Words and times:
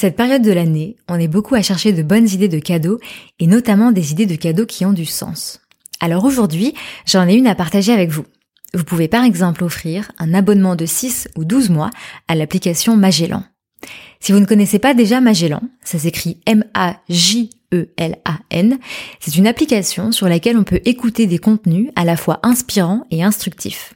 Cette 0.00 0.16
période 0.16 0.40
de 0.40 0.50
l'année, 0.50 0.96
on 1.10 1.20
est 1.20 1.28
beaucoup 1.28 1.54
à 1.54 1.60
chercher 1.60 1.92
de 1.92 2.02
bonnes 2.02 2.26
idées 2.26 2.48
de 2.48 2.58
cadeaux 2.58 2.98
et 3.38 3.46
notamment 3.46 3.92
des 3.92 4.12
idées 4.12 4.24
de 4.24 4.34
cadeaux 4.34 4.64
qui 4.64 4.86
ont 4.86 4.94
du 4.94 5.04
sens. 5.04 5.60
Alors 6.00 6.24
aujourd'hui, 6.24 6.72
j'en 7.04 7.28
ai 7.28 7.34
une 7.34 7.46
à 7.46 7.54
partager 7.54 7.92
avec 7.92 8.08
vous. 8.08 8.24
Vous 8.72 8.84
pouvez 8.84 9.08
par 9.08 9.24
exemple 9.24 9.62
offrir 9.62 10.10
un 10.16 10.32
abonnement 10.32 10.74
de 10.74 10.86
6 10.86 11.28
ou 11.36 11.44
12 11.44 11.68
mois 11.68 11.90
à 12.28 12.34
l'application 12.34 12.96
Magellan. 12.96 13.44
Si 14.20 14.32
vous 14.32 14.40
ne 14.40 14.46
connaissez 14.46 14.78
pas 14.78 14.94
déjà 14.94 15.20
Magellan, 15.20 15.60
ça 15.84 15.98
s'écrit 15.98 16.40
M-A-J-E-L-A-N, 16.46 16.78
c'est 19.20 19.36
une 19.36 19.46
application 19.46 20.12
sur 20.12 20.30
laquelle 20.30 20.56
on 20.56 20.64
peut 20.64 20.80
écouter 20.86 21.26
des 21.26 21.36
contenus 21.36 21.90
à 21.94 22.06
la 22.06 22.16
fois 22.16 22.40
inspirants 22.42 23.04
et 23.10 23.22
instructifs. 23.22 23.92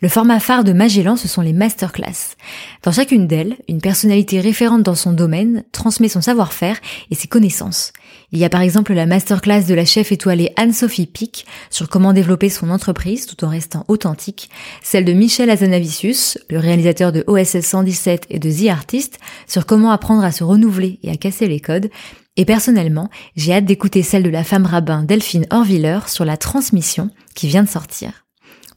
Le 0.00 0.08
format 0.08 0.38
phare 0.38 0.62
de 0.62 0.72
Magellan, 0.72 1.16
ce 1.16 1.26
sont 1.26 1.40
les 1.40 1.52
masterclass. 1.52 2.36
Dans 2.84 2.92
chacune 2.92 3.26
d'elles, 3.26 3.56
une 3.68 3.80
personnalité 3.80 4.40
référente 4.40 4.84
dans 4.84 4.94
son 4.94 5.12
domaine 5.12 5.64
transmet 5.72 6.08
son 6.08 6.20
savoir-faire 6.20 6.78
et 7.10 7.16
ses 7.16 7.26
connaissances. 7.26 7.92
Il 8.30 8.38
y 8.38 8.44
a 8.44 8.48
par 8.48 8.60
exemple 8.60 8.92
la 8.92 9.06
masterclass 9.06 9.64
de 9.64 9.74
la 9.74 9.84
chef 9.84 10.12
étoilée 10.12 10.52
Anne-Sophie 10.54 11.06
Pic 11.06 11.46
sur 11.68 11.88
comment 11.88 12.12
développer 12.12 12.48
son 12.48 12.70
entreprise 12.70 13.26
tout 13.26 13.44
en 13.44 13.48
restant 13.48 13.84
authentique, 13.88 14.50
celle 14.84 15.04
de 15.04 15.12
Michel 15.12 15.50
Azanavicius, 15.50 16.38
le 16.48 16.60
réalisateur 16.60 17.10
de 17.10 17.24
OSS 17.26 17.62
117 17.62 18.26
et 18.30 18.38
de 18.38 18.52
The 18.52 18.68
Artist, 18.68 19.18
sur 19.48 19.66
comment 19.66 19.90
apprendre 19.90 20.22
à 20.22 20.30
se 20.30 20.44
renouveler 20.44 21.00
et 21.02 21.10
à 21.10 21.16
casser 21.16 21.48
les 21.48 21.58
codes, 21.58 21.90
et 22.36 22.44
personnellement, 22.44 23.10
j'ai 23.34 23.52
hâte 23.52 23.64
d'écouter 23.64 24.04
celle 24.04 24.22
de 24.22 24.30
la 24.30 24.44
femme 24.44 24.64
rabbin 24.64 25.02
Delphine 25.02 25.46
Orviller 25.50 25.98
sur 26.06 26.24
la 26.24 26.36
transmission 26.36 27.10
qui 27.34 27.48
vient 27.48 27.64
de 27.64 27.68
sortir. 27.68 28.27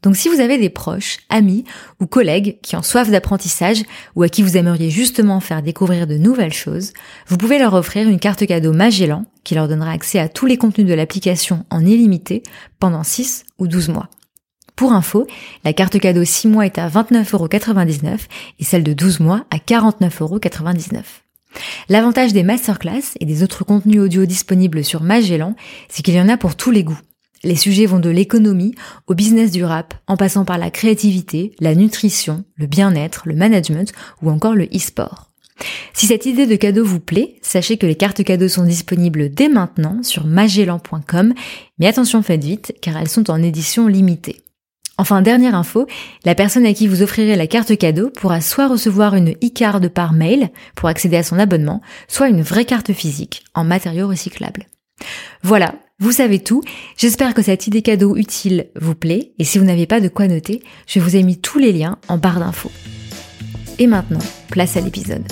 Donc 0.01 0.15
si 0.15 0.29
vous 0.29 0.39
avez 0.39 0.57
des 0.57 0.69
proches, 0.69 1.19
amis 1.29 1.63
ou 1.99 2.07
collègues 2.07 2.57
qui 2.61 2.75
ont 2.75 2.81
soif 2.81 3.09
d'apprentissage 3.09 3.83
ou 4.15 4.23
à 4.23 4.29
qui 4.29 4.41
vous 4.41 4.57
aimeriez 4.57 4.89
justement 4.89 5.39
faire 5.39 5.61
découvrir 5.61 6.07
de 6.07 6.17
nouvelles 6.17 6.53
choses, 6.53 6.93
vous 7.27 7.37
pouvez 7.37 7.59
leur 7.59 7.73
offrir 7.73 8.07
une 8.09 8.19
carte 8.19 8.45
cadeau 8.45 8.73
Magellan 8.73 9.25
qui 9.43 9.55
leur 9.55 9.67
donnera 9.67 9.91
accès 9.91 10.19
à 10.19 10.29
tous 10.29 10.47
les 10.47 10.57
contenus 10.57 10.87
de 10.87 10.93
l'application 10.93 11.65
en 11.69 11.85
illimité 11.85 12.41
pendant 12.79 13.03
6 13.03 13.45
ou 13.59 13.67
12 13.67 13.89
mois. 13.89 14.09
Pour 14.75 14.93
info, 14.93 15.27
la 15.63 15.73
carte 15.73 15.99
cadeau 15.99 16.25
6 16.25 16.47
mois 16.47 16.65
est 16.65 16.79
à 16.79 16.89
29,99€ 16.89 18.17
et 18.59 18.63
celle 18.63 18.83
de 18.83 18.93
12 18.93 19.19
mois 19.19 19.45
à 19.51 19.57
49,99€. 19.57 21.03
L'avantage 21.89 22.33
des 22.33 22.43
masterclass 22.43 23.15
et 23.19 23.25
des 23.25 23.43
autres 23.43 23.63
contenus 23.63 23.99
audio 23.99 24.25
disponibles 24.25 24.83
sur 24.83 25.03
Magellan, 25.03 25.55
c'est 25.89 26.01
qu'il 26.01 26.15
y 26.15 26.21
en 26.21 26.29
a 26.29 26.37
pour 26.37 26.55
tous 26.55 26.71
les 26.71 26.83
goûts. 26.83 26.99
Les 27.43 27.55
sujets 27.55 27.85
vont 27.85 27.99
de 27.99 28.09
l'économie 28.09 28.75
au 29.07 29.15
business 29.15 29.51
du 29.51 29.63
rap, 29.63 29.95
en 30.07 30.17
passant 30.17 30.45
par 30.45 30.57
la 30.57 30.69
créativité, 30.69 31.55
la 31.59 31.73
nutrition, 31.75 32.43
le 32.55 32.67
bien-être, 32.67 33.23
le 33.25 33.35
management 33.35 33.91
ou 34.21 34.29
encore 34.29 34.55
le 34.55 34.65
e-sport. 34.65 35.31
Si 35.93 36.07
cette 36.07 36.25
idée 36.25 36.47
de 36.47 36.55
cadeau 36.55 36.83
vous 36.83 36.99
plaît, 36.99 37.35
sachez 37.41 37.77
que 37.77 37.85
les 37.85 37.95
cartes 37.95 38.23
cadeaux 38.23 38.47
sont 38.47 38.63
disponibles 38.63 39.29
dès 39.29 39.49
maintenant 39.49 40.01
sur 40.03 40.25
magellan.com, 40.25 41.33
mais 41.79 41.87
attention 41.87 42.21
faites 42.21 42.43
vite 42.43 42.73
car 42.81 42.97
elles 42.97 43.09
sont 43.09 43.29
en 43.29 43.41
édition 43.41 43.87
limitée. 43.87 44.41
Enfin, 44.97 45.23
dernière 45.23 45.55
info, 45.55 45.87
la 46.25 46.35
personne 46.35 46.65
à 46.65 46.73
qui 46.73 46.87
vous 46.87 47.01
offrirez 47.01 47.35
la 47.35 47.47
carte 47.47 47.75
cadeau 47.75 48.11
pourra 48.11 48.39
soit 48.39 48.67
recevoir 48.67 49.15
une 49.15 49.31
e-card 49.31 49.81
par 49.89 50.13
mail 50.13 50.49
pour 50.75 50.89
accéder 50.89 51.17
à 51.17 51.23
son 51.23 51.39
abonnement, 51.39 51.81
soit 52.07 52.29
une 52.29 52.43
vraie 52.43 52.65
carte 52.65 52.93
physique 52.93 53.43
en 53.55 53.63
matériaux 53.63 54.07
recyclables. 54.07 54.67
Voilà, 55.41 55.73
vous 56.01 56.11
savez 56.11 56.39
tout. 56.39 56.63
J'espère 56.97 57.35
que 57.35 57.43
cette 57.43 57.67
idée 57.67 57.83
cadeau 57.83 58.17
utile 58.17 58.67
vous 58.75 58.95
plaît 58.95 59.31
et 59.37 59.43
si 59.43 59.59
vous 59.59 59.65
n'avez 59.65 59.85
pas 59.85 60.01
de 60.01 60.09
quoi 60.09 60.27
noter, 60.27 60.61
je 60.87 60.99
vous 60.99 61.15
ai 61.15 61.21
mis 61.21 61.37
tous 61.37 61.59
les 61.59 61.71
liens 61.71 61.99
en 62.07 62.17
barre 62.17 62.39
d'infos. 62.39 62.71
Et 63.77 63.87
maintenant, 63.87 64.19
place 64.49 64.75
à 64.77 64.81
l'épisode. 64.81 65.23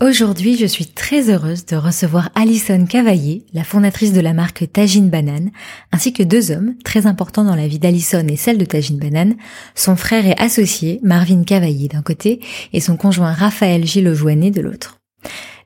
Aujourd'hui, 0.00 0.56
je 0.56 0.66
suis 0.66 0.86
très 0.86 1.30
heureuse 1.30 1.66
de 1.66 1.76
recevoir 1.76 2.30
Alison 2.34 2.84
Cavaillé, 2.84 3.46
la 3.54 3.62
fondatrice 3.62 4.12
de 4.12 4.20
la 4.20 4.32
marque 4.32 4.70
Tajine 4.72 5.08
Banane, 5.08 5.50
ainsi 5.92 6.12
que 6.12 6.24
deux 6.24 6.50
hommes 6.50 6.74
très 6.84 7.06
importants 7.06 7.44
dans 7.44 7.54
la 7.54 7.68
vie 7.68 7.78
d'Alison 7.78 8.26
et 8.28 8.36
celle 8.36 8.58
de 8.58 8.64
Tajine 8.64 8.98
Banane, 8.98 9.36
son 9.76 9.94
frère 9.94 10.26
et 10.26 10.34
associé 10.36 10.98
Marvin 11.04 11.44
Cavaillé 11.44 11.86
d'un 11.86 12.02
côté 12.02 12.40
et 12.72 12.80
son 12.80 12.96
conjoint 12.96 13.32
Raphaël 13.32 13.86
Gilles 13.86 14.04
de 14.04 14.60
l'autre. 14.60 14.98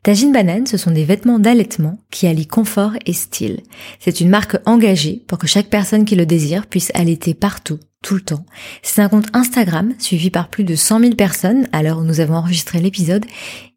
Tajine 0.02 0.32
Banane, 0.32 0.66
ce 0.66 0.76
sont 0.76 0.90
des 0.90 1.04
vêtements 1.04 1.38
d'allaitement 1.38 1.98
qui 2.10 2.26
allient 2.26 2.46
confort 2.46 2.92
et 3.04 3.12
style. 3.12 3.60
C'est 3.98 4.20
une 4.20 4.28
marque 4.28 4.56
engagée 4.64 5.24
pour 5.26 5.38
que 5.38 5.46
chaque 5.46 5.68
personne 5.68 6.04
qui 6.04 6.14
le 6.14 6.26
désire 6.26 6.66
puisse 6.66 6.92
allaiter 6.94 7.34
partout, 7.34 7.78
tout 8.02 8.14
le 8.14 8.20
temps. 8.20 8.46
C'est 8.82 9.02
un 9.02 9.08
compte 9.08 9.28
Instagram 9.34 9.92
suivi 9.98 10.30
par 10.30 10.48
plus 10.48 10.64
de 10.64 10.76
100 10.76 11.00
000 11.00 11.14
personnes 11.14 11.68
à 11.72 11.82
l'heure 11.82 11.98
où 11.98 12.04
nous 12.04 12.20
avons 12.20 12.36
enregistré 12.36 12.80
l'épisode. 12.80 13.26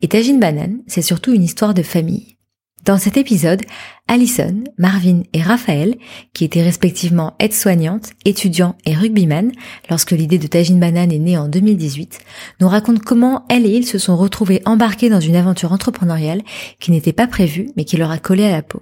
Et 0.02 0.08
Tajine 0.08 0.40
Banane, 0.40 0.80
c'est 0.88 1.02
surtout 1.02 1.34
une 1.34 1.44
histoire 1.44 1.74
de 1.74 1.84
famille. 1.84 2.38
Dans 2.84 2.98
cet 2.98 3.16
épisode, 3.16 3.62
Alison, 4.08 4.64
Marvin 4.80 5.22
et 5.34 5.42
Raphaël, 5.44 5.96
qui 6.34 6.44
étaient 6.44 6.64
respectivement 6.64 7.36
aides-soignantes, 7.38 8.10
étudiants 8.26 8.76
et 8.86 8.96
rugbyman 8.96 9.52
lorsque 9.90 10.12
l'idée 10.12 10.40
de 10.40 10.48
Tajine 10.48 10.80
Banane 10.80 11.12
est 11.12 11.20
née 11.20 11.38
en 11.38 11.48
2018, 11.48 12.20
nous 12.60 12.68
racontent 12.68 13.02
comment 13.06 13.46
elle 13.50 13.68
et 13.68 13.70
ils 13.70 13.86
se 13.86 14.00
sont 14.00 14.18
retrouvés 14.18 14.64
embarqués 14.66 15.10
dans 15.10 15.20
une 15.20 15.36
aventure 15.36 15.74
entrepreneuriale 15.74 16.42
qui 16.80 16.90
n'était 16.90 17.14
pas 17.14 17.28
prévue 17.28 17.70
mais 17.78 17.86
qui 17.86 17.98
leur 17.98 18.10
a 18.10 18.18
collé 18.18 18.46
à 18.46 18.52
la 18.52 18.64
peau. 18.64 18.82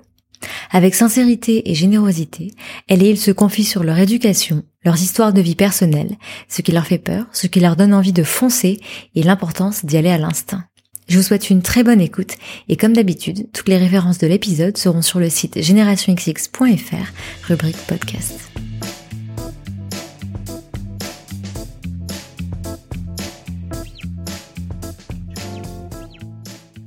Avec 0.71 0.95
sincérité 0.95 1.69
et 1.69 1.75
générosité, 1.75 2.51
elle 2.87 3.03
et 3.03 3.09
ils 3.09 3.19
se 3.19 3.31
confient 3.31 3.65
sur 3.65 3.83
leur 3.83 3.97
éducation, 3.97 4.63
leurs 4.85 5.01
histoires 5.01 5.33
de 5.33 5.41
vie 5.41 5.55
personnelle, 5.55 6.15
ce 6.47 6.61
qui 6.61 6.71
leur 6.71 6.85
fait 6.85 6.99
peur, 6.99 7.25
ce 7.33 7.47
qui 7.47 7.59
leur 7.59 7.75
donne 7.75 7.93
envie 7.93 8.13
de 8.13 8.23
foncer 8.23 8.79
et 9.15 9.23
l'importance 9.23 9.83
d'y 9.83 9.97
aller 9.97 10.09
à 10.09 10.17
l'instinct. 10.17 10.63
Je 11.09 11.17
vous 11.17 11.23
souhaite 11.23 11.49
une 11.49 11.63
très 11.63 11.83
bonne 11.83 12.01
écoute 12.01 12.35
et 12.69 12.77
comme 12.77 12.93
d'habitude, 12.93 13.47
toutes 13.51 13.67
les 13.67 13.77
références 13.77 14.19
de 14.19 14.27
l'épisode 14.27 14.77
seront 14.77 15.01
sur 15.01 15.19
le 15.19 15.27
site 15.27 15.59
générationxx.fr, 15.59 17.47
rubrique 17.47 17.77
podcast. 17.87 18.51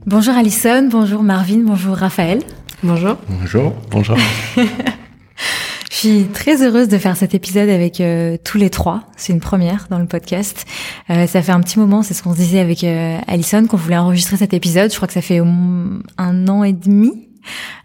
Bonjour 0.07 0.35
Alison, 0.35 0.89
bonjour 0.89 1.25
Marvin, 1.25 1.59
bonjour 1.65 1.97
Raphaël. 1.97 2.43
Bonjour. 2.85 3.17
Bonjour. 3.29 3.75
Bonjour. 3.91 4.17
Suis 6.03 6.25
très 6.25 6.65
heureuse 6.65 6.89
de 6.89 6.99
faire 6.99 7.17
cet 7.17 7.33
épisode 7.33 7.69
avec 7.69 8.01
euh, 8.01 8.37
tous 8.43 8.59
les 8.59 8.71
trois. 8.71 9.05
C'est 9.17 9.33
une 9.33 9.39
première 9.39 9.87
dans 9.89 10.01
le 10.01 10.07
podcast. 10.07 10.67
Euh, 11.11 11.29
ça 11.29 11.43
fait 11.43 11.53
un 11.53 11.61
petit 11.61 11.79
moment, 11.79 12.03
c'est 12.03 12.13
ce 12.13 12.25
qu'on 12.25 12.33
se 12.33 12.39
disait 12.39 12.59
avec 12.59 12.83
euh, 12.83 13.19
Alison, 13.29 13.65
qu'on 13.69 13.77
voulait 13.77 13.99
enregistrer 13.99 14.37
cet 14.37 14.53
épisode. 14.53 14.91
Je 14.91 14.97
crois 14.97 15.07
que 15.07 15.15
ça 15.15 15.23
fait 15.23 15.39
un 15.39 16.49
an 16.49 16.65
et 16.65 16.73
demi. 16.73 17.29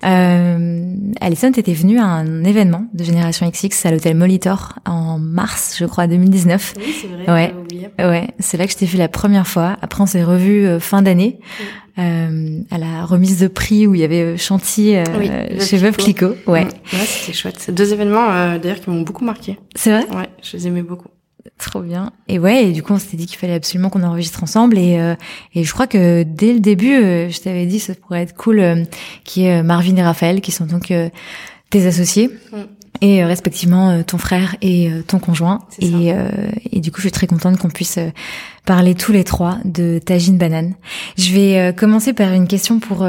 Euh, 0.06 0.96
Alison, 1.22 1.52
t'étais 1.52 1.74
venue 1.74 2.00
à 2.00 2.06
un 2.06 2.44
événement 2.44 2.88
de 2.94 3.04
Génération 3.04 3.50
XX 3.50 3.86
à 3.86 3.92
l'hôtel 3.92 4.16
Molitor 4.16 4.80
en 4.86 5.20
mars, 5.20 5.76
je 5.80 5.86
crois, 5.86 6.08
2019. 6.08 6.74
Oui, 6.78 6.96
c'est 7.02 7.08
vrai. 7.08 7.54
Ouais, 8.00 8.06
ouais. 8.06 8.28
C'est 8.40 8.58
là 8.58 8.66
que 8.66 8.72
je 8.72 8.78
t'ai 8.78 8.86
vu 8.86 8.98
la 8.98 9.10
première 9.10 9.48
fois. 9.48 9.78
Après, 9.82 10.02
on 10.02 10.06
s'est 10.06 10.24
revus 10.24 10.66
euh, 10.66 10.80
fin 10.80 11.02
d'année. 11.02 11.40
Euh, 12.00 12.60
à 12.70 12.78
la 12.78 13.06
remise 13.06 13.40
de 13.40 13.48
prix 13.48 13.88
où 13.88 13.96
il 13.96 14.02
y 14.02 14.04
avait 14.04 14.22
euh, 14.22 14.38
Chantilly 14.38 14.98
euh, 14.98 15.60
chez 15.60 15.78
Veuve 15.78 15.98
Clicquot. 15.98 16.36
Ouais, 16.46 16.66
ouais 16.66 17.06
c'était 17.06 17.34
chouette. 17.34 17.56
C'est 17.58 17.74
deux 17.74 17.92
événements 17.92 18.30
euh, 18.30 18.60
d'ailleurs 18.60 18.80
qui 18.80 18.92
m'ont 18.92 19.02
beaucoup 19.02 19.26
marqué. 19.26 19.58
C'est 19.74 19.90
vrai? 19.90 20.06
Ouais, 20.16 20.30
je 20.44 20.58
les 20.58 20.68
aimais 20.68 20.84
beaucoup. 20.84 21.08
Trop 21.58 21.82
bien. 21.82 22.12
Et 22.28 22.40
ouais, 22.40 22.66
et 22.66 22.72
du 22.72 22.84
coup, 22.84 22.94
on 22.94 23.00
s'était 23.00 23.18
dit 23.18 23.26
qu'il 23.26 23.38
fallait 23.38 23.54
absolument 23.54 23.90
qu'on 23.90 24.04
enregistre 24.04 24.44
ensemble. 24.44 24.78
Et, 24.78 25.00
euh, 25.00 25.16
et 25.54 25.64
je 25.64 25.74
crois 25.74 25.88
que 25.88 26.24
dès 26.24 26.54
le 26.54 26.60
début, 26.60 26.96
je 27.30 27.40
t'avais 27.40 27.66
dit 27.66 27.80
ça 27.80 27.96
pourrait 27.96 28.22
être 28.22 28.36
cool 28.36 28.60
euh, 28.60 28.84
qui 29.24 29.46
est 29.46 29.64
Marvin 29.64 29.96
et 29.96 30.04
Raphaël, 30.04 30.42
qui 30.42 30.52
sont 30.52 30.66
donc 30.66 30.94
tes 31.70 31.88
associés. 31.88 32.30
Mm. 32.52 32.58
Et 33.00 33.24
respectivement 33.24 34.02
ton 34.02 34.18
frère 34.18 34.56
et 34.64 34.90
ton 35.06 35.20
conjoint. 35.20 35.60
Et, 35.78 36.14
et 36.72 36.80
du 36.80 36.92
coup, 36.92 36.98
je 36.98 37.04
suis 37.04 37.12
très 37.12 37.28
contente 37.28 37.60
qu'on 37.60 37.70
puisse 37.70 38.00
parler 38.66 38.96
tous 38.96 39.12
les 39.12 39.24
trois 39.24 39.60
de 39.66 40.00
Tagine 40.04 40.40
Banane. 40.40 40.74
Je 41.16 41.32
vais 41.32 41.76
commencer 41.76 42.14
par 42.14 42.34
une 42.34 42.48
question 42.48 42.80
pour 42.80 43.08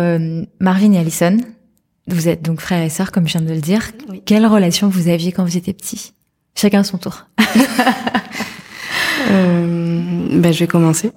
Marvin 0.60 0.92
et 0.92 0.98
Alison. 0.98 1.38
Vous 2.06 2.28
êtes 2.28 2.42
donc 2.42 2.60
frères 2.60 2.82
et 2.82 2.90
sœurs, 2.90 3.12
comme 3.12 3.26
je 3.26 3.38
viens 3.38 3.46
de 3.46 3.54
le 3.54 3.62
dire. 3.62 3.92
Oui. 4.10 4.20
Quelle 4.26 4.46
relation 4.46 4.88
vous 4.88 5.08
aviez 5.08 5.32
quand 5.32 5.44
vous 5.44 5.56
étiez 5.56 5.72
petits? 5.72 6.12
Chacun 6.58 6.82
son 6.82 6.98
tour. 6.98 7.26
Euh, 9.30 10.26
ben, 10.30 10.52
je 10.52 10.60
vais 10.60 10.66
commencer. 10.66 11.12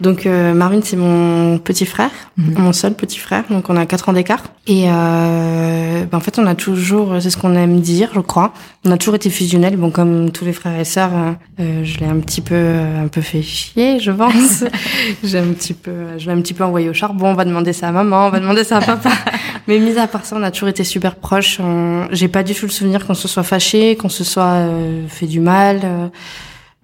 Donc 0.00 0.24
euh, 0.26 0.54
Marvin, 0.54 0.80
c'est 0.82 0.96
mon 0.96 1.58
petit 1.58 1.84
frère, 1.86 2.10
Mhm. 2.38 2.54
mon 2.58 2.72
seul 2.72 2.94
petit 2.94 3.18
frère. 3.18 3.44
Donc 3.50 3.68
on 3.68 3.76
a 3.76 3.84
quatre 3.86 4.08
ans 4.08 4.12
d'écart. 4.14 4.42
Et 4.66 4.84
euh, 4.88 6.04
ben, 6.10 6.16
en 6.18 6.20
fait, 6.20 6.38
on 6.38 6.46
a 6.46 6.54
toujours, 6.54 7.16
c'est 7.20 7.30
ce 7.30 7.36
qu'on 7.36 7.54
aime 7.54 7.80
dire, 7.80 8.10
je 8.14 8.20
crois. 8.20 8.52
On 8.84 8.90
a 8.92 8.96
toujours 8.96 9.14
été 9.16 9.28
fusionnels. 9.30 9.76
Bon, 9.76 9.90
comme 9.90 10.30
tous 10.30 10.44
les 10.44 10.52
frères 10.52 10.78
et 10.78 10.84
sœurs, 10.84 11.10
euh, 11.14 11.32
euh, 11.60 11.84
je 11.84 11.98
l'ai 11.98 12.06
un 12.06 12.18
petit 12.20 12.40
peu, 12.40 12.54
un 12.56 13.08
peu 13.08 13.20
fait 13.20 13.42
chier, 13.42 13.98
je 14.00 14.10
pense. 14.10 14.64
J'ai 15.24 15.38
un 15.38 15.48
petit 15.52 15.74
peu, 15.74 15.92
je 16.18 16.26
l'ai 16.26 16.32
un 16.32 16.40
petit 16.40 16.54
peu 16.54 16.64
envoyé 16.64 16.88
au 16.88 16.94
charbon. 16.94 17.28
On 17.28 17.34
va 17.34 17.44
demander 17.44 17.72
ça 17.72 17.88
à 17.88 17.92
maman, 17.92 18.26
on 18.26 18.30
va 18.30 18.40
demander 18.40 18.64
ça 18.64 18.78
à 18.78 18.80
papa. 18.80 19.10
Mais 19.68 19.78
mis 19.78 19.98
à 19.98 20.06
part 20.06 20.24
ça, 20.24 20.36
on 20.38 20.42
a 20.42 20.50
toujours 20.50 20.68
été 20.70 20.82
super 20.84 21.16
proches. 21.16 21.58
On- 21.60 22.06
J'ai 22.10 22.28
pas 22.28 22.42
du 22.42 22.54
tout 22.54 22.64
le 22.66 22.70
souvenir 22.72 23.06
qu'on 23.06 23.14
se 23.14 23.28
soit 23.28 23.42
fâché, 23.42 23.96
qu'on 23.96 24.08
se 24.08 24.24
soit 24.24 24.44
euh, 24.44 25.06
fait 25.08 25.26
du 25.26 25.40
mal. 25.40 25.80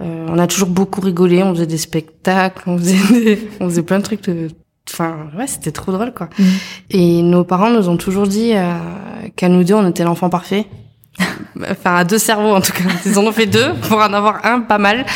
Euh, 0.02 0.26
on 0.28 0.38
a 0.38 0.46
toujours 0.46 0.68
beaucoup 0.68 1.00
rigolé, 1.00 1.42
on 1.42 1.54
faisait 1.54 1.66
des 1.66 1.78
spectacles, 1.78 2.62
on 2.68 2.78
faisait, 2.78 2.96
des- 3.12 3.48
on 3.60 3.68
faisait 3.68 3.82
plein 3.82 3.98
de 3.98 4.04
trucs. 4.04 4.22
De... 4.24 4.48
Enfin, 4.92 5.16
ouais, 5.36 5.46
c'était 5.46 5.72
trop 5.72 5.90
drôle, 5.92 6.12
quoi. 6.14 6.28
Mhm. 6.38 6.46
Et 6.90 7.22
nos 7.22 7.44
parents 7.44 7.70
nous 7.70 7.88
ont 7.88 7.96
toujours 7.96 8.26
dit 8.26 8.52
euh, 8.54 8.74
qu'à 9.36 9.48
nous 9.48 9.64
deux, 9.64 9.74
on 9.74 9.88
était 9.88 10.04
l'enfant 10.04 10.28
parfait. 10.30 10.66
Enfin, 11.70 11.96
à 11.96 12.04
deux 12.04 12.18
cerveaux, 12.18 12.54
en 12.54 12.60
tout 12.60 12.72
cas. 12.72 12.84
Ils 13.06 13.18
en 13.18 13.24
ont 13.24 13.32
fait 13.32 13.46
deux 13.46 13.72
pour 13.88 13.96
en 13.98 14.12
avoir 14.12 14.44
un 14.44 14.60
pas 14.60 14.76
mal. 14.76 15.06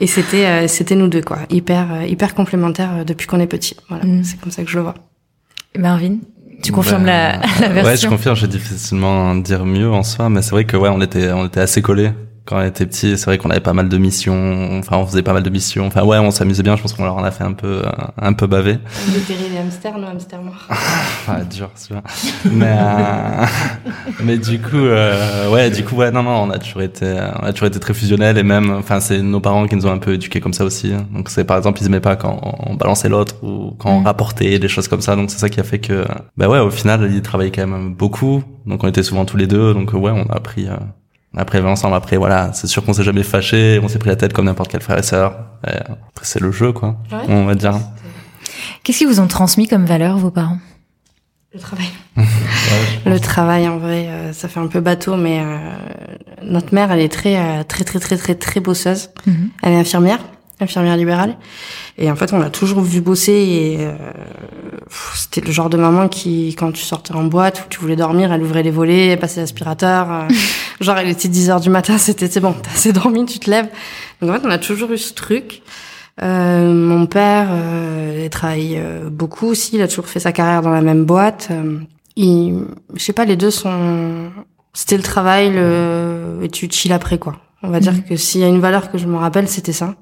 Et 0.00 0.06
c'était, 0.06 0.46
euh, 0.46 0.68
c'était 0.68 0.94
nous 0.94 1.08
deux, 1.08 1.22
quoi. 1.22 1.38
Hyper, 1.50 1.92
euh, 1.92 2.04
hyper 2.06 2.34
complémentaires 2.36 2.98
euh, 2.98 3.04
depuis 3.04 3.26
qu'on 3.26 3.40
est 3.40 3.48
petit. 3.48 3.74
Voilà, 3.88 4.04
Mhm. 4.04 4.22
c'est 4.22 4.40
comme 4.40 4.52
ça 4.52 4.62
que 4.62 4.70
je 4.70 4.76
le 4.76 4.82
vois. 4.84 4.94
Marvin, 5.76 6.18
tu 6.62 6.70
confirmes 6.70 7.04
Bah, 7.04 7.32
la, 7.32 7.40
la 7.60 7.68
version 7.68 7.84
Ouais, 7.90 7.96
je 7.96 8.06
confirme, 8.08 8.36
je 8.36 8.42
vais 8.42 8.52
difficilement 8.52 9.34
dire 9.34 9.64
mieux 9.64 9.90
en 9.90 10.04
soi, 10.04 10.28
mais 10.28 10.42
c'est 10.42 10.52
vrai 10.52 10.64
que 10.64 10.76
ouais, 10.76 10.88
on 10.90 11.00
était, 11.00 11.32
on 11.32 11.46
était 11.46 11.60
assez 11.60 11.82
collés 11.82 12.10
quand 12.44 12.58
on 12.58 12.64
était 12.64 12.86
petit. 12.86 13.16
C'est 13.16 13.26
vrai 13.26 13.38
qu'on 13.38 13.50
avait 13.50 13.60
pas 13.60 13.72
mal 13.72 13.88
de 13.88 13.98
missions, 13.98 14.78
enfin, 14.78 14.96
on 14.96 15.06
faisait 15.06 15.22
pas 15.22 15.32
mal 15.32 15.42
de 15.42 15.50
missions. 15.50 15.86
Enfin, 15.86 16.02
ouais, 16.04 16.18
on 16.18 16.30
s'amusait 16.30 16.62
bien. 16.62 16.76
Je 16.76 16.82
pense 16.82 16.92
qu'on 16.92 17.04
leur 17.04 17.16
en 17.16 17.24
a 17.24 17.30
fait 17.30 17.44
un 17.44 17.52
peu, 17.52 17.82
un 18.20 18.32
peu 18.32 18.46
bavé. 18.46 18.78
Les 19.28 19.58
hamsters, 19.58 19.98
nos 19.98 20.08
hamsters 20.08 20.42
morts. 20.42 20.68
Enfin, 20.70 21.44
dur, 21.44 21.70
c'est. 21.76 21.94
Mais, 22.50 22.66
euh, 22.66 23.46
mais 24.24 24.38
du 24.38 24.60
coup, 24.60 24.76
euh, 24.76 25.48
ouais, 25.50 25.70
du 25.70 25.84
coup, 25.84 25.94
ouais, 25.94 26.10
non, 26.10 26.24
non, 26.24 26.42
on 26.42 26.50
a 26.50 26.58
toujours 26.58 26.82
été, 26.82 27.06
on 27.40 27.46
a 27.46 27.52
toujours 27.52 27.68
été 27.68 27.78
très 27.78 27.94
fusionnels 27.94 28.38
et 28.38 28.42
même, 28.42 28.70
enfin, 28.72 28.98
c'est 28.98 29.22
nos 29.22 29.38
parents 29.38 29.66
qui 29.68 29.76
nous 29.76 29.86
ont 29.86 29.92
un 29.92 29.98
peu 29.98 30.14
éduqués 30.14 30.40
comme 30.40 30.52
ça 30.52 30.64
aussi. 30.64 30.92
Donc, 31.12 31.28
c'est 31.28 31.44
par 31.44 31.56
exemple, 31.56 31.80
ils 31.80 31.86
aimaient 31.86 32.00
pas 32.00 32.16
quand 32.16 32.40
on 32.66 32.74
balançait 32.74 33.08
l'autre 33.08 33.36
ou 33.42 33.74
quand 33.78 33.90
on 33.90 34.02
rapportait 34.02 34.58
des 34.58 34.68
choses 34.68 34.88
comme 34.88 35.00
ça. 35.00 35.14
Donc, 35.14 35.30
c'est 35.30 35.38
ça 35.38 35.48
qui 35.48 35.60
a 35.60 35.64
fait 35.64 35.78
que, 35.78 36.04
bah 36.36 36.48
ouais, 36.48 36.58
au 36.58 36.70
final, 36.70 37.08
ils 37.12 37.22
travaillaient 37.22 37.52
quand 37.52 37.66
même 37.66 37.94
beaucoup. 37.94 38.42
Donc, 38.66 38.84
on 38.84 38.88
était 38.88 39.02
souvent 39.02 39.24
tous 39.24 39.36
les 39.36 39.46
deux. 39.46 39.74
Donc, 39.74 39.92
ouais, 39.92 40.10
on 40.10 40.30
a 40.30 40.36
appris, 40.36 40.66
euh, 40.68 40.76
on 41.34 41.38
a 41.38 41.42
appris 41.42 41.58
à 41.58 41.60
vivre 41.60 41.70
ensemble. 41.70 41.94
Après, 41.94 42.16
voilà, 42.16 42.52
c'est 42.52 42.66
sûr 42.66 42.84
qu'on 42.84 42.92
s'est 42.92 43.04
jamais 43.04 43.22
fâché. 43.22 43.80
On 43.82 43.88
s'est 43.88 43.98
pris 43.98 44.10
la 44.10 44.16
tête 44.16 44.32
comme 44.32 44.44
n'importe 44.46 44.70
quel 44.70 44.82
frère 44.82 44.98
et 44.98 45.02
sœur. 45.02 45.34
Après, 45.62 46.24
c'est 46.24 46.40
le 46.40 46.52
jeu, 46.52 46.72
quoi. 46.72 46.96
Ouais. 47.10 47.18
On 47.28 47.44
va 47.44 47.54
dire. 47.54 47.74
Qu'est-ce 48.82 48.98
qu'ils 48.98 49.08
vous 49.08 49.20
ont 49.20 49.28
transmis 49.28 49.68
comme 49.68 49.86
valeur, 49.86 50.18
vos 50.18 50.30
parents? 50.30 50.58
Le 51.54 51.60
travail. 51.60 51.86
Ouais, 53.04 53.12
Le 53.12 53.20
travail, 53.20 53.68
en 53.68 53.78
vrai, 53.78 54.06
euh, 54.08 54.32
ça 54.32 54.48
fait 54.48 54.60
un 54.60 54.66
peu 54.68 54.80
bateau, 54.80 55.16
mais 55.16 55.40
euh, 55.40 55.58
notre 56.42 56.72
mère, 56.74 56.90
elle 56.92 57.00
est 57.00 57.12
très, 57.12 57.36
euh, 57.36 57.64
très, 57.64 57.84
très, 57.84 57.98
très, 57.98 58.16
très, 58.16 58.34
très 58.34 58.60
bosseuse. 58.60 59.10
Mhm. 59.26 59.50
Elle 59.62 59.72
est 59.72 59.76
infirmière, 59.76 60.20
infirmière 60.60 60.96
libérale. 60.96 61.36
Et 61.98 62.10
en 62.10 62.16
fait, 62.16 62.32
on 62.32 62.38
l'a 62.38 62.48
toujours 62.50 62.80
vu 62.80 63.00
bosser 63.00 63.32
et 63.32 63.76
euh, 63.80 63.94
c'était 65.14 65.42
le 65.42 65.52
genre 65.52 65.68
de 65.68 65.76
maman 65.76 66.08
qui, 66.08 66.54
quand 66.56 66.72
tu 66.72 66.82
sortais 66.82 67.14
en 67.14 67.24
boîte 67.24 67.60
ou 67.60 67.68
tu 67.68 67.80
voulais 67.80 67.96
dormir, 67.96 68.32
elle 68.32 68.42
ouvrait 68.42 68.62
les 68.62 68.70
volets, 68.70 69.08
elle 69.08 69.18
passait 69.18 69.40
l'aspirateur. 69.40 70.28
genre, 70.82 70.98
il 71.00 71.08
était 71.08 71.28
10 71.28 71.50
heures 71.50 71.60
du 71.60 71.70
matin, 71.70 71.98
c'était 71.98 72.28
c'est 72.28 72.40
bon, 72.40 72.54
t'as 72.62 72.70
assez 72.70 72.92
dormi, 72.92 73.24
tu 73.26 73.38
te 73.38 73.50
lèves. 73.50 73.68
Donc 74.20 74.30
en 74.30 74.34
fait, 74.34 74.46
on 74.46 74.50
a 74.50 74.58
toujours 74.58 74.90
eu 74.92 74.98
ce 74.98 75.14
truc. 75.14 75.62
Euh, 76.22 76.72
mon 76.72 77.06
père, 77.06 77.48
euh, 77.50 78.22
il 78.24 78.30
travaille 78.30 78.76
euh, 78.76 79.08
beaucoup 79.10 79.46
aussi, 79.46 79.76
il 79.76 79.82
a 79.82 79.88
toujours 79.88 80.06
fait 80.06 80.20
sa 80.20 80.32
carrière 80.32 80.60
dans 80.62 80.70
la 80.70 80.82
même 80.82 81.04
boîte. 81.04 81.48
Euh, 81.50 81.78
il, 82.16 82.64
je 82.94 83.02
sais 83.02 83.14
pas, 83.14 83.24
les 83.24 83.36
deux 83.36 83.50
sont, 83.50 84.30
c'était 84.74 84.98
le 84.98 85.02
travail, 85.02 85.50
le, 85.50 86.40
et 86.42 86.48
tu 86.48 86.68
chill 86.70 86.92
après 86.92 87.18
quoi. 87.18 87.36
On 87.62 87.70
va 87.70 87.80
dire 87.80 87.92
Mhm. 87.92 88.02
que 88.02 88.16
s'il 88.16 88.40
y 88.40 88.44
a 88.44 88.48
une 88.48 88.60
valeur 88.60 88.90
que 88.90 88.98
je 88.98 89.06
me 89.06 89.16
rappelle, 89.16 89.48
c'était 89.48 89.72
ça. 89.72 89.94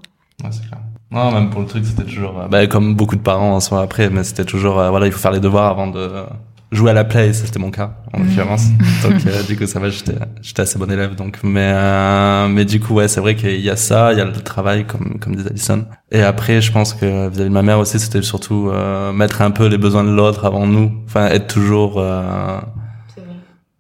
Ouais, 0.43 0.49
c'est 0.51 0.67
clair. 0.67 0.81
Non, 1.13 1.31
même 1.33 1.51
pour 1.51 1.61
le 1.61 1.67
truc, 1.67 1.85
c'était 1.85 2.05
toujours, 2.05 2.39
euh, 2.41 2.49
bah, 2.49 2.67
comme 2.67 2.95
beaucoup 2.95 3.17
de 3.17 3.21
parents 3.21 3.55
en 3.55 3.61
soi 3.61 3.81
après, 3.83 4.11
mais 4.11 4.25
c'était 4.25 4.45
toujours, 4.45 4.75
voilà, 4.75 5.07
il 5.07 5.13
faut 5.13 5.19
faire 5.19 5.33
les 5.33 5.41
devoirs 5.41 5.67
avant 5.71 5.87
de 5.89 5.99
euh, 5.99 6.25
jouer 6.73 6.91
à 6.91 6.95
la 6.95 7.05
play, 7.05 7.33
ça 7.33 7.47
c'était 7.47 7.59
mon 7.59 7.71
cas, 7.71 7.97
en 8.13 8.21
l'occurrence. 8.21 8.67
Donc, 9.03 9.27
euh, 9.27 9.43
du 9.43 9.57
coup, 9.57 9.67
ça 9.67 9.81
va, 9.81 9.91
j'étais, 9.91 10.15
j'étais 10.41 10.63
assez 10.63 10.79
bon 10.79 10.91
élève, 10.91 11.15
donc, 11.15 11.39
mais, 11.43 11.71
euh, 11.73 12.49
mais 12.49 12.65
du 12.65 12.81
coup, 12.81 12.95
ouais, 12.95 13.09
c'est 13.09 13.21
vrai 13.21 13.35
qu'il 13.35 13.61
y 13.61 13.71
a 13.71 13.77
ça, 13.77 14.13
il 14.13 14.19
y 14.19 14.21
a 14.21 14.25
le 14.25 14.33
travail, 14.33 14.87
comme, 14.87 15.19
comme 15.19 15.35
disait 15.35 15.51
Alison. 15.51 15.85
Et 16.13 16.23
après, 16.23 16.61
je 16.61 16.71
pense 16.71 16.95
que 16.95 17.29
vis-à-vis 17.29 17.49
de 17.49 17.55
ma 17.55 17.63
mère 17.63 17.79
aussi, 17.79 17.99
c'était 17.99 18.23
surtout, 18.23 18.71
euh, 18.71 19.13
mettre 19.13 19.43
un 19.43 19.51
peu 19.51 19.67
les 19.67 19.79
besoins 19.79 20.05
de 20.05 20.11
l'autre 20.11 20.45
avant 20.45 20.67
nous. 20.67 20.93
Enfin, 21.07 21.27
être 21.27 21.49
toujours, 21.49 21.95
euh, 21.99 22.61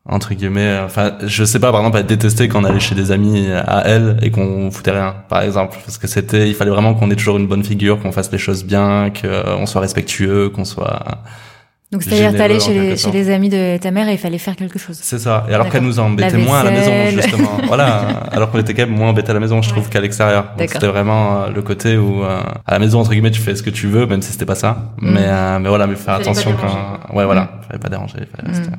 entre 0.06 0.34
guillemets 0.34 0.81
enfin 0.84 1.12
je 1.25 1.44
sais 1.44 1.60
pas 1.60 1.70
par 1.70 1.81
exemple 1.81 1.98
être 1.98 2.06
détesté 2.06 2.48
quand 2.48 2.62
on 2.62 2.64
allait 2.64 2.81
chez 2.81 2.96
des 2.96 3.12
amis 3.12 3.46
à 3.52 3.87
elle 3.87 4.16
et 4.22 4.31
qu'on 4.31 4.70
foutait 4.70 4.90
rien 4.90 5.14
par 5.28 5.42
exemple 5.42 5.76
parce 5.84 5.98
que 5.98 6.08
c'était 6.08 6.48
il 6.48 6.54
fallait 6.54 6.70
vraiment 6.70 6.94
qu'on 6.94 7.10
ait 7.10 7.16
toujours 7.16 7.37
une 7.37 7.46
bonne 7.46 7.62
figure 7.62 8.00
qu'on 8.00 8.10
fasse 8.10 8.32
les 8.32 8.38
choses 8.38 8.64
bien 8.64 9.12
qu'on 9.12 9.66
soit 9.66 9.81
respectueux 9.81 10.48
qu'on 10.48 10.64
soit 10.64 11.22
Donc, 11.92 12.04
c'est-à-dire, 12.04 12.38
t'allais 12.38 12.60
chez, 12.60 12.72
les, 12.72 12.96
chez 12.96 13.10
les 13.10 13.31
amis 13.31 13.48
de 13.48 13.76
ta 13.78 13.90
mère 13.90 14.08
et 14.08 14.12
il 14.12 14.19
fallait 14.19 14.38
faire 14.38 14.54
quelque 14.54 14.78
chose. 14.78 14.96
c'est 15.02 15.19
ça. 15.19 15.44
Et 15.50 15.54
alors 15.54 15.69
qu'elle 15.69 15.82
nous 15.82 15.98
embêtait 15.98 16.38
moins 16.38 16.60
à 16.60 16.64
la 16.64 16.70
maison 16.70 16.92
justement. 17.10 17.50
Voilà 17.66 18.20
alors 18.31 18.50
qu'on 18.50 18.58
était 18.58 18.75
quand 18.75 18.87
même 18.87 18.96
moins 18.96 19.08
embêtés 19.08 19.31
à 19.31 19.34
la 19.34 19.40
maison 19.40 19.60
je 19.62 19.69
trouve 19.70 19.88
qu'à 19.88 20.00
l'extérieur. 20.00 20.52
C'était 20.58 20.87
vraiment 20.87 21.42
euh, 21.42 21.48
le 21.50 21.62
côté 21.62 21.96
où 21.96 22.22
euh, 22.22 22.40
à 22.66 22.72
la 22.72 22.78
maison 22.78 23.00
entre 23.00 23.10
guillemets 23.10 23.31
tu 23.31 23.40
fais 23.40 23.54
ce 23.56 23.62
que 23.62 23.70
tu 23.70 23.87
veux 23.88 24.06
même 24.06 24.22
si 24.22 24.32
c'était 24.32 24.46
pas 24.46 24.54
ça. 24.54 24.92
Mm. 24.98 25.12
mais 25.12 25.25
euh, 25.25 25.58
mais 25.58 25.69
voilà 25.69 25.87
mais 25.87 25.96
faire 25.96 26.14
attention 26.14 26.54
quand 26.60 27.16
ouais 27.16 27.25
voilà. 27.25 27.60
Fallait 27.66 27.81
pas 27.81 27.88
déranger 27.88 28.19
fallait 28.37 28.50
Mm. 28.50 28.76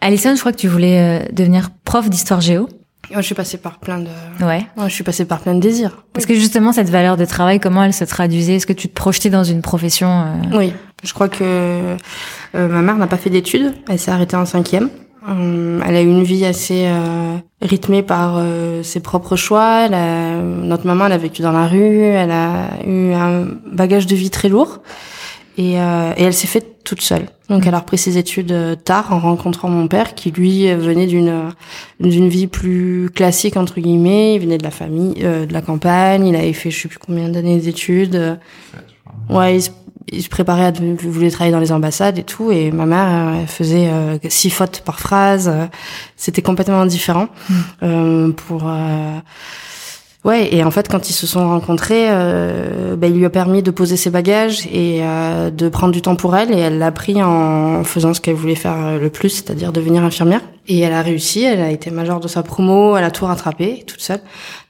Alison, 0.00 0.34
je 0.34 0.40
crois 0.40 0.52
que 0.52 0.58
tu 0.58 0.68
voulais 0.68 0.98
euh, 1.00 1.32
devenir 1.32 1.70
prof 1.84 2.08
d'histoire 2.10 2.40
géo. 2.40 2.68
Moi, 3.10 3.20
je 3.20 3.26
suis 3.26 3.34
passée 3.34 3.56
par 3.58 3.78
plein 3.78 3.98
de, 4.00 4.08
Ouais. 4.44 4.66
moi, 4.76 4.88
je 4.88 4.94
suis 4.94 5.04
passée 5.04 5.24
par 5.24 5.40
plein 5.40 5.54
de 5.54 5.60
désirs. 5.60 6.04
Parce 6.12 6.26
que 6.26 6.34
justement, 6.34 6.72
cette 6.72 6.90
valeur 6.90 7.16
de 7.16 7.24
travail, 7.24 7.60
comment 7.60 7.82
elle 7.84 7.92
se 7.92 8.04
traduisait? 8.04 8.56
Est-ce 8.56 8.66
que 8.66 8.72
tu 8.72 8.88
te 8.88 8.94
projetais 8.94 9.30
dans 9.30 9.44
une 9.44 9.62
profession 9.62 10.08
euh, 10.52 10.56
Oui, 10.58 10.72
je 11.04 11.12
crois 11.12 11.28
que 11.28 11.42
euh, 11.42 11.96
ma 12.54 12.82
mère 12.82 12.96
n'a 12.96 13.06
pas 13.06 13.16
fait 13.16 13.30
d'études. 13.30 13.74
Elle 13.88 13.98
s'est 13.98 14.10
arrêtée 14.10 14.36
en 14.36 14.44
cinquième. 14.46 14.88
Euh, 15.28 15.80
elle 15.86 15.96
a 15.96 16.02
eu 16.02 16.06
une 16.08 16.22
vie 16.22 16.44
assez 16.44 16.88
rythmée 17.62 18.02
par 18.02 18.40
ses 18.82 19.00
propres 19.00 19.34
choix. 19.36 19.86
Elle 19.86 19.94
a- 19.94 20.36
notre 20.40 20.86
maman, 20.86 21.06
elle 21.06 21.12
a 21.12 21.18
vécu 21.18 21.42
dans 21.42 21.52
la 21.52 21.66
rue. 21.66 22.00
Elle 22.02 22.30
a 22.30 22.68
eu 22.86 23.12
un 23.12 23.46
bagage 23.72 24.06
de 24.06 24.14
vie 24.14 24.30
très 24.30 24.48
lourd. 24.48 24.80
Et, 25.58 25.80
euh, 25.80 26.12
et 26.16 26.24
elle 26.24 26.34
s'est 26.34 26.46
faite 26.46 26.84
toute 26.84 27.00
seule. 27.00 27.26
Donc 27.48 27.66
elle 27.66 27.74
a 27.74 27.78
repris 27.78 27.98
ses 27.98 28.18
études 28.18 28.52
euh, 28.52 28.74
tard 28.74 29.12
en 29.12 29.18
rencontrant 29.18 29.68
mon 29.68 29.88
père 29.88 30.14
qui 30.14 30.30
lui 30.30 30.68
euh, 30.68 30.76
venait 30.76 31.06
d'une 31.06 31.28
euh, 31.28 31.50
d'une 32.00 32.28
vie 32.28 32.46
plus 32.46 33.08
classique 33.14 33.56
entre 33.56 33.80
guillemets. 33.80 34.34
Il 34.34 34.40
venait 34.42 34.58
de 34.58 34.64
la 34.64 34.70
famille, 34.70 35.14
euh, 35.22 35.46
de 35.46 35.52
la 35.52 35.62
campagne. 35.62 36.26
Il 36.26 36.36
avait 36.36 36.52
fait 36.52 36.70
je 36.70 36.82
sais 36.82 36.88
plus 36.88 36.98
combien 36.98 37.28
d'années 37.28 37.58
d'études. 37.58 38.38
Ouais, 39.30 39.56
il 39.56 39.62
se, 39.62 39.70
il 40.12 40.22
se 40.22 40.28
préparait 40.28 40.66
à 40.66 40.72
il 40.80 40.94
voulait 40.94 41.30
travailler 41.30 41.52
dans 41.52 41.60
les 41.60 41.72
ambassades 41.72 42.18
et 42.18 42.24
tout. 42.24 42.50
Et 42.50 42.70
ma 42.70 42.84
mère 42.84 43.40
elle 43.40 43.46
faisait 43.46 43.88
euh, 43.88 44.18
six 44.28 44.50
fautes 44.50 44.82
par 44.84 45.00
phrase. 45.00 45.50
C'était 46.16 46.42
complètement 46.42 46.84
différent. 46.86 47.28
Euh, 47.82 48.30
pour 48.32 48.64
euh, 48.66 49.18
Ouais, 50.26 50.52
et 50.52 50.64
en 50.64 50.70
fait, 50.72 50.88
quand 50.88 51.08
ils 51.08 51.12
se 51.12 51.26
sont 51.26 51.48
rencontrés, 51.48 52.08
euh, 52.10 52.96
ben, 52.96 53.12
il 53.12 53.16
lui 53.16 53.24
a 53.24 53.30
permis 53.30 53.62
de 53.62 53.70
poser 53.70 53.96
ses 53.96 54.10
bagages 54.10 54.66
et 54.66 54.98
euh, 55.02 55.50
de 55.50 55.68
prendre 55.68 55.92
du 55.92 56.02
temps 56.02 56.16
pour 56.16 56.36
elle. 56.36 56.52
Et 56.52 56.58
elle 56.58 56.78
l'a 56.78 56.90
pris 56.90 57.22
en 57.22 57.84
faisant 57.84 58.12
ce 58.12 58.20
qu'elle 58.20 58.34
voulait 58.34 58.56
faire 58.56 58.98
le 58.98 59.08
plus, 59.08 59.30
c'est-à-dire 59.30 59.72
devenir 59.72 60.02
infirmière. 60.02 60.40
Et 60.68 60.80
elle 60.80 60.92
a 60.92 61.02
réussi, 61.02 61.44
elle 61.44 61.60
a 61.60 61.70
été 61.70 61.90
majeure 61.90 62.18
de 62.18 62.26
sa 62.26 62.42
promo, 62.42 62.96
elle 62.96 63.04
a 63.04 63.12
tout 63.12 63.24
rattrapé 63.24 63.84
toute 63.86 64.00
seule. 64.00 64.20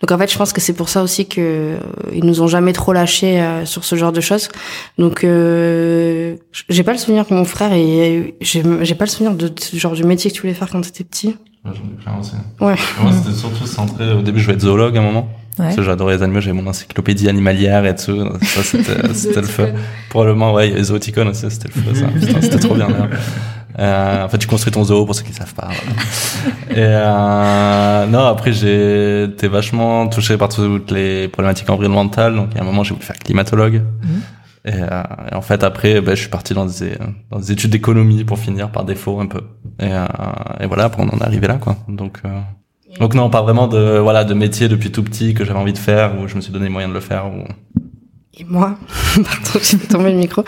Donc 0.03 0.13
en 0.13 0.19
fait, 0.19 0.31
je 0.31 0.37
pense 0.37 0.53
que 0.53 0.61
c'est 0.61 0.75
pour 0.75 0.91
ça 0.91 1.03
aussi 1.03 1.27
que 1.27 1.41
euh, 1.41 1.79
ils 2.13 2.25
nous 2.25 2.43
ont 2.43 2.49
jamais 2.49 2.75
trop 2.75 2.93
lâchés 2.93 3.41
euh, 3.41 3.65
sur 3.65 3.85
ce 3.85 3.97
genre 3.97 4.13
de 4.13 4.21
choses. 4.21 4.51
Donc 4.99 5.25
euh, 5.25 6.37
j'ai 6.69 6.83
pas 6.83 6.93
le 6.93 6.99
souvenir 6.99 7.27
que 7.27 7.33
mon 7.33 7.47
frère 7.47 7.73
et 7.73 8.37
j'ai 8.43 8.63
pas 8.63 9.07
le 9.07 9.11
souvenir 9.11 9.35
de 9.35 9.51
ce 9.59 9.77
genre 9.77 9.95
du 9.95 10.05
métier 10.05 10.31
que 10.31 10.37
tu 10.37 10.43
voulais 10.43 10.55
faire 10.55 10.69
quand 10.69 10.83
t'étais 10.83 11.05
petit. 11.05 11.29
Ouais, 11.65 11.73
j'en 11.75 11.85
ai 11.85 12.03
plein 12.03 12.19
aussi. 12.21 12.35
Ouais. 12.61 12.77
Moi, 13.03 13.13
c'était 13.13 13.35
surtout 13.37 13.67
centré. 13.67 14.13
Au 14.13 14.21
début, 14.21 14.41
je 14.41 14.45
voulais 14.45 14.57
être 14.57 14.63
zoologue 14.63 14.99
à 14.99 15.01
un 15.01 15.05
moment. 15.05 15.29
Ouais. 15.59 15.65
Parce 15.65 15.77
que 15.77 15.83
j'adorais 15.83 16.17
les 16.17 16.23
animaux, 16.23 16.41
j'avais 16.41 16.61
mon 16.61 16.69
encyclopédie 16.69 17.29
animalière 17.29 17.87
et 17.87 17.95
tout. 17.95 18.29
Ça, 18.43 18.63
c'était, 18.63 18.95
le 19.41 19.47
feu. 19.47 19.73
Probablement, 20.11 20.53
ouais, 20.53 20.69
les 20.69 20.85
zooticons 20.85 21.27
aussi, 21.29 21.51
c'était 21.51 21.69
le 21.75 21.83
feu, 21.83 21.95
ça. 21.95 22.07
Putain, 22.27 22.43
c'était 22.43 22.59
trop 22.59 22.75
bien, 22.75 22.89
d'ailleurs. 22.89 23.09
Euh, 23.79 24.25
en 24.25 24.29
fait, 24.29 24.39
tu 24.39 24.47
construis 24.47 24.73
ton 24.73 24.85
zoo 24.85 25.05
pour 25.05 25.15
ceux 25.15 25.23
qui 25.23 25.35
savent 25.35 25.55
pas. 25.55 25.69
Voilà. 25.69 26.81
Et 26.81 26.87
euh, 26.87 28.07
non, 28.07 28.25
après 28.25 28.53
j'ai 28.53 29.25
été 29.25 29.49
vachement 29.49 30.07
touché 30.09 30.39
par 30.39 30.49
toutes 30.49 30.91
les 30.91 31.29
problématiques 31.29 31.69
environnementales. 31.69 32.35
Donc, 32.35 32.49
il 32.53 32.57
y 32.57 32.61
a 32.61 32.63
un 32.63 32.67
moment, 32.67 32.85
j'ai 32.85 32.95
voulu 32.95 33.05
faire 33.05 33.19
climatologue. 33.19 33.83
Mhm. 34.03 34.23
Et, 34.67 34.73
euh, 34.73 35.03
et 35.31 35.35
en 35.35 35.43
fait, 35.43 35.63
après, 35.63 36.01
ben, 36.01 36.15
je 36.15 36.21
suis 36.23 36.31
parti 36.31 36.53
dans 36.53 36.67
des, 36.67 36.97
dans 37.31 37.39
des 37.39 37.53
études 37.53 37.71
d'économie 37.71 38.25
pour 38.25 38.39
finir 38.39 38.71
par 38.71 38.85
défaut 38.85 39.21
un 39.21 39.27
peu. 39.27 39.43
Et, 39.79 39.93
euh, 39.93 40.07
et 40.61 40.67
voilà, 40.67 40.85
après 40.85 41.03
on 41.03 41.09
en 41.09 41.19
est 41.19 41.23
arrivé 41.23 41.47
là, 41.47 41.55
quoi. 41.55 41.77
Donc, 41.89 42.19
euh, 42.25 42.41
donc 43.01 43.15
non, 43.15 43.31
pas 43.31 43.43
vraiment 43.43 43.67
de 43.69 43.99
voilà 43.99 44.25
de 44.25 44.35
métier 44.35 44.69
depuis 44.69 44.91
tout 44.91 45.03
petit 45.03 45.35
que 45.35 45.45
j'avais 45.45 45.59
envie 45.59 45.73
de 45.73 45.79
faire 45.79 46.19
ou 46.21 46.29
je 46.29 46.35
me 46.37 46.41
suis 46.41 46.53
donné 46.53 46.65
les 46.67 46.71
moyens 46.71 46.91
de 46.93 46.95
le 46.95 47.01
faire. 47.05 47.27
Ou... 47.27 47.45
Et 48.39 48.45
moi, 48.45 48.77
pardon, 49.15 49.61
j'ai 49.63 49.79
tombé 49.79 50.13
le 50.13 50.19
micro. 50.19 50.45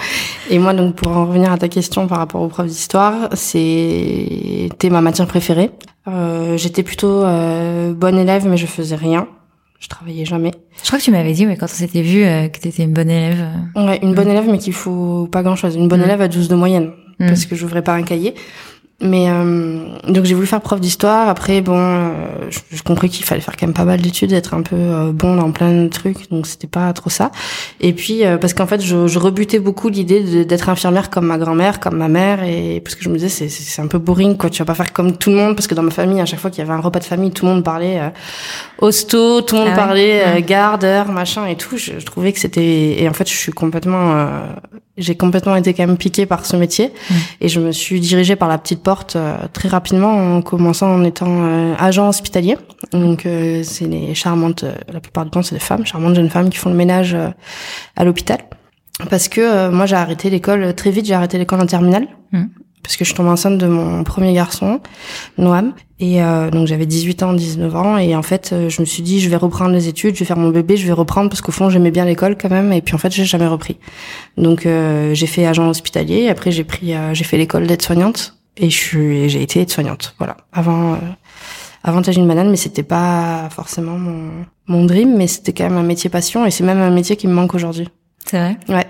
Et 0.51 0.59
moi, 0.59 0.75
donc, 0.75 0.95
pour 0.97 1.17
en 1.17 1.27
revenir 1.27 1.51
à 1.53 1.57
ta 1.59 1.69
question 1.69 2.07
par 2.07 2.19
rapport 2.19 2.43
aux 2.43 2.49
profs 2.49 2.67
d'histoire, 2.67 3.31
c'était 3.33 4.91
ma 4.91 5.01
matière 5.01 5.27
préférée. 5.27 5.71
Euh, 6.07 6.57
J'étais 6.57 6.83
plutôt 6.83 7.23
euh, 7.25 7.93
bonne 7.95 8.19
élève, 8.19 8.47
mais 8.47 8.57
je 8.57 8.67
faisais 8.67 8.97
rien. 8.97 9.27
Je 9.81 9.89
travaillais 9.89 10.25
jamais. 10.25 10.51
Je 10.83 10.87
crois 10.89 10.99
que 10.99 11.05
tu 11.05 11.11
m'avais 11.13 11.33
dit, 11.33 11.47
mais 11.47 11.57
quand 11.57 11.67
on 11.67 11.69
s'était 11.69 12.03
vu, 12.03 12.25
euh, 12.25 12.49
que 12.49 12.59
tu 12.59 12.69
étais 12.69 12.83
une 12.83 12.93
bonne 12.93 13.11
élève. 13.11 13.47
Ouais, 13.77 13.99
une 14.03 14.15
bonne 14.15 14.29
élève, 14.29 14.47
mais 14.51 14.59
qu'il 14.59 14.73
faut 14.73 15.29
pas 15.31 15.43
grand-chose. 15.43 15.77
Une 15.77 15.89
bonne 15.89 16.01
Mm. 16.01 16.05
élève 16.05 16.21
à 16.23 16.29
12 16.29 16.49
de 16.49 16.57
moyenne, 16.57 16.91
Mm. 17.21 17.27
parce 17.29 17.47
que 17.47 17.55
j'ouvrais 17.55 17.83
pas 17.83 17.95
un 17.95 18.03
cahier. 18.03 18.35
Mais 19.01 19.27
euh, 19.31 19.91
donc 20.09 20.25
j'ai 20.25 20.35
voulu 20.35 20.49
faire 20.49 20.61
prof 20.61 20.81
d'histoire. 20.81 21.29
Après, 21.29 21.61
bon, 21.61 21.79
euh, 21.79 22.11
je- 22.51 22.59
j'ai 22.73 22.81
compris 22.83 23.09
qu'il 23.09 23.25
fallait 23.25 23.41
faire 23.41 23.57
quand 23.57 23.67
même 23.69 23.75
pas 23.75 23.85
mal 23.85 24.01
d'études, 24.01 24.33
être 24.33 24.55
un 24.55 24.63
peu 24.63 24.75
euh, 24.75 25.13
bon 25.13 25.37
dans 25.37 25.53
plein 25.53 25.71
de 25.85 25.87
trucs. 25.89 26.29
Donc 26.31 26.49
c'était 26.49 26.67
pas 26.67 26.93
trop 26.93 27.09
ça. 27.09 27.31
Et 27.81 27.93
puis 27.93 28.25
euh, 28.27 28.39
parce 28.39 28.55
qu'en 28.55 28.67
fait, 28.67 28.81
je, 28.81 29.07
je 29.07 29.19
rebutais 29.21 29.61
beaucoup 29.61 29.89
l'idée 29.89 30.45
d'être 30.45 30.69
infirmière 30.69 31.11
comme 31.11 31.27
ma 31.27 31.39
grand-mère, 31.39 31.79
comme 31.79 31.97
ma 31.97 32.09
mère, 32.09 32.43
et 32.43 32.81
parce 32.85 32.97
que 32.97 33.05
je 33.05 33.09
me 33.09 33.15
disais 33.15 33.29
c'est 33.29 33.49
c'est 33.49 33.81
un 33.81 33.87
peu 33.87 33.99
boring 33.99 34.37
quoi. 34.37 34.51
Tu 34.51 34.59
vas 34.63 34.67
pas 34.67 34.75
faire 34.75 34.93
comme 34.93 35.17
tout 35.17 35.31
le 35.31 35.37
monde 35.37 35.55
parce 35.55 35.69
que 35.69 35.77
dans 35.77 35.85
ma 35.85 35.93
famille, 35.93 36.21
à 36.21 36.27
chaque 36.27 36.41
fois 36.41 36.51
qu'il 36.51 36.59
y 36.59 36.67
avait 36.67 36.77
un 36.77 36.81
repas 36.81 36.99
de 36.99 37.05
famille, 37.05 37.31
tout 37.31 37.47
le 37.47 37.53
monde 37.53 37.63
parlait 37.63 38.01
euh, 38.01 38.09
hosto, 38.79 39.43
tout 39.43 39.55
le 39.55 39.61
monde 39.61 39.71
Ah 39.75 39.77
parlait 39.77 40.23
euh, 40.27 40.35
Ouais. 40.35 40.43
garde, 40.43 40.83
heure, 40.83 41.13
machin 41.13 41.47
et 41.47 41.55
tout. 41.55 41.77
Je, 41.77 41.93
je 42.01 42.05
trouvais 42.05 42.33
que 42.33 42.41
c'était 42.41 43.01
et 43.01 43.09
en 43.09 43.13
fait, 43.13 43.29
je 43.31 43.35
suis 43.37 43.53
complètement 43.53 44.13
euh, 44.17 44.41
j'ai 44.99 45.17
complètement 45.17 45.57
été 45.57 45.73
quand 45.75 45.87
même 45.87 45.97
piquée 45.97 46.27
par 46.27 46.45
ce 46.45 46.57
métier 46.57 46.93
et 47.41 47.49
je 47.49 47.61
me 47.61 47.73
suis 47.73 48.01
dirigée 48.01 48.37
par 48.37 48.49
la 48.49 48.59
petite 48.59 48.83
porte 48.83 49.17
euh, 49.17 49.37
très 49.53 49.69
rapidement 49.69 50.37
en 50.37 50.43
commençant 50.43 50.93
en 50.93 51.05
étant 51.05 51.45
euh, 51.45 51.75
agent 51.79 52.09
hospitalier. 52.09 52.57
Donc 52.93 53.25
euh, 53.25 53.63
c'est 53.63 53.87
les 53.87 54.15
charmantes, 54.15 54.65
euh, 54.65 54.75
la 54.93 55.01
plupart 55.01 55.25
du 55.25 55.31
temps 55.31 55.43
c'est 55.43 55.55
des 55.55 55.61
femmes, 55.61 55.87
charmantes 55.87 56.15
jeunes 56.15 56.31
femmes 56.31 56.51
qui 56.51 56.59
font 56.59 56.71
le 56.71 56.77
ménage 56.77 57.15
euh, 57.15 57.31
à 57.97 58.05
l'hôpital. 58.05 58.39
Parce 59.11 59.29
que 59.29 59.41
euh, 59.41 59.71
moi 59.71 59.87
j'ai 59.87 59.97
arrêté 59.97 60.29
l'école 60.31 60.75
très 60.75 60.91
vite, 60.91 61.07
j'ai 61.07 61.15
arrêté 61.15 61.39
l'école 61.39 61.61
en 61.61 61.67
terminale. 61.67 62.09
Mm. 62.33 62.45
Parce 62.83 62.97
que 62.97 63.05
je 63.05 63.11
suis 63.11 63.17
tombée 63.17 63.31
enceinte 63.31 63.59
de 63.59 63.67
mon 63.67 64.03
premier 64.05 64.33
garçon, 64.33 64.81
Noam. 65.37 65.73
Et 66.01 66.23
euh, 66.23 66.51
donc 66.51 66.67
j'avais 66.69 66.87
18 66.87 67.23
ans, 67.25 67.33
19 67.33 67.75
ans. 67.75 67.99
Et 67.99 68.15
en 68.15 68.23
fait, 68.23 68.51
euh, 68.53 68.69
je 68.69 68.81
me 68.81 68.87
suis 68.87 69.03
dit, 69.03 69.21
je 69.21 69.29
vais 69.29 69.37
reprendre 69.37 69.73
les 69.73 69.89
études, 69.89 70.15
je 70.15 70.21
vais 70.21 70.25
faire 70.25 70.37
mon 70.37 70.51
bébé, 70.51 70.77
je 70.77 70.87
vais 70.87 70.93
reprendre 70.93 71.29
parce 71.29 71.41
qu'au 71.41 71.53
fond, 71.53 71.71
j'aimais 71.71 71.91
bien 71.91 72.05
l'école 72.05 72.37
quand 72.37 72.51
même. 72.51 72.73
Et 72.73 72.83
puis 72.83 72.95
en 72.95 72.99
fait, 72.99 73.13
j'ai 73.13 73.25
jamais 73.25 73.47
repris. 73.47 73.79
Donc 74.37 74.65
euh, 74.65 75.13
j'ai 75.15 75.27
fait 75.27 75.47
agent 75.47 75.69
hospitalier. 75.69 76.29
Après, 76.29 76.53
j'ai 76.53 76.65
pris, 76.65 76.95
euh, 76.95 77.15
j'ai 77.15 77.25
fait 77.25 77.37
l'école 77.37 77.67
d'aide-soignante. 77.67 78.39
Et 78.57 78.71
je 78.71 78.77
suis, 78.77 79.29
j'ai 79.29 79.43
été 79.43 79.61
aide-soignante. 79.61 80.15
Voilà. 80.19 80.37
Avant, 80.53 80.95
euh, 80.95 80.97
avant 81.85 82.03
Tajine 82.03 82.27
Banane, 82.27 82.51
mais 82.51 82.57
c'était 82.57 82.83
pas 82.83 83.49
forcément 83.51 83.97
mon, 83.99 84.31
mon 84.67 84.85
dream, 84.85 85.17
mais 85.17 85.29
c'était 85.29 85.53
quand 85.53 85.65
même 85.65 85.79
un 85.79 85.85
métier 85.85 86.11
passion. 86.11 86.45
Et 86.45 86.51
c'est 86.51 86.65
même 86.65 86.81
un 86.81 86.91
métier 86.91 87.17
qui 87.17 87.29
me 87.29 87.33
manque 87.33 87.55
aujourd'hui. 87.55 87.89
C'est 88.25 88.39
vrai? 88.39 88.57
Ouais. 88.69 88.87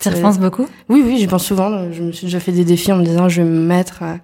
Tu 0.00 0.08
repenses 0.08 0.38
beaucoup? 0.38 0.66
Oui, 0.88 1.02
oui, 1.04 1.18
j'y 1.18 1.26
pense 1.26 1.44
souvent. 1.44 1.90
Je 1.92 2.02
me 2.02 2.12
suis 2.12 2.26
déjà 2.26 2.40
fait 2.40 2.52
des 2.52 2.64
défis 2.64 2.92
en 2.92 2.96
me 2.96 3.04
disant, 3.04 3.28
je 3.28 3.42
vais 3.42 3.48
me 3.48 3.60
mettre 3.60 4.00
euh, 4.02 4.16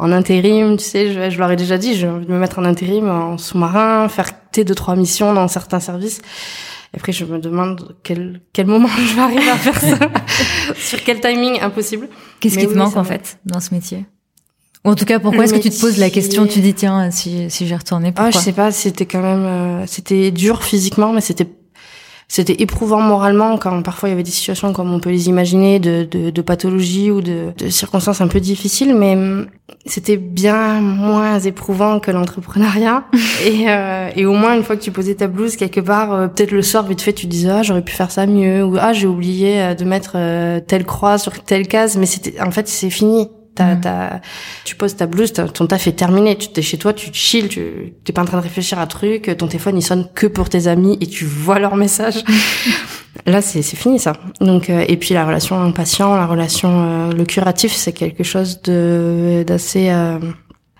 en 0.00 0.12
intérim, 0.12 0.76
tu 0.76 0.84
sais, 0.84 1.12
je, 1.12 1.30
je 1.30 1.38
leur 1.38 1.50
ai 1.50 1.56
déjà 1.56 1.78
dit, 1.78 1.94
j'ai 1.94 2.08
envie 2.08 2.26
de 2.26 2.32
me 2.32 2.38
mettre 2.38 2.58
en 2.58 2.64
intérim, 2.64 3.08
en 3.08 3.38
sous-marin, 3.38 4.08
faire 4.08 4.30
T 4.50 4.64
deux 4.64 4.74
trois 4.74 4.96
missions 4.96 5.32
dans 5.34 5.46
certains 5.46 5.78
services. 5.80 6.20
Et 6.92 6.96
après, 6.96 7.12
je 7.12 7.24
me 7.24 7.38
demande 7.38 7.94
quel, 8.02 8.40
quel 8.52 8.66
moment 8.66 8.88
je 9.08 9.14
vais 9.14 9.20
arriver 9.20 9.48
à 9.50 9.56
faire 9.56 9.80
ça. 9.80 9.96
Sur 10.76 11.04
quel 11.04 11.20
timing 11.20 11.60
Impossible. 11.60 12.08
Qu'est-ce 12.40 12.58
qui 12.58 12.66
te 12.66 12.74
manque 12.74 12.96
en 12.96 13.04
fait 13.04 13.38
dans 13.46 13.60
ce 13.60 13.72
métier? 13.74 14.06
Ou 14.84 14.90
en 14.90 14.94
tout 14.94 15.04
cas, 15.04 15.18
pourquoi 15.18 15.44
est-ce 15.44 15.52
que 15.54 15.58
tu 15.58 15.68
te 15.70 15.78
poses 15.78 15.98
la 15.98 16.08
question? 16.08 16.46
Tu 16.46 16.60
dis 16.60 16.72
tiens, 16.72 17.10
si 17.10 17.50
si 17.50 17.66
j'y 17.66 17.74
retournais, 17.76 18.08
Ah, 18.16 18.22
pourquoi? 18.22 18.30
je 18.30 18.38
sais 18.44 18.52
pas, 18.52 18.72
c'était 18.72 19.04
quand 19.04 19.20
même, 19.20 19.44
euh, 19.44 19.86
c'était 19.86 20.30
dur 20.30 20.62
physiquement, 20.64 21.12
mais 21.12 21.20
c'était, 21.20 21.46
c'était 22.30 22.62
éprouvant 22.62 23.00
moralement 23.00 23.58
quand 23.58 23.82
parfois 23.82 24.08
il 24.08 24.12
y 24.12 24.14
avait 24.14 24.22
des 24.22 24.30
situations 24.30 24.72
comme 24.72 24.94
on 24.94 25.00
peut 25.00 25.10
les 25.10 25.28
imaginer 25.28 25.80
de, 25.80 26.04
de, 26.04 26.30
de 26.30 26.42
pathologie 26.42 27.10
ou 27.10 27.20
de, 27.20 27.52
de 27.58 27.68
circonstances 27.70 28.20
un 28.20 28.28
peu 28.28 28.38
difficiles, 28.38 28.94
mais 28.94 29.14
hum, 29.14 29.48
c'était 29.84 30.16
bien 30.16 30.80
moins 30.80 31.40
éprouvant 31.40 31.98
que 31.98 32.12
l'entrepreneuriat. 32.12 33.02
et, 33.44 33.68
euh, 33.68 34.10
et 34.14 34.26
au 34.26 34.34
moins 34.34 34.54
une 34.54 34.62
fois 34.62 34.76
que 34.76 34.80
tu 34.80 34.92
posais 34.92 35.16
ta 35.16 35.26
blouse 35.26 35.56
quelque 35.56 35.80
part, 35.80 36.12
euh, 36.12 36.28
peut-être 36.28 36.52
le 36.52 36.62
soir 36.62 36.86
vite 36.86 37.00
fait 37.00 37.12
tu 37.12 37.26
disais 37.26 37.50
ah 37.50 37.62
j'aurais 37.64 37.82
pu 37.82 37.92
faire 37.92 38.12
ça 38.12 38.26
mieux 38.26 38.64
ou 38.64 38.76
ah 38.78 38.92
j'ai 38.92 39.08
oublié 39.08 39.60
euh, 39.60 39.74
de 39.74 39.84
mettre 39.84 40.12
euh, 40.14 40.60
telle 40.60 40.86
croix 40.86 41.18
sur 41.18 41.32
telle 41.42 41.66
case, 41.66 41.96
mais 41.96 42.06
c'était 42.06 42.40
en 42.40 42.52
fait 42.52 42.68
c'est 42.68 42.90
fini. 42.90 43.28
T'as, 43.56 43.74
Mhm. 43.74 43.80
t'as- 43.80 44.20
tu 44.64 44.76
poses 44.76 44.96
ta 44.96 45.06
blouse, 45.06 45.32
ton 45.32 45.66
taf 45.66 45.86
est 45.88 45.92
terminé. 45.92 46.36
Tu 46.38 46.48
t'es 46.48 46.62
chez 46.62 46.78
toi, 46.78 46.92
tu 46.92 47.10
chill, 47.12 47.48
tu 47.48 47.94
t'es 48.04 48.12
pas 48.12 48.22
en 48.22 48.24
train 48.24 48.38
de 48.38 48.42
réfléchir 48.42 48.78
à 48.78 48.86
truc. 48.86 49.34
Ton 49.36 49.48
téléphone 49.48 49.76
il 49.76 49.82
sonne 49.82 50.06
que 50.14 50.26
pour 50.28 50.48
tes 50.48 50.66
amis 50.68 50.96
et 51.00 51.06
tu 51.06 51.24
vois 51.24 51.58
leurs 51.58 51.76
messages. 51.76 52.22
Là 53.26 53.42
c'est 53.42 53.62
c'est 53.62 53.76
fini 53.76 53.98
ça. 53.98 54.12
Donc 54.40 54.70
euh, 54.70 54.84
et 54.88 54.96
puis 54.96 55.14
la 55.14 55.26
relation 55.26 55.72
patient, 55.72 56.14
la 56.16 56.26
relation 56.26 56.70
euh, 56.70 57.12
le 57.12 57.24
curatif, 57.24 57.72
c'est 57.72 57.92
quelque 57.92 58.22
chose 58.22 58.62
de 58.62 59.44
d'assez 59.46 59.88
euh, 59.90 60.18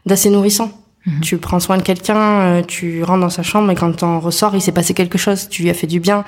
d'assez 0.06 0.30
nourrissant. 0.30 0.70
Mhm. 1.06 1.20
Tu 1.22 1.38
prends 1.38 1.60
soin 1.60 1.76
de 1.76 1.82
quelqu'un, 1.82 2.16
euh, 2.40 2.62
tu 2.62 3.02
rentres 3.02 3.20
dans 3.22 3.30
sa 3.30 3.42
chambre 3.42 3.70
et 3.70 3.74
quand 3.74 3.90
t'en 3.96 4.20
ressors, 4.20 4.54
il 4.54 4.60
s'est 4.60 4.70
passé 4.72 4.94
quelque 4.94 5.18
chose, 5.18 5.48
tu 5.48 5.62
lui 5.62 5.70
as 5.70 5.74
fait 5.74 5.86
du 5.88 5.98
bien. 5.98 6.24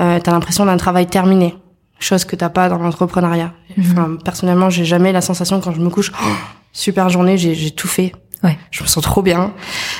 Euh, 0.00 0.20
t'as 0.22 0.30
l'impression 0.30 0.64
d'un 0.66 0.76
travail 0.76 1.06
terminé, 1.06 1.54
chose 2.04 2.24
que 2.24 2.36
t'as 2.36 2.48
pas 2.48 2.68
dans 2.68 2.78
l'entrepreneuriat. 2.78 3.52
Enfin, 3.78 4.16
personnellement, 4.24 4.70
j'ai 4.70 4.84
jamais 4.84 5.12
la 5.12 5.20
sensation 5.20 5.60
quand 5.60 5.72
je 5.72 5.80
me 5.80 5.90
couche, 5.90 6.12
Oh, 6.14 6.26
super 6.72 7.08
journée, 7.08 7.36
j'ai 7.38 7.54
j'ai 7.54 7.70
tout 7.70 7.88
fait. 7.88 8.12
Ouais. 8.42 8.58
Je 8.70 8.82
me 8.82 8.88
sens 8.88 9.02
trop 9.04 9.20
bien. 9.22 9.52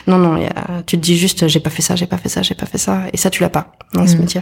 Non, 0.07 0.17
non, 0.19 0.37
il 0.39 0.45
y 0.45 0.47
a- 0.47 0.83
tu 0.87 0.97
te 0.97 1.03
dis 1.03 1.17
juste, 1.19 1.47
j'ai 1.47 1.61
pas 1.61 1.69
fait 1.71 1.83
ça, 1.83 1.95
j'ai 1.97 2.07
pas 2.07 2.17
fait 2.17 2.31
ça, 2.31 2.41
j'ai 2.43 2.55
pas 2.55 2.65
fait 2.67 2.79
ça, 2.79 3.03
et 3.13 3.17
ça 3.19 3.29
tu 3.31 3.43
l'as 3.43 3.51
pas 3.51 3.73
dans 3.93 4.07
ce 4.07 4.15
Mhm. 4.15 4.21
métier. 4.21 4.41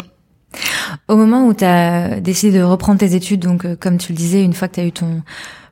Au 1.08 1.16
moment 1.16 1.46
où 1.46 1.52
tu 1.52 1.64
as 1.64 2.20
décidé 2.20 2.58
de 2.58 2.62
reprendre 2.62 2.98
tes 3.00 3.14
études, 3.14 3.40
donc 3.40 3.64
euh, 3.64 3.76
comme 3.78 3.98
tu 3.98 4.12
le 4.12 4.16
disais, 4.16 4.42
une 4.42 4.54
fois 4.54 4.68
que 4.68 4.74
tu 4.76 4.80
as 4.80 4.84
eu 4.86 4.92
ton 4.92 5.22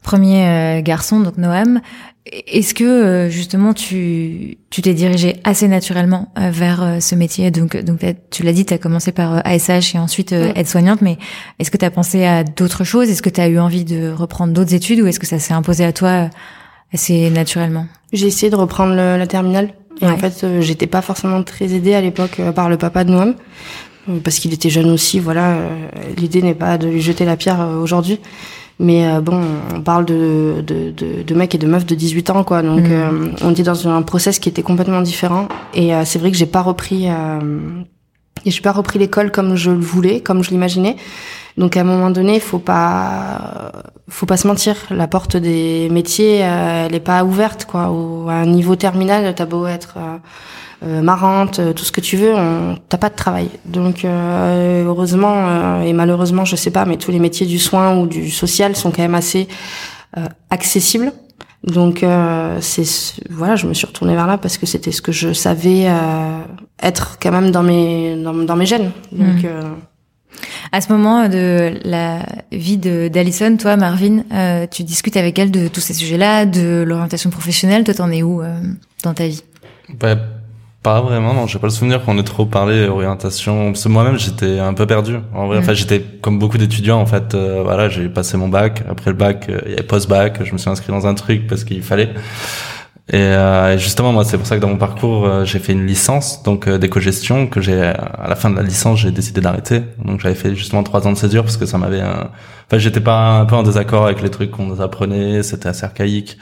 premier 0.06 0.46
euh, 0.46 0.82
garçon, 0.82 1.18
donc 1.20 1.36
Noam, 1.36 1.80
est-ce 2.26 2.75
que 2.75 2.84
euh, 2.84 3.28
justement 3.28 3.72
tu 3.75 4.58
tu 4.70 4.80
t'es 4.82 4.94
dirigé 4.94 5.36
assez 5.44 5.66
naturellement 5.68 6.32
euh, 6.38 6.50
vers 6.50 6.96
ce 7.00 7.14
métier? 7.16 7.50
Donc 7.50 7.76
donc 7.76 8.00
tu 8.30 8.42
l'as 8.44 8.52
dit, 8.52 8.64
tu 8.64 8.72
as 8.72 8.78
commencé 8.78 9.10
par 9.12 9.42
ASH 9.44 9.94
et 9.94 9.98
ensuite 9.98 10.30
Ouais. 10.30 10.52
aide-soignante, 10.54 11.02
mais 11.02 11.18
est-ce 11.58 11.70
que 11.72 11.76
tu 11.76 11.84
as 11.84 11.90
pensé 11.90 12.25
à 12.25 12.44
d'autres 12.44 12.84
choses? 12.84 13.08
Est-ce 13.10 13.22
que 13.22 13.30
tu 13.30 13.40
as 13.40 13.48
eu 13.48 13.58
envie 13.58 13.84
de 13.84 14.10
reprendre 14.12 14.52
d'autres 14.52 14.75
études 14.75 15.00
ou 15.00 15.06
est-ce 15.08 15.18
que 15.20 15.26
ça 15.26 15.38
s'est 15.40 15.54
imposé 15.54 15.84
à 15.84 15.92
toi 15.92 16.30
assez 16.94 17.28
naturellement? 17.30 17.86
J'ai 18.12 18.28
essayé 18.28 18.48
de 18.50 18.56
reprendre 18.56 18.94
le- 18.94 19.16
la 19.18 19.26
terminale. 19.26 19.70
Et 20.00 20.04
Ouais. 20.06 20.12
en 20.12 20.18
fait, 20.18 20.46
j'étais 20.60 20.86
pas 20.86 21.02
forcément 21.02 21.42
très 21.42 21.72
aidée 21.75 21.94
à 21.94 22.00
l'époque 22.00 22.40
par 22.54 22.68
le 22.68 22.76
papa 22.76 23.02
de 23.04 23.10
Noam. 23.10 23.34
Parce 24.22 24.38
qu'il 24.38 24.52
était 24.52 24.70
jeune 24.70 24.90
aussi, 24.90 25.18
voilà. 25.18 25.58
L'idée 26.16 26.40
n'est 26.42 26.54
pas 26.54 26.78
de 26.78 26.86
lui 26.86 27.00
jeter 27.00 27.25
la 27.25 27.36
pierre 27.36 27.58
aujourd'hui. 27.82 28.20
Mais 28.78 29.06
euh, 29.09 29.21
bon, 29.23 29.40
on 29.75 29.80
parle 29.80 30.04
de, 30.04 30.62
de, 30.66 30.90
de, 30.90 31.23
de 31.23 31.35
mecs 31.35 31.54
et 31.54 31.59
de 31.59 31.66
meufs 31.66 31.87
de 31.87 31.95
18 31.95 32.30
ans, 32.30 32.45
quoi. 32.45 32.61
Donc, 32.62 32.80
Mhm. 32.83 32.92
euh, 32.92 33.28
on 33.42 33.50
était 33.52 33.62
dans 33.62 33.88
un 33.88 34.02
process 34.02 34.38
qui 34.38 34.49
était 34.50 34.62
complètement 34.62 35.00
différent. 35.00 35.49
Et 35.75 35.95
euh, 35.95 36.02
c'est 36.04 36.18
vrai 36.18 36.30
que 36.30 36.37
j'ai 36.37 36.47
pas 36.47 36.62
repris... 36.62 37.09
Euh, 37.09 37.40
et 38.45 38.50
j'ai 38.50 38.61
pas 38.61 38.73
repris 38.73 38.99
l'école 38.99 39.33
comme 39.33 39.56
je 39.56 39.71
le 39.71 39.78
voulais, 39.80 40.21
comme 40.21 40.45
je 40.45 40.50
l'imaginais. 40.50 40.97
Donc 41.56 41.76
à 41.76 41.80
un 41.80 41.85
moment 41.85 42.11
donné, 42.11 42.38
faut 42.38 42.59
pas, 42.59 43.73
faut 44.11 44.26
pas 44.26 44.37
se 44.37 44.47
mentir. 44.47 44.76
La 44.90 45.09
porte 45.09 45.37
des 45.38 45.88
métiers, 45.90 46.40
euh, 46.45 46.87
elle 46.87 46.95
est 46.95 47.00
pas 47.00 47.25
ouverte, 47.25 47.64
quoi. 47.64 47.90
Ou 47.90 48.28
à 48.28 48.35
un 48.35 48.47
niveau 48.47 48.76
terminal, 48.76 49.35
t'as 49.35 49.47
beau 49.47 49.66
être 49.66 49.95
euh, 50.83 51.00
marrante, 51.02 51.59
euh, 51.59 51.73
tout 51.73 51.85
ce 51.85 51.92
que 51.92 52.00
tu 52.00 52.16
veux, 52.16 52.35
on- 52.35 52.76
t'as 52.88 52.99
pas 52.99 53.09
de 53.09 53.14
travail. 53.14 53.49
Donc 53.64 54.04
euh, 54.04 54.85
heureusement 54.85 55.35
euh, 55.49 55.83
et 55.83 55.92
malheureusement, 55.92 56.45
je 56.45 56.56
sais 56.56 56.71
pas, 56.71 56.85
mais 56.85 56.97
tous 56.99 57.11
les 57.11 57.18
métiers 57.18 57.47
du 57.47 57.59
soin 57.59 57.97
ou 57.99 58.06
du 58.06 58.30
social 58.30 58.76
sont 58.76 58.90
quand 58.90 59.02
même 59.02 59.14
assez 59.14 59.49
euh, 60.16 60.26
accessibles. 60.50 61.12
Donc 61.64 62.02
euh, 62.02 62.59
c'est 62.61 62.85
voilà, 63.30 63.56
je 63.56 63.66
me 63.66 63.75
suis 63.75 63.87
retournée 63.87 64.14
vers 64.14 64.26
là 64.26 64.38
parce 64.38 64.59
que 64.59 64.66
c'était 64.66 64.92
ce 64.92 65.02
que 65.02 65.12
je 65.12 65.33
savais 65.33 65.87
euh, 65.88 66.38
être 66.83 67.18
quand 67.21 67.33
même 67.33 67.50
dans 67.50 67.62
mes 67.62 68.14
dans, 68.23 68.35
dans 68.35 68.56
mes 68.56 68.66
gènes. 68.66 68.92
Donc 69.12 69.45
euh, 69.45 69.62
À 70.73 70.80
ce 70.83 70.92
moment 70.92 71.28
de 71.28 71.75
la 71.85 72.18
vie 72.52 72.76
de 72.76 73.09
d'Alison, 73.09 73.56
toi, 73.56 73.76
Marvin, 73.76 74.25
euh, 74.33 74.66
tu 74.71 74.85
discutes 74.85 75.16
avec 75.16 75.38
elle 75.38 75.50
de 75.50 75.68
tous 75.68 75.80
ces 75.80 75.95
sujets-là, 75.95 76.45
de 76.45 76.85
l'orientation 76.87 77.30
professionnelle. 77.30 77.85
Toi, 77.85 77.95
t'en 77.95 78.11
es 78.11 78.23
où 78.23 78.42
euh, 78.42 78.61
dans 79.02 79.14
ta 79.14 79.26
vie? 79.26 79.42
Bah, 79.99 80.16
pas 80.86 81.00
vraiment, 81.00 81.34
non. 81.34 81.48
J'ai 81.48 81.58
pas 81.58 81.66
le 81.66 81.72
souvenir 81.72 82.04
qu'on 82.04 82.16
ait 82.16 82.22
trop 82.22 82.46
parlé 82.46 82.86
orientation. 82.86 83.72
Parce 83.72 83.82
que 83.82 83.88
moi-même, 83.88 84.18
j'étais 84.18 84.60
un 84.60 84.72
peu 84.72 84.86
perdu. 84.86 85.16
En 85.34 85.48
vrai, 85.48 85.56
Mm. 85.56 85.60
enfin, 85.62 85.74
j'étais 85.74 86.00
comme 86.22 86.38
beaucoup 86.38 86.58
d'étudiants, 86.58 87.00
en 87.00 87.06
fait. 87.06 87.34
euh, 87.34 87.60
voilà, 87.64 87.88
j'ai 87.88 88.08
passé 88.08 88.36
mon 88.36 88.48
bac. 88.48 88.84
Après 88.88 89.10
le 89.10 89.16
bac, 89.16 89.46
euh, 89.48 89.60
il 89.66 89.70
y 89.72 89.74
avait 89.74 89.82
post-bac. 89.82 90.44
Je 90.44 90.52
me 90.52 90.58
suis 90.58 90.70
inscrit 90.70 90.92
dans 90.92 91.04
un 91.08 91.14
truc 91.14 91.48
parce 91.48 91.64
qu'il 91.64 91.82
fallait. 91.82 92.10
Et 93.12 93.16
euh, 93.16 93.76
justement, 93.78 94.12
moi, 94.12 94.24
c'est 94.24 94.36
pour 94.38 94.46
ça 94.46 94.54
que 94.56 94.60
dans 94.60 94.68
mon 94.68 94.76
parcours, 94.78 95.26
euh, 95.26 95.44
j'ai 95.44 95.58
fait 95.58 95.72
une 95.72 95.86
licence, 95.86 96.42
donc 96.44 96.68
euh, 96.68 96.78
d'éco-gestion, 96.78 97.48
que 97.48 97.60
j'ai 97.60 97.80
à 97.82 98.26
la 98.28 98.36
fin 98.36 98.48
de 98.50 98.56
la 98.56 98.62
licence, 98.62 99.00
j'ai 99.00 99.10
décidé 99.10 99.40
d'arrêter. 99.40 99.82
Donc 100.04 100.20
j'avais 100.20 100.34
fait 100.36 100.54
justement 100.54 100.84
trois 100.84 101.04
ans 101.08 101.12
de 101.12 101.18
césure 101.18 101.42
parce 101.42 101.56
que 101.56 101.66
ça 101.66 101.78
m'avait, 101.78 102.02
enfin, 102.02 102.78
j'étais 102.78 103.00
pas 103.00 103.38
un 103.40 103.44
peu 103.44 103.56
en 103.56 103.64
désaccord 103.64 104.04
avec 104.06 104.22
les 104.22 104.30
trucs 104.30 104.52
qu'on 104.52 104.66
nous 104.66 104.80
apprenait. 104.80 105.42
C'était 105.42 105.68
assez 105.68 105.84
archaïque. 105.84 106.38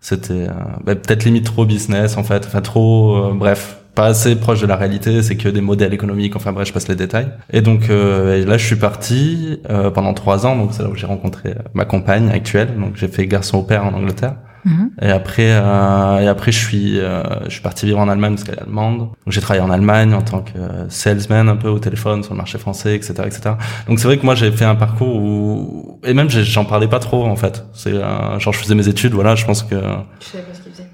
C'était 0.00 0.46
bah, 0.84 0.94
peut-être 0.94 1.24
limite 1.24 1.44
trop 1.46 1.64
business 1.64 2.16
en 2.18 2.22
fait, 2.24 2.44
enfin 2.46 2.60
trop, 2.60 3.32
bref, 3.34 3.78
pas 3.96 4.06
assez 4.06 4.36
proche 4.36 4.60
de 4.60 4.66
la 4.66 4.76
réalité, 4.76 5.22
c'est 5.22 5.36
que 5.36 5.48
des 5.48 5.60
modèles 5.60 5.92
économiques, 5.92 6.36
enfin 6.36 6.52
bref, 6.52 6.68
je 6.68 6.72
passe 6.72 6.86
les 6.86 6.94
détails. 6.94 7.28
Et 7.52 7.62
donc 7.62 7.88
là, 7.88 8.56
je 8.56 8.64
suis 8.64 8.76
parti 8.76 9.58
pendant 9.94 10.14
trois 10.14 10.46
ans, 10.46 10.54
donc 10.54 10.70
c'est 10.72 10.84
là 10.84 10.88
où 10.88 10.94
j'ai 10.94 11.06
rencontré 11.06 11.54
ma 11.74 11.84
compagne 11.84 12.30
actuelle, 12.30 12.68
donc 12.78 12.96
j'ai 12.96 13.08
fait 13.08 13.26
garçon 13.26 13.58
au 13.58 13.62
père 13.62 13.84
en 13.84 13.92
Angleterre. 13.94 14.36
Mhm. 14.66 14.90
Et 15.00 15.10
après, 15.10 15.52
euh, 15.52 16.18
et 16.18 16.26
après, 16.26 16.50
je 16.50 16.58
suis, 16.58 16.98
euh, 16.98 17.22
je 17.44 17.50
suis 17.50 17.60
parti 17.60 17.86
vivre 17.86 18.00
en 18.00 18.08
Allemagne 18.08 18.34
parce 18.34 18.42
qu'elle 18.42 18.56
est 18.56 18.62
allemande. 18.62 18.98
Donc 18.98 19.28
j'ai 19.28 19.40
travaillé 19.40 19.64
en 19.64 19.70
Allemagne 19.70 20.12
en 20.12 20.22
tant 20.22 20.40
que 20.40 20.58
salesman 20.88 21.48
un 21.48 21.54
peu 21.54 21.68
au 21.68 21.78
téléphone 21.78 22.24
sur 22.24 22.34
le 22.34 22.38
marché 22.38 22.58
français, 22.58 22.96
etc., 22.96 23.14
etc. 23.26 23.54
Donc 23.86 24.00
c'est 24.00 24.08
vrai 24.08 24.18
que 24.18 24.24
moi 24.24 24.34
j'ai 24.34 24.50
fait 24.50 24.64
un 24.64 24.74
parcours 24.74 25.14
où, 25.16 26.00
et 26.04 26.14
même 26.14 26.28
j'en 26.28 26.64
parlais 26.64 26.88
pas 26.88 26.98
trop 26.98 27.24
en 27.24 27.36
fait. 27.36 27.64
C'est 27.74 27.92
euh, 27.92 28.38
genre 28.40 28.52
je 28.52 28.58
faisais 28.58 28.74
mes 28.74 28.88
études, 28.88 29.12
voilà. 29.12 29.36
Je 29.36 29.46
pense 29.46 29.62
que. 29.62 29.76
Je 29.76 30.26
savais 30.26 30.42
pas 30.42 30.54
ce 30.54 30.62
qu'il 30.62 30.72
faisait. 30.72 30.88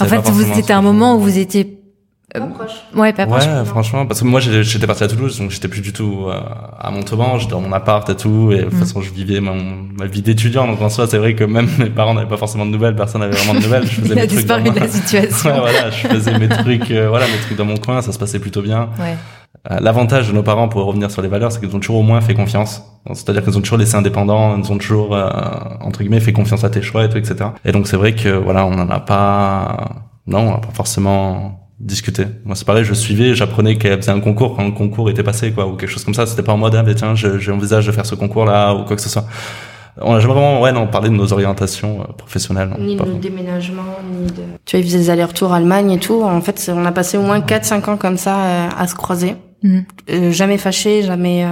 En 0.00 0.22
fait, 0.22 0.30
vous, 0.30 0.54
c'était 0.54 0.72
un 0.74 0.82
moment 0.82 1.16
où 1.16 1.20
vous 1.20 1.38
étiez 1.38 1.80
pas 2.40 2.46
euh, 2.46 2.48
proche. 2.48 2.84
Ouais, 2.94 3.12
pas 3.12 3.26
proche. 3.26 3.46
Ouais, 3.46 3.64
franchement, 3.64 4.06
parce 4.06 4.20
que 4.20 4.26
moi 4.26 4.40
j'étais 4.40 4.86
parti 4.86 5.04
à 5.04 5.08
Toulouse, 5.08 5.38
donc 5.38 5.50
j'étais 5.50 5.68
plus 5.68 5.80
du 5.80 5.92
tout 5.92 6.26
euh, 6.26 6.40
à 6.78 6.90
Montauban, 6.90 7.38
j'étais 7.38 7.52
dans 7.52 7.60
mon 7.60 7.72
appart 7.72 8.08
et 8.10 8.16
tout, 8.16 8.50
et 8.52 8.58
de 8.58 8.62
toute 8.64 8.74
mm. 8.74 8.78
façon 8.78 9.00
je 9.00 9.12
vivais 9.12 9.40
ma, 9.40 9.52
ma 9.54 10.06
vie 10.06 10.22
d'étudiant, 10.22 10.66
donc 10.66 10.82
en 10.82 10.88
soi 10.88 11.06
c'est 11.06 11.18
vrai 11.18 11.34
que 11.34 11.44
même 11.44 11.68
mes 11.78 11.90
parents 11.90 12.14
n'avaient 12.14 12.28
pas 12.28 12.36
forcément 12.36 12.66
de 12.66 12.70
nouvelles, 12.70 12.96
personne 12.96 13.20
n'avait 13.20 13.36
vraiment 13.36 13.54
de 13.58 13.64
nouvelles. 13.64 13.86
Je 13.86 14.00
faisais 14.00 14.14
Il 14.14 14.18
a 14.18 14.26
disparu 14.26 14.62
de 14.64 14.78
la 14.78 14.88
situation. 14.88 15.50
ouais, 15.50 15.60
voilà, 15.60 15.90
je 15.90 16.08
faisais 16.08 16.38
mes 16.38 16.48
trucs, 16.48 16.90
euh, 16.90 17.08
voilà, 17.08 17.26
mes 17.26 17.38
trucs 17.38 17.56
dans 17.56 17.64
mon 17.64 17.76
coin, 17.76 18.02
ça 18.02 18.12
se 18.12 18.18
passait 18.18 18.40
plutôt 18.40 18.62
bien. 18.62 18.88
Ouais. 18.98 19.16
L'avantage 19.80 20.28
de 20.28 20.34
nos 20.34 20.42
parents, 20.42 20.68
pour 20.68 20.84
revenir 20.84 21.10
sur 21.10 21.22
les 21.22 21.28
valeurs, 21.28 21.50
c'est 21.50 21.58
qu'ils 21.58 21.74
ont 21.74 21.78
toujours 21.78 21.96
au 21.96 22.02
moins 22.02 22.20
fait 22.20 22.34
confiance. 22.34 22.82
C'est-à-dire 23.06 23.42
qu'ils 23.42 23.56
ont 23.56 23.62
toujours 23.62 23.78
laissé 23.78 23.94
indépendant, 23.94 24.58
ils 24.58 24.70
ont 24.70 24.76
toujours, 24.76 25.16
entre 25.80 26.00
guillemets, 26.00 26.20
fait 26.20 26.34
confiance 26.34 26.64
à 26.64 26.70
tes 26.70 26.82
choix 26.82 27.04
et 27.04 27.08
tout, 27.08 27.16
etc. 27.16 27.36
Et 27.64 27.72
donc 27.72 27.86
c'est 27.86 27.96
vrai 27.96 28.14
que, 28.14 28.28
voilà, 28.28 28.66
on 28.66 28.72
n'en 28.72 28.90
a 28.90 29.00
pas, 29.00 30.02
non, 30.26 30.40
on 30.40 30.50
n'a 30.50 30.58
pas 30.58 30.72
forcément 30.74 31.63
discuter. 31.84 32.26
Moi, 32.44 32.56
c'est 32.56 32.64
pareil, 32.64 32.84
je 32.84 32.94
suivais, 32.94 33.34
j'apprenais 33.34 33.76
qu'elle 33.76 34.00
faisait 34.00 34.10
un 34.10 34.20
concours 34.20 34.56
quand 34.56 34.64
le 34.64 34.72
concours 34.72 35.10
était 35.10 35.22
passé, 35.22 35.52
quoi, 35.52 35.66
ou 35.66 35.76
quelque 35.76 35.90
chose 35.90 36.04
comme 36.04 36.14
ça. 36.14 36.26
C'était 36.26 36.42
pas 36.42 36.52
en 36.52 36.56
mode, 36.56 36.74
ah, 36.74 36.82
mais 36.82 36.94
tiens, 36.94 37.14
j'envisage 37.14 37.86
de 37.86 37.92
faire 37.92 38.06
ce 38.06 38.14
concours-là, 38.14 38.74
ou 38.74 38.84
quoi 38.84 38.96
que 38.96 39.02
ce 39.02 39.10
soit. 39.10 39.26
On 40.00 40.14
a 40.14 40.20
jamais 40.20 40.34
vraiment, 40.34 40.60
ouais, 40.60 40.72
non, 40.72 40.88
parlé 40.88 41.08
de 41.08 41.14
nos 41.14 41.32
orientations 41.32 42.00
euh, 42.00 42.12
professionnelles. 42.16 42.74
ni 42.80 42.96
de 42.96 43.04
déménagement, 43.20 43.82
ni 44.10 44.26
de... 44.26 44.42
Tu 44.64 44.76
vois, 44.76 44.80
ils 44.80 44.86
faisaient 44.86 44.98
des 44.98 45.10
allers-retours 45.10 45.52
Allemagne 45.52 45.92
et 45.92 46.00
tout. 46.00 46.22
En 46.22 46.40
fait, 46.40 46.72
on 46.74 46.84
a 46.84 46.90
passé 46.90 47.16
au 47.16 47.22
moins 47.22 47.38
4-5 47.38 47.90
ans 47.90 47.96
comme 47.96 48.16
ça 48.16 48.36
euh, 48.40 48.68
à 48.76 48.88
se 48.88 48.96
croiser. 48.96 49.36
Mm. 49.62 49.80
Euh, 50.10 50.32
jamais 50.32 50.58
fâché, 50.58 51.02
jamais... 51.02 51.46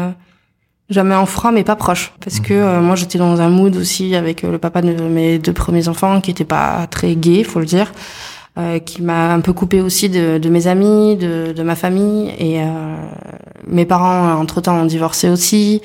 Jamais 0.90 1.14
en 1.14 1.24
froid, 1.24 1.52
mais 1.52 1.64
pas 1.64 1.76
proche. 1.76 2.12
Parce 2.22 2.40
mm. 2.40 2.42
que 2.42 2.80
moi, 2.80 2.96
j'étais 2.96 3.16
dans 3.16 3.40
un 3.40 3.48
mood 3.48 3.76
aussi 3.76 4.14
avec 4.14 4.42
le 4.42 4.58
papa 4.58 4.82
de 4.82 4.92
mes 4.92 5.38
deux 5.38 5.52
premiers 5.52 5.88
enfants, 5.88 6.20
qui 6.20 6.32
était 6.32 6.44
pas 6.44 6.86
très 6.90 7.14
gay, 7.14 7.44
faut 7.44 7.60
le 7.60 7.66
dire. 7.66 7.92
Euh, 8.58 8.80
qui 8.80 9.00
m'a 9.00 9.32
un 9.32 9.40
peu 9.40 9.54
coupé 9.54 9.80
aussi 9.80 10.10
de, 10.10 10.36
de 10.36 10.48
mes 10.50 10.66
amis, 10.66 11.16
de, 11.16 11.54
de, 11.56 11.62
ma 11.62 11.74
famille. 11.74 12.34
Et 12.38 12.60
euh, 12.60 12.96
mes 13.66 13.86
parents, 13.86 14.28
euh, 14.28 14.34
entre-temps, 14.34 14.76
ont 14.76 14.84
divorcé 14.84 15.30
aussi. 15.30 15.80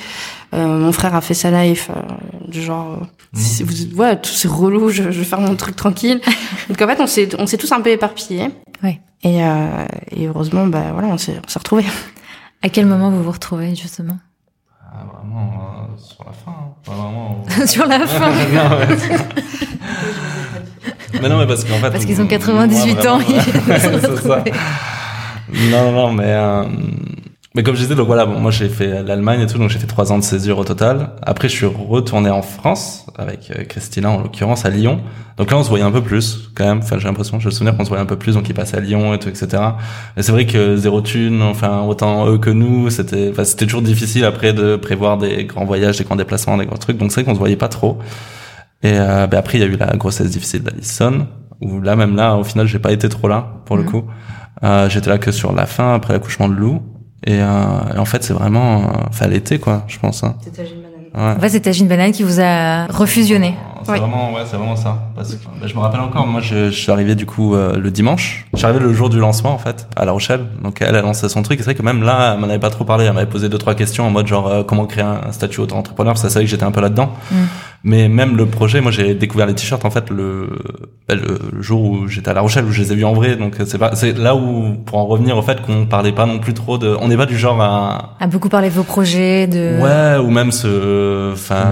Euh, 0.54 0.78
mon 0.78 0.92
frère 0.92 1.16
a 1.16 1.22
fait 1.22 1.34
sa 1.34 1.50
life, 1.50 1.90
euh, 1.96 2.02
du 2.50 2.62
genre, 2.62 3.08
mmh. 3.32 3.40
vous, 3.64 3.96
ouais, 3.98 4.20
tout 4.20 4.32
c'est 4.32 4.50
relou, 4.50 4.90
je, 4.90 5.12
je, 5.12 5.20
vais 5.20 5.24
faire 5.24 5.40
mon 5.40 5.56
truc 5.56 5.78
tranquille. 5.78 6.20
Donc 6.68 6.82
en 6.82 6.88
fait, 6.88 7.00
on 7.00 7.08
s'est, 7.08 7.30
on 7.40 7.48
s'est 7.48 7.56
tous 7.56 7.72
un 7.72 7.80
peu 7.80 7.90
éparpillés. 7.90 8.50
Ouais. 8.84 9.00
Et, 9.24 9.38
et 10.12 10.28
heureusement, 10.28 10.68
bah 10.68 10.92
voilà, 10.92 11.08
on 11.08 11.18
s'est, 11.18 11.40
on 11.44 11.48
s'est 11.50 11.60
retrouvés. 11.60 11.86
À 12.62 12.70
quel 12.70 12.86
moment 12.86 13.10
vous 13.12 13.24
vous 13.24 13.32
retrouvez 13.32 13.76
justement? 13.76 14.18
Ah, 14.82 15.06
Vraiment 15.14 15.88
sur 15.98 16.26
la 16.26 16.34
fin. 16.34 16.52
Hein. 16.52 16.74
Vraiment, 16.84 17.46
sur 17.66 17.88
la 17.88 18.06
fin. 18.06 18.32
mais 21.22 21.30
non, 21.30 21.38
mais 21.38 21.48
parce 21.48 21.64
qu'en 21.64 21.76
fait. 21.76 21.92
Parce 21.92 22.06
qu'ils 22.06 22.22
ont 22.22 22.28
98 22.28 23.06
ans. 23.08 23.20
c'est 23.68 24.18
ça. 24.18 24.44
Non, 25.72 25.92
non, 25.92 26.12
mais. 26.12 26.24
Euh, 26.28 26.64
mais 27.58 27.64
comme 27.64 27.74
je 27.74 27.82
disais, 27.82 27.96
donc 27.96 28.06
voilà, 28.06 28.28
bon, 28.28 28.40
moi 28.40 28.52
j'ai 28.52 28.70
fait 28.70 29.02
l'Allemagne 29.02 29.42
et 29.42 29.48
tout, 29.48 29.58
donc 29.58 29.72
j'ai 29.72 29.80
fait 29.80 29.88
trois 29.88 30.12
ans 30.12 30.20
de 30.20 30.24
césure 30.24 30.60
au 30.60 30.64
total. 30.64 31.14
Après, 31.24 31.50
je 31.50 31.56
suis 31.56 31.66
retourné 31.66 32.30
en 32.30 32.44
France 32.44 33.08
avec 33.18 33.50
euh, 33.50 33.64
Christina 33.64 34.12
en 34.12 34.22
l'occurrence 34.22 34.64
à 34.66 34.70
Lyon. 34.70 35.02
Donc 35.38 35.50
là, 35.50 35.58
on 35.58 35.64
se 35.64 35.70
voyait 35.70 35.84
un 35.84 35.92
peu 35.92 36.04
plus 36.04 36.52
quand 36.54 36.66
même. 36.66 36.80
Enfin, 36.84 37.00
j'ai 37.00 37.08
l'impression, 37.08 37.40
je 37.40 37.48
me 37.48 37.52
souviens 37.52 37.74
qu'on 37.74 37.84
se 37.84 37.90
voyait 37.90 38.04
un 38.04 38.08
peu 38.08 38.16
plus, 38.16 38.36
donc 38.36 38.48
ils 38.48 38.54
passaient 38.54 38.78
à 38.78 38.80
Lyon 38.80 39.16
et 39.16 39.18
tout, 39.18 39.30
etc. 39.30 39.48
Mais 40.16 40.22
c'est 40.22 40.32
vrai 40.32 40.46
que 40.46 40.78
zéro 40.78 41.02
thune, 41.02 41.42
enfin 41.42 41.82
autant 41.82 42.30
eux 42.30 42.38
que 42.38 42.52
nous, 42.52 42.92
c'était, 42.92 43.30
enfin, 43.32 43.44
c'était 43.44 43.66
toujours 43.66 43.82
difficile 43.82 44.26
après 44.26 44.54
de 44.54 44.76
prévoir 44.76 45.18
des 45.18 45.46
grands 45.46 45.66
voyages, 45.66 45.98
des 45.98 46.04
grands 46.04 46.16
déplacements, 46.16 46.58
des 46.58 46.68
grands 46.68 46.78
trucs. 46.78 46.98
Donc 46.98 47.12
c'est 47.12 47.22
vrai 47.22 47.26
qu'on 47.26 47.34
se 47.34 47.40
voyait 47.40 47.56
pas 47.56 47.70
trop. 47.70 47.98
Et 48.84 48.94
euh, 48.94 49.28
ben 49.28 49.38
après, 49.38 49.58
il 49.58 49.62
y 49.62 49.64
a 49.64 49.68
eu 49.68 49.78
la 49.78 49.96
grossesse 49.96 50.30
difficile 50.30 50.64
d'Alison, 50.64 51.28
où 51.62 51.82
là, 51.82 51.96
même 51.96 52.16
là, 52.16 52.36
au 52.36 52.44
final, 52.44 52.68
j'ai 52.68 52.80
pas 52.80 52.92
été 52.92 53.10
trop 53.10 53.28
là, 53.28 53.48
pour 53.66 53.78
le 53.78 53.84
mhm. 53.84 53.90
coup. 53.90 54.04
Euh, 54.64 54.90
J'étais 54.90 55.10
là 55.10 55.18
que 55.18 55.32
sur 55.32 55.54
la 55.54 55.66
fin, 55.66 55.96
après 55.96 56.14
l'accouchement 56.14 56.48
de 56.48 56.54
Lou. 56.56 56.82
Et, 57.26 57.42
euh, 57.42 57.98
en 57.98 58.06
fait, 58.06 58.24
c'est 58.24 58.34
vraiment... 58.34 58.82
Euh, 58.82 58.88
enfin, 59.10 59.28
l'été, 59.28 59.60
quoi, 59.60 59.84
je 59.88 59.98
pense. 60.00 60.24
Hein. 60.24 60.36
Ouais. 61.16 61.22
En 61.22 61.40
fait, 61.40 61.50
c'est 61.50 61.62
Tajine 61.62 61.88
Banane 61.88 62.12
qui 62.12 62.24
vous 62.24 62.40
a 62.40 62.86
refusionné. 62.88 63.56
C'est 63.84 63.98
vraiment, 63.98 64.34
ouais, 64.34 64.42
c'est 64.46 64.58
vraiment 64.58 64.76
ça. 64.76 65.12
Parce 65.16 65.34
que 65.34 65.46
ben, 65.60 65.68
je 65.68 65.74
me 65.74 65.80
rappelle 65.80 66.02
encore, 66.02 66.28
moi, 66.28 66.42
je, 66.42 66.70
je 66.70 66.78
suis 66.78 66.92
arrivé 66.92 67.16
du 67.16 67.26
coup 67.26 67.56
euh, 67.56 67.78
le 67.78 67.90
dimanche. 67.90 68.46
Je 68.54 68.58
suis 68.58 68.66
arrivé 68.68 68.84
le 68.84 68.94
jour 68.94 69.10
du 69.10 69.18
lancement, 69.18 69.52
en 69.52 69.58
fait, 69.58 69.88
à 69.96 70.06
La 70.06 70.12
Rochelle. 70.12 70.46
Donc 70.62 70.82
elle 70.82 70.96
a 70.96 71.02
lancé 71.02 71.28
son 71.30 71.42
truc. 71.42 71.60
C'est 71.60 71.66
vrai 71.66 71.76
que 71.76 71.82
même 71.82 72.04
là, 72.04 72.34
elle 72.34 72.42
m'en 72.42 72.48
avait 72.48 72.60
pas 72.60 72.70
trop 72.70 72.84
parlé. 72.84 73.06
Elle 73.06 73.14
m'avait 73.14 73.30
posé 73.30 73.50
deux 73.50 73.58
trois 73.58 73.76
questions 73.76 74.06
en 74.06 74.12
mode 74.12 74.28
genre 74.28 74.66
comment 74.68 74.86
créer 74.86 75.06
un, 75.06 75.32
statut 75.32 75.62
auto-entrepreneur. 75.62 76.18
C'est 76.18 76.28
vrai 76.28 76.42
que 76.42 76.50
j'étais 76.50 76.66
un 76.66 76.72
peu 76.72 76.82
là-dedans. 76.82 77.14
Mm. 77.32 77.36
Mais 77.84 78.10
même 78.10 78.36
le 78.36 78.46
projet, 78.46 78.82
moi 78.82 78.92
j'ai 78.92 79.14
découvert 79.14 79.46
les 79.46 79.54
t-shirts 79.54 79.86
en 79.86 79.92
fait 79.92 80.10
le, 80.10 80.50
ben, 81.08 81.18
le 81.18 81.62
jour 81.62 81.82
où 81.84 82.08
j'étais 82.08 82.30
à 82.30 82.34
La 82.34 82.42
Rochelle 82.42 82.66
où 82.66 82.72
je 82.72 82.82
les 82.82 82.92
ai 82.92 82.96
vus 82.96 83.06
en 83.06 83.14
vrai. 83.14 83.36
Donc 83.36 83.56
c'est 83.66 83.78
pas 83.78 83.96
c'est 83.96 84.18
là 84.18 84.36
où 84.36 84.74
pour 84.86 84.98
en 84.98 85.06
revenir 85.06 85.38
au 85.38 85.42
fait 85.42 85.62
qu'on 85.62 85.86
parlait 85.86 86.12
pas 86.12 86.26
non 86.26 86.40
plus 86.40 86.54
trop 86.54 86.78
de 86.78 86.96
on 87.00 87.08
n'est 87.08 87.18
pas 87.18 87.26
du 87.26 87.38
genre 87.38 87.62
à 87.62 88.16
à 88.20 88.28
beaucoup 88.28 88.50
parler 88.50 88.70
de 88.70 88.74
vos 88.74 88.84
projets 88.84 89.48
de 89.48 89.80
ouais 89.80 90.18
ou 90.18 90.30
même 90.30 90.52
ce 90.52 91.32
enfin 91.34 91.66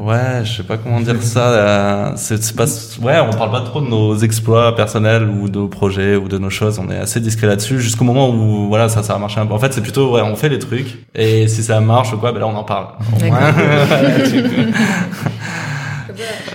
ouais 0.00 0.44
je 0.44 0.58
sais 0.58 0.62
pas 0.62 0.76
comment 0.76 1.00
dire 1.00 1.22
ça 1.22 1.48
euh, 1.48 2.12
c'est 2.16 2.54
pas 2.56 2.66
ouais 3.02 3.18
on 3.20 3.30
parle 3.36 3.50
pas 3.50 3.62
trop 3.62 3.80
de 3.80 3.86
nos 3.86 4.16
exploits 4.16 4.74
personnels 4.74 5.28
ou 5.28 5.48
de 5.48 5.58
nos 5.58 5.68
projets 5.68 6.16
ou 6.16 6.28
de 6.28 6.38
nos 6.38 6.50
choses. 6.50 6.78
On 6.78 6.90
est 6.90 6.98
assez 6.98 7.20
discret 7.20 7.46
là-dessus 7.46 7.80
jusqu'au 7.80 8.04
moment 8.04 8.30
où 8.30 8.68
voilà 8.68 8.88
ça 8.88 9.02
ça 9.02 9.14
a 9.14 9.18
marché 9.18 9.40
un 9.40 9.46
peu. 9.46 9.54
En 9.54 9.58
fait 9.58 9.72
c'est 9.72 9.80
plutôt 9.82 10.12
ouais 10.14 10.22
on 10.22 10.36
fait 10.36 10.48
les 10.48 10.58
trucs 10.58 11.06
et 11.14 11.48
si 11.48 11.62
ça 11.62 11.80
marche 11.80 12.12
ou 12.12 12.18
quoi 12.18 12.32
ben 12.32 12.40
là 12.40 12.46
on 12.46 12.56
en 12.56 12.64
parle 12.64 12.88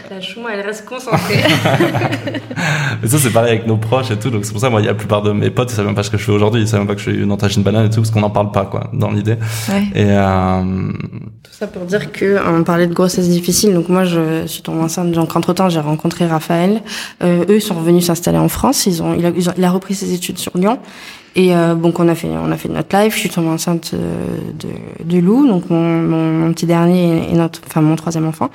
la 0.10 0.22
chouma, 0.22 0.50
elle 0.54 0.66
reste 0.66 0.86
concentrée. 0.86 1.44
mais 3.02 3.08
ça, 3.08 3.18
c'est 3.18 3.32
pareil 3.32 3.52
avec 3.52 3.68
nos 3.68 3.78
proches 3.78 4.12
et 4.12 4.18
tout. 4.18 4.30
Donc, 4.30 4.46
c'est 4.46 4.52
pour 4.52 4.62
ça, 4.62 4.70
moi, 4.70 4.82
il 4.82 4.86
y 4.86 4.88
a 4.88 4.92
la 4.92 4.98
plupart 4.98 5.22
de 5.22 5.32
mes 5.32 5.50
potes, 5.50 5.72
ils 5.72 5.76
savent 5.76 5.86
même 5.86 5.96
pas 5.96 6.04
ce 6.04 6.10
que 6.10 6.18
je 6.18 6.24
fais 6.24 6.32
aujourd'hui. 6.32 6.62
Ils 6.62 6.68
savent 6.68 6.80
même 6.80 6.88
pas 6.88 6.96
que 6.96 7.02
je 7.02 7.12
suis 7.12 7.20
une 7.20 7.32
entache 7.32 7.56
une 7.56 7.64
banane 7.64 7.88
et 7.88 7.90
tout, 7.90 8.02
parce 8.02 8.12
qu'on 8.12 8.22
n'en 8.22 8.30
parle 8.30 8.52
pas, 8.52 8.66
quoi, 8.66 8.90
dans 8.94 9.12
l'idée. 9.12 9.38
Ouais. 9.70 9.84
Et, 9.96 10.06
euh... 10.08 10.92
Tout 11.44 11.52
ça 11.52 11.68
pour 11.68 11.84
dire 11.84 12.12
que, 12.12 12.38
on 12.48 12.64
parlait 12.64 12.88
de 12.88 12.94
grossesse 12.94 13.30
difficile. 13.30 13.74
Donc, 13.74 13.90
moi, 13.90 14.06
je 14.06 14.46
suis 14.48 14.62
tombée 14.62 14.82
enceinte. 14.82 15.12
Donc, 15.12 15.36
entre 15.36 15.54
temps, 15.54 15.70
j'ai 15.70 15.80
rencontré 15.80 16.26
Raphaël. 16.26 16.82
Euh, 17.24 17.46
eux, 17.50 17.56
ils 17.58 17.62
sont 17.62 17.76
revenus 17.76 18.06
s'installer 18.06 18.38
en 18.38 18.50
France. 18.50 18.86
Ils 18.86 19.02
ont, 19.02 19.14
il 19.14 19.26
a, 19.26 19.32
il 19.58 19.64
a 19.64 19.72
repris 19.72 19.96
ses 19.96 20.14
études 20.14 20.38
sur 20.38 20.58
Lyon. 20.58 20.80
Et 21.36 21.56
euh, 21.56 21.76
donc 21.76 22.00
on 22.00 22.08
a 22.08 22.16
fait 22.16 22.28
on 22.28 22.52
a 22.52 22.58
fait 22.58 22.70
notre 22.70 22.96
live. 22.96 23.14
Je 23.14 23.20
suis 23.20 23.30
tombée 23.30 23.50
enceinte 23.50 23.92
euh, 23.94 24.38
de, 24.54 24.70
de 25.04 25.20
Lou, 25.20 25.48
donc 25.48 25.70
mon, 25.70 26.02
mon, 26.02 26.32
mon, 26.34 26.54
petit 26.54 26.66
dernier 26.66 27.30
et 27.30 27.34
notre 27.34 27.62
enfin 27.68 27.82
mon 27.82 27.96
troisième 27.96 28.28
enfant. 28.28 28.50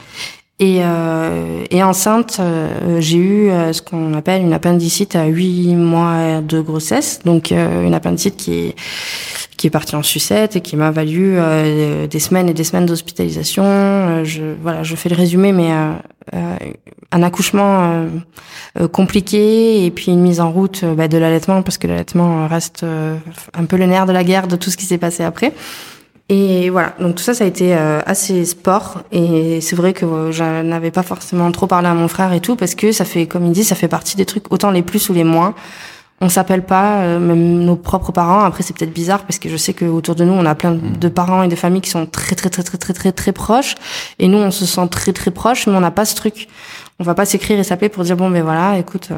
Et, 0.61 0.79
euh, 0.83 1.65
et 1.71 1.83
enceinte, 1.83 2.37
euh, 2.39 3.01
j'ai 3.01 3.19
eu 3.19 3.51
euh, 3.51 3.73
ce 3.73 3.83
qu'on 3.83 4.15
appelle 4.15 4.41
une 4.41 4.53
appendicite 4.53 5.17
à 5.17 5.27
8 5.27 5.75
mois 5.75 6.41
de 6.43 6.61
grossesse. 6.61 7.21
Donc 7.25 7.51
euh, 7.51 7.85
une 7.85 7.95
appendicite 7.95 8.37
qui 8.37 8.55
est 8.55 8.75
qui 9.57 9.69
est 9.69 9.71
partie 9.71 9.97
en 9.97 10.03
sucette 10.03 10.57
et 10.57 10.61
qui 10.61 10.77
m'a 10.77 10.91
valu 10.91 11.39
des 12.11 12.19
semaines 12.19 12.49
et 12.49 12.55
des 12.55 12.65
semaines 12.65 12.87
d'hospitalisation. 12.87 14.25
je 14.25 14.43
voilà, 14.61 14.83
je 14.83 14.97
fais 14.97 15.09
le 15.09 15.15
résumé, 15.15 15.53
mais 15.53 15.71
un 17.13 17.23
accouchement 17.23 18.05
compliqué 18.91 19.87
et 19.87 19.93
puis 19.93 20.11
une 20.11 20.23
mise 20.23 20.41
en 20.41 20.51
route 20.51 20.85
bah, 20.85 21.07
de 21.07 21.19
l'allaitement 21.19 21.63
parce 21.63 21.79
que 21.79 21.87
l'allaitement 21.87 22.49
reste 22.49 22.85
un 22.85 23.65
peu 23.65 23.77
le 23.77 23.87
nerf 23.87 24.07
de 24.07 24.13
la 24.13 24.25
guerre 24.25 24.49
de 24.49 24.57
tout 24.57 24.71
ce 24.71 24.77
qui 24.77 24.87
s'est 24.87 24.99
passé 24.99 25.23
après. 25.23 25.53
Et 26.31 26.71
voilà, 26.71 26.95
donc 27.01 27.17
tout 27.17 27.23
ça, 27.23 27.35
ça 27.35 27.45
a 27.45 27.47
été 27.47 27.77
euh, 27.77 28.01
assez 28.07 28.45
sport. 28.47 29.03
Et 29.13 29.61
c'est 29.61 29.77
vrai 29.77 29.93
que 29.93 30.07
euh, 30.07 30.33
je 30.33 30.63
n'avais 30.63 30.91
pas 30.91 31.03
forcément 31.03 31.51
trop 31.53 31.67
parlé 31.67 31.89
à 31.89 31.95
mon 31.95 32.09
frère 32.09 32.33
et 32.33 32.41
tout, 32.41 32.57
parce 32.57 32.75
que 32.75 32.93
ça 32.93 33.05
fait, 33.05 33.27
comme 33.27 33.45
il 33.45 33.53
dit, 33.53 33.63
ça 33.65 33.75
fait 33.75 33.89
partie 33.89 34.17
des 34.17 34.25
trucs, 34.25 34.51
autant 34.53 34.71
les 34.71 34.83
plus 34.83 35.09
ou 35.11 35.13
les 35.13 35.25
moins. 35.25 35.55
On 36.23 36.29
s'appelle 36.31 36.65
pas, 36.65 37.01
euh, 37.03 37.19
même 37.19 37.65
nos 37.65 37.77
propres 37.77 38.11
parents. 38.13 38.43
Après, 38.45 38.63
c'est 38.63 38.75
peut-être 38.75 38.95
bizarre 38.95 39.25
parce 39.25 39.39
que 39.39 39.51
je 39.51 39.57
sais 39.59 39.75
que 39.75 39.85
autour 39.85 40.15
de 40.15 40.25
nous, 40.25 40.33
on 40.33 40.47
a 40.47 40.55
plein 40.55 40.71
mm. 40.71 40.97
de 40.97 41.09
parents 41.09 41.43
et 41.43 41.49
de 41.49 41.57
familles 41.57 41.83
qui 41.83 41.91
sont 41.91 42.07
très, 42.07 42.35
très, 42.37 42.49
très, 42.49 42.63
très, 42.63 42.79
très, 42.79 42.95
très, 42.95 43.13
très 43.13 43.33
proches. 43.33 43.75
Et 44.19 44.29
nous, 44.29 44.39
on 44.39 44.51
se 44.51 44.65
sent 44.65 44.89
très, 44.91 45.13
très 45.13 45.31
proches, 45.31 45.67
mais 45.67 45.75
on 45.77 45.81
n'a 45.81 45.91
pas 45.91 46.07
ce 46.07 46.15
truc. 46.15 46.49
On 47.01 47.05
va 47.05 47.15
pas 47.15 47.27
s'écrire 47.27 47.59
et 47.59 47.65
s'appeler 47.65 47.91
pour 47.91 48.05
dire 48.05 48.17
bon, 48.17 48.31
ben 48.31 48.43
voilà, 48.43 48.79
écoute, 48.79 49.09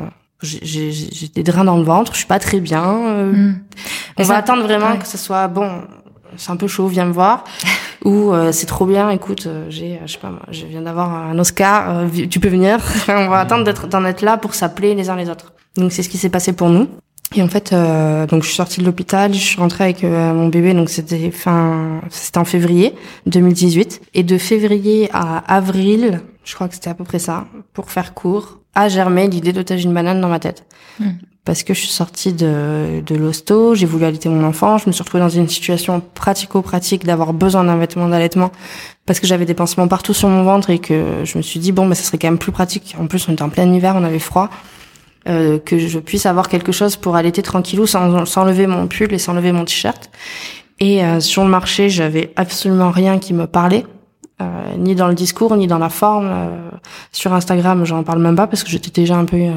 j'ai 0.42 0.90
j'ai 0.90 1.28
des 1.28 1.42
drains 1.44 1.64
dans 1.64 1.76
le 1.76 1.84
ventre, 1.84 2.12
je 2.14 2.18
suis 2.18 2.26
pas 2.26 2.40
très 2.40 2.58
bien. 2.58 2.82
euh, 3.06 3.32
Mm. 3.32 3.60
On 4.18 4.22
Mais 4.22 4.24
va 4.24 4.34
ça- 4.34 4.38
attendre 4.38 4.62
vraiment 4.64 4.90
ouais. 4.92 4.98
que 4.98 5.06
ce 5.06 5.18
soit 5.18 5.46
bon. 5.46 5.70
C'est 6.37 6.51
un 6.51 6.57
peu 6.57 6.66
chaud, 6.66 6.87
viens 6.87 7.07
me 7.07 7.12
voir. 7.12 7.44
Ou 8.05 8.33
euh, 8.33 8.53
c'est 8.53 8.66
trop 8.66 8.87
bien, 8.87 9.11
écoute, 9.11 9.46
euh, 9.46 9.66
j'ai, 9.68 9.94
euh, 9.94 10.07
je 10.07 10.12
sais 10.12 10.18
pas 10.18 10.33
je 10.51 10.66
viens 10.66 10.83
d'avoir 10.83 11.12
un 11.12 11.38
Oscar, 11.38 11.90
euh, 11.90 12.27
tu 12.31 12.40
peux 12.40 12.49
venir. 12.49 12.79
On 13.09 13.29
va 13.29 13.40
attendre 13.40 13.64
d'être 13.64 13.88
d'en 13.88 14.05
être 14.05 14.22
là 14.22 14.37
pour 14.37 14.55
s'appeler 14.55 14.94
les 14.94 15.11
uns 15.11 15.16
les 15.16 15.29
autres. 15.31 15.53
Donc 15.77 15.92
c'est 15.92 16.03
ce 16.03 16.09
qui 16.09 16.18
s'est 16.18 16.31
passé 16.31 16.53
pour 16.53 16.68
nous. 16.68 16.88
Et 17.35 17.42
en 17.42 17.49
fait, 17.49 17.72
euh, 17.72 18.27
donc 18.27 18.42
je 18.42 18.49
suis 18.49 18.57
sortie 18.57 18.81
de 18.81 18.87
l'hôpital, 18.87 19.35
je 19.35 19.38
suis 19.38 19.59
rentrée 19.59 19.85
avec 19.85 20.05
euh, 20.05 20.33
mon 20.33 20.46
bébé, 20.46 20.75
donc 20.75 20.88
c'était 20.88 21.31
fin, 21.33 22.01
c'était 22.09 22.38
en 22.38 22.44
février 22.44 22.94
2018. 23.27 24.01
Et 24.14 24.22
de 24.22 24.38
février 24.38 25.11
à 25.12 25.38
avril, 25.53 26.20
je 26.46 26.54
crois 26.54 26.68
que 26.68 26.74
c'était 26.74 26.88
à 26.88 26.94
peu 26.94 27.04
près 27.04 27.18
ça, 27.18 27.44
pour 27.74 27.90
faire 27.90 28.14
court, 28.14 28.61
a 28.74 28.88
germé 28.88 29.28
l'idée 29.28 29.52
d'otage 29.52 29.85
une 29.85 29.92
banane 29.92 30.20
dans 30.20 30.28
ma 30.28 30.38
tête. 30.38 30.64
Hmm. 30.98 31.11
Parce 31.44 31.62
que 31.62 31.74
je 31.74 31.80
suis 31.80 31.88
sortie 31.90 32.32
de, 32.32 33.02
de 33.04 33.14
l'hosto, 33.14 33.74
j'ai 33.74 33.87
voulu 33.87 34.04
allaiter 34.04 34.28
mon 34.28 34.42
enfant, 34.44 34.78
je 34.78 34.87
me 34.87 34.92
suis 34.92 35.02
retrouvée 35.02 35.22
dans 35.22 35.28
une 35.28 35.48
situation 35.48 36.00
pratico-pratique 36.14 37.04
d'avoir 37.04 37.32
besoin 37.35 37.62
d'un 37.64 37.76
vêtement 37.76 38.09
d'allaitement 38.09 38.50
parce 39.04 39.20
que 39.20 39.26
j'avais 39.28 39.44
des 39.44 39.54
pansements 39.54 39.87
partout 39.87 40.14
sur 40.14 40.28
mon 40.28 40.42
ventre 40.42 40.70
et 40.70 40.80
que 40.80 41.22
je 41.22 41.38
me 41.38 41.42
suis 41.42 41.61
dit 41.61 41.70
bon 41.70 41.87
bah 41.87 41.94
ça 41.94 42.02
serait 42.02 42.18
quand 42.18 42.26
même 42.26 42.38
plus 42.38 42.50
pratique. 42.50 42.96
En 42.98 43.06
plus 43.06 43.28
on 43.28 43.32
était 43.32 43.42
en 43.42 43.48
plein 43.48 43.72
hiver, 43.72 43.94
on 43.96 44.02
avait 44.02 44.18
froid. 44.18 44.50
euh, 45.28 45.59
que 45.59 45.78
je 45.78 45.98
puisse 45.98 46.26
avoir 46.26 46.48
quelque 46.48 46.72
chose 46.72 46.96
pour 46.96 47.16
allaiter 47.16 47.42
tranquillou 47.42 47.87
sans, 47.87 48.24
sans 48.26 48.44
lever 48.44 48.66
mon 48.66 48.87
pull 48.87 49.12
et 49.12 49.18
sans 49.18 49.32
lever 49.35 49.52
mon 49.52 49.64
t-shirt. 49.64 50.11
Et 50.78 51.04
euh, 51.04 51.20
sur 51.20 51.42
le 51.42 51.50
marché, 51.50 51.88
j'avais 51.88 52.32
absolument 52.37 52.90
rien 52.90 53.18
qui 53.18 53.32
me 53.32 53.46
parlait, 53.46 53.87
euh, 54.40 54.77
ni 54.79 54.94
dans 54.94 55.09
le 55.09 55.14
discours, 55.14 55.57
ni 55.57 55.66
dans 55.66 55.79
la 55.79 55.88
forme. 55.88 56.27
Euh, 56.31 56.70
sur 57.12 57.33
Instagram, 57.33 57.85
j'en 57.85 58.03
parle 58.03 58.20
même 58.20 58.37
pas 58.37 58.46
parce 58.46 58.62
que 58.64 58.70
j'étais 58.70 58.90
déjà 58.90 59.16
un 59.16 59.25
peu 59.25 59.37
euh, 59.37 59.51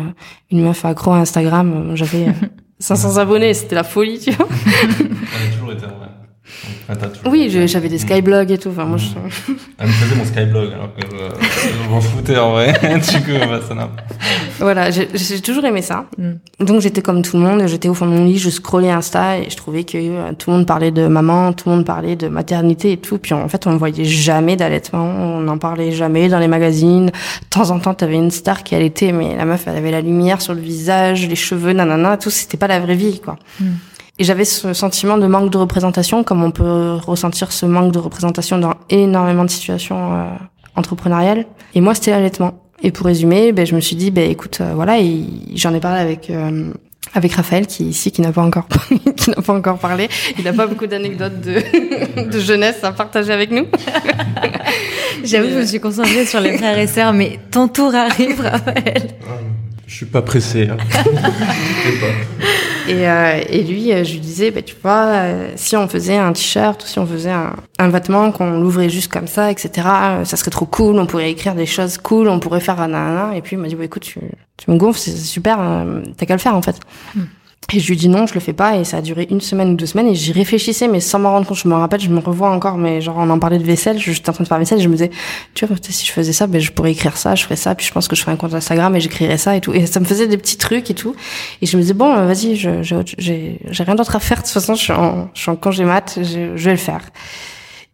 une 0.52 0.62
meuf 0.63 0.86
accro 0.86 1.12
à 1.12 1.18
Instagram. 1.18 1.92
J'avais 1.96 2.28
euh, 2.30 2.32
500 2.80 3.18
abonnés, 3.18 3.54
c'était 3.54 3.76
la 3.76 3.84
folie, 3.84 4.20
tu 4.20 4.32
vois. 4.32 4.48
Toujours 5.54 5.72
été 5.74 5.82
toujours 5.82 7.32
Oui, 7.32 7.50
j'avais 7.68 7.89
des 7.89 7.98
Mm. 7.98 8.00
skyblogs 8.00 8.52
et 8.52 8.58
tout. 8.58 8.70
Enfin, 8.70 8.86
moi, 8.86 8.98
je... 8.98 9.08
Elle 9.78 9.88
me 9.88 9.92
faisait 9.92 10.15
mon 10.15 10.26
skyblog 10.26 10.74
alors 10.74 10.96
que 10.96 11.06
euh, 11.15 11.30
je 11.86 11.89
m'en 11.89 12.02
foutais 12.02 12.38
en 12.38 12.52
vrai. 12.54 12.74
du 12.82 13.22
coup, 13.24 13.38
bah, 13.48 13.60
ça 13.68 13.76
n'a 13.76 13.89
voilà, 14.60 14.91
j'ai 14.91 15.08
j'ai 15.13 15.41
toujours 15.41 15.65
aimé 15.65 15.82
ça. 15.82 16.06
Mm. 16.17 16.65
Donc 16.65 16.82
j'étais 16.82 17.02
comme 17.02 17.22
tout 17.22 17.38
le 17.38 17.43
monde, 17.43 17.67
j'étais 17.67 17.89
au 17.89 17.93
fond 17.93 18.06
de 18.06 18.12
mon 18.12 18.26
lit, 18.26 18.38
je 18.38 18.50
scrollais 18.50 18.91
Insta 18.91 19.39
et 19.39 19.50
je 19.50 19.58
trouvais 19.58 19.84
que 19.84 19.98
euh, 19.98 20.34
tout 20.38 20.52
le 20.52 20.58
monde 20.58 20.65
parlait 20.65 20.91
de 20.91 21.08
maman, 21.08 21.54
tout 21.54 21.69
le 21.69 21.76
monde 21.76 21.86
parlait 21.86 22.15
de 22.15 22.28
maternité 22.28 22.93
et 22.93 22.98
tout. 22.98 23.17
Puis 23.17 23.34
en 23.34 23.48
fait, 23.48 23.67
on 23.67 23.72
ne 23.72 23.78
voyait 23.78 24.06
jamais 24.06 24.56
d'allaitement, 24.56 25.04
on 25.04 25.39
n'en 25.39 25.58
parlait 25.58 25.91
jamais 25.91 26.30
dans 26.30 26.39
les 26.39 26.48
magazines. 26.48 27.08
De 27.08 27.50
temps 27.50 27.72
en 27.72 27.80
temps, 27.80 27.93
t'avais 27.93 28.15
une 28.15 28.32
star 28.32 28.63
qui 28.63 28.76
allaitait, 28.76 29.12
mais 29.12 29.36
la 29.36 29.45
meuf, 29.45 29.65
elle 29.67 29.78
avait 29.78 29.91
la 29.91 30.02
lumière 30.02 30.41
sur 30.41 30.54
le 30.54 30.62
visage, 30.62 31.28
les 31.28 31.36
cheveux, 31.36 31.74
nanana, 31.74 32.17
tout. 32.17 32.30
C'était 32.30 32.58
pas 32.58 32.67
la 32.67 32.80
vraie 32.80 32.95
vie, 32.95 33.19
quoi. 33.19 33.38
Mm. 33.60 33.65
Et 34.19 34.26
j'avais 34.26 34.43
ce 34.43 34.74
sentiment 34.74 35.17
de 35.17 35.28
manque 35.28 35.50
de 35.50 35.58
représentation, 35.58 36.26
comme 36.26 36.43
on 36.43 36.52
peut 36.52 36.95
ressentir 36.95 37.54
ce 37.54 37.65
manque 37.65 37.93
de 37.93 38.00
représentation 38.00 38.58
dans 38.58 38.74
énormément 38.89 39.45
de 39.45 39.50
situations 39.50 40.13
euh, 40.13 40.26
entrepreneuriales. 40.76 41.45
Et 41.74 41.80
moi, 41.80 41.95
c'était 41.95 42.12
l'allaitement. 42.12 42.68
Et 42.84 42.92
pour 42.92 43.06
résumer, 43.06 43.52
ben, 43.52 43.65
je 43.65 43.76
me 43.76 43.80
suis 43.82 43.96
dit, 43.96 44.10
ben, 44.12 44.30
écoute, 44.30 44.60
euh, 44.62 44.74
voilà, 44.74 45.00
et 45.00 45.24
j'en 45.56 45.74
ai 45.74 45.80
parlé 45.80 46.00
avec 46.00 46.30
euh, 46.30 46.72
avec 47.13 47.34
Raphaël, 47.34 47.65
qui 47.68 47.84
est 47.84 47.88
ici, 47.88 48.12
qui 48.12 48.22
n'a 48.22 48.32
pas 48.32 48.42
encore 48.42 48.68
qui 49.18 49.30
n'a 49.32 49.42
pas 49.42 49.54
encore 49.54 49.80
parlé. 49.80 50.08
Il 50.38 50.44
n'a 50.46 50.54
pas 50.54 50.68
beaucoup 50.68 50.88
d'anecdotes 50.88 51.42
de, 51.42 52.24
de 52.30 52.39
jeunesse 52.39 52.84
à 52.84 52.92
partager 52.92 53.32
avec 53.34 53.52
nous. 53.52 53.65
J'avoue, 55.24 55.50
je 55.50 55.56
me 55.56 55.65
suis 55.65 55.80
concentrée 55.80 56.26
sur 56.26 56.39
les 56.39 56.58
frères 56.58 56.78
et 56.78 56.88
sœurs, 56.88 57.13
mais 57.13 57.39
ton 57.52 57.68
tour 57.68 57.94
arrive, 57.96 58.39
Raphaël. 58.42 59.10
Je 59.88 59.96
suis 59.96 60.06
pas 60.06 60.22
pressé. 60.22 60.70
hein. 60.70 60.78
Et, 62.89 63.08
euh, 63.08 63.41
et 63.47 63.63
lui, 63.63 63.93
euh, 63.93 64.04
je 64.04 64.13
lui 64.13 64.19
disais, 64.19 64.52
bah, 64.52 64.62
tu 64.62 64.75
vois, 64.82 65.06
euh, 65.06 65.52
si 65.56 65.75
on 65.78 65.88
faisait 65.88 66.17
un 66.17 66.34
t-shirt 66.34 66.84
ou 66.84 66.88
si 66.88 66.97
on 66.97 67.06
faisait 67.06 67.32
un, 67.32 67.56
un 67.78 67.89
vêtement, 67.89 68.32
qu'on 68.32 68.60
l'ouvrait 68.60 68.89
juste 68.89 69.12
comme 69.12 69.28
ça, 69.28 69.52
etc., 69.52 69.88
euh, 69.88 70.25
ça 70.25 70.38
serait 70.38 70.52
trop 70.52 70.65
cool, 70.65 70.97
on 70.97 71.06
pourrait 71.06 71.30
écrire 71.30 71.54
des 71.54 71.67
choses 71.67 71.97
cool, 71.99 72.28
on 72.28 72.39
pourrait 72.39 72.60
faire 72.60 72.82
un 72.82 72.88
nanana. 72.88 73.36
Et 73.36 73.41
puis 73.41 73.56
il 73.56 73.60
m'a 73.60 73.67
dit, 73.67 73.75
bah, 73.75 73.84
écoute, 73.84 74.04
tu, 74.04 74.19
tu 74.58 74.71
me 74.71 74.78
gonfles, 74.78 74.99
c'est 74.99 75.15
super, 75.15 75.60
t'as 76.17 76.25
qu'à 76.25 76.34
le 76.34 76.39
faire 76.39 76.56
en 76.56 76.62
fait. 76.62 76.80
Hmm. 77.15 77.21
Et 77.71 77.79
je 77.79 77.88
lui 77.88 77.95
dis 77.95 78.10
non, 78.10 78.25
je 78.25 78.34
le 78.34 78.39
fais 78.39 78.53
pas, 78.53 78.77
et 78.77 78.84
ça 78.84 78.97
a 78.97 79.01
duré 79.01 79.27
une 79.29 79.41
semaine 79.41 79.71
ou 79.71 79.75
deux 79.75 79.86
semaines, 79.86 80.08
et 80.08 80.15
j'y 80.15 80.32
réfléchissais, 80.32 80.88
mais 80.88 80.99
sans 80.99 81.19
m'en 81.19 81.32
rendre 81.32 81.45
compte. 81.45 81.58
Je 81.58 81.67
me 81.67 81.75
rappelle, 81.75 81.99
je 81.99 82.10
me 82.10 82.19
revois 82.19 82.49
encore, 82.49 82.77
mais 82.77 83.01
genre 83.01 83.17
on 83.19 83.29
en 83.29 83.38
parlait 83.38 83.60
de 83.60 83.63
vaisselle, 83.63 83.99
j'étais 83.99 84.29
en 84.29 84.34
train 84.34 84.43
de 84.43 84.47
faire 84.47 84.58
vaisselle, 84.58 84.79
je 84.79 84.88
me 84.88 84.93
disais, 84.93 85.12
tu 85.53 85.65
vois, 85.65 85.77
si 85.82 86.05
je 86.05 86.12
faisais 86.12 86.34
ça, 86.34 86.47
ben 86.47 86.60
je 86.60 86.71
pourrais 86.71 86.91
écrire 86.91 87.17
ça, 87.17 87.36
je 87.36 87.43
ferais 87.43 87.55
ça, 87.55 87.75
puis 87.75 87.86
je 87.86 87.91
pense 87.91 88.08
que 88.08 88.15
je 88.15 88.21
ferais 88.21 88.32
un 88.32 88.38
compte 88.38 88.53
Instagram 88.53 88.95
et 88.95 88.99
j'écrirais 88.99 89.38
ça 89.38 89.55
et 89.55 89.62
tout. 89.62 89.73
Et 89.73 89.86
ça 89.86 89.99
me 89.99 90.05
faisait 90.05 90.27
des 90.27 90.38
petits 90.38 90.58
trucs 90.58 90.89
et 90.89 90.95
tout. 90.95 91.15
Et 91.62 91.65
je 91.65 91.77
me 91.77 91.82
disais 91.82 91.93
bon, 91.93 92.12
euh, 92.15 92.25
vas-y, 92.25 92.55
j'ai 92.55 93.60
rien 93.84 93.95
d'autre 93.95 94.15
à 94.15 94.19
faire. 94.19 94.38
De 94.39 94.43
toute 94.43 94.53
façon, 94.53 94.73
je 94.73 94.82
suis 94.82 94.93
en, 94.93 95.29
je 95.34 95.41
suis 95.41 95.51
en 95.51 95.55
congé 95.55 95.86
mat, 95.86 96.17
je, 96.17 96.55
je 96.55 96.65
vais 96.65 96.71
le 96.71 96.77
faire. 96.77 97.01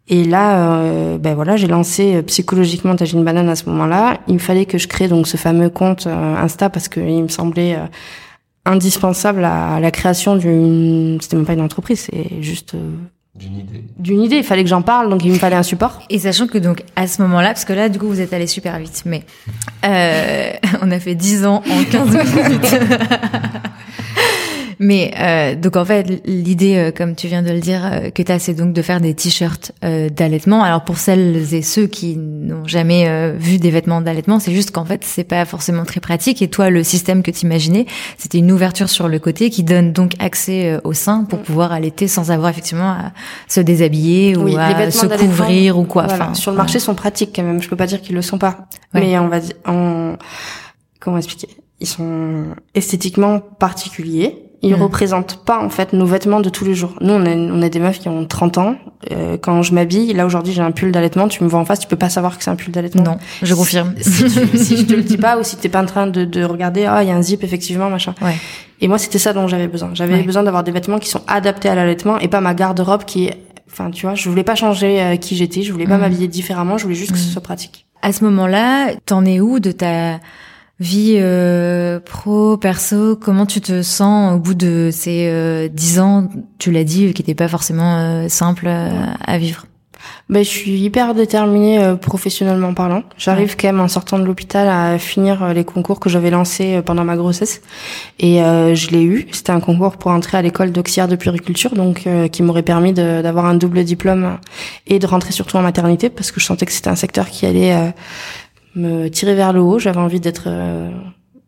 Et 0.08 0.24
là, 0.24 0.60
euh, 0.60 1.18
ben 1.18 1.34
voilà, 1.34 1.56
j'ai 1.56 1.66
lancé 1.66 2.14
euh, 2.14 2.22
psychologiquement 2.22 2.94
Tagine 2.94 3.24
Banane 3.24 3.48
à 3.48 3.56
ce 3.56 3.68
moment-là. 3.68 4.20
Il 4.28 4.34
me 4.34 4.38
fallait 4.38 4.64
que 4.64 4.78
je 4.78 4.86
crée 4.86 5.08
donc 5.08 5.26
ce 5.26 5.36
fameux 5.36 5.68
compte 5.68 6.06
Insta 6.06 6.70
parce 6.70 6.88
que 6.88 7.00
il 7.00 7.24
me 7.24 7.28
semblait 7.28 7.76
indispensable 8.66 9.44
à, 9.44 9.80
la 9.80 9.90
création 9.90 10.36
d'une. 10.36 11.18
C'était 11.20 11.36
même 11.36 11.46
pas 11.46 11.54
une 11.54 11.60
entreprise, 11.62 12.08
c'est 12.10 12.42
juste 12.42 12.74
euh, 12.74 12.90
D'une 13.34 13.58
idée. 13.58 13.84
d'une 13.98 14.22
idée. 14.22 14.36
Il 14.36 14.44
fallait 14.44 14.64
que 14.64 14.68
j'en 14.68 14.82
parle, 14.82 15.08
donc 15.08 15.24
il 15.24 15.32
me 15.32 15.38
fallait 15.38 15.56
un 15.56 15.62
support. 15.62 16.02
Et 16.10 16.18
sachant 16.18 16.46
que 16.46 16.58
donc 16.58 16.82
à 16.96 17.06
ce 17.06 17.22
moment-là, 17.22 17.48
parce 17.48 17.64
que 17.64 17.72
là 17.72 17.88
du 17.88 17.98
coup 17.98 18.06
vous 18.08 18.20
êtes 18.20 18.32
allé 18.32 18.46
super 18.46 18.78
vite, 18.78 19.02
mais 19.06 19.22
euh, 19.84 20.52
on 20.82 20.90
a 20.90 20.98
fait 21.00 21.14
10 21.14 21.46
ans 21.46 21.62
en 21.70 21.84
15 21.84 22.10
minutes. 22.10 22.76
mais 24.78 25.12
euh, 25.18 25.54
donc 25.54 25.76
en 25.76 25.84
fait 25.84 26.22
l'idée, 26.26 26.76
euh, 26.76 26.90
comme 26.90 27.14
tu 27.14 27.26
viens 27.28 27.42
de 27.42 27.50
le 27.50 27.60
dire, 27.60 27.82
euh, 27.84 28.10
que 28.10 28.22
tu 28.22 28.30
as, 28.32 28.38
c'est 28.38 28.54
donc 28.54 28.72
de 28.72 28.82
faire 28.82 29.00
des 29.00 29.14
t-shirts 29.14 29.72
euh, 29.84 30.08
d'allaitement. 30.08 30.62
Alors 30.62 30.84
pour 30.84 30.98
celles 30.98 31.54
et 31.54 31.62
ceux 31.62 31.86
qui 31.86 32.16
n'ont 32.16 32.66
jamais 32.66 33.08
euh, 33.08 33.34
vu 33.38 33.58
des 33.58 33.70
vêtements 33.70 34.00
d'allaitement, 34.00 34.38
c'est 34.38 34.52
juste 34.52 34.70
qu'en 34.70 34.84
fait 34.84 35.02
c'est 35.04 35.24
pas 35.24 35.44
forcément 35.44 35.84
très 35.84 36.00
pratique. 36.00 36.42
Et 36.42 36.48
toi 36.48 36.70
le 36.70 36.82
système 36.82 37.22
que 37.22 37.30
tu 37.30 37.46
imaginais, 37.46 37.86
c'était 38.18 38.38
une 38.38 38.52
ouverture 38.52 38.88
sur 38.88 39.08
le 39.08 39.18
côté 39.18 39.50
qui 39.50 39.62
donne 39.62 39.92
donc 39.92 40.12
accès 40.18 40.72
euh, 40.72 40.80
au 40.84 40.92
sein 40.92 41.24
pour 41.24 41.40
pouvoir 41.40 41.72
allaiter 41.72 42.08
sans 42.08 42.30
avoir 42.30 42.50
effectivement 42.50 42.90
à 42.90 43.12
se 43.48 43.60
déshabiller 43.60 44.36
ou 44.36 44.44
Oui, 44.44 44.56
à 44.56 44.90
se 44.90 45.06
couvrir 45.06 45.78
ou 45.78 45.84
quoi. 45.84 46.06
Voilà, 46.06 46.24
Enfin, 46.24 46.34
sur 46.34 46.50
le 46.50 46.56
marché 46.56 46.78
sont 46.78 46.94
pratiques 46.94 47.30
quand 47.34 47.42
même. 47.42 47.62
Je 47.62 47.68
peux 47.68 47.76
pas 47.76 47.86
dire 47.86 48.00
qu'ils 48.00 48.14
le 48.14 48.22
sont 48.22 48.38
pas. 48.38 48.68
Ouais. 48.94 49.00
Mais 49.00 49.18
on 49.18 49.28
va 49.28 49.40
dire, 49.40 49.54
on, 49.66 50.16
comment 51.00 51.18
expliquer? 51.18 51.48
Ils 51.80 51.86
sont 51.86 52.46
esthétiquement 52.74 53.40
particuliers. 53.40 54.45
Ils 54.62 54.74
Mhm. 54.74 54.82
représentent 54.82 55.44
pas 55.44 55.62
en 55.62 55.68
fait 55.68 55.92
nos 55.92 56.06
vêtements 56.06 56.40
de 56.40 56.48
tous 56.48 56.64
les 56.64 56.74
jours. 56.74 56.94
Nous, 57.02 57.12
on 57.12 57.24
a, 57.26 57.30
on 57.30 57.60
a 57.62 57.68
des 57.68 57.78
meufs 57.78 57.98
qui 57.98 58.08
ont 58.08 58.24
30 58.24 58.56
ans. 58.58 58.76
Euh, 59.12 59.36
quand 59.36 59.62
je 59.62 59.74
m'habille, 59.74 60.12
là 60.14 60.24
aujourd'hui 60.24 60.52
j'ai 60.54 60.62
un 60.62 60.70
pull 60.72 60.90
d'allaitement. 60.92 61.28
Tu 61.28 61.44
me 61.44 61.48
vois 61.48 61.60
en 61.60 61.64
face, 61.66 61.78
tu 61.80 61.86
peux 61.86 61.96
pas 61.96 62.08
savoir 62.08 62.38
que 62.38 62.42
c'est 62.44 62.50
un 62.50 62.56
pull 62.56 62.72
d'allaitement. 62.72 63.02
Non, 63.02 63.18
je 63.42 63.54
confirme. 63.54 63.94
Si, 64.00 64.24
tu- 64.24 64.58
si 64.58 64.76
je 64.78 64.82
te 64.84 64.94
le 64.94 65.02
dis 65.02 65.18
pas 65.18 65.38
ou 65.38 65.42
si 65.42 65.56
t'es 65.56 65.68
pas 65.68 65.82
en 65.82 65.86
train 65.86 66.06
de, 66.06 66.24
de 66.24 66.42
regarder, 66.42 66.86
ah 66.86 67.02
il 67.02 67.08
y 67.08 67.12
a 67.12 67.16
un 67.16 67.22
zip 67.22 67.44
effectivement 67.44 67.90
machin. 67.90 68.14
Ouais. 68.22 68.34
Et 68.80 68.88
moi 68.88 68.96
c'était 68.98 69.18
ça 69.18 69.32
dont 69.34 69.46
j'avais 69.46 69.68
besoin. 69.68 69.90
J'avais 69.92 70.14
Ouais. 70.14 70.22
besoin 70.22 70.42
d'avoir 70.42 70.64
des 70.64 70.72
vêtements 70.72 70.98
qui 70.98 71.08
sont 71.10 71.20
adaptés 71.28 71.68
à 71.68 71.74
l'allaitement 71.74 72.18
et 72.18 72.28
pas 72.28 72.40
ma 72.40 72.54
garde-robe 72.54 73.04
qui 73.04 73.26
est, 73.26 73.36
enfin 73.70 73.90
tu 73.90 74.06
vois, 74.06 74.14
je 74.14 74.28
voulais 74.28 74.42
pas 74.44 74.54
changer 74.54 75.00
euh, 75.02 75.16
qui 75.16 75.36
j'étais, 75.36 75.62
je 75.62 75.70
voulais 75.72 75.86
pas 75.86 75.94
Mhm. 75.96 76.00
m'habiller 76.00 76.28
différemment, 76.28 76.78
je 76.78 76.84
voulais 76.84 76.94
juste 76.96 77.12
que 77.12 77.18
ce 77.18 77.26
Mhm. 77.26 77.32
soit 77.32 77.42
pratique. 77.42 77.86
À 78.02 78.12
ce 78.12 78.24
moment-là, 78.24 78.92
t'en 79.04 79.24
es 79.26 79.38
où 79.40 79.60
de 79.60 79.70
ta 79.72 80.18
vie 80.78 81.16
euh, 81.16 82.00
pro, 82.00 82.56
perso 82.56 83.16
Comment 83.16 83.46
tu 83.46 83.60
te 83.60 83.82
sens 83.82 84.34
au 84.34 84.38
bout 84.38 84.54
de 84.54 84.90
ces 84.92 85.28
euh, 85.28 85.68
dix 85.68 85.98
ans 86.00 86.28
Tu 86.58 86.70
l'as 86.70 86.84
dit, 86.84 87.12
qui 87.14 87.22
n'étaient 87.22 87.34
pas 87.34 87.48
forcément 87.48 87.98
euh, 87.98 88.28
simples 88.28 88.66
euh, 88.68 88.90
à 89.24 89.38
vivre? 89.38 89.66
Ben, 90.28 90.44
je 90.44 90.48
suis 90.48 90.78
hyper 90.78 91.14
déterminée 91.14 91.78
euh, 91.78 91.94
professionnellement 91.94 92.74
parlant. 92.74 93.02
J'arrive 93.16 93.56
quand 93.56 93.68
même 93.68 93.80
en 93.80 93.88
sortant 93.88 94.18
de 94.18 94.24
l'hôpital 94.24 94.68
à 94.68 94.98
finir 94.98 95.52
les 95.52 95.64
concours 95.64 96.00
que 96.00 96.08
j'avais 96.08 96.30
lancés 96.30 96.80
pendant 96.84 97.04
ma 97.04 97.16
grossesse 97.16 97.60
et 98.18 98.42
euh, 98.42 98.74
je 98.74 98.90
l'ai 98.90 99.02
eu. 99.02 99.28
C'était 99.32 99.52
un 99.52 99.60
concours 99.60 99.96
pour 99.96 100.10
entrer 100.10 100.38
à 100.38 100.42
l'école 100.42 100.72
d'auxiliaire 100.72 101.08
de 101.08 101.16
puériculture, 101.16 101.74
donc 101.74 102.06
euh, 102.06 102.28
qui 102.28 102.42
m'aurait 102.42 102.62
permis 102.62 102.92
d'avoir 102.92 103.46
un 103.46 103.54
double 103.54 103.84
diplôme 103.84 104.38
et 104.86 104.98
de 104.98 105.06
rentrer 105.06 105.32
surtout 105.32 105.56
en 105.56 105.62
maternité 105.62 106.10
parce 106.10 106.32
que 106.32 106.40
je 106.40 106.46
sentais 106.46 106.66
que 106.66 106.72
c'était 106.72 106.90
un 106.90 106.96
secteur 106.96 107.28
qui 107.28 107.46
allait 107.46 107.74
euh, 107.74 107.90
me 108.76 109.08
tirer 109.08 109.34
vers 109.34 109.52
le 109.52 109.60
haut. 109.60 109.78
J'avais 109.78 109.98
envie 109.98 110.20
d'être 110.20 110.44
euh, 110.46 110.90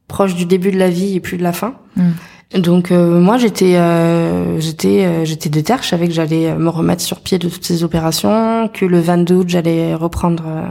proche 0.08 0.34
du 0.34 0.46
début 0.46 0.72
de 0.72 0.78
la 0.78 0.90
vie 0.90 1.14
et 1.14 1.20
plus 1.20 1.36
de 1.36 1.42
la 1.42 1.52
fin. 1.52 1.74
Mm. 1.96 2.10
Donc 2.56 2.90
euh, 2.90 3.20
moi 3.20 3.36
j'étais 3.36 3.76
euh, 3.76 4.58
j'étais 4.58 5.04
euh, 5.04 5.24
j'étais 5.26 5.50
déter, 5.50 5.74
je 5.82 5.88
savais 5.88 6.08
que 6.08 6.14
j'allais 6.14 6.46
euh, 6.46 6.56
me 6.56 6.70
remettre 6.70 7.02
sur 7.02 7.20
pied 7.20 7.38
de 7.38 7.46
toutes 7.46 7.64
ces 7.64 7.84
opérations, 7.84 8.70
que 8.72 8.86
le 8.86 9.00
22 9.00 9.34
août 9.34 9.48
j'allais 9.48 9.94
reprendre 9.94 10.44
euh, 10.46 10.62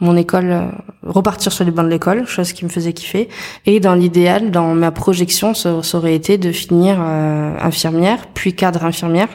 mon 0.00 0.16
école, 0.16 0.70
repartir 1.02 1.50
sur 1.50 1.64
les 1.64 1.70
bancs 1.70 1.86
de 1.86 1.90
l'école, 1.90 2.26
chose 2.26 2.52
qui 2.52 2.64
me 2.64 2.70
faisait 2.70 2.92
kiffer. 2.92 3.28
Et 3.66 3.80
dans 3.80 3.94
l'idéal, 3.94 4.50
dans 4.52 4.74
ma 4.74 4.92
projection, 4.92 5.54
ça, 5.54 5.82
ça 5.82 5.98
aurait 5.98 6.14
été 6.14 6.38
de 6.38 6.52
finir 6.52 6.98
euh, 7.00 7.56
infirmière, 7.60 8.28
puis 8.32 8.54
cadre 8.54 8.84
infirmière. 8.84 9.28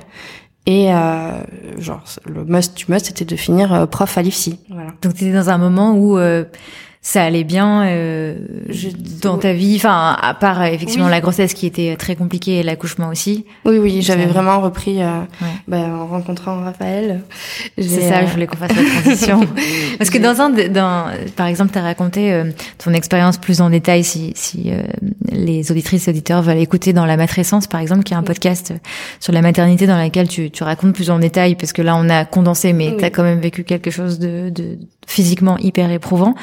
Et 0.66 0.94
euh, 0.94 1.44
genre 1.78 2.04
le 2.26 2.46
must 2.46 2.78
du 2.78 2.86
must 2.88 3.08
c'était 3.08 3.26
de 3.26 3.36
finir 3.36 3.74
euh, 3.74 3.86
prof 3.86 4.18
à 4.18 4.22
l'IFSI. 4.22 4.60
Voilà. 4.70 4.92
Donc 5.02 5.14
t'étais 5.14 5.34
dans 5.34 5.50
un 5.50 5.58
moment 5.58 5.94
où 5.94 6.18
euh, 6.18 6.46
ça 7.06 7.22
allait 7.22 7.44
bien 7.44 7.84
euh, 7.84 8.34
dans 9.22 9.38
ta 9.38 9.52
vie 9.52 9.76
Enfin, 9.76 10.18
à 10.22 10.34
part 10.34 10.62
euh, 10.62 10.66
effectivement 10.68 11.10
la 11.10 11.20
grossesse 11.20 11.54
qui 11.54 11.66
était 11.66 11.98
très 11.98 12.16
compliquée 12.16 12.60
et 12.60 12.64
l'accouchement 12.64 13.10
aussi. 13.10 13.46
Oui, 13.66 13.78
oui, 13.78 14.02
j'avais 14.02 14.26
vraiment 14.26 14.62
repris 14.62 15.04
euh, 15.04 15.20
bah, 15.68 15.80
en 15.80 16.08
rencontrant 16.08 16.64
Raphaël. 16.64 17.22
C'est 17.78 18.10
ça, 18.10 18.26
je 18.26 18.32
voulais 18.32 18.48
qu'on 18.48 18.56
fasse 18.56 18.72
la 18.74 19.02
transition. 19.02 19.42
Parce 19.98 20.10
que 20.10 20.18
dans 20.18 20.40
un, 20.40 20.50
dans, 20.50 21.08
par 21.36 21.48
exemple, 21.48 21.74
tu 21.74 21.78
as 21.78 21.82
raconté 21.82 22.42
ton 22.78 22.94
expérience 22.94 23.38
plus 23.38 23.60
en 23.60 23.70
détail 23.70 24.06
si, 24.06 24.32
si 24.36 24.72
les 25.30 25.72
auditrices 25.72 26.08
et 26.08 26.12
auditeurs 26.12 26.42
veulent 26.42 26.58
écouter 26.58 26.94
dans 26.94 27.06
La 27.06 27.18
Matrescence, 27.18 27.68
par 27.68 27.82
exemple, 27.82 28.04
qui 28.04 28.14
est 28.14 28.18
un 28.18 28.24
podcast 28.24 28.74
sur 29.20 29.34
la 29.34 29.42
maternité 29.42 29.88
dans 29.88 29.98
laquelle 29.98 30.30
tu, 30.30 30.52
tu 30.52 30.64
racontes 30.64 30.94
plus 30.94 31.10
en 31.10 31.20
détail, 31.20 31.56
parce 31.56 31.74
que 31.74 31.82
là, 31.82 31.98
on 31.98 32.10
a 32.10 32.24
condensé, 32.24 32.72
mais 32.72 32.96
tu 32.98 33.04
as 33.04 33.10
quand 33.10 33.24
même 33.24 33.40
vécu 33.40 33.66
quelque 33.66 33.92
chose 33.92 34.20
de, 34.20 34.50
de 34.50 34.78
physiquement 35.08 35.58
hyper 35.58 35.92
éprouvant. 35.92 36.36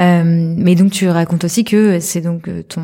Euh, 0.00 0.54
mais 0.56 0.74
donc 0.74 0.92
tu 0.92 1.08
racontes 1.08 1.44
aussi 1.44 1.64
que 1.64 2.00
c'est 2.00 2.20
donc 2.20 2.48
euh, 2.48 2.62
ton 2.62 2.82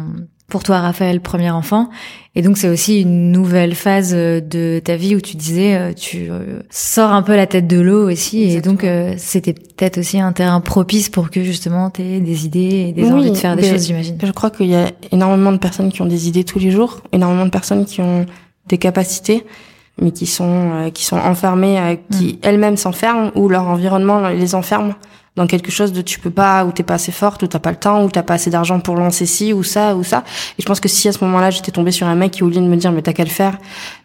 pour 0.49 0.63
toi 0.63 0.81
Raphaël 0.81 1.23
premier 1.23 1.51
enfant 1.51 1.89
et 2.35 2.43
donc 2.43 2.59
c'est 2.59 2.69
aussi 2.69 3.01
une 3.01 3.33
nouvelle 3.33 3.75
phase 3.75 4.13
euh, 4.15 4.39
de 4.43 4.83
ta 4.85 4.97
vie 4.97 5.17
où 5.17 5.21
tu 5.21 5.39
disais 5.39 5.95
tu 5.95 6.29
sors 6.69 7.11
un 7.11 7.23
peu 7.23 7.35
la 7.35 7.47
tête 7.47 7.67
de 7.67 7.81
l'eau 7.81 8.11
aussi 8.11 8.43
et 8.43 8.61
donc 8.61 8.87
c'était 9.17 9.55
peut-être 9.55 9.99
aussi 9.99 10.21
un 10.21 10.33
terrain 10.33 10.61
propice 10.61 11.09
pour 11.09 11.31
que 11.31 11.43
justement 11.43 11.89
tu 11.89 12.03
aies 12.03 12.21
des 12.21 12.45
idées 12.45 12.89
et 12.89 12.93
des 12.93 13.11
envies 13.11 13.31
de 13.31 13.37
faire 13.37 13.57
des 13.57 13.63
choses 13.63 13.87
j'imagine. 13.87 14.19
Je 14.23 14.33
crois 14.33 14.51
qu'il 14.51 14.67
y 14.67 14.75
a 14.75 14.91
énormément 15.11 15.53
de 15.53 15.59
personnes 15.59 15.91
qui 15.91 16.03
ont 16.03 16.07
des 16.07 16.29
idées 16.29 16.45
tous 16.45 16.59
les 16.59 16.71
jours, 16.71 17.01
énormément 17.13 17.47
de 17.47 17.51
personnes 17.51 17.87
qui 17.87 18.03
ont 18.03 18.27
des 18.69 18.79
capacités 18.79 19.45
mais 20.01 20.11
qui 20.11 20.27
sont 20.27 20.91
qui 20.93 21.05
sont 21.05 21.17
enfermées 21.17 21.99
qui 22.11 22.35
mm. 22.35 22.37
elles-mêmes 22.43 22.77
s'enferment 22.77 23.31
ou 23.35 23.49
leur 23.49 23.69
environnement 23.69 24.29
les 24.29 24.55
enferme 24.55 24.95
dans 25.35 25.47
quelque 25.47 25.71
chose 25.71 25.93
de 25.93 26.03
tu 26.03 26.19
peux 26.19 26.31
pas 26.31 26.67
ou 26.67 26.73
t'es 26.73 26.83
pas 26.83 26.95
assez 26.95 27.13
forte 27.13 27.43
ou 27.43 27.47
t'as 27.47 27.59
pas 27.59 27.71
le 27.71 27.77
temps 27.77 28.05
ou 28.05 28.11
t'as 28.11 28.23
pas 28.23 28.35
assez 28.35 28.51
d'argent 28.51 28.81
pour 28.81 28.97
lancer 28.97 29.25
ci 29.25 29.55
ou 29.55 29.63
ça 29.63 29.97
ou 29.97 30.05
ça. 30.05 30.25
Et 30.59 30.63
je 30.63 30.67
pense 30.67 30.79
que 30.79 30.89
si 30.89 31.09
à 31.09 31.13
ce 31.13 31.25
moment-là 31.25 31.51
j'étais 31.51 31.73
tombée 31.73 31.91
sur 31.91 32.07
un 32.07 32.15
mec 32.15 32.33
qui 32.33 32.43
au 32.43 32.49
lieu 32.49 32.57
de 32.57 32.61
me 32.61 32.77
dire 32.77 32.93
mais 32.93 33.01
t'as 33.01 33.15
qu'à 33.15 33.25
le 33.25 33.31
faire 33.31 33.57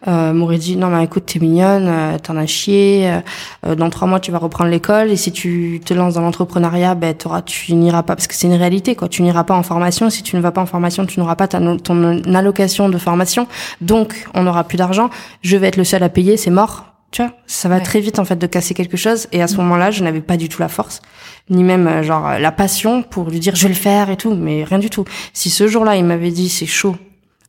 euh, 0.06 0.32
m'aurait 0.32 0.56
dit 0.56 0.76
non 0.76 0.88
mais 0.88 1.04
écoute 1.04 1.24
t'es 1.26 1.38
mignonne 1.38 1.86
euh, 1.86 2.18
t'en 2.18 2.36
as 2.38 2.46
chié 2.46 3.20
euh, 3.66 3.74
dans 3.74 3.90
trois 3.90 4.08
mois 4.08 4.20
tu 4.20 4.30
vas 4.30 4.38
reprendre 4.38 4.70
l'école 4.70 5.10
et 5.10 5.16
si 5.16 5.30
tu 5.30 5.82
te 5.84 5.92
lances 5.92 6.14
dans 6.14 6.22
l'entrepreneuriat 6.22 6.94
ben 6.94 7.14
t'auras 7.14 7.42
tu 7.42 7.74
n'iras 7.74 8.02
pas 8.02 8.16
parce 8.16 8.26
que 8.26 8.34
c'est 8.34 8.46
une 8.46 8.54
réalité 8.54 8.94
quoi. 8.94 9.08
Tu 9.08 9.22
n'iras 9.22 9.44
pas 9.44 9.54
en 9.54 9.62
formation. 9.62 10.08
Si 10.10 10.22
tu 10.22 10.34
ne 10.36 10.40
vas 10.40 10.50
pas 10.50 10.62
en 10.62 10.66
formation 10.66 11.04
tu 11.04 11.20
n'auras 11.20 11.36
pas 11.36 11.46
ta, 11.46 11.60
ton 11.76 12.22
allocation 12.34 12.88
de 12.88 12.96
formation. 12.96 13.46
Donc 13.82 14.26
on 14.32 14.44
n'aura 14.44 14.64
plus 14.64 14.78
d'argent. 14.78 15.10
Je 15.42 15.58
vais 15.58 15.68
être 15.68 15.76
le 15.76 15.84
seul 15.84 16.02
à 16.02 16.08
payer 16.08 16.38
c'est 16.38 16.50
mort 16.50 16.84
tu 17.10 17.22
vois, 17.22 17.32
ça 17.46 17.68
va 17.68 17.80
très 17.80 18.00
vite 18.00 18.18
en 18.18 18.24
fait 18.24 18.36
de 18.36 18.46
casser 18.46 18.74
quelque 18.74 18.96
chose. 18.96 19.28
Et 19.32 19.42
à 19.42 19.46
ce 19.46 19.54
mm. 19.54 19.58
moment-là, 19.58 19.90
je 19.90 20.04
n'avais 20.04 20.20
pas 20.20 20.36
du 20.36 20.48
tout 20.48 20.60
la 20.60 20.68
force, 20.68 21.00
ni 21.48 21.64
même 21.64 21.86
euh, 21.86 22.02
genre 22.02 22.38
la 22.38 22.52
passion 22.52 23.02
pour 23.02 23.30
lui 23.30 23.40
dire 23.40 23.56
je 23.56 23.62
vais 23.62 23.68
le 23.68 23.74
faire 23.74 24.10
et 24.10 24.16
tout, 24.16 24.34
mais 24.34 24.64
rien 24.64 24.78
du 24.78 24.90
tout. 24.90 25.04
Si 25.32 25.50
ce 25.50 25.66
jour-là 25.66 25.96
il 25.96 26.04
m'avait 26.04 26.30
dit 26.30 26.48
c'est 26.48 26.66
chaud, 26.66 26.96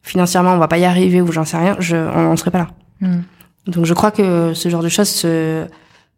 financièrement 0.02 0.54
on 0.54 0.58
va 0.58 0.68
pas 0.68 0.78
y 0.78 0.86
arriver 0.86 1.22
ou 1.22 1.32
j'en 1.32 1.46
sais 1.46 1.58
rien, 1.58 1.76
je, 1.80 1.96
on, 1.96 2.36
serait 2.38 2.52
pas 2.52 2.60
là. 2.60 2.68
Mm. 3.02 3.22
Donc 3.68 3.86
je 3.86 3.94
crois 3.94 4.12
que 4.12 4.54
ce 4.54 4.70
genre 4.70 4.82
de 4.82 4.90
choses 4.90 5.10
se, 5.10 5.66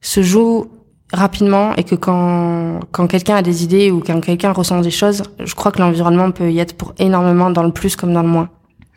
se 0.02 0.22
joue 0.22 0.68
rapidement 1.12 1.76
et 1.76 1.84
que 1.84 1.96
quand 1.96 2.80
quand 2.92 3.08
quelqu'un 3.08 3.36
a 3.36 3.42
des 3.42 3.64
idées 3.64 3.90
ou 3.90 4.02
quand 4.06 4.22
quelqu'un 4.22 4.52
ressent 4.52 4.80
des 4.82 4.92
choses, 4.92 5.24
je 5.44 5.56
crois 5.56 5.72
que 5.72 5.80
l'environnement 5.80 6.30
peut 6.30 6.52
y 6.52 6.60
être 6.60 6.78
pour 6.78 6.94
énormément 7.00 7.50
dans 7.50 7.64
le 7.64 7.72
plus 7.72 7.96
comme 7.96 8.14
dans 8.14 8.22
le 8.22 8.30
moins. 8.30 8.50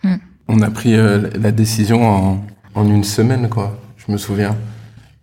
Mm. 0.03 0.17
On 0.49 0.61
a 0.61 0.69
pris 0.69 0.95
euh, 0.95 1.31
la 1.41 1.51
décision 1.51 2.07
en, 2.07 2.45
en 2.75 2.87
une 2.87 3.05
semaine 3.05 3.49
quoi 3.49 3.75
je 4.07 4.13
me 4.13 4.19
souviens 4.19 4.57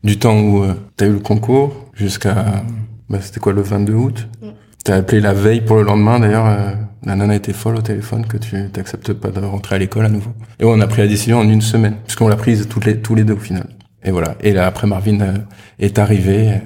du 0.04 0.18
temps 0.18 0.40
où 0.40 0.64
euh, 0.64 0.74
tu 0.98 1.04
as 1.04 1.08
eu 1.08 1.14
le 1.14 1.20
concours 1.20 1.90
jusqu'à 1.94 2.64
bah, 3.10 3.20
c'était 3.22 3.40
quoi 3.40 3.54
le 3.54 3.62
22 3.62 3.94
août 3.94 4.28
mm. 4.42 4.48
T'as 4.84 4.96
appelé 4.96 5.22
la 5.22 5.34
veille 5.34 5.62
pour 5.62 5.76
le 5.76 5.84
lendemain 5.84 6.20
d'ailleurs 6.20 6.48
euh, 6.48 6.72
la 7.06 7.16
nana 7.16 7.36
était 7.36 7.54
folle 7.54 7.76
au 7.76 7.82
téléphone 7.82 8.26
que 8.26 8.38
tu 8.38 8.70
t'acceptes 8.72 9.14
pas 9.14 9.30
de 9.30 9.40
rentrer 9.40 9.76
à 9.76 9.78
l'école 9.78 10.06
à 10.06 10.10
nouveau 10.10 10.32
et 10.60 10.66
on 10.66 10.80
a 10.80 10.88
pris 10.88 11.02
la 11.02 11.08
décision 11.08 11.40
en 11.40 11.48
une 11.48 11.62
semaine 11.62 11.98
puisqu'on 12.04 12.28
l'a 12.28 12.36
prise 12.36 12.68
toutes 12.68 12.86
les 12.86 13.00
tous 13.00 13.14
les 13.14 13.24
deux 13.24 13.34
au 13.34 13.38
final 13.38 13.68
et 14.04 14.10
voilà 14.10 14.36
et 14.42 14.54
là 14.54 14.66
après 14.66 14.88
Marvin 14.88 15.22
euh, 15.22 15.38
est 15.78 16.00
arrivé 16.00 16.62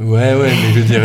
ouais 0.00 0.34
ouais 0.34 0.50
mais 0.50 0.72
je 0.74 0.80
veux 0.80 0.86
dire 0.86 1.02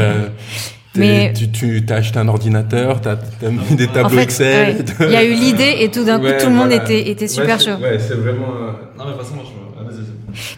Mais 0.95 1.33
tu, 1.33 1.49
tu 1.49 1.83
as 1.89 1.95
acheté 1.95 2.19
un 2.19 2.27
ordinateur, 2.27 3.01
tu 3.01 3.09
as, 3.09 3.49
mis 3.49 3.75
des 3.75 3.87
tableaux 3.87 4.19
Excel. 4.19 4.85
Il 4.99 5.09
y 5.09 5.15
a 5.15 5.23
eu 5.23 5.33
l'idée 5.33 5.77
et 5.79 5.89
tout 5.89 6.03
d'un 6.03 6.19
coup 6.19 6.27
tout 6.39 6.49
le 6.49 6.55
monde 6.55 6.71
était 6.71 7.09
était 7.09 7.27
super 7.27 7.59
chaud. 7.59 7.81
Ouais, 7.81 7.97
c'est 7.97 8.13
vraiment. 8.13 8.53
Non 8.95 9.05
mais 9.07 9.17
façon, 9.17 9.37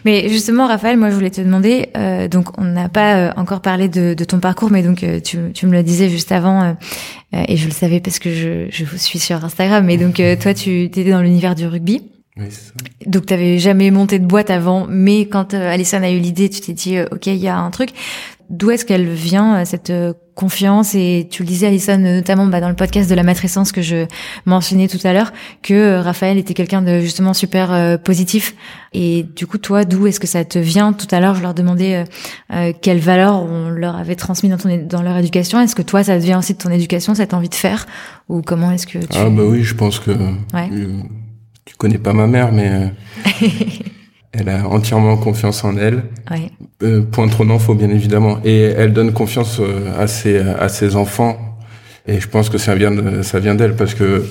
mais 0.04 0.28
justement, 0.28 0.66
Raphaël, 0.66 0.96
moi, 0.96 1.10
je 1.10 1.14
voulais 1.14 1.30
te 1.30 1.40
demander, 1.40 1.88
euh, 1.96 2.28
donc 2.28 2.58
on 2.58 2.64
n'a 2.64 2.88
pas 2.88 3.16
euh, 3.16 3.32
encore 3.36 3.60
parlé 3.60 3.88
de, 3.88 4.14
de, 4.14 4.24
ton 4.24 4.38
parcours, 4.38 4.70
mais 4.70 4.82
donc 4.82 5.02
euh, 5.02 5.20
tu, 5.20 5.38
tu, 5.54 5.66
me 5.66 5.72
le 5.72 5.82
disais 5.82 6.08
juste 6.08 6.32
avant, 6.32 6.62
euh, 6.62 7.44
et 7.48 7.56
je 7.56 7.66
le 7.66 7.72
savais 7.72 8.00
parce 8.00 8.18
que 8.18 8.32
je, 8.32 8.66
je 8.70 8.84
vous 8.84 8.98
suis 8.98 9.18
sur 9.18 9.44
Instagram, 9.44 9.84
mais 9.84 9.96
donc 9.96 10.20
toi, 10.40 10.54
tu 10.54 10.82
étais 10.82 11.04
dans 11.04 11.20
l'univers 11.20 11.54
du 11.54 11.66
rugby. 11.66 12.02
Oui, 12.38 12.50
ça. 12.50 12.72
Donc 13.06 13.26
tu 13.26 13.34
avais 13.34 13.58
jamais 13.58 13.90
monté 13.90 14.18
de 14.18 14.26
boîte 14.26 14.50
avant, 14.50 14.86
mais 14.88 15.26
quand 15.26 15.54
Alison 15.54 16.02
a 16.02 16.10
eu 16.10 16.18
l'idée, 16.18 16.50
tu 16.50 16.60
t'es 16.60 16.74
dit, 16.74 16.98
ok, 17.00 17.26
il 17.26 17.36
y 17.36 17.48
a 17.48 17.56
un 17.56 17.70
truc 17.70 17.90
d'où 18.50 18.70
est-ce 18.70 18.84
qu'elle 18.84 19.08
vient 19.08 19.56
euh, 19.56 19.64
cette 19.64 19.90
euh, 19.90 20.12
confiance? 20.34 20.94
Et 20.94 21.26
tu 21.30 21.42
le 21.42 21.48
disais 21.48 21.66
Alison 21.66 21.98
notamment 21.98 22.46
bah, 22.46 22.60
dans 22.60 22.68
le 22.68 22.76
podcast 22.76 23.08
de 23.08 23.14
la 23.14 23.22
matrescence 23.22 23.72
que 23.72 23.82
je 23.82 24.06
mentionnais 24.44 24.88
tout 24.88 24.98
à 25.04 25.12
l'heure 25.12 25.32
que 25.62 25.74
euh, 25.74 26.00
Raphaël 26.02 26.38
était 26.38 26.54
quelqu'un 26.54 26.82
de 26.82 27.00
justement 27.00 27.34
super 27.34 27.98
positif. 28.02 28.54
Et 28.92 29.24
du 29.24 29.46
coup 29.46 29.58
toi 29.58 29.84
d'où 29.84 30.06
est-ce 30.06 30.20
que 30.20 30.26
ça 30.26 30.44
te 30.44 30.58
vient? 30.58 30.92
Tout 30.92 31.08
à 31.10 31.20
l'heure 31.20 31.34
je 31.34 31.42
leur 31.42 31.54
demandais 31.54 32.04
euh, 32.52 32.72
quelles 32.80 33.00
valeurs 33.00 33.42
on 33.42 33.68
leur 33.70 33.96
avait 33.96 34.16
transmis 34.16 34.48
dans 34.48 34.58
ton 34.58 34.84
dans 34.86 35.02
leur 35.02 35.16
éducation. 35.16 35.60
Est-ce 35.60 35.74
que 35.74 35.82
toi 35.82 36.04
ça 36.04 36.18
te 36.18 36.22
vient 36.22 36.38
aussi 36.38 36.54
de 36.54 36.58
ton 36.58 36.70
éducation 36.70 37.14
cette 37.14 37.34
envie 37.34 37.48
de 37.48 37.54
faire? 37.54 37.86
Ou 38.28 38.42
comment 38.42 38.70
est-ce 38.72 38.86
que 38.86 38.98
tu 38.98 39.06
Ah 39.16 39.30
bah 39.30 39.42
oui 39.44 39.62
je 39.62 39.74
pense 39.74 39.98
que 39.98 40.10
ouais. 40.10 40.70
tu 41.64 41.74
connais 41.76 41.98
pas 41.98 42.12
ma 42.12 42.26
mère 42.26 42.52
mais 42.52 42.92
Elle 44.32 44.48
a 44.48 44.66
entièrement 44.68 45.16
confiance 45.16 45.64
en 45.64 45.76
elle. 45.76 46.02
Ouais. 46.30 46.50
Euh, 46.82 47.02
point 47.02 47.28
trop 47.28 47.44
d'infos, 47.44 47.74
bien 47.74 47.90
évidemment. 47.90 48.38
Et 48.44 48.62
elle 48.62 48.92
donne 48.92 49.12
confiance 49.12 49.60
euh, 49.60 49.98
à 49.98 50.06
ses, 50.06 50.38
à 50.38 50.68
ses 50.68 50.96
enfants. 50.96 51.56
Et 52.06 52.20
je 52.20 52.28
pense 52.28 52.48
que 52.48 52.58
ça 52.58 52.74
vient 52.74 52.90
de, 52.90 53.22
ça 53.22 53.38
vient 53.40 53.54
d'elle 53.54 53.74
parce 53.74 53.94
que, 53.94 54.24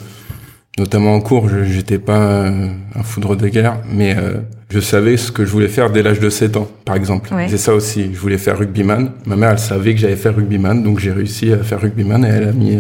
notamment 0.77 1.13
en 1.13 1.19
cours, 1.19 1.49
je 1.49 1.63
j'étais 1.63 1.99
pas 1.99 2.19
euh, 2.19 2.67
un 2.95 3.03
foudre 3.03 3.35
de 3.35 3.47
guerre, 3.47 3.79
mais 3.91 4.15
euh, 4.17 4.35
je 4.69 4.79
savais 4.79 5.17
ce 5.17 5.31
que 5.31 5.45
je 5.45 5.51
voulais 5.51 5.67
faire 5.67 5.89
dès 5.89 6.01
l'âge 6.01 6.19
de 6.19 6.29
7 6.29 6.57
ans, 6.57 6.69
par 6.85 6.95
exemple. 6.95 7.29
C'est 7.47 7.57
ça 7.57 7.73
aussi. 7.73 8.11
Je 8.13 8.19
voulais 8.19 8.37
faire 8.37 8.57
rugbyman. 8.57 9.11
Ma 9.25 9.35
mère, 9.35 9.51
elle 9.51 9.59
savait 9.59 9.93
que 9.93 9.99
j'allais 9.99 10.15
faire 10.15 10.35
rugbyman, 10.35 10.83
donc 10.83 10.99
j'ai 10.99 11.11
réussi 11.11 11.51
à 11.51 11.57
faire 11.57 11.81
rugbyman 11.81 12.23
et 12.23 12.29
elle 12.29 12.47
a 12.47 12.51
mis, 12.53 12.79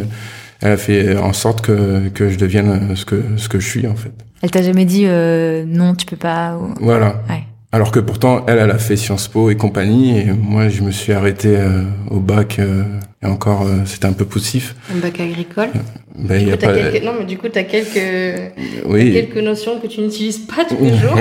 elle 0.61 0.71
a 0.71 0.77
fait 0.77 1.17
en 1.17 1.33
sorte 1.33 1.61
que, 1.61 2.07
que 2.09 2.29
je 2.29 2.37
devienne 2.37 2.95
ce 2.95 3.03
que, 3.05 3.21
ce 3.35 3.49
que 3.49 3.59
je 3.59 3.67
suis, 3.67 3.87
en 3.87 3.95
fait. 3.95 4.13
Elle 4.41 4.51
t'a 4.51 4.61
jamais 4.61 4.85
dit 4.85 5.03
euh, 5.05 5.63
non, 5.67 5.95
tu 5.95 6.05
peux 6.05 6.17
pas. 6.17 6.59
Voilà. 6.79 7.23
Ouais. 7.29 7.43
Alors 7.75 7.91
que 7.91 7.99
pourtant, 7.99 8.45
elle, 8.47 8.57
elle 8.57 8.71
a 8.71 8.77
fait 8.77 8.95
Sciences 8.95 9.27
Po 9.27 9.49
et 9.49 9.57
compagnie, 9.57 10.17
et 10.17 10.31
moi, 10.31 10.69
je 10.69 10.81
me 10.81 10.91
suis 10.91 11.11
arrêté 11.11 11.57
euh, 11.57 11.83
au 12.09 12.21
bac, 12.21 12.57
euh, 12.57 12.83
et 13.21 13.25
encore, 13.25 13.63
euh, 13.63 13.79
c'était 13.83 14.05
un 14.05 14.13
peu 14.13 14.23
poussif. 14.23 14.77
Un 14.95 14.99
bac 14.99 15.19
agricole 15.19 15.71
ben, 16.17 16.41
y 16.41 16.53
a 16.53 16.55
pas... 16.55 16.73
quelques... 16.73 17.03
Non, 17.03 17.11
mais 17.19 17.25
du 17.25 17.37
coup, 17.37 17.49
tu 17.49 17.59
as 17.59 17.65
quelques... 17.65 18.53
oui. 18.85 19.11
quelques 19.11 19.43
notions 19.43 19.77
que 19.81 19.87
tu 19.87 19.99
n'utilises 19.99 20.37
pas 20.37 20.63
tous 20.63 20.77
les 20.81 20.95
jours. 20.97 21.17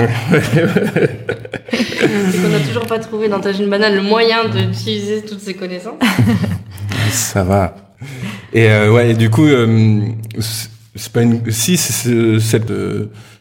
C'est 1.91 2.41
qu'on 2.41 2.47
n'a 2.47 2.59
toujours 2.65 2.85
pas 2.85 2.99
trouvé 2.99 3.27
dans 3.27 3.41
ta 3.41 3.51
jeune 3.51 3.69
banane 3.69 3.93
le 3.93 4.03
moyen 4.03 4.47
d'utiliser 4.47 5.25
toutes 5.25 5.41
ces 5.41 5.55
connaissances. 5.55 5.99
Ça 7.09 7.43
va. 7.43 7.75
Et 8.53 8.69
ouais, 8.87 9.11
et 9.11 9.13
du 9.13 9.29
coup, 9.29 9.49
c'est 10.95 11.11
pas 11.11 11.21
une 11.21 11.51
si 11.51 11.77
c'est 11.77 12.39
cette 12.39 12.71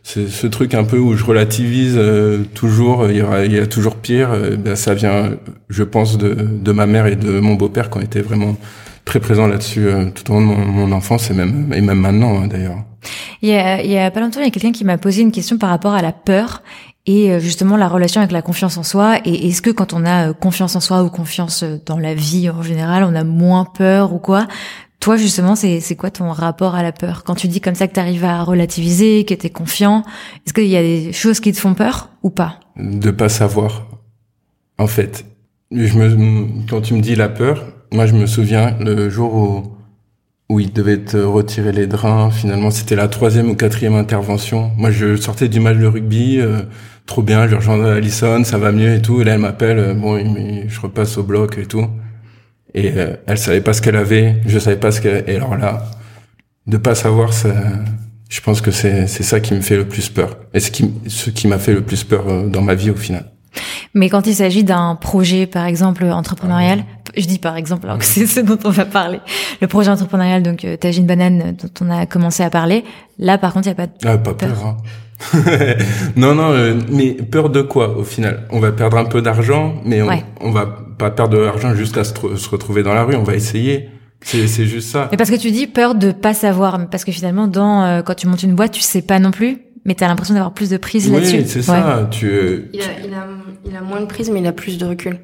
c'est 0.05 0.29
ce 0.29 0.47
truc 0.47 0.75
un 0.75 0.85
peu 0.85 0.99
où 0.99 1.17
je 1.17 1.25
relativise 1.25 1.95
euh, 1.97 2.45
toujours 2.55 3.09
il 3.09 3.17
y, 3.17 3.23
aura, 3.23 3.45
il 3.45 3.53
y 3.53 3.59
a 3.59 3.67
toujours 3.67 3.97
pire 3.97 4.31
euh, 4.33 4.55
ben 4.57 4.77
ça 4.77 4.93
vient 4.93 5.31
je 5.71 5.83
pense 5.83 6.19
de, 6.19 6.35
de 6.35 6.73
ma 6.73 6.87
mère 6.87 7.07
et 7.07 7.17
de 7.17 7.40
mon 7.40 7.55
beau-père 7.55 7.88
qui 7.88 7.99
ont 7.99 8.03
été 8.03 8.21
vraiment 8.21 8.55
très 9.07 9.19
présents 9.19 9.47
là-dessus 9.47 9.88
euh, 9.88 10.11
tout 10.14 10.31
au 10.31 10.35
long 10.35 10.40
de 10.43 10.47
mon, 10.47 10.67
mon, 10.67 10.93
enfance 10.93 11.31
et 11.31 11.35
même 11.35 11.73
et 11.75 11.81
même 11.81 11.99
maintenant 11.99 12.43
hein, 12.43 12.49
d'ailleurs. 12.49 12.85
Il 13.40 13.49
y 13.49 13.55
a 13.55 13.83
il 13.83 13.90
y 13.90 13.99
a 13.99 14.11
pas 14.11 14.21
longtemps 14.21 14.40
il 14.40 14.45
y 14.45 14.49
a 14.49 14.51
quelqu'un 14.51 14.73
qui 14.73 14.85
m'a 14.85 14.99
posé 14.99 15.23
une 15.23 15.33
question 15.33 15.57
par 15.57 15.71
rapport 15.71 15.95
à 15.95 16.03
la 16.03 16.12
peur 16.12 16.62
et 17.07 17.38
justement 17.40 17.77
la 17.77 17.88
relation 17.88 18.23
avec 18.23 18.33
la 18.33 18.40
confiance 18.40 18.79
en 18.79 18.83
soi. 18.83 19.19
Et 19.27 19.49
est-ce 19.49 19.61
que 19.61 19.69
quand 19.69 19.93
on 19.93 20.07
a 20.07 20.33
confiance 20.33 20.75
en 20.75 20.81
soi 20.81 21.03
ou 21.03 21.11
confiance 21.11 21.62
dans 21.85 21.99
la 21.99 22.14
vie 22.14 22.49
en 22.49 22.62
général 22.62 23.05
on 23.05 23.14
a 23.14 23.25
moins 23.25 23.67
peur 23.67 24.14
ou 24.14 24.19
quoi? 24.19 24.47
Toi, 25.05 25.19
justement, 25.19 25.55
c'est, 25.55 25.97
quoi 25.97 26.11
ton 26.11 26.33
rapport 26.33 26.75
à 26.75 26.83
la 26.83 26.90
peur? 26.90 27.25
Quand 27.25 27.35
tu 27.35 27.47
dis 27.47 27.61
comme 27.61 27.75
ça 27.75 27.87
que 27.87 27.93
tu 27.93 28.01
arrives 28.01 28.25
à 28.25 28.43
relativiser, 28.43 29.27
que 29.27 29.35
tu 29.35 29.49
es 29.49 29.51
confiant, 29.51 30.03
est-ce 30.47 30.55
qu'il 30.55 30.64
y 30.64 30.79
a 30.79 30.83
des 30.83 31.12
choses 31.12 31.40
qui 31.40 31.53
te 31.53 31.59
font 31.59 31.75
peur 31.75 32.09
ou 32.23 32.31
pas? 32.31 32.59
De 32.79 33.11
pas 33.11 33.29
savoir. 33.29 33.87
En 34.79 34.87
fait, 34.87 35.27
je 35.71 35.99
me, 35.99 36.67
quand 36.71 36.81
tu 36.81 36.95
me 36.95 37.03
dis 37.03 37.17
la 37.17 37.29
peur, 37.29 37.67
moi 37.93 38.07
je 38.07 38.14
me 38.14 38.25
souviens 38.25 38.79
le 38.81 39.11
jour 39.11 39.35
où, 39.35 39.77
où 40.49 40.59
il 40.59 40.73
devait 40.73 41.05
te 41.05 41.19
retirer 41.19 41.73
les 41.73 41.87
drains, 41.87 42.31
finalement 42.31 42.71
c'était 42.71 42.97
la 42.97 43.09
troisième 43.09 43.51
ou 43.51 43.55
quatrième 43.57 43.97
intervention. 43.97 44.73
Moi 44.79 44.90
je 44.90 45.17
sortais 45.17 45.49
du 45.49 45.61
match 45.61 45.77
de 45.77 45.87
rugby, 45.87 46.40
euh, 46.40 46.62
trop 47.05 47.21
bien, 47.21 47.47
je 47.47 47.57
rejoins 47.57 47.85
Alison, 47.85 48.43
ça 48.43 48.57
va 48.57 48.73
mieux 48.73 48.95
et 48.95 49.03
tout, 49.03 49.21
et 49.21 49.25
là 49.25 49.35
elle 49.35 49.40
m'appelle, 49.40 49.79
euh, 49.79 49.93
bon 49.93 50.19
je 50.67 50.81
repasse 50.81 51.19
au 51.19 51.25
bloc 51.25 51.59
et 51.59 51.67
tout. 51.67 51.87
Et 52.74 52.92
euh, 52.96 53.16
elle 53.26 53.38
savait 53.38 53.60
pas 53.60 53.72
ce 53.72 53.80
qu'elle 53.82 53.96
avait, 53.96 54.37
je 54.46 54.58
savais 54.58 54.76
pas 54.76 54.90
ce 54.90 55.00
qu'elle. 55.00 55.24
Et 55.28 55.37
alors 55.37 55.56
là, 55.56 55.84
de 56.66 56.76
pas 56.76 56.94
savoir 56.94 57.32
ça, 57.32 57.50
je 58.28 58.40
pense 58.40 58.60
que 58.60 58.70
c'est 58.70 59.06
c'est 59.06 59.22
ça 59.22 59.40
qui 59.40 59.54
me 59.54 59.60
fait 59.60 59.76
le 59.76 59.87
plus 59.87 60.08
peur. 60.08 60.38
Et 60.54 60.60
ce 60.60 60.70
qui 60.70 60.90
ce 61.06 61.30
qui 61.30 61.46
m'a 61.46 61.58
fait 61.58 61.72
le 61.72 61.82
plus 61.82 62.04
peur 62.04 62.24
euh, 62.28 62.48
dans 62.48 62.62
ma 62.62 62.74
vie 62.74 62.90
au 62.90 62.96
final. 62.96 63.30
Mais 63.94 64.08
quand 64.08 64.26
il 64.26 64.34
s'agit 64.34 64.64
d'un 64.64 64.96
projet, 64.96 65.46
par 65.46 65.66
exemple, 65.66 66.04
entrepreneurial, 66.06 66.84
je 67.16 67.26
dis 67.26 67.38
par 67.38 67.56
exemple, 67.56 67.87
alors 67.87 67.98
que 67.98 68.04
c'est 68.04 68.26
ce 68.26 68.40
dont 68.40 68.58
on 68.64 68.70
va 68.70 68.84
parler, 68.84 69.20
le 69.60 69.68
projet 69.68 69.90
entrepreneurial, 69.90 70.42
donc 70.42 70.64
euh, 70.64 70.76
Tagine 70.76 71.06
Banane, 71.06 71.54
dont 71.62 71.87
on 71.87 71.90
a 71.90 72.04
commencé 72.06 72.42
à 72.42 72.50
parler, 72.50 72.82
là, 73.20 73.38
par 73.38 73.52
contre, 73.52 73.68
il 73.68 73.70
n'y 73.70 73.74
a 73.74 73.76
pas 73.76 73.87
de 73.87 73.92
Ah, 74.04 74.18
pas 74.18 74.34
peur. 74.34 74.48
Peur. 74.52 74.66
hein. 74.66 74.76
non, 76.16 76.34
non, 76.34 76.50
euh, 76.50 76.74
mais 76.90 77.12
peur 77.12 77.48
de 77.50 77.62
quoi 77.62 77.96
au 77.96 78.02
final? 78.02 78.48
On 78.50 78.58
va 78.58 78.72
perdre 78.72 78.96
un 78.98 79.04
peu 79.04 79.22
d'argent, 79.22 79.76
mais 79.84 80.02
on, 80.02 80.08
Ouais. 80.08 80.24
on 80.40 80.50
va 80.50 80.76
pas 80.98 81.11
perdre 81.11 81.37
de 81.37 81.42
l'argent 81.42 81.74
jusqu'à 81.74 82.04
se, 82.04 82.14
se 82.37 82.48
retrouver 82.48 82.83
dans 82.83 82.94
la 82.94 83.04
rue. 83.04 83.16
On 83.16 83.22
va 83.22 83.35
essayer. 83.35 83.88
C'est 84.22 84.46
c'est 84.48 84.64
juste 84.64 84.88
ça. 84.88 85.09
Mais 85.11 85.18
parce 85.18 85.30
que 85.30 85.37
tu 85.37 85.50
dis 85.50 85.66
peur 85.66 85.94
de 85.94 86.11
pas 86.11 86.33
savoir, 86.33 86.88
parce 86.88 87.04
que 87.04 87.12
finalement, 87.12 87.46
dans 87.46 87.85
euh, 87.85 88.02
quand 88.02 88.14
tu 88.14 88.26
montes 88.26 88.42
une 88.42 88.54
boîte, 88.54 88.72
tu 88.72 88.80
sais 88.80 89.02
pas 89.02 89.18
non 89.18 89.30
plus, 89.30 89.59
mais 89.85 89.94
t'as 89.94 90.09
l'impression 90.09 90.35
d'avoir 90.35 90.54
plus 90.54 90.70
de 90.70 90.78
prise 90.78 91.12
là-dessus. 91.12 91.37
Oui, 91.37 91.44
c'est 91.46 91.62
ça. 91.62 92.09
Tu, 92.11 92.26
euh, 92.28 92.70
Il 92.72 92.80
a, 92.80 92.85
il, 93.07 93.12
a, 93.14 93.26
il 93.66 93.76
a 93.76 93.83
moins 93.83 94.00
de 94.00 94.07
prise, 94.07 94.30
mais 94.30 94.40
il 94.40 94.46
a 94.46 94.52
plus 94.52 94.78
de 94.78 94.87
recul. 94.87 95.18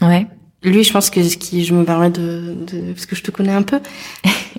Ouais. 0.00 0.08
ouais. 0.08 0.26
Lui, 0.62 0.84
je 0.84 0.92
pense 0.92 1.10
que 1.10 1.22
ce 1.22 1.36
qui, 1.36 1.64
je 1.64 1.74
me 1.74 1.84
permets 1.84 2.10
de, 2.10 2.54
de, 2.66 2.92
parce 2.92 3.06
que 3.06 3.16
je 3.16 3.22
te 3.22 3.30
connais 3.30 3.52
un 3.52 3.62
peu. 3.62 3.80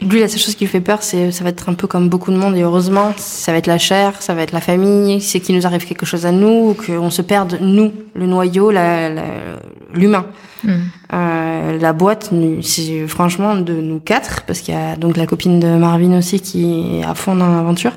Lui, 0.02 0.20
la 0.20 0.28
seule 0.28 0.40
chose 0.40 0.56
qui 0.56 0.64
lui 0.64 0.72
fait 0.72 0.82
peur, 0.82 1.04
c'est, 1.04 1.32
ça 1.32 1.44
va 1.44 1.52
être 1.52 1.70
un 1.70 1.76
peu 1.76 1.86
comme 1.86 2.10
beaucoup 2.10 2.32
de 2.32 2.38
monde, 2.38 2.56
et 2.56 2.62
heureusement, 2.62 3.14
ça 3.18 3.52
va 3.52 3.60
être 3.60 3.68
la 3.68 3.78
chair, 3.78 4.20
ça 4.20 4.34
va 4.34 4.42
être 4.42 4.52
la 4.52 4.60
famille, 4.60 5.22
c'est 5.22 5.40
qu'il 5.40 5.56
nous 5.56 5.68
arrive 5.68 5.86
quelque 5.86 6.08
chose 6.08 6.26
à 6.26 6.32
nous, 6.32 6.70
ou 6.70 6.74
qu'on 6.74 7.12
se 7.12 7.22
perde, 7.22 7.60
nous, 7.62 7.94
le 8.16 8.26
noyau, 8.26 8.72
la, 8.72 9.10
la- 9.10 9.60
l'humain. 9.94 10.26
Hmm. 10.64 10.80
Euh, 11.14 11.78
la 11.78 11.94
boîte, 11.94 12.32
nous, 12.32 12.64
c'est 12.64 13.08
franchement 13.08 13.56
de 13.56 13.74
nous 13.74 14.00
quatre, 14.00 14.42
parce 14.48 14.62
qu'il 14.62 14.74
y 14.74 14.78
a 14.78 14.96
donc 14.96 15.18
la 15.18 15.28
copine 15.28 15.60
de 15.60 15.68
Marvin 15.68 16.18
aussi 16.18 16.40
qui 16.40 17.00
est 17.00 17.04
à 17.04 17.14
fond 17.14 17.36
dans 17.36 17.50
l'aventure. 17.50 17.94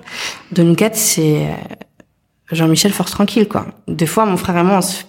De 0.52 0.62
nous 0.62 0.74
quatre, 0.74 0.96
c'est 0.96 1.46
euh, 1.46 1.54
Jean-Michel 2.52 2.92
force 2.92 3.12
tranquille, 3.12 3.48
quoi. 3.48 3.66
Des 3.88 4.06
fois, 4.06 4.26
mon 4.26 4.36
frère 4.36 4.58
et 4.58 4.62
moi, 4.62 4.78
on 4.78 4.82
se... 4.82 5.04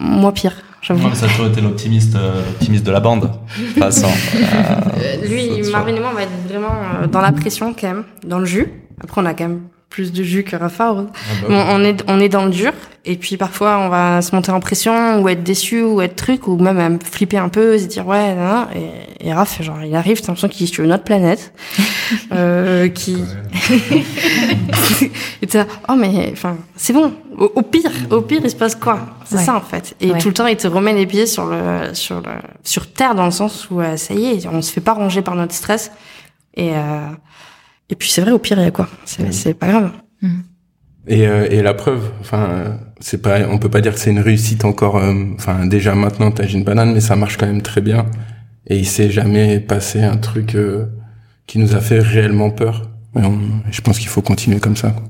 moi 0.00 0.32
pire, 0.32 0.56
j'avoue. 0.82 1.00
Moi, 1.02 1.14
ça 1.14 1.26
a 1.26 1.28
toujours 1.28 1.46
été 1.46 1.60
l'optimiste, 1.60 2.14
euh, 2.16 2.44
l'optimiste 2.46 2.84
de 2.84 2.90
la 2.92 3.00
bande. 3.00 3.30
Façon. 3.78 4.08
Euh, 4.08 4.38
Euh, 5.02 5.26
lui. 5.26 5.70
Marvin 5.70 5.94
et 5.94 6.00
moi, 6.00 6.10
on 6.12 6.14
va 6.14 6.22
être 6.22 6.30
vraiment 6.48 6.74
euh, 7.02 7.06
dans 7.06 7.20
la 7.20 7.32
pression 7.32 7.72
quand 7.78 7.86
même, 7.88 8.04
dans 8.26 8.38
le 8.38 8.44
jus. 8.44 8.68
Après, 9.02 9.20
on 9.20 9.26
a 9.26 9.34
quand 9.34 9.48
même 9.48 9.60
plus 9.92 10.10
de 10.12 10.22
jus 10.22 10.42
que 10.42 10.56
Rafa. 10.56 10.88
heureusement. 10.88 11.10
ah 11.14 11.18
bah, 11.42 11.48
Bon, 11.48 11.64
on 11.68 11.84
est 11.84 12.02
on 12.08 12.18
est 12.20 12.28
dans 12.30 12.44
le 12.46 12.50
dur. 12.50 12.72
Et 13.04 13.16
puis 13.16 13.36
parfois, 13.36 13.78
on 13.80 13.88
va 13.88 14.22
se 14.22 14.32
monter 14.34 14.52
en 14.52 14.60
pression 14.60 15.20
ou 15.20 15.28
être 15.28 15.42
déçu 15.42 15.82
ou 15.82 16.00
être 16.00 16.14
truc 16.14 16.46
ou 16.46 16.56
même 16.56 16.78
à 16.78 16.88
flipper 17.04 17.36
un 17.38 17.48
peu, 17.48 17.76
se 17.76 17.86
dire 17.86 18.06
ouais, 18.06 18.36
et, 19.20 19.26
et 19.28 19.32
Raph, 19.34 19.60
genre, 19.60 19.82
il 19.82 19.94
arrive, 19.96 20.20
t'as 20.20 20.28
l'impression 20.28 20.48
qu'il 20.48 20.64
est 20.68 20.72
sur 20.72 20.84
une 20.84 20.92
autre 20.92 21.02
planète, 21.02 21.52
euh, 22.32 22.88
qui 22.88 23.16
et 25.42 25.46
t'es 25.46 25.58
là, 25.58 25.66
oh 25.88 25.94
mais 25.96 26.28
enfin 26.32 26.56
c'est 26.76 26.92
bon. 26.92 27.12
Au, 27.36 27.50
au 27.56 27.62
pire, 27.62 27.90
au 28.10 28.20
pire, 28.20 28.40
il 28.44 28.50
se 28.50 28.56
passe 28.56 28.74
quoi? 28.74 28.98
C'est 29.24 29.36
Ouais. 29.36 29.44
ça 29.44 29.56
en 29.56 29.60
fait. 29.60 29.94
Et 30.00 30.12
Ouais. 30.12 30.18
tout 30.18 30.28
le 30.28 30.34
temps, 30.34 30.46
il 30.46 30.56
te 30.56 30.68
remet 30.68 30.92
les 30.92 31.06
pieds 31.06 31.26
sur 31.26 31.46
le 31.46 31.94
sur 31.94 32.16
le 32.20 32.30
sur 32.62 32.92
terre 32.92 33.14
dans 33.14 33.24
le 33.24 33.30
sens 33.30 33.68
où 33.70 33.80
euh, 33.80 33.96
ça 33.96 34.14
y 34.14 34.26
est, 34.26 34.46
on 34.46 34.62
se 34.62 34.70
fait 34.72 34.80
pas 34.80 34.92
ronger 34.92 35.22
par 35.22 35.34
notre 35.34 35.54
stress. 35.54 35.90
Et 36.54 36.72
euh, 36.74 37.06
et 37.90 37.94
puis 37.94 38.08
c'est 38.10 38.20
vrai, 38.22 38.30
au 38.32 38.38
pire, 38.38 38.58
il 38.58 38.64
y 38.64 38.66
a 38.66 38.70
quoi? 38.70 38.88
C'est 39.04 39.24
Mhm. 39.24 39.32
c'est 39.32 39.54
pas 39.54 39.68
grave. 39.68 39.92
Et, 41.08 41.26
euh, 41.26 41.48
et 41.50 41.62
la 41.62 41.74
preuve, 41.74 42.12
enfin, 42.20 42.48
euh, 42.50 42.76
c'est 43.00 43.20
pas, 43.20 43.40
on 43.48 43.58
peut 43.58 43.68
pas 43.68 43.80
dire 43.80 43.92
que 43.92 43.98
c'est 43.98 44.10
une 44.10 44.20
réussite 44.20 44.64
encore. 44.64 44.96
euh, 44.98 45.12
Enfin, 45.34 45.66
déjà 45.66 45.94
maintenant, 45.96 46.30
t'as 46.30 46.46
une 46.46 46.62
banane, 46.62 46.92
mais 46.92 47.00
ça 47.00 47.16
marche 47.16 47.36
quand 47.38 47.46
même 47.46 47.62
très 47.62 47.80
bien. 47.80 48.06
Et 48.68 48.78
il 48.78 48.86
s'est 48.86 49.10
jamais 49.10 49.58
passé 49.58 50.00
un 50.02 50.16
truc 50.16 50.54
euh, 50.54 50.86
qui 51.48 51.58
nous 51.58 51.74
a 51.74 51.80
fait 51.80 51.98
réellement 51.98 52.50
peur. 52.50 52.88
Et 53.16 53.24
on- 53.24 53.40
je 53.70 53.80
pense 53.80 53.98
qu'il 53.98 54.08
faut 54.08 54.22
continuer 54.22 54.60
comme 54.60 54.76
ça. 54.76 54.90
quoi. 54.90 55.02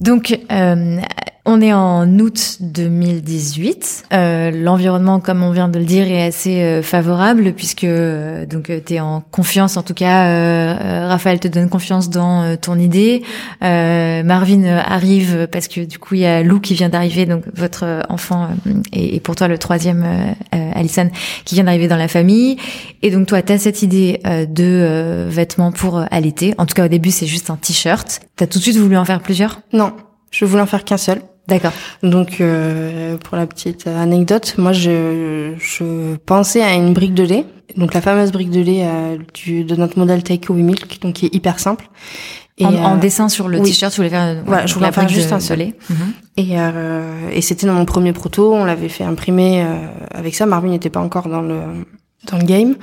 Donc, 0.00 0.36
euh, 0.50 1.00
on 1.44 1.60
est 1.60 1.72
en 1.72 2.08
août 2.20 2.58
2018. 2.60 4.04
Euh, 4.12 4.50
L'environnement, 4.52 5.18
comme 5.18 5.42
on 5.42 5.50
vient 5.50 5.68
de 5.68 5.78
le 5.78 5.84
dire, 5.84 6.06
est 6.06 6.22
assez 6.24 6.62
euh, 6.62 6.82
favorable 6.82 7.52
puisque 7.54 7.84
euh, 7.84 8.46
donc 8.46 8.70
tu 8.86 8.94
es 8.94 9.00
en 9.00 9.22
confiance. 9.32 9.76
En 9.76 9.82
tout 9.82 9.94
cas, 9.94 10.26
euh, 10.26 10.76
euh, 10.80 11.08
Raphaël 11.08 11.40
te 11.40 11.48
donne 11.48 11.68
confiance 11.68 12.10
dans 12.10 12.42
euh, 12.42 12.56
ton 12.56 12.78
idée. 12.78 13.22
Euh, 13.64 14.22
Marvin 14.22 14.62
euh, 14.62 14.80
arrive 14.84 15.48
parce 15.50 15.66
que 15.66 15.80
du 15.80 15.98
coup 15.98 16.14
il 16.14 16.20
y 16.20 16.26
a 16.26 16.42
Lou 16.44 16.60
qui 16.60 16.74
vient 16.74 16.88
d'arriver, 16.88 17.26
donc 17.26 17.42
votre 17.54 17.84
euh, 17.84 18.00
enfant 18.08 18.44
euh, 18.66 18.72
et, 18.92 19.16
et 19.16 19.20
pour 19.20 19.34
toi 19.34 19.48
le 19.48 19.58
troisième, 19.58 20.04
euh, 20.04 20.32
euh, 20.54 20.70
Alison, 20.76 21.10
qui 21.44 21.56
vient 21.56 21.64
d'arriver 21.64 21.88
dans 21.88 21.96
la 21.96 22.08
famille. 22.08 22.56
Et 23.02 23.10
donc 23.10 23.26
toi, 23.26 23.42
tu 23.42 23.52
as 23.52 23.58
cette 23.58 23.82
idée 23.82 24.20
euh, 24.26 24.46
de 24.46 24.62
euh, 24.62 25.26
vêtements 25.28 25.72
pour 25.72 25.98
euh, 25.98 26.04
allaiter. 26.12 26.54
En 26.58 26.66
tout 26.66 26.74
cas, 26.74 26.84
au 26.84 26.88
début, 26.88 27.10
c'est 27.10 27.26
juste 27.26 27.50
un 27.50 27.56
t-shirt. 27.56 28.20
T'as 28.36 28.46
tout 28.46 28.58
de 28.58 28.62
suite 28.62 28.76
voulu 28.76 28.96
en 28.96 29.04
faire 29.04 29.20
plusieurs? 29.20 29.60
Non, 29.72 29.92
je 30.30 30.44
voulais 30.44 30.62
en 30.62 30.66
faire 30.66 30.84
qu'un 30.84 30.96
seul. 30.96 31.20
D'accord. 31.48 31.72
Donc, 32.02 32.40
euh, 32.40 33.16
pour 33.18 33.36
la 33.36 33.46
petite 33.46 33.86
anecdote, 33.86 34.54
moi, 34.58 34.72
je, 34.72 35.54
je 35.58 36.14
pensais 36.24 36.62
à 36.62 36.74
une 36.74 36.92
brique 36.92 37.14
de 37.14 37.24
lait. 37.24 37.44
Donc, 37.76 37.94
la 37.94 38.00
fameuse 38.00 38.30
brique 38.32 38.50
de 38.50 38.60
lait 38.60 38.82
euh, 38.84 39.16
du, 39.34 39.64
de 39.64 39.74
notre 39.76 39.98
modèle 39.98 40.22
Take 40.22 40.52
Away 40.52 40.62
Milk, 40.62 41.00
donc 41.02 41.14
qui 41.14 41.26
est 41.26 41.34
hyper 41.34 41.58
simple. 41.58 41.88
Et, 42.58 42.66
en, 42.66 42.74
en 42.74 42.94
euh, 42.96 42.98
dessin 42.98 43.28
sur 43.28 43.48
le 43.48 43.58
oui. 43.58 43.70
t-shirt, 43.70 43.92
tu 43.92 43.96
voulais 43.96 44.10
faire 44.10 44.42
Voilà, 44.46 44.66
je 44.66 44.74
voulais 44.74 44.92
faire 44.92 45.08
juste 45.08 45.30
de- 45.30 45.34
un 45.34 45.38
de 45.38 45.54
lait. 45.54 45.74
Mhm. 45.90 45.96
Et, 46.36 46.48
euh, 46.60 47.28
et 47.32 47.40
c'était 47.40 47.66
dans 47.66 47.72
mon 47.74 47.86
premier 47.86 48.12
proto, 48.12 48.52
on 48.54 48.64
l'avait 48.64 48.90
fait 48.90 49.04
imprimer 49.04 49.62
euh, 49.64 49.86
avec 50.14 50.34
ça. 50.34 50.46
Marvin 50.46 50.68
n'était 50.68 50.90
pas 50.90 51.00
encore 51.00 51.28
dans 51.28 51.40
le 51.40 51.60
dans 52.30 52.38
le 52.38 52.44
game. 52.44 52.74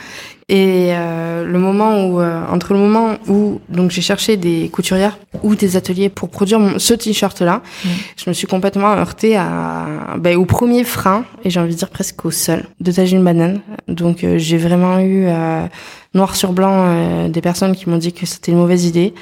Et 0.52 0.88
euh, 0.94 1.46
le 1.46 1.60
moment 1.60 2.06
où 2.08 2.20
euh, 2.20 2.42
entre 2.52 2.74
le 2.74 2.80
moment 2.80 3.18
où 3.28 3.62
donc 3.70 3.92
j'ai 3.92 4.02
cherché 4.02 4.36
des 4.36 4.68
couturières 4.70 5.20
ou 5.44 5.54
des 5.54 5.76
ateliers 5.78 6.10
pour 6.10 6.30
produire 6.30 6.60
mon- 6.60 6.80
ce 6.80 6.96
t-shirt 6.96 7.40
là, 7.42 7.62
Mhm. 7.86 7.92
je 8.18 8.30
me 8.32 8.34
suis 8.34 8.48
complètement 8.48 8.88
heurtée 8.94 9.38
à 9.38 9.86
ben, 10.18 10.36
au 10.38 10.46
premier 10.46 10.84
frein 10.84 11.24
et 11.44 11.52
j'ai 11.52 11.60
envie 11.60 11.74
de 11.74 11.78
dire 11.78 11.90
presque 11.92 12.26
au 12.26 12.32
seul 12.32 12.66
de 12.80 12.92
Tajine 12.92 13.24
Banane. 13.24 13.60
Donc 13.88 14.24
euh, 14.24 14.40
j'ai 14.40 14.58
vraiment 14.58 14.98
eu 15.00 15.26
euh, 15.28 15.68
noir 16.16 16.36
sur 16.36 16.52
blanc 16.52 16.74
euh, 16.88 17.28
des 17.30 17.42
personnes 17.42 17.76
qui 17.76 17.88
m'ont 17.88 17.98
dit 17.98 18.12
que 18.12 18.26
c'était 18.26 18.52
une 18.52 18.58
mauvaise 18.58 18.86
idée 18.86 19.14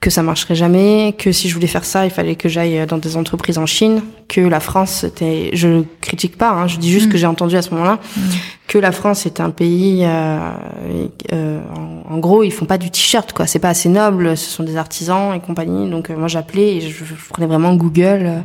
que 0.00 0.10
ça 0.10 0.22
marcherait 0.22 0.54
jamais, 0.54 1.14
que 1.16 1.32
si 1.32 1.48
je 1.48 1.54
voulais 1.54 1.66
faire 1.66 1.84
ça, 1.84 2.04
il 2.04 2.10
fallait 2.10 2.36
que 2.36 2.48
j'aille 2.50 2.86
dans 2.86 2.98
des 2.98 3.16
entreprises 3.16 3.56
en 3.56 3.64
Chine, 3.66 4.02
que 4.28 4.42
la 4.42 4.60
France 4.60 4.90
c'était, 5.00 5.50
je 5.54 5.82
critique 6.02 6.36
pas, 6.36 6.50
hein, 6.50 6.66
je 6.68 6.76
dis 6.76 6.90
juste 6.90 7.06
Mm. 7.06 7.12
que 7.12 7.18
j'ai 7.18 7.26
entendu 7.26 7.56
à 7.56 7.62
ce 7.62 7.70
moment-là, 7.70 7.98
Mm. 8.16 8.20
que 8.68 8.78
la 8.78 8.92
France 8.92 9.24
est 9.24 9.40
un 9.40 9.48
pays, 9.50 10.02
euh, 10.04 10.38
euh, 11.32 11.60
en, 12.10 12.18
gros, 12.18 12.42
ils 12.42 12.52
font 12.52 12.66
pas 12.66 12.76
du 12.76 12.90
t-shirt, 12.90 13.32
quoi, 13.32 13.46
c'est 13.46 13.58
pas 13.58 13.70
assez 13.70 13.88
noble, 13.88 14.36
ce 14.36 14.50
sont 14.50 14.62
des 14.64 14.76
artisans 14.76 15.34
et 15.34 15.40
compagnie, 15.40 15.88
donc 15.90 16.10
euh, 16.10 16.16
moi 16.16 16.28
j'appelais 16.28 16.76
et 16.76 16.80
je, 16.82 17.04
je 17.04 17.14
prenais 17.30 17.46
vraiment 17.46 17.74
Google, 17.74 18.20
euh, 18.26 18.40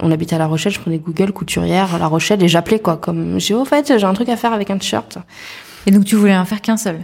on 0.00 0.12
habitait 0.12 0.36
à 0.36 0.38
La 0.38 0.46
Rochelle, 0.46 0.72
je 0.72 0.80
prenais 0.80 0.98
Google 0.98 1.32
couturière 1.32 1.98
La 1.98 2.08
Rochelle 2.08 2.42
et 2.44 2.48
j'appelais 2.48 2.78
quoi, 2.78 2.98
comme 2.98 3.40
j'ai 3.40 3.54
au 3.54 3.64
fait 3.64 3.90
j'ai 3.98 4.04
un 4.06 4.14
truc 4.14 4.28
à 4.28 4.36
faire 4.36 4.52
avec 4.52 4.70
un 4.70 4.76
t-shirt. 4.76 5.16
Et 5.86 5.90
donc 5.92 6.04
tu 6.04 6.14
voulais 6.16 6.36
en 6.36 6.44
faire 6.44 6.60
qu'un 6.60 6.76
seul? 6.76 6.98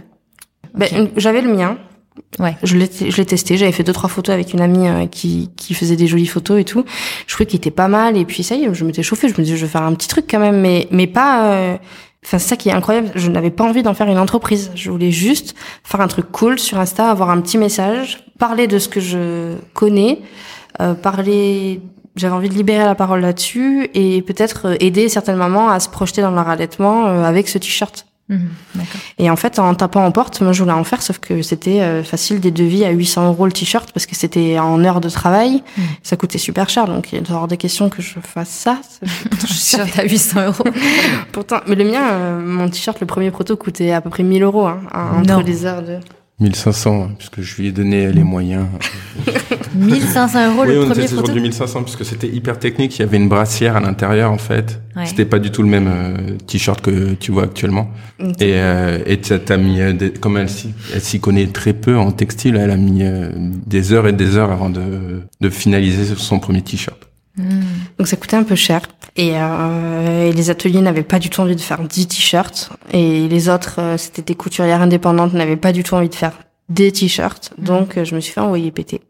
Ben, 0.75 1.09
j'avais 1.17 1.41
le 1.41 1.51
mien. 1.53 1.77
Ouais. 2.39 2.55
Je 2.63 2.77
l'ai, 2.77 2.89
je 3.09 3.17
l'ai 3.17 3.25
testé. 3.25 3.57
J'avais 3.57 3.71
fait 3.71 3.83
deux 3.83 3.93
trois 3.93 4.09
photos 4.09 4.33
avec 4.33 4.53
une 4.53 4.61
amie 4.61 4.87
euh, 4.87 5.05
qui 5.07 5.49
qui 5.55 5.73
faisait 5.73 5.95
des 5.95 6.07
jolies 6.07 6.27
photos 6.27 6.59
et 6.59 6.63
tout. 6.63 6.83
Je 7.27 7.33
trouvais 7.33 7.45
qu'il 7.47 7.57
était 7.57 7.71
pas 7.71 7.87
mal 7.87 8.17
et 8.17 8.25
puis 8.25 8.43
ça 8.43 8.55
y 8.55 8.63
est, 8.65 8.73
je 8.73 8.85
m'étais 8.85 9.03
chauffée. 9.03 9.27
Je 9.29 9.33
me 9.33 9.43
disais 9.43 9.57
je 9.57 9.65
vais 9.65 9.71
faire 9.71 9.83
un 9.83 9.93
petit 9.93 10.07
truc 10.07 10.25
quand 10.29 10.39
même, 10.39 10.59
mais 10.61 10.87
mais 10.91 11.07
pas. 11.07 11.45
euh, 11.53 11.77
Enfin, 12.25 12.39
c'est 12.39 12.49
ça 12.49 12.55
qui 12.57 12.67
est 12.67 12.73
incroyable. 12.73 13.11
Je 13.15 13.29
n'avais 13.29 13.51
pas 13.51 13.63
envie 13.63 13.83
d'en 13.83 13.93
faire 13.93 14.07
une 14.09 14.17
entreprise. 14.17 14.71
Je 14.75 14.91
voulais 14.91 15.11
juste 15.11 15.55
faire 15.83 16.01
un 16.01 16.07
truc 16.07 16.29
cool 16.31 16.59
sur 16.59 16.77
Insta, 16.77 17.09
avoir 17.09 17.29
un 17.29 17.39
petit 17.39 17.57
message, 17.57 18.25
parler 18.37 18.67
de 18.67 18.79
ce 18.79 18.89
que 18.89 18.99
je 18.99 19.53
connais, 19.73 20.19
euh, 20.81 20.93
parler. 20.93 21.79
J'avais 22.17 22.33
envie 22.33 22.49
de 22.49 22.55
libérer 22.55 22.83
la 22.83 22.95
parole 22.95 23.21
là-dessus 23.21 23.89
et 23.93 24.23
peut-être 24.23 24.69
euh, 24.69 24.75
aider 24.81 25.07
certaines 25.07 25.37
mamans 25.37 25.69
à 25.69 25.79
se 25.79 25.87
projeter 25.87 26.21
dans 26.23 26.31
leur 26.31 26.49
allaitement 26.49 27.05
euh, 27.05 27.23
avec 27.23 27.47
ce 27.47 27.59
t-shirt. 27.59 28.06
Mhm. 28.29 28.49
Et 29.19 29.29
en 29.29 29.35
fait, 29.37 29.57
en 29.59 29.73
tapant 29.73 30.05
en 30.05 30.11
porte, 30.11 30.41
moi 30.41 30.51
je 30.51 30.61
voulais 30.61 30.73
en 30.75 30.83
faire, 30.83 31.01
sauf 31.01 31.17
que 31.19 31.41
c'était 31.41 31.81
euh, 31.81 32.03
facile 32.03 32.39
des 32.41 32.51
devis 32.51 32.83
à 32.83 32.89
800 32.89 33.27
euros 33.27 33.45
le 33.45 33.51
t-shirt 33.53 33.91
parce 33.93 34.05
que 34.05 34.15
c'était 34.15 34.59
en 34.59 34.83
heure 34.83 34.99
de 35.01 35.09
travail. 35.09 35.63
Mm. 35.77 35.81
Ça 36.03 36.17
coûtait 36.17 36.37
super 36.37 36.67
cher, 36.69 36.87
donc 36.87 37.13
il 37.13 37.19
est 37.19 37.31
hors 37.31 37.47
des 37.47 37.57
questions 37.57 37.89
que 37.89 38.01
je 38.01 38.19
fasse 38.21 38.49
ça. 38.49 38.79
Je 39.01 39.53
suis 39.53 39.77
t'as 39.95 40.03
800 40.03 40.45
euros. 40.47 40.63
Pourtant, 41.31 41.57
mais 41.67 41.75
le 41.75 41.85
mien, 41.85 42.01
euh, 42.11 42.39
mon 42.45 42.69
t-shirt, 42.69 42.99
le 42.99 43.05
premier 43.07 43.31
proto 43.31 43.55
coûtait 43.55 43.91
à 43.93 44.01
peu 44.01 44.09
près 44.09 44.23
1000 44.23 44.43
euros 44.43 44.67
hein, 44.67 44.81
en- 44.93 45.19
entre 45.21 45.29
Non. 45.33 45.39
les 45.39 45.65
heures 45.65 45.81
de. 45.81 45.99
1500, 46.39 47.09
puisque 47.17 47.41
je 47.41 47.55
lui 47.57 47.67
ai 47.67 47.71
donné 47.71 48.11
les 48.11 48.23
moyens. 48.23 48.67
1500 49.75 50.51
euros 50.53 50.63
oui, 50.67 50.73
le 50.73 50.81
on 50.83 50.85
premier 50.85 50.99
était 51.01 51.07
sur 51.09 51.17
photo. 51.17 51.31
du 51.33 51.39
1500 51.41 51.83
puisque 51.83 52.05
c'était 52.05 52.27
hyper 52.27 52.59
technique. 52.59 52.97
Il 52.97 53.01
y 53.01 53.03
avait 53.03 53.17
une 53.17 53.27
brassière 53.29 53.75
à 53.75 53.79
l'intérieur 53.79 54.31
en 54.31 54.37
fait. 54.37 54.79
Ouais. 54.95 55.05
C'était 55.05 55.25
pas 55.25 55.39
du 55.39 55.51
tout 55.51 55.61
le 55.63 55.69
même 55.69 55.87
euh, 55.87 56.37
t-shirt 56.47 56.81
que 56.81 57.13
tu 57.15 57.31
vois 57.31 57.43
actuellement. 57.43 57.89
Et 58.39 58.53
euh, 58.55 58.99
et 59.05 59.17
t'as 59.19 59.39
t'as 59.39 59.57
mis 59.57 59.81
euh, 59.81 59.93
des- 59.93 60.11
comme 60.11 60.37
elle 60.37 60.49
s'y 60.49 60.69
elle 60.93 61.01
s'y 61.01 61.19
connaît 61.19 61.47
très 61.47 61.73
peu 61.73 61.97
en 61.97 62.11
textile, 62.11 62.55
elle 62.55 62.71
a 62.71 62.77
mis 62.77 63.03
euh, 63.03 63.29
des 63.65 63.91
heures 63.93 64.07
et 64.07 64.13
des 64.13 64.35
heures 64.35 64.51
avant 64.51 64.69
de 64.69 65.21
de 65.41 65.49
finaliser 65.49 66.05
son 66.15 66.39
premier 66.39 66.61
t-shirt. 66.61 67.06
Donc 67.37 68.07
ça 68.07 68.15
coûtait 68.15 68.35
un 68.35 68.43
peu 68.43 68.55
cher. 68.55 68.81
Et, 69.15 69.31
euh, 69.33 70.29
et 70.29 70.31
les 70.31 70.49
ateliers 70.49 70.81
n'avaient 70.81 71.03
pas 71.03 71.19
du 71.19 71.29
tout 71.29 71.41
envie 71.41 71.55
de 71.55 71.61
faire 71.61 71.81
10 71.81 72.07
t-shirts. 72.07 72.69
Et 72.91 73.27
les 73.27 73.49
autres, 73.49 73.79
euh, 73.79 73.97
c'était 73.97 74.21
des 74.21 74.35
couturières 74.35 74.81
indépendantes, 74.81 75.33
n'avaient 75.33 75.55
pas 75.55 75.71
du 75.71 75.83
tout 75.83 75.95
envie 75.95 76.09
de 76.09 76.15
faire 76.15 76.33
des 76.69 76.91
t-shirts. 76.91 77.53
Donc 77.57 77.97
euh, 77.97 78.05
je 78.05 78.15
me 78.15 78.19
suis 78.19 78.33
fait 78.33 78.41
envoyer 78.41 78.71
péter. 78.71 79.01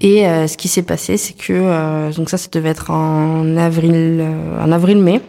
Et 0.00 0.26
euh, 0.26 0.46
ce 0.46 0.56
qui 0.56 0.68
s'est 0.68 0.82
passé, 0.82 1.16
c'est 1.16 1.34
que 1.34 1.52
euh, 1.52 2.12
donc 2.12 2.30
ça, 2.30 2.38
ça 2.38 2.48
devait 2.52 2.68
être 2.70 2.90
en 2.90 3.56
avril, 3.56 4.18
euh, 4.20 4.64
en 4.64 4.72
avril-mai, 4.72 5.20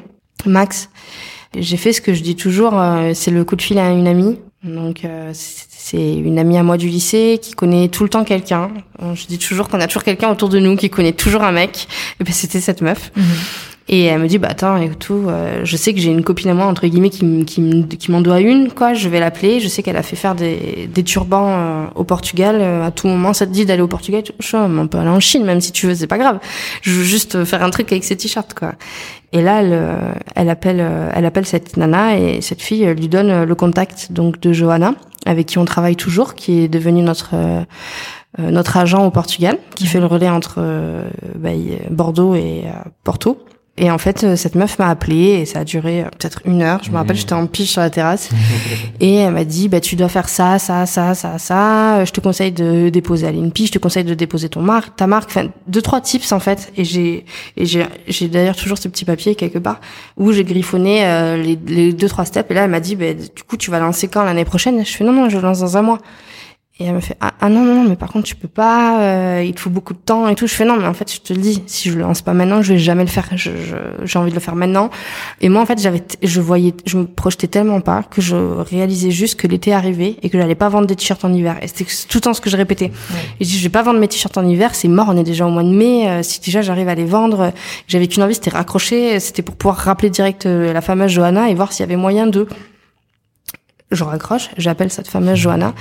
max. 0.46 0.90
J'ai 1.58 1.78
fait 1.78 1.94
ce 1.94 2.02
que 2.02 2.14
je 2.14 2.22
dis 2.22 2.36
toujours, 2.36 2.80
euh, 2.80 3.12
c'est 3.14 3.32
le 3.32 3.44
coup 3.44 3.56
de 3.56 3.62
fil 3.62 3.80
à 3.80 3.92
une 3.92 4.08
amie. 4.08 4.38
Donc 4.64 5.06
euh, 5.06 5.32
c'est 5.90 6.16
une 6.16 6.38
amie 6.38 6.58
à 6.58 6.64
moi 6.64 6.76
du 6.76 6.90
lycée 6.90 7.40
qui 7.42 7.54
connaît 7.54 7.88
tout 7.88 8.04
le 8.04 8.10
temps 8.10 8.26
quelqu'un. 8.26 8.72
Je 9.14 9.26
dis 9.28 9.38
toujours 9.38 9.70
qu'on 9.70 9.80
a 9.80 9.88
toujours 9.88 10.04
quelqu'un 10.04 10.30
autour 10.30 10.50
de 10.50 10.60
nous 10.60 10.76
qui 10.76 10.90
connaît 10.90 11.14
toujours 11.14 11.44
un 11.44 11.54
mec. 11.54 11.88
Et 12.20 12.26
ben 12.26 12.34
c'était 12.34 12.60
cette 12.60 12.82
meuf. 12.82 13.10
Mhm. 13.16 13.24
Et 13.90 14.04
elle 14.06 14.20
me 14.20 14.28
dit 14.28 14.38
bah 14.38 14.50
attends 14.52 14.76
et 14.78 14.90
tout, 14.90 15.26
euh, 15.28 15.62
je 15.64 15.78
sais 15.78 15.94
que 15.94 16.00
j'ai 16.02 16.12
une 16.12 16.24
copine 16.24 16.50
à 16.50 16.54
moi 16.54 16.66
entre 16.66 16.86
guillemets 16.88 17.10
qui 17.10 17.46
qui 17.46 17.88
qui 17.88 18.12
m'en 18.12 18.20
doit 18.20 18.42
une 18.42 18.70
quoi. 18.70 18.94
Je 18.94 19.08
vais 19.08 19.22
l'appeler. 19.22 19.62
Je 19.62 19.70
sais 19.70 19.82
qu'elle 19.82 19.96
a 19.96 20.04
fait 20.04 20.18
faire 20.18 20.36
des 20.36 20.90
des 20.94 21.04
turbans 21.04 21.48
euh, 21.48 21.86
au 21.96 22.04
Portugal. 22.04 22.58
Euh, 22.60 22.86
à 22.86 22.92
tout 22.92 23.08
moment 23.08 23.32
ça 23.32 23.46
te 23.46 23.52
dit 23.52 23.66
d'aller 23.66 23.82
au 23.82 23.88
Portugal? 23.88 24.24
Je 24.40 24.58
oh, 24.58 24.60
on 24.60 24.88
peut 24.88 24.98
aller 24.98 25.10
en 25.10 25.22
Chine 25.22 25.46
même 25.46 25.62
si 25.62 25.72
tu 25.72 25.88
veux, 25.88 25.96
c'est 25.96 26.08
pas 26.08 26.18
grave. 26.18 26.40
Je 26.82 26.92
veux 26.92 27.04
juste 27.04 27.46
faire 27.46 27.64
un 27.64 27.70
truc 27.70 27.90
avec 27.94 28.04
ces 28.04 28.18
t-shirts 28.18 28.54
quoi. 28.54 28.74
Et 29.32 29.42
là 29.42 29.62
elle 29.62 29.72
euh, 29.72 30.14
elle 30.36 30.50
appelle 30.50 30.86
elle 31.14 31.26
appelle 31.26 31.46
cette 31.46 31.78
nana 31.78 32.20
et 32.20 32.42
cette 32.42 32.62
fille 32.62 32.94
lui 32.94 33.08
donne 33.08 33.46
le 33.46 33.56
contact 33.56 34.12
donc 34.12 34.42
de 34.42 34.52
Johanna 34.52 34.96
avec 35.26 35.46
qui 35.46 35.60
on 35.60 35.66
travaille 35.66 35.96
toujours, 35.96 36.36
qui 36.36 36.60
est 36.60 36.68
devenue 36.68 37.04
notre 37.04 37.36
notre 38.38 38.78
agent 38.78 39.04
au 39.04 39.12
Portugal, 39.12 39.58
qui 39.76 39.88
fait 39.88 40.00
le 40.00 40.06
relais 40.06 40.30
entre 40.30 40.62
bah, 41.36 41.50
Bordeaux 41.90 42.36
et 42.36 42.66
Porto. 43.04 43.40
Et 43.80 43.92
en 43.92 44.00
fait, 44.00 44.24
euh, 44.24 44.36
cette 44.36 44.56
meuf 44.56 44.80
m'a 44.80 44.90
appelé 44.90 45.40
et 45.40 45.46
ça 45.46 45.60
a 45.60 45.64
duré 45.64 46.02
euh, 46.02 46.06
peut-être 46.06 46.42
une 46.46 46.64
heure. 46.64 46.82
Je 46.84 46.90
me 46.90 46.96
rappelle, 46.98 47.16
j'étais 47.16 47.34
en 47.34 47.46
pige 47.46 47.70
sur 47.70 47.82
la 47.82 47.92
terrasse 47.92 48.30
et 49.00 49.16
elle 49.16 49.34
m'a 49.34 49.44
dit, 49.44 49.70
bah 49.70 49.80
tu 49.80 49.96
dois 49.96 50.10
faire 50.10 50.30
ça, 50.30 50.58
ça, 50.58 50.88
ça, 50.88 51.14
ça, 51.14 51.38
ça. 51.38 51.98
Euh, 52.00 52.06
Je 52.06 52.12
te 52.12 52.20
conseille 52.20 52.52
de 52.52 52.90
déposer 52.90 53.28
à 53.28 53.32
l'INPI, 53.32 53.68
je 53.68 53.74
te 53.74 53.78
conseille 53.78 54.04
de 54.04 54.16
déposer 54.16 54.50
ton 54.50 54.62
marque, 54.62 54.96
ta 54.96 55.06
marque. 55.06 55.30
Enfin, 55.30 55.50
deux 55.68 55.84
trois 55.84 56.02
tips 56.02 56.32
en 56.32 56.40
fait. 56.40 56.72
Et 56.76 56.86
j'ai 56.86 57.26
et 57.56 57.66
j'ai 57.66 57.86
j'ai 58.08 58.28
d'ailleurs 58.28 58.56
toujours 58.56 58.80
ce 58.80 58.88
petit 58.88 59.06
papier 59.06 59.36
quelque 59.36 59.60
part 59.60 59.80
où 60.18 60.32
j'ai 60.32 60.44
griffonné 60.44 61.06
euh, 61.06 61.38
les, 61.38 61.60
les 61.68 61.94
deux 61.94 62.10
trois 62.10 62.26
steps. 62.26 62.50
Et 62.50 62.54
là, 62.56 62.64
elle 62.64 62.72
m'a 62.72 62.80
dit, 62.80 62.96
bah, 62.96 63.14
du 63.14 63.44
coup, 63.48 63.58
tu 63.58 63.70
vas 63.70 63.80
lancer 63.80 64.08
quand 64.08 64.24
l'année 64.24 64.46
prochaine? 64.46 64.84
Je 64.84 64.92
fais 64.92 65.04
non 65.04 65.14
non, 65.14 65.30
je 65.30 65.38
lance 65.38 65.60
dans 65.60 65.78
un 65.78 65.84
mois. 65.84 66.00
Et 66.80 66.86
elle 66.86 66.94
me 66.94 67.00
fait 67.00 67.18
ah, 67.22 67.34
ah 67.42 67.50
non 67.50 67.64
non 67.66 67.86
mais 67.90 67.96
par 67.96 68.12
contre 68.12 68.26
tu 68.28 68.36
peux 68.36 68.48
pas 68.48 69.02
euh, 69.02 69.44
il 69.44 69.52
te 69.56 69.60
faut 69.62 69.72
beaucoup 69.72 69.94
de 69.96 70.00
temps 70.00 70.28
et 70.28 70.36
tout. 70.36 70.46
Je 70.46 70.54
fais 70.54 70.64
non 70.64 70.76
mais 70.78 70.86
en 70.86 70.94
fait 70.94 71.12
je 71.12 71.20
te 71.22 71.34
le 71.34 71.40
dis 71.40 71.64
si 71.66 71.90
je 71.90 71.96
le 71.96 72.02
lance 72.02 72.22
pas 72.22 72.34
maintenant 72.34 72.62
je 72.62 72.74
vais 72.74 72.78
jamais 72.80 73.02
le 73.04 73.10
faire. 73.10 73.28
Je 73.32 73.50
je- 73.50 74.06
j'ai 74.06 74.20
envie 74.20 74.30
de 74.30 74.36
le 74.36 74.40
faire 74.42 74.56
maintenant. 74.56 74.92
Et 75.42 75.50
moi 75.50 75.62
en 75.64 75.66
fait 75.66 75.82
j'avais 75.82 76.04
je 76.22 76.40
voyais 76.40 76.76
je 76.86 76.98
me 76.98 77.06
projetais 77.08 77.48
tellement 77.48 77.82
pas 77.82 78.04
que 78.04 78.22
je 78.22 78.36
réalisais 78.36 79.10
juste 79.10 79.40
que 79.40 79.48
l'été 79.48 79.74
arrivait 79.74 80.18
et 80.22 80.30
que 80.30 80.38
j'allais 80.38 80.54
pas 80.54 80.70
vendre 80.70 80.86
des 80.86 80.96
t-shirts 80.96 81.26
en 81.26 81.34
hiver. 81.34 81.58
Et 81.64 81.68
c'était 81.68 81.86
tout 81.86 82.18
le 82.20 82.22
temps 82.22 82.36
ce 82.36 82.42
que 82.42 82.50
je 82.52 82.58
répétais. 82.58 82.92
Et 83.40 83.44
je 83.44 83.50
dis 83.50 83.58
je 83.58 83.64
vais 83.64 83.70
pas 83.70 83.82
vendre 83.82 84.00
mes 84.00 84.08
t-shirts 84.08 84.38
en 84.38 84.48
hiver 84.48 84.76
c'est 84.76 84.88
mort 84.88 85.08
on 85.10 85.18
est 85.18 85.24
déjà 85.24 85.48
au 85.48 85.50
mois 85.50 85.64
de 85.64 85.70
mai 85.70 86.08
euh, 86.08 86.22
si 86.22 86.40
déjà 86.42 86.62
j'arrive 86.62 86.90
à 86.90 86.96
les 86.96 87.06
vendre 87.06 87.40
euh, 87.42 87.50
j'avais 87.88 88.06
qu'une 88.08 88.22
envie 88.22 88.36
c'était 88.36 88.52
raccrocher 88.52 89.20
c'était 89.20 89.42
pour 89.42 89.56
pouvoir 89.56 89.78
rappeler 89.78 90.12
direct 90.12 90.46
euh, 90.46 90.74
la 90.74 90.82
fameuse 90.82 91.10
Johanna 91.12 91.50
et 91.50 91.56
voir 91.56 91.74
s'il 91.74 91.80
y 91.84 91.90
avait 91.90 91.96
moyen 91.96 92.28
de 92.28 92.48
je 93.92 94.04
raccroche, 94.04 94.50
j'appelle 94.58 94.92
cette 94.92 95.08
fameuse 95.08 95.38
Johanna 95.38 95.74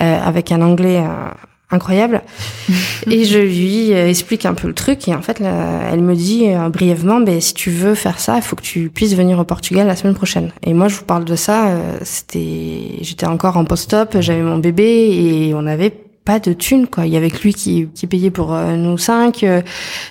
euh, 0.00 0.20
avec 0.20 0.52
un 0.52 0.62
anglais 0.62 0.98
euh, 0.98 1.30
incroyable. 1.70 2.22
Et 3.10 3.24
je 3.24 3.38
lui 3.38 3.92
euh, 3.92 4.08
explique 4.08 4.46
un 4.46 4.54
peu 4.54 4.68
le 4.68 4.74
truc 4.74 5.08
et 5.08 5.14
en 5.14 5.22
fait 5.22 5.40
là, 5.40 5.80
elle 5.92 6.00
me 6.00 6.14
dit 6.14 6.48
euh, 6.48 6.68
brièvement 6.68 7.20
ben 7.20 7.40
si 7.40 7.54
tu 7.54 7.70
veux 7.70 7.94
faire 7.94 8.18
ça 8.18 8.36
il 8.36 8.42
faut 8.42 8.56
que 8.56 8.62
tu 8.62 8.88
puisses 8.88 9.14
venir 9.14 9.38
au 9.38 9.44
Portugal 9.44 9.86
la 9.86 9.96
semaine 9.96 10.14
prochaine. 10.14 10.52
Et 10.62 10.74
moi 10.74 10.88
je 10.88 10.96
vous 10.96 11.04
parle 11.04 11.24
de 11.24 11.36
ça 11.36 11.68
euh, 11.68 11.98
c'était 12.02 12.98
j'étais 13.00 13.26
encore 13.26 13.56
en 13.56 13.64
post-op 13.64 14.16
j'avais 14.20 14.42
mon 14.42 14.58
bébé 14.58 14.84
et 14.84 15.54
on 15.54 15.66
avait 15.66 16.05
pas 16.26 16.40
de 16.40 16.52
thunes 16.52 16.88
quoi. 16.88 17.06
Il 17.06 17.12
y 17.12 17.16
avait 17.16 17.30
lui 17.42 17.54
qui, 17.54 17.88
qui 17.94 18.06
payait 18.06 18.30
pour 18.30 18.52
euh, 18.52 18.76
nous 18.76 18.98
cinq 18.98 19.44
euh, 19.44 19.62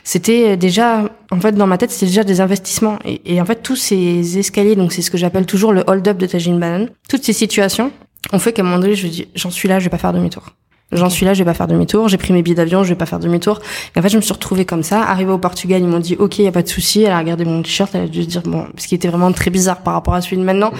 c'était 0.03 0.57
déjà 0.57 1.09
en 1.29 1.39
fait 1.39 1.51
dans 1.51 1.67
ma 1.67 1.77
tête 1.77 1.91
c'était 1.91 2.07
déjà 2.07 2.23
des 2.23 2.41
investissements. 2.41 2.97
Et, 3.05 3.35
et 3.35 3.41
en 3.41 3.45
fait 3.45 3.61
tous 3.61 3.75
ces 3.75 4.39
escaliers 4.39 4.75
donc 4.75 4.93
c'est 4.93 5.03
ce 5.03 5.11
que 5.11 5.17
j'appelle 5.17 5.45
toujours 5.45 5.73
le 5.73 5.83
hold 5.85 6.07
up 6.07 6.17
de 6.17 6.25
Tajine 6.25 6.59
Banane 6.59 6.89
toutes 7.09 7.23
ces 7.23 7.33
situations 7.33 7.91
ont 8.31 8.39
fait 8.39 8.53
qu'à 8.53 8.63
un 8.63 8.65
moment 8.65 8.79
donné 8.79 8.95
je 8.95 9.07
dis 9.07 9.27
j'en 9.35 9.51
suis 9.51 9.67
là 9.67 9.77
je 9.79 9.83
vais 9.83 9.89
pas 9.89 9.97
faire 9.97 10.13
demi-tour 10.13 10.43
J'en 10.91 11.09
suis 11.09 11.25
là, 11.25 11.33
je 11.33 11.39
vais 11.39 11.45
pas 11.45 11.55
faire 11.55 11.67
demi-tour. 11.67 12.07
J'ai 12.09 12.17
pris 12.17 12.31
mes 12.31 12.43
billets 12.43 12.55
d'avion, 12.55 12.83
je 12.83 12.89
vais 12.89 12.95
pas 12.95 13.07
faire 13.07 13.19
demi-tour. 13.19 13.59
Et 13.95 13.99
en 13.99 14.01
fait, 14.01 14.09
je 14.09 14.17
me 14.17 14.21
suis 14.21 14.33
retrouvée 14.33 14.65
comme 14.65 14.83
ça. 14.83 15.01
Arrivée 15.01 15.31
au 15.31 15.39
Portugal, 15.39 15.81
ils 15.81 15.87
m'ont 15.87 15.99
dit, 15.99 16.15
OK, 16.19 16.37
y 16.37 16.47
a 16.47 16.51
pas 16.51 16.61
de 16.61 16.67
souci. 16.67 17.01
Elle 17.01 17.11
a 17.11 17.17
regardé 17.17 17.43
mon 17.43 17.63
t-shirt, 17.63 17.93
elle 17.95 18.03
a 18.03 18.07
dû 18.07 18.21
se 18.21 18.27
dire, 18.27 18.43
bon, 18.43 18.67
ce 18.77 18.87
qui 18.87 18.95
était 18.95 19.07
vraiment 19.07 19.31
très 19.31 19.49
bizarre 19.49 19.81
par 19.81 19.93
rapport 19.95 20.13
à 20.13 20.21
celui 20.21 20.37
de 20.37 20.43
maintenant. 20.43 20.71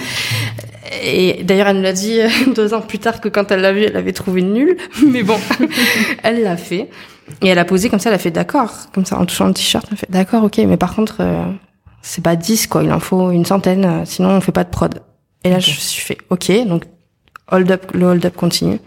Et 1.04 1.44
d'ailleurs, 1.44 1.68
elle 1.68 1.78
nous 1.78 1.82
l'a 1.82 1.94
dit 1.94 2.20
deux 2.56 2.74
ans 2.74 2.82
plus 2.82 3.00
tard 3.00 3.20
que 3.20 3.30
quand 3.30 3.52
elle 3.52 3.62
l'a 3.62 3.74
vu, 3.74 3.82
elle 3.82 3.98
avait 3.98 4.14
trouvé 4.14 4.44
nul. 4.44 4.78
Mais 5.08 5.24
bon, 5.24 5.38
elle 6.24 6.44
l'a 6.44 6.58
fait. 6.58 6.90
Et 7.42 7.48
elle 7.48 7.60
a 7.60 7.66
posé 7.66 7.90
comme 7.90 8.00
ça, 8.00 8.10
elle 8.10 8.16
a 8.16 8.20
fait 8.20 8.32
d'accord. 8.32 8.72
Comme 8.94 9.06
ça, 9.06 9.18
en 9.18 9.26
touchant 9.26 9.48
le 9.48 9.54
t-shirt, 9.56 9.86
elle 9.88 9.96
a 9.96 9.98
fait 9.98 10.12
d'accord, 10.12 10.44
OK. 10.44 10.60
Mais 10.60 10.78
par 10.78 10.94
contre, 10.94 11.18
euh, 11.22 11.46
c'est 12.04 12.24
pas 12.24 12.36
10, 12.36 12.68
quoi. 12.68 12.84
Il 12.84 12.94
en 12.94 13.00
faut 13.00 13.32
une 13.32 13.46
centaine, 13.46 14.06
sinon 14.06 14.30
on 14.30 14.42
fait 14.42 14.52
pas 14.52 14.64
de 14.64 14.70
prod. 14.70 15.02
Et 15.44 15.50
là, 15.50 15.58
je 15.58 15.72
me 15.72 15.76
suis 15.76 16.02
fait, 16.02 16.20
OK. 16.30 16.52
Donc, 16.68 16.84
hold 17.52 17.72
up, 17.72 17.92
le 17.94 18.06
hold 18.06 18.26
up 18.26 18.36
continue. 18.36 18.80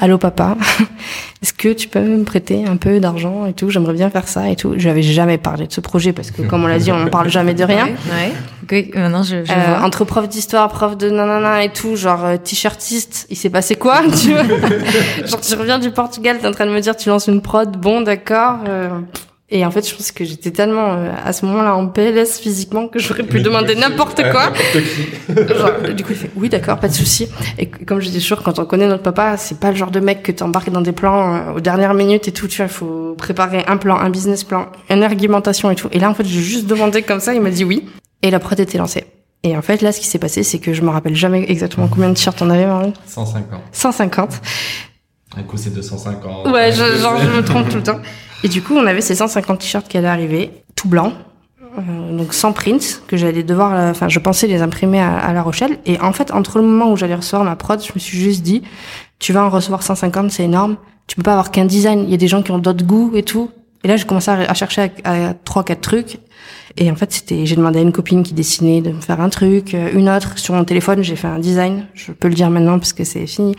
Allô 0.00 0.18
papa, 0.18 0.56
est-ce 1.42 1.52
que 1.52 1.72
tu 1.72 1.86
peux 1.86 2.00
me 2.00 2.24
prêter 2.24 2.64
un 2.66 2.76
peu 2.76 2.98
d'argent 2.98 3.46
et 3.46 3.52
tout? 3.52 3.70
J'aimerais 3.70 3.92
bien 3.92 4.10
faire 4.10 4.26
ça 4.26 4.48
et 4.50 4.56
tout. 4.56 4.74
J'avais 4.76 5.02
jamais 5.02 5.38
parlé 5.38 5.68
de 5.68 5.72
ce 5.72 5.80
projet 5.80 6.12
parce 6.12 6.32
que 6.32 6.42
comme 6.42 6.64
on 6.64 6.66
l'a 6.66 6.78
dit, 6.80 6.90
on 6.90 6.98
ne 6.98 7.08
parle 7.08 7.28
jamais 7.30 7.54
de 7.54 7.62
rien. 7.64 7.86
Ouais. 8.10 8.32
ouais. 8.70 8.90
Maintenant 8.94 9.22
je, 9.22 9.44
je 9.44 9.52
Euh, 9.52 9.80
entre 9.82 10.04
prof 10.04 10.28
d'histoire, 10.28 10.68
prof 10.68 10.96
de 10.96 11.10
nanana 11.10 11.62
et 11.64 11.68
tout, 11.72 11.94
genre 11.96 12.24
euh, 12.24 12.36
t-shirtiste, 12.38 13.26
il 13.30 13.36
s'est 13.36 13.50
passé 13.50 13.76
quoi? 13.76 14.02
Tu 14.20 14.32
vois? 14.32 14.42
Genre 15.26 15.40
tu 15.40 15.54
reviens 15.54 15.78
du 15.78 15.90
Portugal, 15.92 16.38
t'es 16.40 16.46
en 16.48 16.52
train 16.52 16.66
de 16.66 16.72
me 16.72 16.80
dire 16.80 16.96
tu 16.96 17.08
lances 17.08 17.28
une 17.28 17.40
prod, 17.40 17.76
bon 17.76 18.00
d'accord. 18.00 18.58
euh, 18.66 18.88
et 19.54 19.64
en 19.64 19.70
fait, 19.70 19.88
je 19.88 19.94
pense 19.94 20.10
que 20.10 20.24
j'étais 20.24 20.50
tellement 20.50 20.94
euh, 20.94 21.12
à 21.24 21.32
ce 21.32 21.46
moment-là 21.46 21.76
en 21.76 21.86
PLS 21.86 22.40
physiquement 22.40 22.88
que 22.88 22.98
j'aurais 22.98 23.22
pu 23.22 23.40
demander 23.40 23.76
n'importe 23.76 24.20
quoi. 24.32 24.52
Genre, 25.28 25.94
du 25.94 26.02
coup, 26.02 26.10
il 26.10 26.16
fait 26.16 26.30
oui, 26.34 26.48
d'accord, 26.48 26.80
pas 26.80 26.88
de 26.88 26.92
souci. 26.92 27.28
Et 27.56 27.68
comme 27.68 28.00
je 28.00 28.08
dis 28.08 28.18
toujours, 28.18 28.42
quand 28.42 28.58
on 28.58 28.64
connaît 28.64 28.88
notre 28.88 29.04
papa, 29.04 29.36
c'est 29.36 29.60
pas 29.60 29.70
le 29.70 29.76
genre 29.76 29.92
de 29.92 30.00
mec 30.00 30.24
que 30.24 30.32
t'embarques 30.32 30.70
dans 30.70 30.80
des 30.80 30.90
plans 30.90 31.36
euh, 31.36 31.52
aux 31.52 31.60
dernières 31.60 31.94
minutes 31.94 32.26
et 32.26 32.32
tout. 32.32 32.48
Tu 32.48 32.56
vois, 32.56 32.66
il 32.66 32.72
faut 32.72 33.14
préparer 33.16 33.62
un 33.68 33.76
plan, 33.76 33.96
un 33.96 34.10
business 34.10 34.42
plan, 34.42 34.66
une 34.90 35.04
argumentation 35.04 35.70
et 35.70 35.76
tout. 35.76 35.88
Et 35.92 36.00
là, 36.00 36.10
en 36.10 36.14
fait, 36.14 36.26
j'ai 36.26 36.40
juste 36.40 36.66
demandé 36.66 37.02
comme 37.02 37.20
ça, 37.20 37.32
il 37.32 37.40
m'a 37.40 37.50
dit 37.50 37.62
oui. 37.62 37.88
Et 38.22 38.32
la 38.32 38.40
prod 38.40 38.58
était 38.58 38.78
lancée. 38.78 39.04
Et 39.44 39.56
en 39.56 39.62
fait, 39.62 39.82
là, 39.82 39.92
ce 39.92 40.00
qui 40.00 40.08
s'est 40.08 40.18
passé, 40.18 40.42
c'est 40.42 40.58
que 40.58 40.72
je 40.72 40.82
me 40.82 40.88
rappelle 40.90 41.14
jamais 41.14 41.48
exactement 41.48 41.86
combien 41.86 42.08
de 42.08 42.14
t-shirts 42.14 42.42
on 42.42 42.50
avait, 42.50 42.66
Marine 42.66 42.94
150. 43.06 43.60
150. 43.70 44.40
Un 45.36 45.42
coup, 45.44 45.56
c'est 45.56 45.72
250. 45.72 46.48
Ouais, 46.48 46.72
je, 46.72 46.98
genre, 47.00 47.18
je 47.18 47.28
me 47.28 47.44
trompe 47.44 47.68
tout 47.68 47.76
le 47.76 47.82
temps. 47.84 48.00
Et 48.44 48.48
du 48.48 48.62
coup, 48.62 48.74
on 48.76 48.86
avait 48.86 49.00
ces 49.00 49.16
150 49.16 49.58
t-shirts 49.58 49.88
qui 49.88 49.96
allaient 49.96 50.06
arriver, 50.06 50.50
tout 50.76 50.86
blanc, 50.86 51.14
euh, 51.78 52.16
donc 52.16 52.34
sans 52.34 52.52
print, 52.52 53.02
que 53.08 53.16
j'allais 53.16 53.42
devoir, 53.42 53.74
euh, 53.74 53.90
enfin, 53.90 54.08
je 54.08 54.18
pensais 54.18 54.46
les 54.46 54.60
imprimer 54.60 55.00
à, 55.00 55.16
à 55.16 55.32
La 55.32 55.42
Rochelle. 55.42 55.78
Et 55.86 55.98
en 56.00 56.12
fait, 56.12 56.30
entre 56.30 56.58
le 56.58 56.66
moment 56.66 56.92
où 56.92 56.96
j'allais 56.96 57.14
recevoir 57.14 57.42
ma 57.42 57.56
prod, 57.56 57.82
je 57.82 57.90
me 57.94 57.98
suis 57.98 58.18
juste 58.18 58.42
dit, 58.42 58.62
tu 59.18 59.32
vas 59.32 59.42
en 59.44 59.48
recevoir 59.48 59.82
150, 59.82 60.30
c'est 60.30 60.44
énorme. 60.44 60.76
Tu 61.06 61.16
peux 61.16 61.22
pas 61.22 61.32
avoir 61.32 61.50
qu'un 61.50 61.64
design. 61.64 62.04
Il 62.04 62.10
y 62.10 62.14
a 62.14 62.18
des 62.18 62.28
gens 62.28 62.42
qui 62.42 62.50
ont 62.50 62.58
d'autres 62.58 62.84
goûts 62.84 63.12
et 63.14 63.22
tout. 63.22 63.50
Et 63.82 63.88
là, 63.88 63.96
j'ai 63.96 64.04
commencé 64.04 64.30
à, 64.30 64.34
à 64.34 64.54
chercher 64.54 64.92
à, 65.04 65.32
trois, 65.32 65.64
quatre 65.64 65.80
trucs. 65.80 66.18
Et 66.76 66.90
en 66.90 66.96
fait, 66.96 67.12
c'était, 67.12 67.46
j'ai 67.46 67.56
demandé 67.56 67.78
à 67.78 67.82
une 67.82 67.92
copine 67.92 68.22
qui 68.22 68.34
dessinait 68.34 68.82
de 68.82 68.90
me 68.90 69.00
faire 69.00 69.20
un 69.22 69.30
truc, 69.30 69.74
euh, 69.74 69.90
une 69.94 70.10
autre 70.10 70.38
sur 70.38 70.54
mon 70.54 70.64
téléphone, 70.64 71.02
j'ai 71.02 71.16
fait 71.16 71.28
un 71.28 71.38
design. 71.38 71.86
Je 71.94 72.12
peux 72.12 72.28
le 72.28 72.34
dire 72.34 72.50
maintenant 72.50 72.78
parce 72.78 72.92
que 72.92 73.04
c'est 73.04 73.26
fini. 73.26 73.54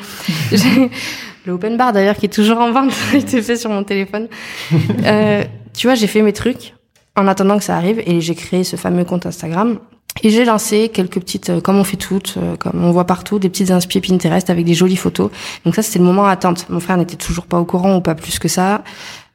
Le 1.46 1.54
open 1.54 1.78
bar 1.78 1.94
d'ailleurs 1.94 2.16
qui 2.16 2.26
est 2.26 2.30
toujours 2.34 2.58
en 2.60 2.72
vente 2.72 2.92
a 3.14 3.18
été 3.18 3.42
fait 3.42 3.56
sur 3.56 3.70
mon 3.70 3.84
téléphone. 3.84 4.28
Euh, 5.06 5.44
tu 5.74 5.88
vois, 5.88 5.96
j'ai 5.96 6.08
fait 6.08 6.22
mes 6.22 6.34
trucs 6.34 6.74
en 7.18 7.28
attendant 7.28 7.58
que 7.58 7.64
ça 7.64 7.76
arrive 7.76 8.02
et 8.06 8.22
j'ai 8.22 8.34
créé 8.36 8.64
ce 8.64 8.76
fameux 8.78 9.04
compte 9.06 9.26
Instagram. 9.26 9.78
Et 10.24 10.30
j'ai 10.30 10.46
lancé 10.46 10.88
quelques 10.88 11.20
petites, 11.20 11.50
euh, 11.50 11.60
comme 11.60 11.76
on 11.78 11.84
fait 11.84 11.98
toutes, 11.98 12.36
euh, 12.38 12.56
comme 12.56 12.82
on 12.86 12.92
voit 12.92 13.06
partout, 13.06 13.38
des 13.38 13.50
petites 13.50 13.70
inspi 13.72 14.00
Pinterest 14.00 14.50
avec 14.50 14.64
des 14.66 14.74
jolies 14.74 14.96
photos. 14.96 15.30
Donc 15.66 15.76
ça, 15.76 15.82
c'était 15.82 16.00
le 16.00 16.06
moment 16.06 16.26
attente. 16.26 16.68
Mon 16.70 16.80
frère 16.80 16.96
n'était 16.96 17.18
toujours 17.18 17.46
pas 17.46 17.60
au 17.60 17.66
courant 17.66 17.98
ou 17.98 18.02
pas 18.02 18.16
plus 18.16 18.40
que 18.40 18.48
ça. 18.48 18.84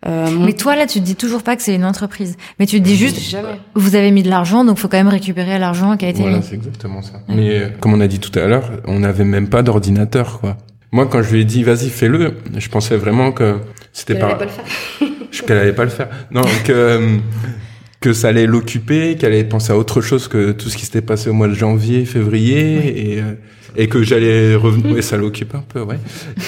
Euh, 0.06 0.30
mon- 0.30 0.46
Mais 0.46 0.54
toi 0.54 0.76
là, 0.76 0.86
tu 0.86 0.98
te 1.00 1.04
dis 1.04 1.16
toujours 1.16 1.42
pas 1.42 1.54
que 1.56 1.62
c'est 1.62 1.74
une 1.74 1.84
entreprise, 1.84 2.38
mais 2.58 2.64
tu 2.64 2.78
te 2.80 2.84
dis 2.84 2.96
juste, 2.96 3.20
jamais. 3.20 3.60
vous 3.74 3.94
avez 3.96 4.10
mis 4.10 4.22
de 4.22 4.30
l'argent, 4.30 4.64
donc 4.64 4.78
faut 4.78 4.88
quand 4.88 4.96
même 4.96 5.08
récupérer 5.08 5.58
l'argent 5.58 5.98
qui 5.98 6.06
a 6.06 6.08
été 6.08 6.22
Voilà, 6.22 6.38
mis. 6.38 6.42
c'est 6.42 6.54
exactement 6.54 7.02
ça. 7.02 7.20
Mais 7.28 7.50
euh, 7.50 7.68
comme 7.78 7.92
on 7.92 8.00
a 8.00 8.06
dit 8.06 8.18
tout 8.18 8.36
à 8.38 8.46
l'heure, 8.46 8.70
on 8.86 9.00
n'avait 9.00 9.24
même 9.24 9.48
pas 9.50 9.62
d'ordinateur, 9.62 10.40
quoi. 10.40 10.56
Moi, 10.92 11.06
quand 11.06 11.22
je 11.22 11.32
lui 11.32 11.42
ai 11.42 11.44
dit, 11.44 11.62
vas-y, 11.62 11.88
fais-le, 11.88 12.34
je 12.56 12.68
pensais 12.68 12.96
vraiment 12.96 13.30
que 13.30 13.58
c'était 13.92 14.18
pas, 14.18 14.26
allait 14.26 14.38
pas 14.38 14.44
le 14.44 14.50
faire. 14.50 14.64
qu'elle 15.46 15.58
allait 15.58 15.72
pas 15.72 15.84
le 15.84 15.90
faire. 15.90 16.08
Non, 16.32 16.42
que, 16.64 17.18
que 18.00 18.12
ça 18.12 18.28
allait 18.28 18.46
l'occuper, 18.46 19.16
qu'elle 19.16 19.32
allait 19.32 19.44
penser 19.44 19.72
à 19.72 19.76
autre 19.76 20.00
chose 20.00 20.26
que 20.26 20.52
tout 20.52 20.68
ce 20.68 20.76
qui 20.76 20.86
s'était 20.86 21.02
passé 21.02 21.30
au 21.30 21.32
mois 21.32 21.48
de 21.48 21.54
janvier, 21.54 22.04
février, 22.04 23.12
et, 23.12 23.20
euh, 23.20 23.34
et 23.76 23.88
que 23.88 24.02
j'allais 24.02 24.56
revenir, 24.56 24.96
et 24.98 25.02
ça 25.02 25.16
l'occupe 25.16 25.54
un 25.54 25.64
peu, 25.68 25.80
ouais, 25.82 25.98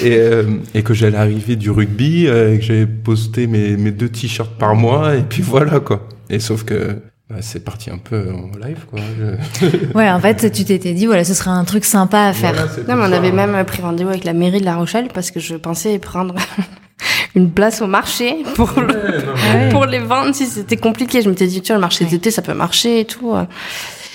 et, 0.03 0.17
euh, 0.17 0.45
et 0.75 0.83
que 0.83 0.93
j'allais 0.93 1.19
arriver 1.19 1.55
du 1.55 1.71
rugby, 1.71 2.27
euh, 2.27 2.55
et 2.55 2.59
que 2.59 2.65
j'allais 2.65 2.87
poster 2.87 3.47
mes, 3.47 3.77
mes 3.77 3.93
deux 3.93 4.09
t-shirts 4.09 4.59
par 4.59 4.75
mois, 4.75 5.15
et 5.15 5.23
puis 5.23 5.43
voilà, 5.43 5.79
quoi. 5.79 6.09
Et 6.31 6.41
sauf 6.41 6.65
que, 6.65 6.97
c'est 7.41 7.65
parti 7.65 7.91
un 7.91 7.99
peu 7.99 8.29
en 8.33 8.51
live, 8.65 8.85
quoi. 8.91 8.99
Je- 9.19 9.77
Ouais, 9.95 10.11
en 10.11 10.21
fait, 10.21 10.51
tu 10.53 10.65
t'étais 10.65 10.93
dit, 10.93 11.07
voilà, 11.07 11.25
ce 11.25 11.35
serait 11.35 11.51
un 11.51 11.65
truc 11.65 11.85
sympa 11.85 12.21
à 12.27 12.33
faire. 12.33 12.53
Voilà, 12.53 12.67
Non, 12.89 12.97
mais 12.97 13.07
on 13.09 13.11
ça. 13.11 13.17
avait 13.17 13.33
même 13.33 13.65
pris 13.65 13.83
rendez-vous 13.83 14.11
avec 14.11 14.25
la 14.25 14.33
mairie 14.33 14.61
de 14.61 14.65
La 14.65 14.77
Rochelle 14.77 15.09
parce 15.13 15.31
que 15.31 15.41
je 15.41 15.55
pensais 15.57 15.99
prendre 15.99 16.35
une 17.35 17.51
place 17.51 17.81
au 17.83 17.87
marché 17.87 18.37
pour, 18.55 18.71
le- 18.81 18.87
Ouais. 19.55 19.69
pour 19.71 19.87
les 19.87 19.99
vendre 19.99 20.35
si 20.35 20.47
c'était 20.47 20.77
compliqué. 20.77 21.23
Je 21.23 21.29
m'étais 21.29 21.47
dit, 21.47 21.61
tu 21.63 21.69
vois, 21.69 21.77
le 21.77 21.81
marché 21.81 22.05
d'été, 22.05 22.31
ça 22.31 22.43
peut 22.43 22.55
marcher 22.55 23.01
et 23.01 23.05
tout. 23.05 23.35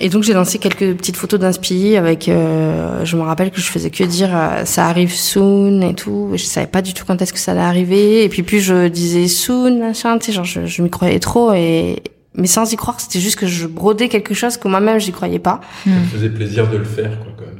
Et 0.00 0.08
donc, 0.10 0.22
j'ai 0.22 0.32
lancé 0.32 0.58
quelques 0.60 0.94
petites 0.96 1.16
photos 1.16 1.40
d'inspi 1.40 1.96
avec, 1.96 2.28
euh, 2.28 3.04
je 3.04 3.16
me 3.16 3.22
rappelle 3.22 3.50
que 3.50 3.60
je 3.60 3.66
faisais 3.66 3.90
que 3.90 4.04
dire, 4.04 4.30
euh, 4.32 4.64
ça 4.64 4.86
arrive 4.86 5.12
soon 5.12 5.80
et 5.80 5.92
tout. 5.94 6.30
Et 6.34 6.38
je 6.38 6.44
savais 6.44 6.68
pas 6.68 6.82
du 6.82 6.94
tout 6.94 7.04
quand 7.04 7.20
est-ce 7.20 7.32
que 7.32 7.38
ça 7.40 7.50
allait 7.50 7.60
arriver. 7.62 8.22
Et 8.22 8.28
puis, 8.28 8.44
plus 8.44 8.60
je 8.60 8.86
disais 8.86 9.26
soon, 9.26 9.80
machin, 9.80 10.16
tu 10.18 10.26
sais, 10.26 10.32
genre, 10.32 10.44
je, 10.44 10.66
je 10.66 10.82
m'y 10.82 10.88
croyais 10.90 11.18
trop 11.18 11.52
et, 11.52 12.00
mais 12.34 12.46
sans 12.46 12.70
y 12.72 12.76
croire, 12.76 13.00
c'était 13.00 13.20
juste 13.20 13.36
que 13.36 13.46
je 13.46 13.66
brodais 13.66 14.08
quelque 14.08 14.34
chose 14.34 14.56
que 14.56 14.68
moi-même, 14.68 14.98
j'y 15.00 15.12
croyais 15.12 15.38
pas. 15.38 15.60
Ça 15.84 15.90
me 15.90 16.04
faisait 16.04 16.28
plaisir 16.30 16.68
de 16.68 16.76
le 16.76 16.84
faire, 16.84 17.18
quoi, 17.18 17.28
quand 17.36 17.44
même. 17.44 17.54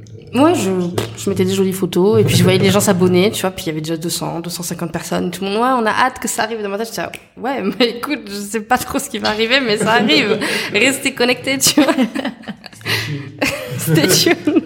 Ouais, 0.45 0.55
je, 0.55 0.71
je 1.16 1.31
mettais 1.31 1.47
des 1.47 1.55
jolies 1.55 1.73
photos 1.73 2.21
et 2.21 2.25
puis 2.25 2.37
je 2.37 2.43
voyais 2.43 2.59
les 2.59 2.71
gens 2.71 2.81
s'abonner, 2.81 3.31
tu 3.31 3.41
vois, 3.41 3.51
puis 3.51 3.64
il 3.64 3.69
y 3.69 3.71
avait 3.71 3.81
déjà 3.81 3.97
200, 3.97 4.41
250 4.41 4.93
personnes, 4.93 5.31
tout 5.31 5.43
le 5.43 5.51
monde, 5.51 5.59
ouais, 5.62 5.71
on 5.83 5.87
a 5.87 5.91
hâte 5.91 6.19
que 6.19 6.29
ça 6.29 6.43
arrive 6.43 6.62
dans 6.62 6.69
ma 6.69 6.77
tête, 6.77 6.89
je 6.89 6.91
disais, 6.93 7.07
ouais, 7.39 7.62
mais 7.62 7.87
écoute, 7.97 8.29
je 8.29 8.35
sais 8.35 8.61
pas 8.61 8.77
trop 8.77 8.99
ce 8.99 9.09
qui 9.09 9.19
va 9.19 9.31
arriver, 9.31 9.59
mais 9.64 9.79
ça 9.79 9.93
arrive. 9.95 10.39
Restez 10.75 11.14
connectés, 11.14 11.57
tu 11.57 11.81
vois. 11.81 11.95
Stay 13.79 14.07
tuned. 14.09 14.64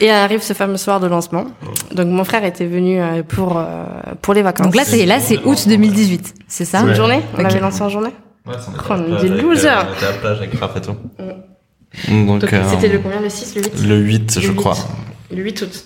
Et 0.00 0.10
arrive 0.10 0.42
ce 0.42 0.52
fameux 0.52 0.76
soir 0.76 1.00
de 1.00 1.06
lancement. 1.06 1.44
Donc 1.94 2.08
mon 2.08 2.24
frère 2.24 2.44
était 2.44 2.66
venu 2.66 3.00
euh, 3.00 3.22
pour 3.22 3.56
euh, 3.56 3.64
pour 4.20 4.34
les 4.34 4.42
vacances. 4.42 4.66
Donc 4.66 4.74
là, 4.74 4.84
c'est 4.84 5.06
là, 5.06 5.20
c'est 5.20 5.38
août 5.44 5.64
2018, 5.66 6.34
c'est 6.48 6.64
ça? 6.66 6.80
Une 6.80 6.94
journée? 6.94 7.20
On 7.34 7.40
Ok. 7.40 7.46
avait 7.46 7.60
lancé 7.60 7.80
en 7.82 7.88
journée? 7.88 8.10
Ouais, 8.46 8.54
c'est 8.60 8.70
Oh, 8.78 8.92
on 8.92 9.16
est 9.18 9.22
des 9.22 9.28
losers. 9.28 9.86
On 9.88 9.94
était 9.94 10.06
à 10.06 10.10
la 10.12 10.18
plage 10.18 10.38
avec 10.38 10.54
Raph 10.54 10.76
et 10.76 10.80
tout. 10.80 10.96
Mm. 11.18 12.26
Donc, 12.26 12.40
Donc 12.40 12.52
euh, 12.52 12.62
c'était 12.70 12.88
le 12.88 12.98
combien, 12.98 13.20
le 13.20 13.28
6, 13.28 13.56
le 13.56 13.62
8 13.62 13.86
le 13.86 13.96
8, 13.96 14.40
je 14.40 14.52
crois. 14.52 14.76
8. 15.30 15.36
Le 15.36 15.42
8 15.42 15.62
août. 15.62 15.84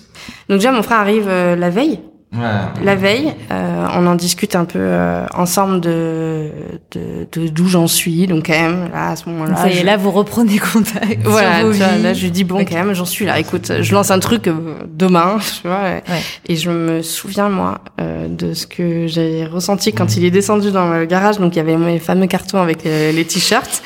Donc 0.49 0.57
déjà 0.59 0.71
mon 0.71 0.83
frère 0.83 0.99
arrive 0.99 1.27
euh, 1.27 1.55
la 1.55 1.69
veille. 1.69 1.99
Ouais. 2.33 2.83
La 2.85 2.95
veille, 2.95 3.33
euh, 3.51 3.87
on 3.93 4.07
en 4.07 4.15
discute 4.15 4.55
un 4.55 4.63
peu 4.63 4.79
euh, 4.79 5.25
ensemble 5.33 5.81
de 5.81 6.49
de 6.91 7.27
de- 7.29 7.47
d'où 7.49 7.67
j'en 7.67 7.87
suis. 7.87 8.25
Donc 8.25 8.45
quand 8.47 8.53
même, 8.53 8.89
là 8.93 9.09
à 9.09 9.15
ce 9.17 9.27
moment-là, 9.27 9.57
ça 9.57 9.67
y 9.67 9.73
est, 9.73 9.75
je- 9.81 9.85
là, 9.85 9.97
vous 9.97 10.11
reprenez 10.11 10.57
contact. 10.57 11.19
voilà, 11.25 11.59
sur 11.59 11.67
vos 11.67 11.73
vois, 11.73 11.87
vies. 11.87 12.03
là 12.03 12.13
je 12.13 12.23
lui 12.23 12.31
dis 12.31 12.45
bon 12.45 12.63
quand 12.63 12.75
même, 12.75 12.93
j'en 12.93 13.03
suis 13.03 13.25
là. 13.25 13.37
Écoute, 13.37 13.73
je 13.81 13.93
lance 13.93 14.11
un 14.11 14.19
truc 14.19 14.47
euh, 14.47 14.75
demain, 14.87 15.39
tu 15.61 15.67
vois. 15.67 15.81
Ouais. 15.81 16.03
Et 16.47 16.55
je 16.55 16.69
me 16.71 17.01
souviens 17.01 17.49
moi 17.49 17.79
euh, 17.99 18.29
de 18.29 18.53
ce 18.53 18.65
que 18.65 19.07
j'ai 19.07 19.45
ressenti 19.45 19.91
quand 19.91 20.15
il 20.15 20.23
est 20.23 20.31
descendu 20.31 20.71
dans 20.71 20.89
le 20.89 21.03
garage. 21.05 21.37
Donc 21.37 21.55
il 21.55 21.57
y 21.57 21.61
avait 21.61 21.75
mes 21.75 21.99
fameux 21.99 22.27
cartons 22.27 22.61
avec 22.61 22.85
les, 22.85 23.11
les 23.11 23.25
t-shirts. 23.25 23.83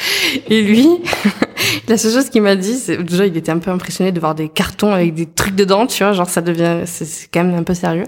Et 0.49 0.61
lui, 0.61 0.87
la 1.88 1.97
seule 1.97 2.11
chose 2.11 2.29
qu'il 2.29 2.41
m'a 2.41 2.55
dit, 2.55 2.75
c'est 2.75 2.97
déjà 2.97 3.25
il 3.25 3.36
était 3.38 3.51
un 3.51 3.59
peu 3.59 3.71
impressionné 3.71 4.11
de 4.11 4.19
voir 4.19 4.36
des 4.36 4.49
cartons 4.49 4.93
avec 4.93 5.13
des 5.13 5.25
trucs 5.25 5.55
dedans, 5.55 5.88
tu 5.88 6.03
vois, 6.03 6.13
genre 6.13 6.29
ça 6.29 6.41
devient, 6.41 6.81
c'est 6.86 7.29
quand 7.33 7.43
même 7.43 7.55
un 7.55 7.63
peu 7.63 7.73
sérieux. 7.73 8.05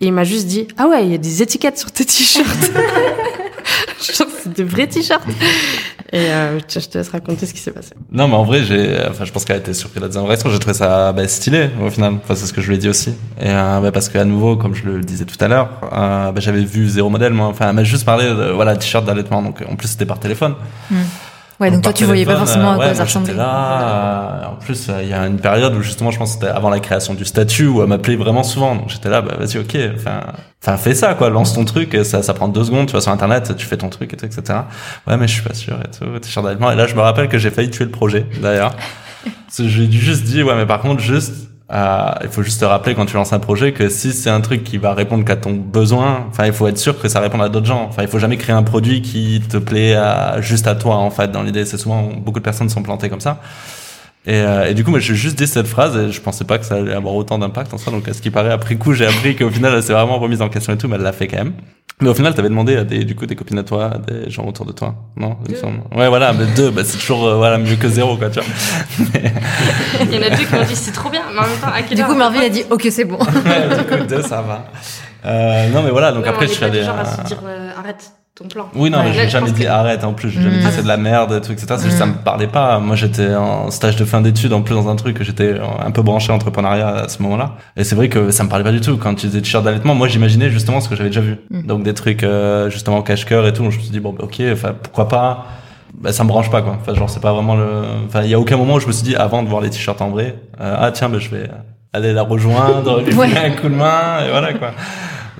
Et 0.00 0.06
il 0.06 0.12
m'a 0.12 0.24
juste 0.24 0.46
dit 0.46 0.68
ah 0.78 0.86
ouais, 0.86 1.04
il 1.04 1.12
y 1.12 1.14
a 1.14 1.18
des 1.18 1.42
étiquettes 1.42 1.78
sur 1.78 1.90
tes 1.90 2.04
t-shirts. 2.04 2.46
genre 4.16 4.28
c'est 4.42 4.52
des 4.52 4.64
vrais 4.64 4.86
t-shirts. 4.86 5.26
Et 6.12 6.18
euh, 6.18 6.58
je 6.68 6.80
te 6.80 6.98
laisse 6.98 7.08
raconter 7.08 7.46
ce 7.46 7.54
qui 7.54 7.60
s'est 7.60 7.70
passé. 7.70 7.92
Non, 8.10 8.26
mais 8.26 8.34
en 8.34 8.42
vrai, 8.42 8.64
j'ai, 8.64 8.98
enfin, 9.08 9.24
je 9.24 9.30
pense 9.30 9.44
qu'elle 9.44 9.56
a 9.56 9.58
été 9.60 9.72
surprise 9.72 9.96
de 9.96 10.00
la 10.00 10.08
deuxième 10.08 10.24
réaction. 10.24 10.50
J'ai 10.50 10.58
trouvé 10.58 10.74
ça 10.74 11.12
bah, 11.12 11.28
stylé 11.28 11.70
au 11.80 11.88
final. 11.88 12.14
Enfin, 12.14 12.34
c'est 12.34 12.46
ce 12.46 12.52
que 12.52 12.60
je 12.60 12.68
lui 12.68 12.74
ai 12.74 12.78
dit 12.78 12.88
aussi. 12.88 13.10
Et 13.40 13.48
euh, 13.48 13.80
bah, 13.80 13.92
parce 13.92 14.08
qu'à 14.08 14.24
nouveau, 14.24 14.56
comme 14.56 14.74
je 14.74 14.86
le 14.86 15.02
disais 15.02 15.24
tout 15.24 15.36
à 15.38 15.46
l'heure, 15.46 15.68
euh, 15.92 16.32
bah, 16.32 16.40
j'avais 16.40 16.64
vu 16.64 16.88
zéro 16.88 17.10
modèle. 17.10 17.32
Moi, 17.32 17.46
enfin, 17.46 17.68
elle 17.68 17.76
m'a 17.76 17.84
juste 17.84 18.04
parlé 18.04 18.24
de 18.24 18.50
voilà 18.50 18.76
t-shirt 18.76 19.04
d'allaitement. 19.04 19.40
Donc, 19.40 19.62
en 19.70 19.76
plus, 19.76 19.86
c'était 19.86 20.06
par 20.06 20.18
téléphone. 20.18 20.56
Ouais, 21.60 21.70
donc 21.70 21.82
toi, 21.82 21.92
tu 21.92 22.04
voyais 22.04 22.24
pas 22.24 22.36
forcément 22.36 22.72
à 22.72 22.76
quoi 22.76 22.86
ouais, 22.86 22.94
ça 22.94 23.04
ressemblait. 23.04 23.34
là. 23.34 24.42
euh, 24.44 24.46
en 24.52 24.56
plus, 24.56 24.88
euh, 24.88 25.02
il 25.02 25.08
y 25.10 25.12
a 25.12 25.26
une 25.26 25.38
période 25.38 25.74
où 25.74 25.82
justement, 25.82 26.10
je 26.10 26.18
pense 26.18 26.34
que 26.36 26.40
c'était 26.40 26.52
avant 26.52 26.70
la 26.70 26.80
création 26.80 27.12
du 27.12 27.24
statut 27.26 27.66
où 27.66 27.82
elle 27.82 27.88
m'appelait 27.88 28.16
vraiment 28.16 28.42
souvent. 28.42 28.74
Donc 28.74 28.88
j'étais 28.88 29.10
là, 29.10 29.20
bah 29.20 29.34
vas-y, 29.38 29.58
ok. 29.58 29.76
Enfin, 29.94 30.20
enfin, 30.62 30.76
fais 30.78 30.94
ça, 30.94 31.12
quoi. 31.14 31.28
Lance 31.28 31.52
ton 31.52 31.66
truc. 31.66 31.98
Ça, 32.04 32.22
ça 32.22 32.32
prend 32.32 32.48
deux 32.48 32.64
secondes. 32.64 32.86
Tu 32.86 32.94
vas 32.94 33.02
sur 33.02 33.12
internet, 33.12 33.54
tu 33.56 33.66
fais 33.66 33.76
ton 33.76 33.90
truc 33.90 34.12
et 34.14 34.16
tout, 34.16 34.24
etc. 34.24 34.60
Ouais, 35.06 35.18
mais 35.18 35.28
je 35.28 35.34
suis 35.34 35.42
pas 35.42 35.52
sûr 35.54 35.74
et 35.84 35.90
tout. 35.96 36.18
T-shirt 36.18 36.44
d'allaitement. 36.44 36.70
Et 36.72 36.76
là, 36.76 36.86
je 36.86 36.94
me 36.94 37.00
rappelle 37.02 37.28
que 37.28 37.36
j'ai 37.36 37.50
failli 37.50 37.68
tuer 37.70 37.84
le 37.84 37.90
projet, 37.90 38.26
d'ailleurs. 38.40 38.74
J'ai 39.58 39.90
juste 39.90 40.24
dit, 40.24 40.42
ouais, 40.42 40.54
mais 40.56 40.64
par 40.64 40.80
contre, 40.80 41.02
juste, 41.02 41.49
euh, 41.72 42.10
il 42.22 42.28
faut 42.28 42.42
juste 42.42 42.60
te 42.60 42.64
rappeler 42.64 42.94
quand 42.94 43.06
tu 43.06 43.14
lances 43.14 43.32
un 43.32 43.38
projet 43.38 43.72
que 43.72 43.88
si 43.88 44.12
c'est 44.12 44.30
un 44.30 44.40
truc 44.40 44.64
qui 44.64 44.76
va 44.76 44.92
répondre 44.92 45.24
qu'à 45.24 45.36
ton 45.36 45.52
besoin, 45.52 46.26
enfin, 46.28 46.46
il 46.46 46.52
faut 46.52 46.66
être 46.66 46.78
sûr 46.78 47.00
que 47.00 47.08
ça 47.08 47.20
réponde 47.20 47.42
à 47.42 47.48
d'autres 47.48 47.66
gens. 47.66 47.86
Enfin, 47.88 48.02
il 48.02 48.08
faut 48.08 48.18
jamais 48.18 48.36
créer 48.36 48.54
un 48.54 48.64
produit 48.64 49.02
qui 49.02 49.40
te 49.48 49.56
plaît 49.56 49.94
à, 49.94 50.40
juste 50.40 50.66
à 50.66 50.74
toi, 50.74 50.96
en 50.96 51.10
fait, 51.10 51.30
dans 51.30 51.42
l'idée. 51.42 51.64
C'est 51.64 51.78
souvent, 51.78 52.02
beaucoup 52.02 52.40
de 52.40 52.44
personnes 52.44 52.68
sont 52.68 52.82
plantées 52.82 53.08
comme 53.08 53.20
ça. 53.20 53.40
Et, 54.26 54.34
euh, 54.34 54.68
et 54.68 54.74
du 54.74 54.84
coup, 54.84 54.90
moi, 54.90 54.98
j'ai 54.98 55.14
juste 55.14 55.38
dit 55.38 55.46
cette 55.46 55.68
phrase 55.68 55.96
et 55.96 56.12
je 56.12 56.20
pensais 56.20 56.44
pas 56.44 56.58
que 56.58 56.66
ça 56.66 56.74
allait 56.76 56.92
avoir 56.92 57.14
autant 57.14 57.38
d'impact 57.38 57.72
en 57.72 57.78
soi. 57.78 57.92
Donc, 57.92 58.08
à 58.08 58.14
ce 58.14 58.20
qui 58.20 58.30
paraît, 58.30 58.52
après 58.52 58.74
coup, 58.74 58.92
j'ai 58.92 59.06
appris 59.06 59.36
qu'au 59.36 59.50
final, 59.50 59.72
elle 59.74 59.82
s'est 59.82 59.92
vraiment 59.92 60.18
remise 60.18 60.42
en 60.42 60.48
question 60.48 60.72
et 60.72 60.76
tout, 60.78 60.88
mais 60.88 60.96
elle 60.96 61.02
l'a 61.02 61.12
fait 61.12 61.28
quand 61.28 61.38
même. 61.38 61.52
Mais 62.00 62.08
au 62.08 62.14
final, 62.14 62.34
t'avais 62.34 62.48
demandé 62.48 62.76
à 62.76 62.84
des, 62.84 63.04
du 63.04 63.14
coup, 63.14 63.26
des 63.26 63.36
copines 63.36 63.58
à 63.58 63.62
toi, 63.62 63.92
à 63.94 63.98
des 63.98 64.30
gens 64.30 64.44
autour 64.46 64.64
de 64.64 64.72
toi, 64.72 64.94
non 65.16 65.36
il 65.46 65.52
me 65.52 65.56
semble. 65.56 65.80
Ouais, 65.94 66.08
voilà, 66.08 66.32
mais 66.32 66.46
deux, 66.56 66.70
bah, 66.70 66.82
c'est 66.84 66.96
toujours, 66.98 67.26
euh, 67.26 67.36
voilà, 67.36 67.58
mieux 67.58 67.76
que 67.76 67.88
zéro, 67.88 68.16
quoi, 68.16 68.30
tu 68.30 68.40
vois. 68.40 68.48
Mais, 69.14 69.32
Il 70.02 70.14
y 70.14 70.18
en 70.18 70.22
a 70.22 70.30
deux 70.30 70.44
qui 70.44 70.54
m'ont 70.54 70.64
dit 70.64 70.76
c'est 70.76 70.92
trop 70.92 71.10
bien, 71.10 71.22
mais 71.32 71.38
en 71.38 71.42
même 71.42 71.58
temps 71.60 71.66
à 71.72 71.82
quelle 71.82 71.96
Du 71.96 72.02
heure 72.02 72.08
coup, 72.08 72.14
Marvin 72.14 72.40
a 72.40 72.48
dit, 72.48 72.64
ok, 72.70 72.86
c'est 72.90 73.04
bon. 73.04 73.18
ouais, 73.18 73.76
du 73.78 73.84
coup, 73.84 74.04
deux, 74.06 74.22
ça 74.22 74.40
va. 74.42 74.66
Euh, 75.26 75.68
non, 75.68 75.82
mais 75.82 75.90
voilà, 75.90 76.12
donc 76.12 76.26
après, 76.26 76.46
je 76.46 76.52
suis 76.52 76.64
allé. 76.64 76.82
genre 76.82 76.96
à 76.96 77.02
euh, 77.02 77.04
se 77.04 77.22
dire 77.26 77.40
euh, 77.44 77.70
arrête 77.78 78.12
ton 78.40 78.48
plan. 78.48 78.68
Oui, 78.74 78.88
non, 78.90 78.98
Ouais. 78.98 79.04
mais 79.04 79.12
j'ai 79.12 79.28
jamais 79.28 79.50
dit 79.50 79.62
que- 79.64 79.68
arrête, 79.68 80.02
en 80.04 80.12
plus, 80.12 80.30
j'ai 80.30 80.40
jamais 80.40 80.56
Mm. 80.56 80.60
dit 80.60 80.66
c'est 80.70 80.82
de 80.82 80.88
la 80.88 80.96
merde, 80.96 81.40
tout, 81.44 81.52
etc. 81.52 81.66
C'est 81.76 81.84
juste, 81.86 81.98
ça 81.98 82.06
me 82.06 82.14
parlait 82.14 82.46
pas. 82.46 82.78
Moi, 82.78 82.96
j'étais 82.96 83.34
en 83.34 83.70
stage 83.70 83.96
de 83.96 84.04
fin 84.04 84.20
d'études, 84.20 84.52
en 84.52 84.62
plus, 84.62 84.74
dans 84.74 84.88
un 84.88 84.96
truc 84.96 85.16
que 85.18 85.24
j'étais 85.24 85.54
un 85.84 85.90
peu 85.90 86.02
branché 86.02 86.32
entrepreneuriat 86.32 86.88
à 87.04 87.08
ce 87.08 87.22
moment-là. 87.22 87.52
Et 87.76 87.84
c'est 87.84 87.94
vrai 87.94 88.08
que 88.08 88.30
ça 88.30 88.42
me 88.44 88.48
parlait 88.48 88.64
pas 88.64 88.72
du 88.72 88.80
tout. 88.80 88.96
Quand 88.96 89.14
tu 89.14 89.26
disais 89.26 89.40
t-shirt 89.42 89.62
d'allaitement, 89.64 89.94
moi, 89.94 90.08
j'imaginais 90.08 90.48
justement 90.50 90.80
ce 90.80 90.88
que 90.88 90.96
j'avais 90.96 91.10
déjà 91.10 91.20
vu. 91.20 91.36
Mm. 91.50 91.62
Donc, 91.66 91.82
des 91.82 91.92
trucs, 91.94 92.22
euh, 92.22 92.70
justement, 92.70 93.02
cache-cœur 93.02 93.46
et 93.46 93.52
tout. 93.52 93.62
Je 93.70 93.76
me 93.76 93.82
suis 93.82 93.90
dit, 93.90 94.00
bon, 94.00 94.12
bah, 94.12 94.24
ok, 94.24 94.40
enfin, 94.52 94.72
pourquoi 94.82 95.08
pas? 95.08 95.46
Bah, 96.00 96.12
ça 96.12 96.24
me 96.24 96.28
branche 96.28 96.50
pas, 96.50 96.62
quoi. 96.62 96.78
Enfin, 96.80 96.94
genre, 96.94 97.10
c'est 97.10 97.20
pas 97.20 97.32
vraiment 97.32 97.56
le, 97.56 97.66
enfin, 98.06 98.22
il 98.22 98.30
y 98.30 98.34
a 98.34 98.38
aucun 98.40 98.56
moment 98.56 98.74
où 98.74 98.80
je 98.80 98.86
me 98.86 98.92
suis 98.92 99.02
dit, 99.02 99.16
avant 99.16 99.42
de 99.42 99.48
voir 99.48 99.60
les 99.60 99.68
t-shirts 99.70 100.00
en 100.00 100.08
vrai, 100.08 100.36
euh, 100.60 100.76
ah, 100.78 100.90
tiens, 100.92 101.08
bah, 101.10 101.18
je 101.18 101.28
vais 101.30 101.50
aller 101.92 102.12
la 102.12 102.22
rejoindre, 102.22 103.00
lui 103.04 103.12
Ouais. 103.14 103.26
un 103.36 103.50
coup 103.50 103.68
de 103.68 103.74
main, 103.74 104.24
et 104.26 104.30
voilà, 104.30 104.54
quoi. 104.54 104.70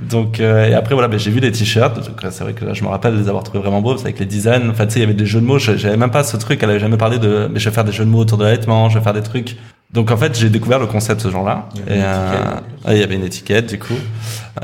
Donc 0.03 0.41
euh, 0.41 0.69
et 0.69 0.75
après 0.75 0.95
voilà, 0.95 1.09
ben, 1.09 1.19
j'ai 1.19 1.31
vu 1.31 1.41
les 1.41 1.53
t-shirts. 1.53 1.99
Euh, 1.99 2.31
c'est 2.31 2.45
vrai 2.45 2.53
que 2.53 2.65
là, 2.65 2.73
je 2.73 2.83
me 2.83 2.89
rappelle 2.89 3.17
les 3.17 3.29
avoir 3.29 3.45
trouvés 3.45 3.61
vraiment 3.61 3.83
beaux 3.83 3.91
parce 3.91 4.03
qu'avec 4.03 4.19
les 4.19 4.27
designs. 4.27 4.71
Enfin 4.71 4.87
tu 4.87 4.95
sais, 4.95 4.99
il 5.01 5.03
y 5.03 5.05
avait 5.05 5.15
des 5.15 5.27
jeux 5.27 5.41
de 5.41 5.47
mots. 5.47 5.59
J'avais 5.59 5.97
même 5.97 6.11
pas 6.11 6.25
ce 6.25 6.37
truc. 6.37 6.63
Elle 6.63 6.71
avait 6.71 6.81
jamais 6.81 6.97
parlé 6.97 7.19
de. 7.19 7.49
Mais 7.53 7.59
je 7.61 7.69
vais 7.69 7.75
faire 7.75 7.85
des 7.85 7.93
jeux 7.93 8.05
de 8.05 8.11
mots 8.11 8.21
autour 8.21 8.39
de 8.39 8.45
l'allaitement. 8.45 8.89
Je 8.89 8.99
vais 8.99 9.05
faire 9.05 9.13
des 9.13 9.23
trucs. 9.23 9.57
Donc 9.93 10.13
en 10.13 10.17
fait, 10.17 10.39
j'ai 10.39 10.51
découvert 10.51 10.79
le 10.79 10.87
concept 10.87 11.21
ce. 11.27 11.69
Il 11.75 11.81
y 11.81 11.99
Et 11.99 12.03
euh, 12.03 12.61
il 12.91 12.99
y 12.99 13.03
avait 13.03 13.17
une 13.17 13.25
étiquette 13.25 13.67
du 13.67 13.79
coup. 13.79 13.99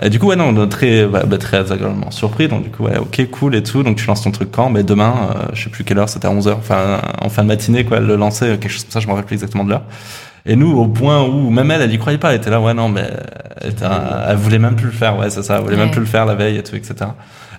Et 0.01 0.09
du 0.09 0.19
coup 0.19 0.29
ouais 0.29 0.37
non, 0.37 0.69
très 0.69 1.05
bah, 1.07 1.25
bah, 1.27 1.39
très 1.39 1.73
agréablement 1.73 2.13
surpris. 2.13 2.47
Donc 2.47 2.63
du 2.63 2.71
coup 2.71 2.85
ouais, 2.85 2.97
ok 2.97 3.29
cool 3.31 3.57
et 3.57 3.63
tout. 3.63 3.83
Donc 3.83 3.97
tu 3.97 4.07
lances 4.07 4.23
ton 4.23 4.31
truc 4.31 4.51
quand? 4.53 4.71
Mais 4.71 4.85
demain, 4.85 5.15
euh, 5.31 5.49
je 5.53 5.65
sais 5.65 5.71
plus 5.71 5.83
quelle 5.83 5.99
heure. 5.99 6.09
C'était 6.09 6.29
à 6.29 6.31
11 6.31 6.47
h 6.47 6.53
Enfin 6.53 7.01
en 7.21 7.29
fin 7.29 7.43
de 7.43 7.49
matinée 7.49 7.85
quoi. 7.85 7.99
Elle 7.99 8.07
le 8.07 8.17
lançait 8.17 8.57
quelque 8.59 8.71
chose 8.71 8.85
comme 8.85 8.93
ça. 8.93 9.01
Je 9.01 9.07
me 9.07 9.13
rappelle 9.13 9.27
plus 9.27 9.35
exactement 9.35 9.65
de 9.65 9.71
l'heure. 9.71 9.83
Et 10.47 10.55
nous, 10.57 10.79
au 10.79 10.87
point 10.89 11.23
où 11.25 11.51
même 11.51 11.71
elle, 11.71 11.83
elle 11.83 11.93
y 11.93 11.99
croyait 11.99 12.19
pas, 12.19 12.31
elle 12.31 12.37
était 12.41 12.51
là, 12.51 12.61
ouais, 12.61 12.73
non, 12.75 12.89
mais 12.89 13.11
elle, 13.61 13.71
était 13.71 13.85
un- 13.85 14.23
elle 14.29 14.37
voulait 14.37 14.59
même 14.61 14.77
plus 14.77 14.87
le 14.87 14.93
faire, 14.93 15.19
ouais, 15.19 15.29
c'est 15.29 15.43
ça, 15.43 15.57
elle 15.57 15.63
voulait 15.63 15.77
même 15.77 15.91
plus 15.91 16.01
le 16.01 16.07
faire 16.07 16.25
la 16.25 16.35
veille 16.37 16.57
et 16.57 16.63
tout, 16.63 16.77
etc. 16.77 16.95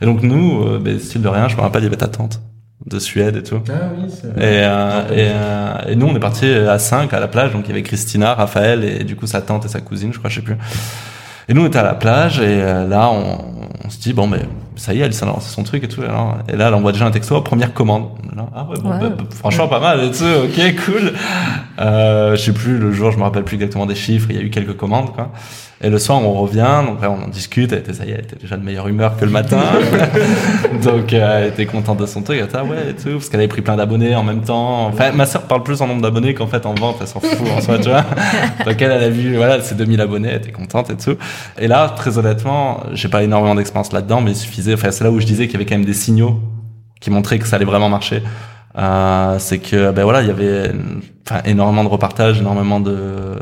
Et 0.02 0.06
donc 0.06 0.22
nous, 0.24 0.64
euh, 0.64 0.80
ben, 0.82 0.98
style 1.00 1.22
de 1.22 1.28
rien, 1.28 1.48
je 1.50 1.56
me 1.58 1.62
rappelle, 1.62 1.82
il 1.82 1.86
y 1.86 1.88
avait 1.88 1.98
ta 1.98 2.08
tante 2.08 2.40
de 2.86 3.00
Suède 3.00 3.36
et 3.36 3.44
tout. 3.44 3.60
Ah 3.70 3.90
oui, 3.98 4.10
c'est 4.10 4.28
Et, 4.42 4.64
euh, 4.64 5.02
et, 5.10 5.32
euh, 5.36 5.74
et 5.92 5.96
nous, 5.98 6.06
on 6.08 6.16
est 6.16 6.20
partis 6.20 6.50
à 6.50 6.80
5 6.80 7.14
à 7.14 7.20
la 7.20 7.28
plage, 7.28 7.52
donc 7.52 7.64
il 7.66 7.70
y 7.70 7.72
avait 7.74 7.84
Christina, 7.84 8.34
Raphaël 8.36 8.84
et 8.86 9.04
du 9.04 9.16
coup 9.18 9.28
sa 9.28 9.42
tante 9.42 9.66
et 9.66 9.68
sa 9.68 9.82
cousine, 9.82 10.14
je 10.14 10.20
crois, 10.20 10.30
je 10.30 10.36
sais 10.36 10.42
plus. 10.42 10.56
Et 11.50 11.54
nous, 11.54 11.64
on 11.64 11.68
était 11.68 11.80
à 11.80 11.84
la 11.84 11.96
plage 11.96 12.40
et 12.40 12.44
euh, 12.62 12.88
là, 12.88 13.10
on, 13.10 13.38
on 13.86 13.90
se 13.90 14.00
dit, 14.00 14.14
bon, 14.14 14.28
mais 14.28 14.40
ça 14.78 14.94
y 14.94 15.02
est, 15.02 15.24
a 15.24 15.26
lancé 15.26 15.50
son 15.50 15.64
truc 15.64 15.84
et 15.84 15.88
tout. 15.88 16.02
Alors, 16.02 16.38
et 16.48 16.56
là, 16.56 16.68
elle 16.70 16.74
envoie 16.74 16.92
déjà 16.92 17.06
un 17.06 17.12
texto, 17.12 17.40
première 17.42 17.74
commande. 17.74 18.10
Là, 18.36 18.48
ah 18.56 18.66
ouais, 18.70 18.78
bon, 18.82 18.92
Ouais. 18.92 19.00
bah, 19.00 19.10
bah, 19.18 19.24
franchement, 19.36 19.68
pas 19.68 19.80
mal 19.80 20.04
et 20.04 20.12
tout, 20.12 20.24
ok, 20.24 20.76
cool. 20.86 21.14
Euh, 21.80 22.36
je 22.36 22.42
sais 22.42 22.54
plus, 22.54 22.78
le 22.78 22.92
jour, 22.92 23.12
je 23.12 23.18
me 23.18 23.24
rappelle 23.24 23.44
plus 23.44 23.56
exactement 23.56 23.86
des 23.86 23.96
chiffres, 23.96 24.28
il 24.30 24.36
y 24.36 24.40
a 24.40 24.42
eu 24.42 24.50
quelques 24.50 24.76
commandes, 24.78 25.12
quoi. 25.14 25.32
Et 25.84 25.92
le 25.92 26.00
soir, 26.00 26.20
on 26.24 26.34
revient, 26.34 26.82
donc 26.88 27.02
là, 27.04 27.12
on 27.12 27.26
en 27.26 27.28
discute, 27.28 27.72
elle 27.72 27.80
était, 27.80 27.94
ça 27.94 28.04
y 28.04 28.10
est, 28.10 28.14
elle 28.14 28.22
était 28.22 28.36
déjà 28.36 28.58
de 28.58 28.64
meilleure 28.64 28.88
humeur 28.88 29.16
que 29.16 29.26
le 29.26 29.32
matin. 29.32 29.62
donc, 30.84 31.14
euh, 31.14 31.42
elle 31.42 31.50
était 31.50 31.68
contente 31.68 32.00
de 32.00 32.08
son 32.08 32.24
truc, 32.24 32.40
elle 32.40 32.46
était, 32.46 32.58
ah 32.58 32.64
ouais, 32.64 32.90
et 32.90 32.94
tout, 32.96 33.12
parce 33.12 33.30
qu'elle 33.30 33.42
avait 33.42 33.48
pris 33.48 33.62
plein 33.62 33.76
d'abonnés 33.76 34.16
en 34.16 34.24
même 34.24 34.42
temps. 34.42 34.88
Enfin, 34.88 35.12
ma 35.12 35.28
sœur 35.28 35.44
parle 35.44 35.62
plus 35.62 35.80
en 35.82 35.88
nombre 35.88 36.02
d'abonnés 36.02 36.34
qu'en 36.34 36.48
fait 36.48 36.66
en 36.66 36.74
vente, 36.74 36.98
elle 37.00 37.08
s'en 37.08 37.20
fout 37.20 37.38
en 37.56 37.62
soi, 37.62 37.78
tu 37.78 37.90
vois. 37.90 38.06
Donc, 38.66 38.82
elle, 38.82 38.92
elle 38.92 39.04
a 39.04 39.10
vu, 39.10 39.36
voilà, 39.36 39.62
ses 39.62 39.76
2000 39.76 40.02
abonnés, 40.02 40.30
elle 40.30 40.38
était 40.38 40.52
contente 40.52 40.90
et 40.90 40.98
tout. 40.98 41.16
Et 41.60 41.68
là, 41.68 41.94
très 41.96 42.18
honnêtement, 42.18 42.82
j'ai 42.94 43.08
pas 43.08 43.22
énormément 43.22 43.54
d'expérience 43.54 43.94
là-dedans, 43.94 44.22
mais 44.22 44.32
il 44.32 44.38
suffisait, 44.38 44.74
enfin, 44.74 44.90
c'est 44.90 45.04
là 45.04 45.12
où 45.12 45.20
je 45.20 45.28
disais 45.28 45.46
qu'il 45.46 45.54
y 45.54 45.58
avait 45.58 45.66
quand 45.66 45.76
même 45.76 45.86
des 45.86 45.94
signaux 45.94 46.40
qui 47.00 47.12
montrait 47.12 47.38
que 47.38 47.48
ça 47.48 47.58
allait 47.58 47.66
vraiment 47.66 47.90
marcher. 47.90 48.24
Euh, 48.78 49.40
c'est 49.40 49.58
que 49.58 49.92
ben 49.92 50.04
voilà 50.04 50.22
il 50.22 50.28
y 50.28 50.32
avait 50.32 50.72
enfin 51.28 51.42
énormément 51.46 51.84
de 51.84 51.90
repartages 51.90 52.40
énormément 52.40 52.80
de 52.80 53.34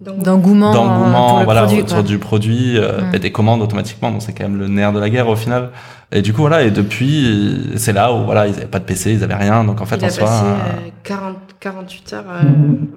d'engouement 0.00 0.72
d'engouement 0.72 1.42
voilà 1.42 1.62
produit, 1.62 1.80
autour 1.80 2.04
du 2.04 2.18
produit 2.18 2.78
euh, 2.78 3.00
mm. 3.00 3.14
et 3.14 3.18
des 3.18 3.32
commandes 3.32 3.62
automatiquement. 3.62 4.12
Donc 4.12 4.22
c'est 4.22 4.32
quand 4.32 4.44
même 4.44 4.58
le 4.58 4.68
nerf 4.68 4.92
de 4.92 5.00
la 5.00 5.10
guerre 5.10 5.28
au 5.28 5.34
final. 5.34 5.70
Et 6.12 6.22
du 6.22 6.32
coup 6.32 6.42
voilà 6.42 6.62
et 6.62 6.70
depuis 6.70 7.72
c'est 7.74 7.92
là 7.92 8.12
où 8.12 8.24
voilà 8.24 8.46
ils 8.46 8.54
avaient 8.54 8.66
pas 8.66 8.78
de 8.78 8.84
PC 8.84 9.12
ils 9.12 9.24
avaient 9.24 9.34
rien. 9.34 9.64
Donc 9.64 9.80
en 9.80 9.86
fait 9.86 9.96
il 9.96 10.04
en 10.04 10.06
a 10.06 10.10
soi 10.10 10.24
passé, 10.24 10.44
euh, 10.44 10.90
40 11.02 11.36
48 11.58 12.12
heures 12.12 12.24
euh, 12.30 12.42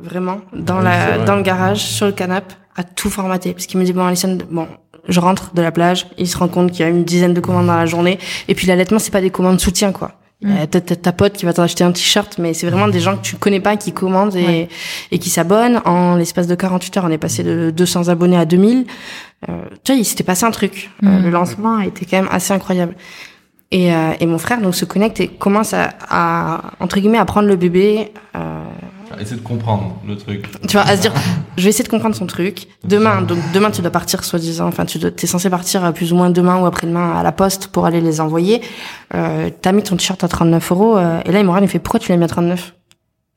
vraiment 0.04 0.42
dans 0.54 0.80
la 0.80 1.18
dans 1.18 1.36
le 1.36 1.42
garage 1.42 1.80
sur 1.80 2.06
le 2.06 2.12
canapé 2.12 2.54
à 2.76 2.84
tout 2.84 3.10
formater. 3.10 3.54
Parce 3.54 3.66
qu'il 3.66 3.80
me 3.80 3.86
dit 3.86 3.94
bon 3.94 4.06
Alison 4.06 4.38
bon 4.52 4.68
je 5.08 5.20
rentre 5.20 5.56
de 5.56 5.62
la 5.64 5.72
plage. 5.72 6.06
Il 6.20 6.28
se 6.28 6.38
rend 6.38 6.50
compte 6.50 6.70
qu'il 6.70 6.82
y 6.82 6.84
a 6.84 6.90
une 6.90 7.04
dizaine 7.04 7.34
de 7.34 7.40
commandes 7.40 7.66
dans 7.66 7.78
la 7.78 7.88
journée. 7.88 8.20
Et 8.48 8.54
puis 8.54 8.68
l'allaitement 8.68 9.00
c'est 9.00 9.10
pas 9.10 9.22
des 9.22 9.32
commandes 9.32 9.60
soutien 9.60 9.92
quoi 9.92 10.18
Mm. 10.42 10.52
Euh, 10.52 10.66
T'as 10.72 10.80
ta 10.82 11.12
pote 11.12 11.34
qui 11.34 11.46
va 11.46 11.54
t'en 11.54 11.64
acheter 11.64 11.84
un 11.84 11.92
t-shirt, 11.92 12.38
mais 12.38 12.54
c'est 12.54 12.68
vraiment 12.70 12.88
des 12.88 13.00
gens 13.02 13.18
que 13.18 13.22
tu 13.22 13.36
connais 13.36 13.60
pas 13.60 13.76
qui 13.76 13.92
commandent 13.92 14.36
et, 14.36 14.70
et 15.12 15.20
qui 15.20 15.30
s'abonnent. 15.30 15.82
En 15.86 16.16
l'espace 16.16 16.48
de 16.48 16.56
48 16.56 16.98
heures, 16.98 17.06
on 17.06 17.12
est 17.12 17.18
passé 17.18 17.44
de 17.44 17.72
200 17.72 18.08
abonnés 18.08 18.38
à 18.38 18.46
2000. 18.46 18.86
Euh, 19.50 19.54
tu 19.84 19.92
vois, 19.92 20.00
il 20.00 20.06
s'était 20.06 20.24
passé 20.24 20.46
un 20.46 20.52
truc. 20.52 20.90
Euh, 21.04 21.08
Mm. 21.20 21.24
le 21.24 21.30
lancement 21.30 21.78
a 21.78 21.86
été 21.86 22.06
quand 22.06 22.18
même 22.18 22.30
assez 22.32 22.54
incroyable. 22.54 22.96
Et, 23.72 23.94
euh, 23.94 24.14
et 24.20 24.26
mon 24.26 24.38
frère 24.40 24.62
donc 24.62 24.74
se 24.76 24.86
connecte 24.86 25.20
et 25.20 25.28
commence 25.28 25.74
à, 25.74 25.90
à 26.10 26.62
entre 26.80 27.00
guillemets 27.00 27.20
à 27.20 27.26
prendre 27.26 27.48
le 27.48 27.56
bébé. 27.56 28.12
Euh, 28.36 28.64
essayer 29.22 29.38
de 29.39 29.45
comprendre 29.45 29.95
le 30.07 30.15
truc. 30.17 30.45
Tu 30.67 30.74
vois, 30.74 30.82
à 30.82 30.95
se 30.95 31.01
dire, 31.01 31.13
je 31.57 31.63
vais 31.63 31.70
essayer 31.70 31.84
de 31.84 31.89
comprendre 31.89 32.15
son 32.15 32.28
truc. 32.28 32.67
Demain, 32.84 33.22
donc 33.22 33.39
demain 33.53 33.72
tu 33.72 33.82
dois 33.82 33.91
partir 33.91 34.24
soi-disant, 34.24 34.67
enfin 34.67 34.86
tu 34.86 34.97
dois, 34.99 35.11
t'es 35.11 35.28
censé 35.28 35.49
partir 35.49 35.84
euh, 35.84 35.91
plus 35.91 36.13
ou 36.13 36.15
moins 36.15 36.30
demain 36.30 36.57
ou 36.57 36.65
après-demain 36.65 37.17
à 37.17 37.24
la 37.24 37.32
poste 37.32 37.67
pour 37.67 37.86
aller 37.86 38.01
les 38.01 38.22
envoyer. 38.22 38.61
Euh, 39.13 39.49
T'as 39.61 39.72
mis 39.72 39.84
ton 39.84 39.95
t-shirt 39.95 40.24
à 40.24 40.28
39 40.28 40.72
euros 40.72 40.97
euh, 40.97 41.22
et 41.26 41.32
là 41.32 41.39
il 41.39 41.43
me 41.45 41.49
regarde, 41.49 41.65
il 41.65 41.70
fait 41.70 41.80
pourquoi 41.80 41.99
tu 41.99 42.11
l'as 42.11 42.17
mis 42.17 42.24
à 42.24 42.28
39 42.28 42.76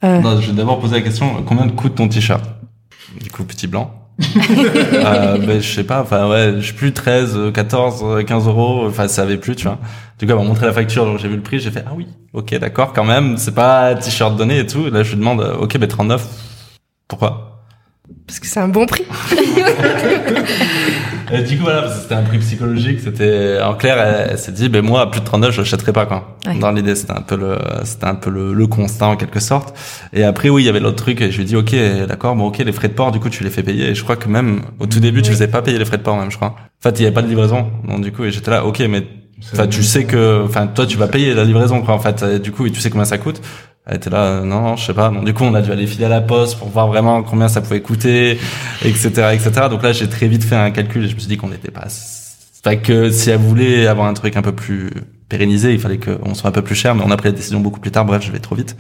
euh, 0.05 0.19
non 0.19 0.41
je 0.41 0.51
vais 0.51 0.57
d'abord 0.57 0.81
poser 0.81 0.97
la 0.97 1.03
question 1.03 1.45
combien 1.47 1.69
coûte 1.69 1.95
ton 1.95 2.09
t-shirt? 2.09 2.45
Du 3.23 3.31
coup 3.31 3.45
petit 3.45 3.69
blanc 3.69 4.02
euh, 4.95 5.39
ben, 5.39 5.61
je 5.61 5.75
sais 5.75 5.85
pas, 5.85 6.03
enfin 6.03 6.29
ouais, 6.29 6.55
je 6.59 6.69
sais 6.69 6.73
plus 6.73 6.93
13, 6.93 7.53
14, 7.53 8.25
15 8.25 8.47
euros, 8.49 8.87
enfin 8.87 9.09
ça 9.09 9.23
avait 9.23 9.37
plus, 9.37 9.57
tu 9.57 9.65
vois. 9.65 9.79
Du 10.19 10.27
coup, 10.27 10.33
elle 10.33 10.39
m'a 10.39 10.45
montré 10.45 10.67
la 10.67 10.73
facture, 10.73 11.05
donc 11.05 11.19
j'ai 11.19 11.29
vu 11.29 11.37
le 11.37 11.43
prix, 11.43 11.59
j'ai 11.59 11.71
fait 11.71 11.85
ah 11.87 11.93
oui, 11.97 12.07
ok, 12.33 12.57
d'accord, 12.59 12.93
quand 12.93 13.05
même, 13.05 13.37
c'est 13.37 13.55
pas 13.55 13.95
t-shirt 13.95 14.37
donné 14.37 14.61
et 14.61 14.67
tout. 14.67 14.89
Là, 14.91 15.03
je 15.03 15.11
lui 15.11 15.19
demande, 15.19 15.41
euh, 15.41 15.57
ok, 15.57 15.77
ben 15.79 15.89
39, 15.89 16.25
pourquoi? 17.09 17.65
Parce 18.27 18.39
que 18.39 18.47
c'est 18.47 18.61
un 18.61 18.69
bon 18.69 18.87
prix. 18.87 19.05
Et 21.33 21.43
du 21.43 21.57
coup 21.57 21.63
voilà, 21.65 21.83
parce 21.83 21.95
que 21.97 22.03
c'était 22.03 22.15
un 22.15 22.23
prix 22.23 22.39
psychologique, 22.39 23.01
c'était 23.01 23.59
en 23.63 23.75
clair, 23.75 23.99
elle, 23.99 24.29
elle 24.33 24.39
s'est 24.39 24.53
dit, 24.53 24.69
ben 24.69 24.83
moi 24.85 25.01
à 25.03 25.07
plus 25.07 25.21
de 25.21 25.25
39, 25.25 25.53
je 25.55 25.61
l'achèterai 25.61 25.93
pas 25.93 26.07
quoi. 26.07 26.37
Ouais. 26.47 26.59
Dans 26.59 26.71
l'idée, 26.73 26.95
c'était 26.95 27.13
un 27.13 27.23
peu 27.23 27.37
le, 27.37 27.57
c'était 27.85 28.07
un 28.07 28.15
peu 28.15 28.31
le, 28.31 28.53
le 28.53 28.67
constat 28.67 29.07
en 29.07 29.17
quelque 29.17 29.41
sorte. 29.41 29.77
Et 30.13 30.25
après 30.25 30.49
oui, 30.51 30.63
il 30.63 30.67
y 30.67 30.69
avait 30.69 30.81
l'autre 30.81 30.97
truc, 31.03 31.21
et 31.21 31.31
je 31.31 31.37
lui 31.37 31.45
ai 31.45 31.47
dit, 31.47 31.57
ok, 31.57 31.75
d'accord, 32.09 32.37
bon 32.37 32.47
ok, 32.49 32.59
les 32.59 32.73
frais 32.73 32.89
de 32.89 32.95
port, 32.95 33.13
du 33.13 33.21
coup 33.21 33.31
tu 33.31 33.45
les 33.45 33.51
fais 33.51 33.63
payer. 33.63 33.91
Et 33.91 33.95
je 33.95 34.03
crois 34.03 34.17
que 34.17 34.29
même 34.29 34.63
au 34.79 34.87
tout 34.87 35.01
début, 35.01 35.23
tu 35.23 35.29
Oui. 35.31 35.35
faisais 35.35 35.49
pas 35.49 35.63
payer 35.63 35.79
les 35.79 35.85
frais 35.85 35.99
de 35.99 36.03
port 36.03 36.17
même, 36.17 36.31
je 36.31 36.37
crois. 36.37 36.49
En 36.51 36.83
fait, 36.83 36.99
il 36.99 37.03
y 37.03 37.07
avait 37.07 37.15
pas 37.15 37.23
de 37.23 37.29
livraison, 37.29 37.71
donc 37.89 38.03
du 38.03 38.13
coup, 38.13 38.25
et 38.25 38.31
j'étais 38.31 38.51
là, 38.51 38.65
ok, 38.65 38.81
mais 38.89 39.07
Enfin, 39.55 39.67
tu 39.67 39.83
sais 39.83 40.05
que, 40.05 40.45
enfin, 40.45 40.69
toi, 40.69 40.87
tu 40.87 40.97
vas 40.97 41.09
payer 41.09 41.35
la 41.35 41.43
livraison, 41.43 41.83
quoi, 41.83 41.95
en 41.95 41.99
fait. 41.99 42.23
Et 42.23 42.39
du 42.39 42.53
coup, 42.53 42.65
et 42.65 42.71
tu 42.71 42.79
sais 42.81 42.91
combien 42.91 43.05
ça 43.05 43.19
coûte. 43.19 43.41
Elle 43.85 43.97
était 43.97 44.11
là, 44.11 44.25
euh, 44.25 44.45
non, 44.45 44.61
non, 44.61 44.77
je 44.77 44.85
sais 44.87 44.95
pas. 44.95 45.09
Donc, 45.11 45.25
du 45.25 45.35
coup, 45.35 45.43
on 45.43 45.55
a 45.55 45.61
dû 45.61 45.73
aller 45.73 45.87
filer 45.89 46.05
à 46.05 46.09
la 46.09 46.21
poste 46.21 46.57
pour 46.57 46.69
voir 46.69 46.87
vraiment 46.87 47.23
combien 47.25 47.49
ça 47.49 47.61
pouvait 47.61 47.81
coûter, 47.81 48.39
etc., 48.85 49.09
etc. 49.33 49.51
Donc 49.69 49.83
là, 49.83 49.93
j'ai 49.93 50.09
très 50.09 50.29
vite 50.29 50.45
fait 50.45 50.55
un 50.55 50.71
calcul 50.71 51.05
et 51.05 51.09
je 51.09 51.15
me 51.15 51.19
suis 51.19 51.29
dit 51.29 51.37
qu'on 51.37 51.49
n'était 51.49 51.73
pas, 51.73 51.87
enfin, 52.65 52.77
que 52.77 53.11
si 53.11 53.31
elle 53.31 53.39
voulait 53.41 53.89
avoir 53.89 54.07
un 54.07 54.15
truc 54.15 54.37
un 54.37 54.43
peu 54.43 54.53
plus 54.53 54.91
pérennisé, 55.29 55.73
il 55.73 55.81
fallait 55.81 55.99
qu'on 55.99 56.35
soit 56.35 56.49
un 56.51 56.53
peu 56.53 56.63
plus 56.63 56.77
cher, 56.77 56.95
mais 56.95 57.03
on 57.05 57.11
a 57.11 57.17
pris 57.17 57.29
la 57.31 57.35
décision 57.35 57.59
beaucoup 57.59 57.81
plus 57.81 57.91
tard. 57.91 58.05
Bref, 58.05 58.23
je 58.25 58.31
vais 58.31 58.39
trop 58.39 58.55
vite. 58.55 58.77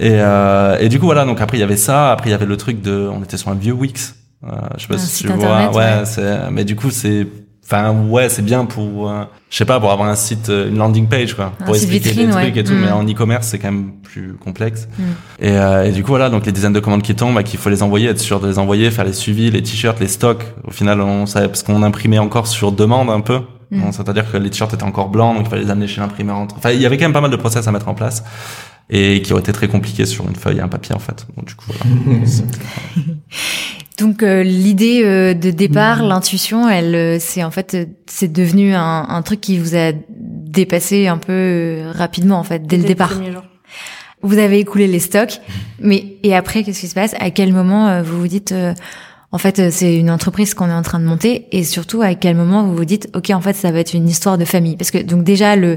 Et, 0.00 0.10
euh, 0.10 0.76
et 0.80 0.88
du 0.88 0.98
coup, 0.98 1.06
voilà. 1.06 1.24
Donc 1.24 1.40
après, 1.40 1.56
il 1.58 1.60
y 1.60 1.64
avait 1.64 1.76
ça. 1.76 2.10
Après, 2.10 2.28
il 2.30 2.32
y 2.32 2.34
avait 2.34 2.46
le 2.46 2.56
truc 2.56 2.82
de, 2.82 3.08
on 3.12 3.22
était 3.22 3.36
sur 3.36 3.50
un 3.50 3.54
vieux 3.54 3.74
Wix. 3.74 4.16
Euh, 4.44 4.48
je 4.76 4.82
sais 4.82 4.88
pas 4.88 4.94
Un 4.94 4.98
si 4.98 5.24
tu 5.24 5.30
internet, 5.30 5.70
vois. 5.70 5.80
Ouais, 5.82 5.98
ouais. 5.98 6.04
c'est, 6.04 6.50
mais 6.50 6.64
du 6.64 6.74
coup, 6.74 6.90
c'est, 6.90 7.26
Enfin 7.68 7.92
ouais, 8.08 8.28
c'est 8.28 8.44
bien 8.44 8.64
pour, 8.64 9.10
euh, 9.10 9.24
je 9.50 9.56
sais 9.56 9.64
pas, 9.64 9.80
pour 9.80 9.90
avoir 9.90 10.08
un 10.08 10.14
site, 10.14 10.50
euh, 10.50 10.68
une 10.68 10.78
landing 10.78 11.08
page 11.08 11.34
quoi, 11.34 11.52
Un 11.60 11.64
pour 11.64 11.74
expliquer 11.74 12.10
vitrine, 12.10 12.26
les 12.28 12.32
trucs 12.32 12.54
ouais. 12.54 12.60
et 12.60 12.64
tout. 12.64 12.72
Mm. 12.72 12.80
Mais 12.80 12.90
en 12.92 13.04
e-commerce, 13.04 13.48
c'est 13.48 13.58
quand 13.58 13.72
même 13.72 13.90
plus 14.04 14.34
complexe. 14.34 14.86
Mm. 14.96 15.02
Et, 15.40 15.50
euh, 15.50 15.84
et 15.84 15.90
du 15.90 16.04
coup 16.04 16.10
voilà, 16.10 16.30
donc 16.30 16.46
les 16.46 16.52
dizaines 16.52 16.72
de 16.72 16.78
commandes 16.78 17.02
qui 17.02 17.16
tombent, 17.16 17.34
bah, 17.34 17.42
qu'il 17.42 17.58
faut 17.58 17.68
les 17.68 17.82
envoyer, 17.82 18.08
être 18.08 18.20
sûr 18.20 18.38
de 18.38 18.46
les 18.46 18.60
envoyer, 18.60 18.92
faire 18.92 19.04
les 19.04 19.12
suivis, 19.12 19.50
les 19.50 19.64
t-shirts, 19.64 19.98
les 19.98 20.06
stocks. 20.06 20.44
Au 20.64 20.70
final, 20.70 21.00
on 21.00 21.26
savait 21.26 21.48
parce 21.48 21.64
qu'on 21.64 21.82
imprimait 21.82 22.20
encore 22.20 22.46
sur 22.46 22.70
demande 22.70 23.10
un 23.10 23.20
peu. 23.20 23.40
Mm. 23.72 23.80
Bon, 23.80 23.90
C'est-à-dire 23.90 24.30
que 24.30 24.36
les 24.36 24.50
t-shirts 24.50 24.72
étaient 24.72 24.84
encore 24.84 25.08
blancs, 25.08 25.34
donc 25.34 25.46
il 25.46 25.50
fallait 25.50 25.64
les 25.64 25.70
amener 25.70 25.88
chez 25.88 26.00
l'imprimeur. 26.00 26.46
Enfin, 26.56 26.70
il 26.70 26.80
y 26.80 26.86
avait 26.86 26.98
quand 26.98 27.06
même 27.06 27.12
pas 27.12 27.20
mal 27.20 27.32
de 27.32 27.36
process 27.36 27.66
à 27.66 27.72
mettre 27.72 27.88
en 27.88 27.94
place 27.94 28.22
et 28.90 29.20
qui 29.22 29.32
auraient 29.32 29.42
été 29.42 29.52
très 29.52 29.66
compliqués 29.66 30.06
sur 30.06 30.28
une 30.28 30.36
feuille 30.36 30.58
et 30.58 30.60
un 30.60 30.68
papier 30.68 30.94
en 30.94 31.00
fait. 31.00 31.26
Donc 31.36 31.46
du 31.46 31.54
coup, 31.56 31.66
voilà. 31.66 32.24
Donc 33.96 34.22
euh, 34.22 34.42
l'idée 34.42 35.02
euh, 35.04 35.32
de 35.34 35.50
départ, 35.50 36.02
Mm. 36.02 36.08
l'intuition, 36.08 36.68
elle, 36.68 36.94
euh, 36.94 37.16
c'est 37.18 37.42
en 37.42 37.50
fait, 37.50 37.74
euh, 37.74 37.84
c'est 38.06 38.30
devenu 38.30 38.74
un, 38.74 39.06
un 39.08 39.22
truc 39.22 39.40
qui 39.40 39.58
vous 39.58 39.74
a 39.74 39.92
dépassé 40.18 41.06
un 41.06 41.18
peu 41.18 41.32
euh, 41.32 41.92
rapidement 41.94 42.38
en 42.38 42.42
fait 42.44 42.66
dès 42.66 42.76
le 42.76 42.84
départ. 42.84 43.12
Vous 44.22 44.38
avez 44.38 44.58
écoulé 44.58 44.86
les 44.86 44.98
stocks, 44.98 45.40
mais 45.78 46.16
et 46.22 46.34
après 46.34 46.62
qu'est-ce 46.64 46.80
qui 46.80 46.88
se 46.88 46.94
passe? 46.94 47.14
À 47.20 47.30
quel 47.30 47.52
moment 47.52 47.88
euh, 47.88 48.02
vous 48.02 48.18
vous 48.20 48.28
dites 48.28 48.52
euh, 48.52 48.74
en 49.36 49.38
fait 49.38 49.58
euh, 49.58 49.68
c'est 49.70 49.94
une 49.94 50.10
entreprise 50.10 50.54
qu'on 50.54 50.70
est 50.70 50.72
en 50.72 50.80
train 50.80 50.98
de 50.98 51.04
monter 51.04 51.46
et 51.52 51.62
surtout 51.62 52.00
à 52.00 52.14
quel 52.14 52.34
moment 52.36 52.64
vous 52.64 52.74
vous 52.74 52.86
dites 52.86 53.10
ok 53.14 53.28
en 53.30 53.42
fait 53.42 53.52
ça 53.52 53.70
va 53.70 53.80
être 53.80 53.92
une 53.92 54.08
histoire 54.08 54.38
de 54.38 54.46
famille? 54.46 54.78
Parce 54.78 54.90
que 54.90 54.96
donc 54.96 55.24
déjà 55.24 55.56
le 55.56 55.76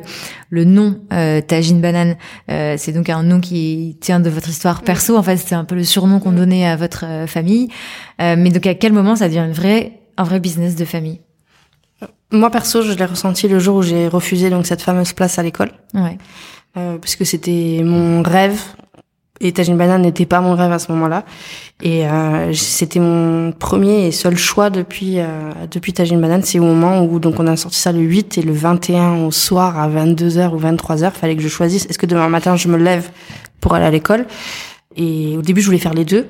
le 0.50 0.64
nom 0.64 0.98
euh, 1.12 1.42
Tagine 1.42 1.82
Banane 1.82 2.16
euh, 2.50 2.76
c'est 2.78 2.94
donc 2.94 3.10
un 3.10 3.22
nom 3.22 3.42
qui 3.42 3.98
tient 4.00 4.22
de 4.22 4.30
votre 4.30 4.48
histoire 4.48 4.82
perso. 4.82 5.18
En 5.18 5.24
fait 5.24 5.36
c'est 5.36 5.56
un 5.56 5.66
peu 5.66 5.76
le 5.76 5.84
surnom 5.84 6.22
qu'on 6.22 6.32
donnait 6.32 6.66
à 6.66 6.78
votre 6.78 7.04
euh, 7.06 7.28
famille. 7.28 7.68
Euh, 8.22 8.36
mais 8.38 8.50
donc 8.50 8.66
à 8.66 8.76
quel 8.76 8.94
moment 8.94 9.18
ça 9.18 9.28
devient 9.28 9.46
une 9.46 9.52
vraie 9.52 10.00
un 10.16 10.24
vrai 10.24 10.40
business 10.40 10.76
de 10.76 10.86
famille? 10.86 11.20
Moi 12.32 12.50
perso, 12.50 12.82
je 12.82 12.94
l'ai 12.94 13.06
ressenti 13.06 13.50
le 13.50 13.60
jour 13.60 13.78
où 13.78 13.82
j'ai 13.82 14.08
refusé 14.08 14.50
donc 14.50 14.68
cette 14.68 14.82
fameuse 14.82 15.12
place 15.12 15.38
à 15.38 15.44
l'école, 15.44 15.72
ouais. 15.96 16.18
Euh, 16.78 16.98
parce 16.98 17.16
que 17.16 17.26
c'était 17.26 17.82
mon 17.84 18.22
rêve. 18.22 18.62
Et 19.42 19.52
Tagine 19.54 19.78
Banane 19.78 20.02
n'était 20.02 20.26
pas 20.26 20.42
mon 20.42 20.54
rêve 20.56 20.72
à 20.72 20.80
ce 20.80 20.92
moment-là. 20.92 21.24
Et 21.82 22.06
euh, 22.08 22.52
c'était 22.54 23.00
mon 23.00 23.54
premier 23.54 24.08
et 24.08 24.12
seul 24.12 24.38
choix 24.38 24.70
depuis 24.70 25.20
euh, 25.20 25.26
depuis 25.72 25.94
Tagine 25.94 26.20
Banane. 26.20 26.44
C'est 26.44 26.60
au 26.60 26.64
moment 26.66 27.02
où 27.06 27.20
donc 27.20 27.40
on 27.40 27.48
a 27.48 27.56
sorti 27.56 27.78
ça 27.78 27.92
le 27.94 28.00
8 28.00 28.38
et 28.38 28.42
le 28.42 28.52
21 28.52 29.24
au 29.24 29.32
soir 29.32 29.80
à 29.80 29.88
22h 29.88 30.50
ou 30.54 30.60
23h. 30.60 31.12
Fallait 31.12 31.36
que 31.38 31.42
je 31.42 31.48
choisisse. 31.48 31.86
Est-ce 31.86 31.98
que 31.98 32.06
demain 32.06 32.28
matin 32.28 32.58
je 32.58 32.68
me 32.68 32.78
lève 32.78 33.10
pour 33.62 33.74
aller 33.76 33.86
à 33.86 33.92
l'école? 33.92 34.26
Et 34.98 35.36
au 35.38 35.42
début 35.42 35.62
je 35.62 35.68
voulais 35.68 35.78
faire 35.78 35.94
les 35.94 36.04
deux, 36.06 36.28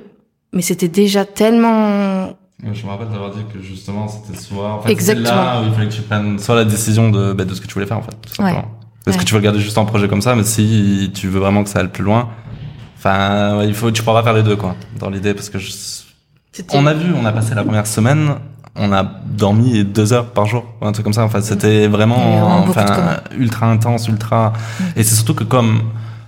mais 0.53 0.61
c'était 0.61 0.87
déjà 0.89 1.25
tellement 1.25 2.33
Je 2.63 2.83
me 2.85 2.89
rappelle 2.91 3.07
d'avoir 3.09 3.31
dit 3.31 3.41
que 3.51 3.59
justement 3.59 4.07
c'était 4.07 4.37
soit 4.39 4.83
en 4.83 4.87
Exactement. 4.87 5.29
là 5.35 5.61
où 5.61 5.65
il 5.65 5.73
fallait 5.73 5.87
que 5.89 5.93
tu 5.95 6.01
prennes 6.03 6.37
soit 6.37 6.55
la 6.55 6.65
décision 6.65 7.09
de, 7.09 7.33
bah, 7.33 7.45
de 7.45 7.53
ce 7.55 7.61
que 7.61 7.65
tu 7.67 7.73
voulais 7.73 7.87
faire 7.87 7.97
en 7.97 8.03
fait. 8.03 8.15
Tout 8.21 8.35
simplement. 8.35 8.59
Ouais. 8.59 8.65
Est-ce 9.07 9.15
Ouais. 9.17 9.23
que 9.23 9.27
tu 9.27 9.33
veux 9.33 9.39
le 9.39 9.45
garder 9.45 9.59
juste 9.61 9.77
en 9.79 9.85
projet 9.85 10.07
comme 10.07 10.21
ça, 10.21 10.35
mais 10.35 10.43
si 10.43 11.09
tu 11.15 11.27
veux 11.27 11.39
vraiment 11.39 11.63
que 11.63 11.69
ça 11.69 11.79
aille 11.79 11.87
plus 11.87 12.03
loin, 12.03 12.29
enfin 12.99 13.63
il 13.63 13.73
faut 13.73 13.89
tu 13.91 14.03
pourras 14.03 14.21
faire 14.21 14.33
les 14.33 14.43
deux 14.43 14.55
quoi 14.55 14.75
dans 14.99 15.09
l'idée 15.09 15.33
parce 15.33 15.49
que 15.49 15.57
je... 15.57 15.71
On 16.73 16.85
a 16.85 16.93
vu, 16.93 17.13
on 17.15 17.25
a 17.25 17.31
passé 17.31 17.55
la 17.55 17.63
première 17.63 17.87
semaine, 17.87 18.35
on 18.75 18.91
a 18.91 19.03
dormi 19.03 19.83
deux 19.83 20.13
heures 20.13 20.31
par 20.31 20.45
jour, 20.45 20.65
ou 20.81 20.85
un 20.85 20.91
truc 20.91 21.03
comme 21.03 21.13
ça. 21.13 21.23
Enfin 21.23 21.41
c'était 21.41 21.87
vraiment, 21.87 22.63
enfin 22.67 23.17
ultra 23.37 23.67
intense, 23.67 24.07
ultra. 24.07 24.53
Et 24.95 25.03
c'est 25.03 25.15
surtout 25.15 25.35
que 25.35 25.43
comme 25.43 25.83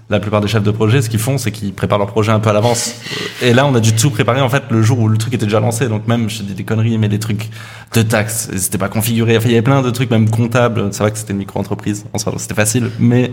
la 0.10 0.20
plupart 0.20 0.42
des 0.42 0.48
chefs 0.50 0.64
de 0.64 0.72
projet, 0.72 1.02
ce 1.02 1.10
qu'ils 1.10 1.20
font, 1.20 1.38
c'est 1.38 1.52
qu'ils 1.52 1.74
préparent 1.74 1.98
leur 1.98 2.08
projet 2.08 2.34
un 2.34 2.40
peu 2.40 2.50
à 2.50 2.54
l'avance. 2.54 2.96
Et 3.42 3.54
là, 3.54 3.66
on 3.66 3.74
a 3.74 3.80
dû 3.80 3.94
tout 3.94 4.10
préparer 4.10 4.42
en 4.42 4.50
fait 4.50 4.64
le 4.70 4.82
jour 4.82 5.00
où 5.00 5.08
le 5.08 5.18
truc 5.18 5.34
était 5.34 5.46
déjà 5.46 5.62
lancé. 5.62 5.88
Donc 5.88 6.08
même, 6.08 6.30
je 6.30 6.44
dis 6.44 6.54
des 6.54 6.66
conneries, 6.66 6.98
mais 6.98 7.08
les 7.08 7.20
trucs 7.20 7.50
de 7.94 8.02
taxes, 8.02 8.50
c'était 8.58 8.78
pas 8.78 8.90
configuré. 8.90 9.38
Enfin, 9.38 9.48
il 9.48 9.52
y 9.52 9.56
avait 9.56 9.62
plein 9.62 9.82
de 9.82 9.90
trucs, 9.90 10.12
même 10.12 10.30
comptables. 10.30 10.90
C'est 10.92 11.02
vrai 11.02 11.12
que 11.12 11.18
c'était 11.18 11.32
une 11.32 11.40
micro-entreprise. 11.40 12.06
En 12.12 12.18
soi, 12.18 12.34
donc 12.34 12.42
c'était 12.42 12.56
facile, 12.56 12.92
mais 13.00 13.32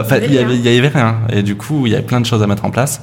enfin, 0.00 0.16
il 0.22 0.32
y 0.32 0.36
y 0.36 0.78
avait 0.78 0.88
rien. 0.88 1.16
Et 1.30 1.42
du 1.42 1.56
coup, 1.56 1.86
il 1.86 1.92
y 1.92 1.94
avait 1.94 2.04
plein 2.04 2.20
de 2.20 2.26
choses 2.26 2.42
à 2.42 2.46
mettre 2.46 2.64
en 2.64 2.70
place. 2.70 3.02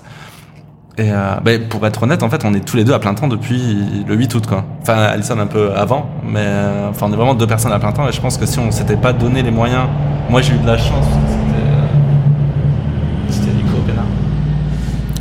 Et 0.97 1.09
euh, 1.11 1.35
ben, 1.43 1.67
pour 1.69 1.85
être 1.87 2.03
honnête, 2.03 2.21
en 2.21 2.29
fait, 2.29 2.43
on 2.43 2.53
est 2.53 2.65
tous 2.65 2.77
les 2.77 2.83
deux 2.83 2.93
à 2.93 2.99
plein 2.99 3.13
temps 3.13 3.27
depuis 3.27 3.77
le 4.05 4.15
8 4.15 4.35
août, 4.35 4.45
quoi. 4.45 4.65
Enfin, 4.81 4.97
Alison 4.97 5.39
un 5.39 5.47
peu 5.47 5.71
avant, 5.73 6.09
mais 6.23 6.41
euh, 6.41 6.89
enfin, 6.89 7.07
on 7.09 7.13
est 7.13 7.15
vraiment 7.15 7.33
deux 7.33 7.47
personnes 7.47 7.71
à 7.71 7.79
plein 7.79 7.91
temps. 7.91 8.07
Et 8.07 8.11
je 8.11 8.21
pense 8.21 8.37
que 8.37 8.45
si 8.45 8.59
on 8.59 8.69
s'était 8.71 8.97
pas 8.97 9.13
donné 9.13 9.41
les 9.41 9.51
moyens, 9.51 9.85
moi 10.29 10.41
j'ai 10.41 10.53
eu 10.53 10.57
de 10.57 10.67
la 10.67 10.77
chance. 10.77 11.05
parce 11.07 11.35
que 11.35 13.33
C'était, 13.33 13.49
euh, 13.49 13.87
Pena. 13.87 14.03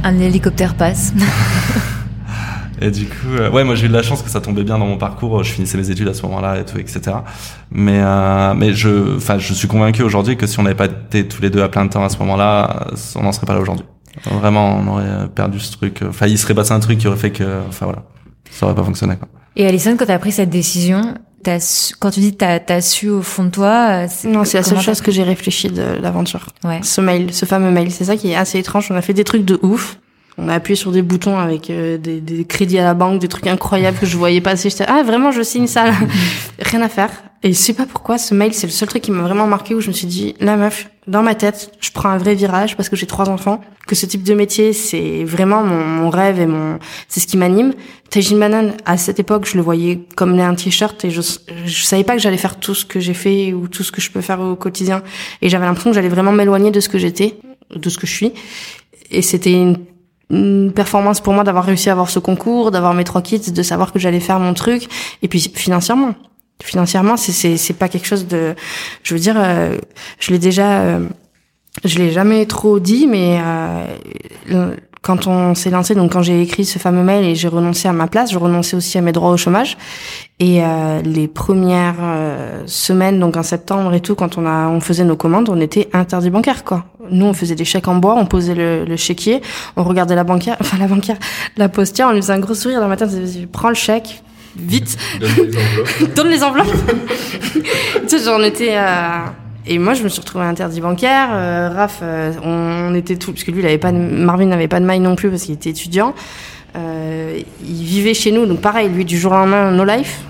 un 0.04 0.18
hélicoptère 0.18 0.74
passe 0.74 1.14
Et 2.80 2.90
du 2.90 3.06
coup, 3.06 3.28
euh, 3.38 3.50
ouais, 3.50 3.62
moi 3.62 3.74
j'ai 3.74 3.86
eu 3.86 3.88
de 3.88 3.94
la 3.94 4.02
chance 4.02 4.22
que 4.22 4.30
ça 4.30 4.40
tombait 4.40 4.64
bien 4.64 4.78
dans 4.78 4.86
mon 4.86 4.96
parcours. 4.96 5.42
Je 5.44 5.52
finissais 5.52 5.76
mes 5.76 5.90
études 5.90 6.08
à 6.08 6.14
ce 6.14 6.22
moment-là 6.22 6.58
et 6.58 6.64
tout, 6.64 6.78
etc. 6.78 7.16
Mais, 7.70 8.00
euh, 8.02 8.54
mais 8.54 8.72
je, 8.72 9.16
enfin, 9.16 9.38
je 9.38 9.52
suis 9.52 9.68
convaincu 9.68 10.02
aujourd'hui 10.02 10.36
que 10.36 10.46
si 10.46 10.58
on 10.58 10.62
n'avait 10.62 10.76
pas 10.76 10.86
été 10.86 11.28
tous 11.28 11.42
les 11.42 11.50
deux 11.50 11.62
à 11.62 11.68
plein 11.68 11.84
de 11.84 11.90
temps 11.90 12.04
à 12.04 12.08
ce 12.08 12.18
moment-là, 12.18 12.86
euh, 12.92 12.96
on 13.16 13.22
n'en 13.22 13.32
serait 13.32 13.46
pas 13.46 13.54
là 13.54 13.60
aujourd'hui. 13.60 13.84
Vraiment, 14.24 14.76
on 14.78 14.86
aurait 14.88 15.28
perdu 15.34 15.60
ce 15.60 15.72
truc. 15.72 16.00
Enfin, 16.08 16.26
il 16.26 16.38
serait 16.38 16.54
passé 16.54 16.72
un 16.72 16.80
truc 16.80 16.98
qui 16.98 17.06
aurait 17.06 17.16
fait 17.16 17.30
que, 17.30 17.60
enfin 17.68 17.86
voilà, 17.86 18.02
ça 18.50 18.66
aurait 18.66 18.74
pas 18.74 18.82
fonctionné. 18.82 19.16
Quoi. 19.16 19.28
Et 19.56 19.66
Alison, 19.66 19.96
quand 19.96 20.06
t'as 20.06 20.18
pris 20.18 20.32
cette 20.32 20.50
décision, 20.50 21.14
as 21.46 21.92
quand 22.00 22.10
tu 22.10 22.20
dis 22.20 22.36
t'as 22.36 22.58
as 22.68 22.80
su 22.80 23.08
au 23.08 23.22
fond 23.22 23.44
de 23.44 23.50
toi, 23.50 24.06
non, 24.24 24.44
c'est 24.44 24.58
la 24.58 24.62
seule 24.62 24.80
chose 24.80 25.00
que 25.00 25.12
j'ai 25.12 25.22
réfléchi 25.22 25.70
de 25.70 25.98
l'aventure. 26.00 26.46
Ouais. 26.64 26.80
Ce 26.82 27.00
mail, 27.00 27.32
ce 27.32 27.46
fameux 27.46 27.70
mail, 27.70 27.92
c'est 27.92 28.04
ça 28.04 28.16
qui 28.16 28.30
est 28.30 28.36
assez 28.36 28.58
étrange. 28.58 28.88
On 28.90 28.96
a 28.96 29.02
fait 29.02 29.14
des 29.14 29.24
trucs 29.24 29.44
de 29.44 29.58
ouf. 29.62 29.98
On 30.42 30.48
a 30.48 30.54
appuyé 30.54 30.74
sur 30.74 30.90
des 30.90 31.02
boutons 31.02 31.38
avec 31.38 31.68
euh, 31.68 31.98
des, 31.98 32.20
des, 32.20 32.44
crédits 32.44 32.78
à 32.78 32.84
la 32.84 32.94
banque, 32.94 33.20
des 33.20 33.28
trucs 33.28 33.46
incroyables 33.46 33.98
que 33.98 34.06
je 34.06 34.16
voyais 34.16 34.40
passer. 34.40 34.70
J'étais 34.70 34.86
ah 34.88 35.02
vraiment 35.02 35.32
je 35.32 35.42
signe 35.42 35.66
ça. 35.66 35.86
Là. 35.86 35.92
Rien 36.60 36.80
à 36.80 36.88
faire. 36.88 37.10
Et 37.42 37.52
je 37.52 37.58
sais 37.58 37.72
pas 37.72 37.86
pourquoi 37.86 38.18
ce 38.18 38.34
mail, 38.34 38.52
c'est 38.52 38.66
le 38.66 38.72
seul 38.72 38.88
truc 38.88 39.02
qui 39.02 39.10
m'a 39.10 39.22
vraiment 39.22 39.46
marqué 39.46 39.74
où 39.74 39.80
je 39.80 39.88
me 39.88 39.92
suis 39.92 40.06
dit 40.06 40.34
la 40.40 40.56
meuf, 40.56 40.90
dans 41.06 41.22
ma 41.22 41.34
tête, 41.34 41.72
je 41.80 41.90
prends 41.90 42.10
un 42.10 42.18
vrai 42.18 42.34
virage 42.34 42.76
parce 42.76 42.90
que 42.90 42.96
j'ai 42.96 43.06
trois 43.06 43.30
enfants, 43.30 43.62
que 43.86 43.94
ce 43.94 44.04
type 44.04 44.22
de 44.22 44.34
métier, 44.34 44.74
c'est 44.74 45.24
vraiment 45.24 45.62
mon, 45.62 45.82
mon, 45.82 46.10
rêve 46.10 46.38
et 46.38 46.46
mon, 46.46 46.78
c'est 47.08 47.20
ce 47.20 47.26
qui 47.26 47.38
m'anime. 47.38 47.72
Tajin 48.10 48.36
Manan, 48.36 48.72
à 48.84 48.98
cette 48.98 49.20
époque, 49.20 49.46
je 49.46 49.56
le 49.56 49.62
voyais 49.62 50.00
comme 50.16 50.38
un 50.38 50.54
t-shirt 50.54 51.02
et 51.04 51.10
je, 51.10 51.22
je 51.64 51.82
savais 51.82 52.04
pas 52.04 52.14
que 52.14 52.20
j'allais 52.20 52.36
faire 52.36 52.56
tout 52.56 52.74
ce 52.74 52.84
que 52.84 53.00
j'ai 53.00 53.14
fait 53.14 53.54
ou 53.54 53.68
tout 53.68 53.82
ce 53.82 53.90
que 53.90 54.02
je 54.02 54.10
peux 54.10 54.20
faire 54.20 54.40
au 54.40 54.54
quotidien. 54.54 55.02
Et 55.40 55.48
j'avais 55.48 55.64
l'impression 55.64 55.90
que 55.90 55.94
j'allais 55.94 56.08
vraiment 56.10 56.32
m'éloigner 56.32 56.70
de 56.70 56.80
ce 56.80 56.90
que 56.90 56.98
j'étais, 56.98 57.36
de 57.74 57.88
ce 57.88 57.96
que 57.96 58.06
je 58.06 58.12
suis. 58.12 58.32
Et 59.10 59.22
c'était 59.22 59.52
une 59.52 59.78
performance 60.74 61.20
pour 61.20 61.32
moi 61.32 61.44
d'avoir 61.44 61.64
réussi 61.64 61.88
à 61.88 61.92
avoir 61.92 62.08
ce 62.10 62.18
concours, 62.18 62.70
d'avoir 62.70 62.94
mes 62.94 63.04
trois 63.04 63.22
kits, 63.22 63.50
de 63.50 63.62
savoir 63.62 63.92
que 63.92 63.98
j'allais 63.98 64.20
faire 64.20 64.38
mon 64.38 64.54
truc, 64.54 64.88
et 65.22 65.28
puis 65.28 65.40
financièrement. 65.54 66.14
Financièrement, 66.62 67.16
c'est 67.16 67.32
c'est 67.32 67.56
c'est 67.56 67.74
pas 67.74 67.88
quelque 67.88 68.06
chose 68.06 68.26
de, 68.26 68.54
je 69.02 69.14
veux 69.14 69.20
dire, 69.20 69.36
euh, 69.38 69.78
je 70.18 70.30
l'ai 70.30 70.38
déjà, 70.38 70.82
euh, 70.82 71.06
je 71.84 71.98
l'ai 71.98 72.12
jamais 72.12 72.44
trop 72.46 72.78
dit, 72.78 73.06
mais 73.06 73.40
euh, 73.42 74.76
quand 75.02 75.26
on 75.26 75.54
s'est 75.54 75.70
lancé, 75.70 75.94
donc 75.94 76.12
quand 76.12 76.22
j'ai 76.22 76.42
écrit 76.42 76.66
ce 76.66 76.78
fameux 76.78 77.02
mail 77.02 77.24
et 77.24 77.34
j'ai 77.34 77.48
renoncé 77.48 77.88
à 77.88 77.92
ma 77.92 78.06
place, 78.06 78.32
je 78.32 78.38
renonçais 78.38 78.76
aussi 78.76 78.98
à 78.98 79.00
mes 79.00 79.12
droits 79.12 79.30
au 79.30 79.36
chômage. 79.38 79.78
Et 80.40 80.62
euh, 80.62 81.00
les 81.02 81.26
premières 81.26 81.96
euh, 82.00 82.62
semaines, 82.66 83.18
donc 83.18 83.36
en 83.36 83.42
septembre 83.42 83.94
et 83.94 84.00
tout, 84.00 84.14
quand 84.14 84.36
on 84.36 84.44
a, 84.44 84.68
on 84.68 84.80
faisait 84.80 85.04
nos 85.04 85.16
commandes, 85.16 85.48
on 85.48 85.58
était 85.60 85.88
interdit 85.94 86.28
bancaire 86.28 86.64
quoi. 86.64 86.84
Nous, 87.10 87.24
on 87.24 87.32
faisait 87.32 87.54
des 87.54 87.64
chèques 87.64 87.88
en 87.88 87.96
bois, 87.96 88.14
on 88.14 88.26
posait 88.26 88.54
le, 88.54 88.84
le 88.84 88.96
chéquier, 88.96 89.40
on 89.76 89.84
regardait 89.84 90.14
la 90.14 90.24
banquière, 90.24 90.56
enfin 90.60 90.76
la 90.76 90.86
banquière, 90.86 91.16
la 91.56 91.70
postière, 91.70 92.08
on 92.08 92.12
lui 92.12 92.20
faisait 92.20 92.34
un 92.34 92.38
gros 92.38 92.54
sourire 92.54 92.80
le 92.80 92.86
matin, 92.88 93.06
on 93.10 93.20
disait, 93.20 93.48
prends 93.50 93.70
le 93.70 93.74
chèque, 93.74 94.22
vite, 94.54 94.98
donne 95.18 95.28
les 95.30 95.56
enveloppes, 95.56 96.14
donne 96.16 96.28
les 96.28 96.42
enveloppes. 96.42 96.74
tu 98.02 98.18
sais, 98.18 98.24
j'en 98.24 98.42
étais. 98.42 98.76
Euh 98.76 99.24
et 99.66 99.78
moi, 99.78 99.94
je 99.94 100.02
me 100.02 100.08
suis 100.08 100.20
retrouvée 100.20 100.44
interdit 100.44 100.80
bancaire. 100.80 101.28
Euh, 101.32 101.70
Raph, 101.74 102.00
euh, 102.02 102.32
on, 102.42 102.94
était 102.94 103.16
tout, 103.16 103.32
parce 103.32 103.44
que 103.44 103.50
lui, 103.50 103.60
il 103.60 103.66
avait 103.66 103.78
pas 103.78 103.92
Marvin 103.92 104.46
n'avait 104.46 104.68
pas 104.68 104.80
de 104.80 104.86
maille 104.86 105.00
non 105.00 105.16
plus 105.16 105.30
parce 105.30 105.42
qu'il 105.42 105.54
était 105.54 105.70
étudiant. 105.70 106.14
Euh, 106.76 107.40
il 107.62 107.84
vivait 107.84 108.14
chez 108.14 108.32
nous, 108.32 108.46
donc 108.46 108.60
pareil, 108.60 108.88
lui, 108.88 109.04
du 109.04 109.18
jour 109.18 109.32
au 109.32 109.36
lendemain, 109.36 109.70
no 109.70 109.84
life, 109.84 110.22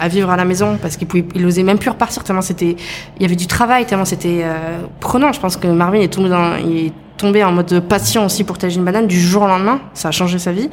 à 0.00 0.08
vivre 0.08 0.30
à 0.30 0.36
la 0.36 0.44
maison 0.44 0.78
parce 0.80 0.96
qu'il 0.96 1.06
pouvait, 1.06 1.24
il 1.34 1.44
osait 1.44 1.62
même 1.62 1.78
plus 1.78 1.90
repartir 1.90 2.24
tellement 2.24 2.42
c'était, 2.42 2.76
il 3.16 3.22
y 3.22 3.24
avait 3.24 3.36
du 3.36 3.46
travail 3.46 3.84
tellement 3.86 4.04
c'était 4.04 4.40
euh, 4.42 4.78
prenant. 5.00 5.32
Je 5.32 5.40
pense 5.40 5.56
que 5.56 5.68
Marvin 5.68 6.00
est 6.00 6.12
tombé 6.12 6.28
dans, 6.28 6.56
il 6.56 6.86
est 6.86 6.92
tombé 7.18 7.44
en 7.44 7.52
mode 7.52 7.80
passion 7.80 8.26
aussi 8.26 8.42
pour 8.42 8.58
Tajine 8.58 8.84
Banane 8.84 9.06
du 9.06 9.20
jour 9.20 9.42
au 9.42 9.46
lendemain. 9.46 9.80
Ça 9.94 10.08
a 10.08 10.12
changé 10.12 10.38
sa 10.38 10.50
vie. 10.50 10.70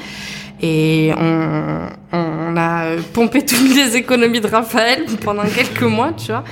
Et 0.62 1.12
on, 1.18 1.80
on 2.12 2.58
a 2.58 2.96
pompé 3.14 3.46
toutes 3.46 3.76
les 3.76 3.96
économies 3.96 4.42
de 4.42 4.48
Raphaël 4.48 5.06
pendant 5.24 5.44
quelques 5.44 5.84
mois, 5.84 6.12
tu 6.18 6.32
vois. 6.32 6.44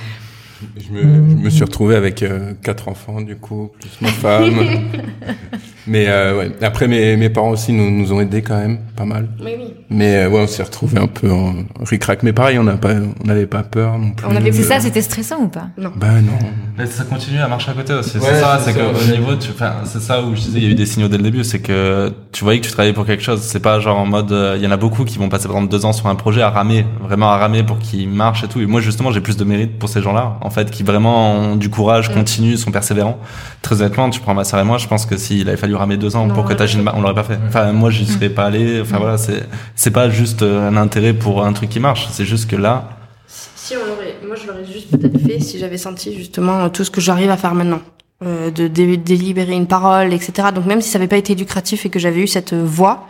Je 0.76 0.92
me, 0.92 1.02
je 1.02 1.36
me, 1.36 1.50
suis 1.50 1.62
retrouvé 1.62 1.94
avec 1.94 2.22
euh, 2.22 2.52
quatre 2.62 2.88
enfants 2.88 3.20
du 3.20 3.36
coup, 3.36 3.70
plus 3.80 3.90
ma 4.00 4.08
femme. 4.08 4.54
mais 5.86 6.06
euh, 6.08 6.36
ouais. 6.36 6.50
après 6.62 6.88
mes, 6.88 7.16
mes 7.16 7.30
parents 7.30 7.50
aussi 7.50 7.72
nous, 7.72 7.90
nous 7.90 8.12
ont 8.12 8.20
aidés 8.20 8.42
quand 8.42 8.56
même, 8.56 8.78
pas 8.96 9.04
mal. 9.04 9.28
Mais 9.42 9.56
oui. 9.56 9.74
Mais 9.88 10.16
euh, 10.16 10.28
ouais, 10.28 10.40
on 10.40 10.46
s'est 10.48 10.64
retrouvé 10.64 10.98
un 10.98 11.06
peu 11.06 11.30
en 11.30 11.54
ric-rac. 11.84 12.24
Mais 12.24 12.32
pareil, 12.32 12.58
on 12.58 12.64
n'avait 12.64 13.46
pas 13.46 13.62
peur 13.62 13.98
non 13.98 14.10
plus. 14.10 14.26
On 14.26 14.34
avait, 14.34 14.50
c'est 14.50 14.64
ça, 14.64 14.80
c'était 14.80 15.00
stressant 15.00 15.42
ou 15.42 15.48
pas? 15.48 15.68
Non. 15.78 15.92
Ben 15.94 16.20
non. 16.22 16.38
Mais 16.76 16.86
ça 16.86 17.04
continue 17.04 17.38
à 17.38 17.46
marcher 17.46 17.70
à 17.70 17.74
côté 17.74 17.94
aussi. 17.94 18.18
Ouais, 18.18 18.24
c'est 18.28 18.40
ça, 18.40 18.58
c'est 18.58 18.72
c'est 18.72 18.78
ça, 18.78 18.84
que 18.84 18.92
ouais. 18.92 19.14
au 19.14 19.16
niveau, 19.16 19.36
tu, 19.36 19.50
enfin, 19.50 19.74
c'est 19.84 20.00
ça 20.00 20.22
où 20.22 20.34
je 20.34 20.40
disais, 20.40 20.58
il 20.58 20.64
y 20.64 20.66
a 20.66 20.70
eu 20.70 20.74
des 20.74 20.86
signaux 20.86 21.08
dès 21.08 21.18
le 21.18 21.22
début, 21.22 21.44
c'est 21.44 21.60
que 21.60 22.12
tu 22.32 22.42
voyais 22.42 22.60
que 22.60 22.66
tu 22.66 22.72
travaillais 22.72 22.94
pour 22.94 23.06
quelque 23.06 23.22
chose. 23.22 23.40
C'est 23.42 23.60
pas 23.60 23.78
genre 23.78 23.98
en 23.98 24.06
mode, 24.06 24.34
il 24.56 24.62
y 24.62 24.66
en 24.66 24.72
a 24.72 24.76
beaucoup 24.76 25.04
qui 25.04 25.18
vont 25.18 25.28
passer 25.28 25.46
par 25.46 25.56
exemple 25.56 25.70
deux 25.70 25.84
ans 25.84 25.92
sur 25.92 26.08
un 26.08 26.16
projet 26.16 26.42
à 26.42 26.50
ramer, 26.50 26.84
vraiment 27.00 27.28
à 27.28 27.38
ramer 27.38 27.62
pour 27.62 27.78
qu'il 27.78 28.08
marche 28.08 28.42
et 28.42 28.48
tout. 28.48 28.60
Et 28.60 28.66
moi 28.66 28.80
justement, 28.80 29.12
j'ai 29.12 29.20
plus 29.20 29.36
de 29.36 29.44
mérite 29.44 29.78
pour 29.78 29.88
ces 29.88 30.02
gens-là, 30.02 30.38
en 30.48 30.50
fait, 30.50 30.70
qui 30.72 30.82
vraiment 30.82 31.32
ont 31.34 31.56
du 31.56 31.70
courage, 31.70 32.12
continuent, 32.12 32.56
sont 32.56 32.72
persévérants. 32.72 33.18
Très 33.62 33.80
honnêtement, 33.80 34.10
tu 34.10 34.20
prends 34.20 34.34
ma 34.34 34.42
sœur 34.44 34.58
et 34.58 34.64
moi, 34.64 34.78
je 34.78 34.88
pense 34.88 35.06
que 35.06 35.16
s'il 35.16 35.48
avait 35.48 35.56
fallu 35.56 35.76
ramer 35.76 35.96
deux 35.96 36.16
ans 36.16 36.26
Non, 36.26 36.34
pour 36.34 36.44
que 36.44 36.54
on 36.54 36.56
ta 36.56 36.66
gym, 36.66 36.90
on 36.94 37.00
l'aurait 37.00 37.14
pas 37.14 37.22
fait. 37.22 37.38
Enfin, 37.46 37.70
moi, 37.72 37.90
j'y 37.90 38.06
serais 38.06 38.30
pas 38.30 38.46
allé. 38.46 38.80
Enfin 38.80 38.98
voilà, 38.98 39.16
c'est 39.18 39.44
c'est 39.76 39.92
pas 39.92 40.10
juste 40.10 40.42
euh, 40.42 40.68
un 40.68 40.76
intérêt 40.76 41.12
pour 41.12 41.44
un 41.44 41.52
truc 41.52 41.68
qui 41.70 41.78
marche. 41.78 42.08
C'est 42.10 42.24
juste 42.24 42.50
que 42.50 42.56
là, 42.56 42.88
Si 43.28 43.74
on 43.76 43.86
l'aurait, 43.86 44.16
moi 44.26 44.34
je 44.34 44.46
l'aurais 44.48 44.64
juste 44.64 44.90
peut-être 44.90 45.20
fait 45.20 45.38
si 45.40 45.58
j'avais 45.58 45.78
senti 45.78 46.16
justement 46.16 46.68
tout 46.70 46.82
ce 46.84 46.90
que 46.90 47.00
j'arrive 47.00 47.30
à 47.30 47.36
faire 47.36 47.54
maintenant, 47.54 47.80
euh, 48.24 48.50
de 48.50 48.66
dé- 48.66 48.96
délibérer 48.96 49.52
une 49.54 49.66
parole, 49.66 50.12
etc. 50.14 50.48
Donc 50.54 50.64
même 50.66 50.80
si 50.80 50.88
ça 50.90 50.98
n'avait 50.98 51.08
pas 51.08 51.18
été 51.18 51.34
lucratif 51.34 51.84
et 51.86 51.90
que 51.90 51.98
j'avais 51.98 52.20
eu 52.22 52.26
cette 52.26 52.54
voix, 52.54 53.06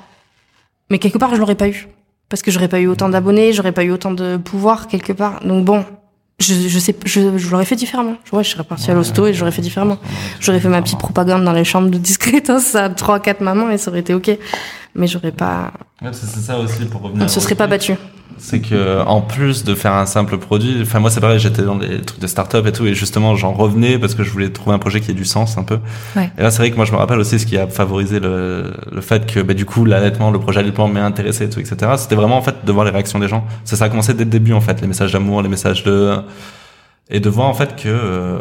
mais 0.91 0.99
quelque 0.99 1.19
part 1.19 1.33
je 1.35 1.41
l'aurais 1.41 1.55
pas 1.55 1.69
eu 1.69 1.89
parce 2.29 2.43
que 2.43 2.51
j'aurais 2.51 2.69
pas 2.69 2.81
eu 2.81 2.89
autant 2.89 3.09
d'abonnés, 3.09 3.53
j'aurais 3.55 3.73
pas 3.73 3.85
eu 3.85 3.91
autant 3.93 4.11
de 4.11 4.37
pouvoir 4.37 4.87
quelque 4.89 5.13
part. 5.15 5.41
Donc 5.45 5.65
bon, 5.65 5.85
je, 6.39 6.55
je 6.69 6.79
sais, 6.79 6.95
je, 7.05 7.37
je 7.37 7.51
l'aurais 7.51 7.65
fait 7.65 7.77
différemment. 7.77 8.15
Ouais, 8.33 8.45
je 8.45 8.51
serais 8.51 8.65
partie 8.65 8.91
à 8.91 8.95
l'hosto 8.95 9.27
et 9.27 9.35
j'aurais 9.35 9.51
fait 9.53 9.63
différemment. 9.63 9.99
J'aurais 10.41 10.61
fait 10.61 10.69
ma 10.69 10.81
petite 10.83 10.99
propagande 10.99 11.45
dans 11.45 11.53
les 11.53 11.65
chambres 11.65 11.89
de 11.91 11.99
discrétesse 11.99 12.75
à 12.77 12.89
trois, 12.91 13.19
quatre 13.21 13.41
mamans 13.41 13.71
et 13.71 13.79
ça 13.79 13.91
aurait 13.91 14.01
été 14.01 14.15
ok. 14.15 14.31
Mais 14.95 15.07
j'aurais 15.07 15.33
pas, 15.33 15.73
Ouais, 16.03 16.11
c'est 16.13 16.27
ça 16.41 16.59
aussi 16.59 16.85
pour 16.87 17.03
revenir. 17.03 17.25
on 17.25 17.29
se 17.29 17.41
serait 17.41 17.55
pas 17.55 17.67
battu. 17.67 17.95
C'est 18.37 18.61
que 18.61 19.03
en 19.05 19.21
plus 19.21 19.65
de 19.65 19.75
faire 19.75 19.93
un 19.93 20.07
simple 20.07 20.39
produit, 20.39 20.79
enfin 20.83 21.01
moi 21.01 21.11
c'est 21.11 21.21
pareil, 21.21 21.39
j'étais 21.39 21.63
dans 21.63 21.79
les 21.79 22.01
trucs 22.03 22.21
de 22.21 22.27
start-up 22.27 22.67
et 22.67 22.73
tout, 22.73 22.87
et 22.87 22.95
justement 22.95 23.35
j'en 23.35 23.53
revenais 23.53 23.99
parce 23.99 24.15
que 24.15 24.23
je 24.23 24.31
voulais 24.31 24.51
trouver 24.51 24.77
un 24.77 24.79
projet 24.79 25.01
qui 25.01 25.11
ait 25.11 25.15
du 25.15 25.25
sens 25.25 25.59
un 25.59 25.65
peu. 25.65 25.79
Ouais. 26.17 26.31
Et 26.39 26.43
là 26.43 26.51
c'est 26.51 26.59
vrai 26.59 26.71
que 26.71 26.77
moi 26.77 26.85
je 26.85 26.93
me 26.93 26.97
rappelle 26.97 27.19
aussi 27.19 27.39
ce 27.39 27.47
qui 27.47 27.57
a 27.57 27.67
favorisé 27.67 28.21
le, 28.21 28.73
le 28.93 29.01
fait 29.01 29.27
que 29.27 29.41
bah, 29.41 29.55
du 29.55 29.65
coup 29.65 29.85
l'allaitement, 29.85 30.31
le 30.31 30.39
projet 30.39 30.61
allaitement 30.61 30.89
m'ait 30.89 31.01
intéressé 31.01 31.45
et 31.45 31.51
tout, 31.51 31.61
etc. 31.61 31.93
C'était 31.97 32.15
vraiment 32.15 32.37
en 32.37 32.43
fait 32.43 32.65
de 32.65 32.73
voir 32.73 32.85
les 32.85 32.91
réactions 32.91 33.19
des 33.19 33.29
gens. 33.29 33.45
Ça, 33.65 33.77
ça 33.77 33.87
a 33.87 33.89
commencé 33.89 34.15
dès 34.15 34.25
le 34.25 34.31
début 34.31 34.53
en 34.53 34.61
fait, 34.61 34.81
les 34.81 34.87
messages 34.87 35.13
d'amour, 35.13 35.43
les 35.43 35.49
messages 35.49 35.83
de 35.83 36.19
et 37.11 37.21
de 37.21 37.29
voir 37.31 37.49
en 37.49 37.55
fait 37.55 37.75
que 37.75 37.89
euh, 37.89 38.39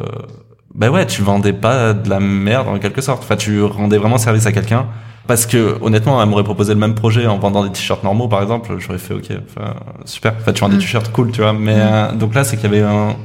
bah 0.75 0.89
ouais 0.89 1.05
tu 1.05 1.21
vendais 1.21 1.53
pas 1.53 1.93
de 1.93 2.09
la 2.09 2.19
merde 2.19 2.67
en 2.67 2.77
quelque 2.79 3.01
sorte. 3.01 3.23
Enfin 3.23 3.35
tu 3.35 3.63
rendais 3.63 3.97
vraiment 3.97 4.17
service 4.17 4.45
à 4.45 4.51
quelqu'un. 4.51 4.87
Parce 5.27 5.45
que 5.45 5.77
honnêtement, 5.81 6.21
elle 6.23 6.29
m'aurait 6.29 6.43
proposé 6.43 6.73
le 6.73 6.79
même 6.79 6.95
projet 6.95 7.27
en 7.27 7.37
vendant 7.37 7.63
des 7.63 7.71
t-shirts 7.71 8.03
normaux, 8.03 8.27
par 8.29 8.41
exemple, 8.41 8.73
j'aurais 8.79 8.97
fait 8.97 9.13
OK, 9.13 9.29
enfin 9.49 9.73
super. 10.05 10.33
Enfin, 10.39 10.53
tu 10.53 10.61
vends 10.61 10.69
des 10.69 10.77
Mm. 10.77 10.79
t-shirts 10.79 11.11
cool, 11.11 11.31
tu 11.31 11.41
vois. 11.41 11.53
Mais 11.53 11.75
euh, 11.75 12.11
donc 12.13 12.33
là, 12.33 12.43
c'est 12.45 12.55
qu'il 12.57 12.71
y 12.71 12.73
avait 12.75 12.83
un, 12.85 13.15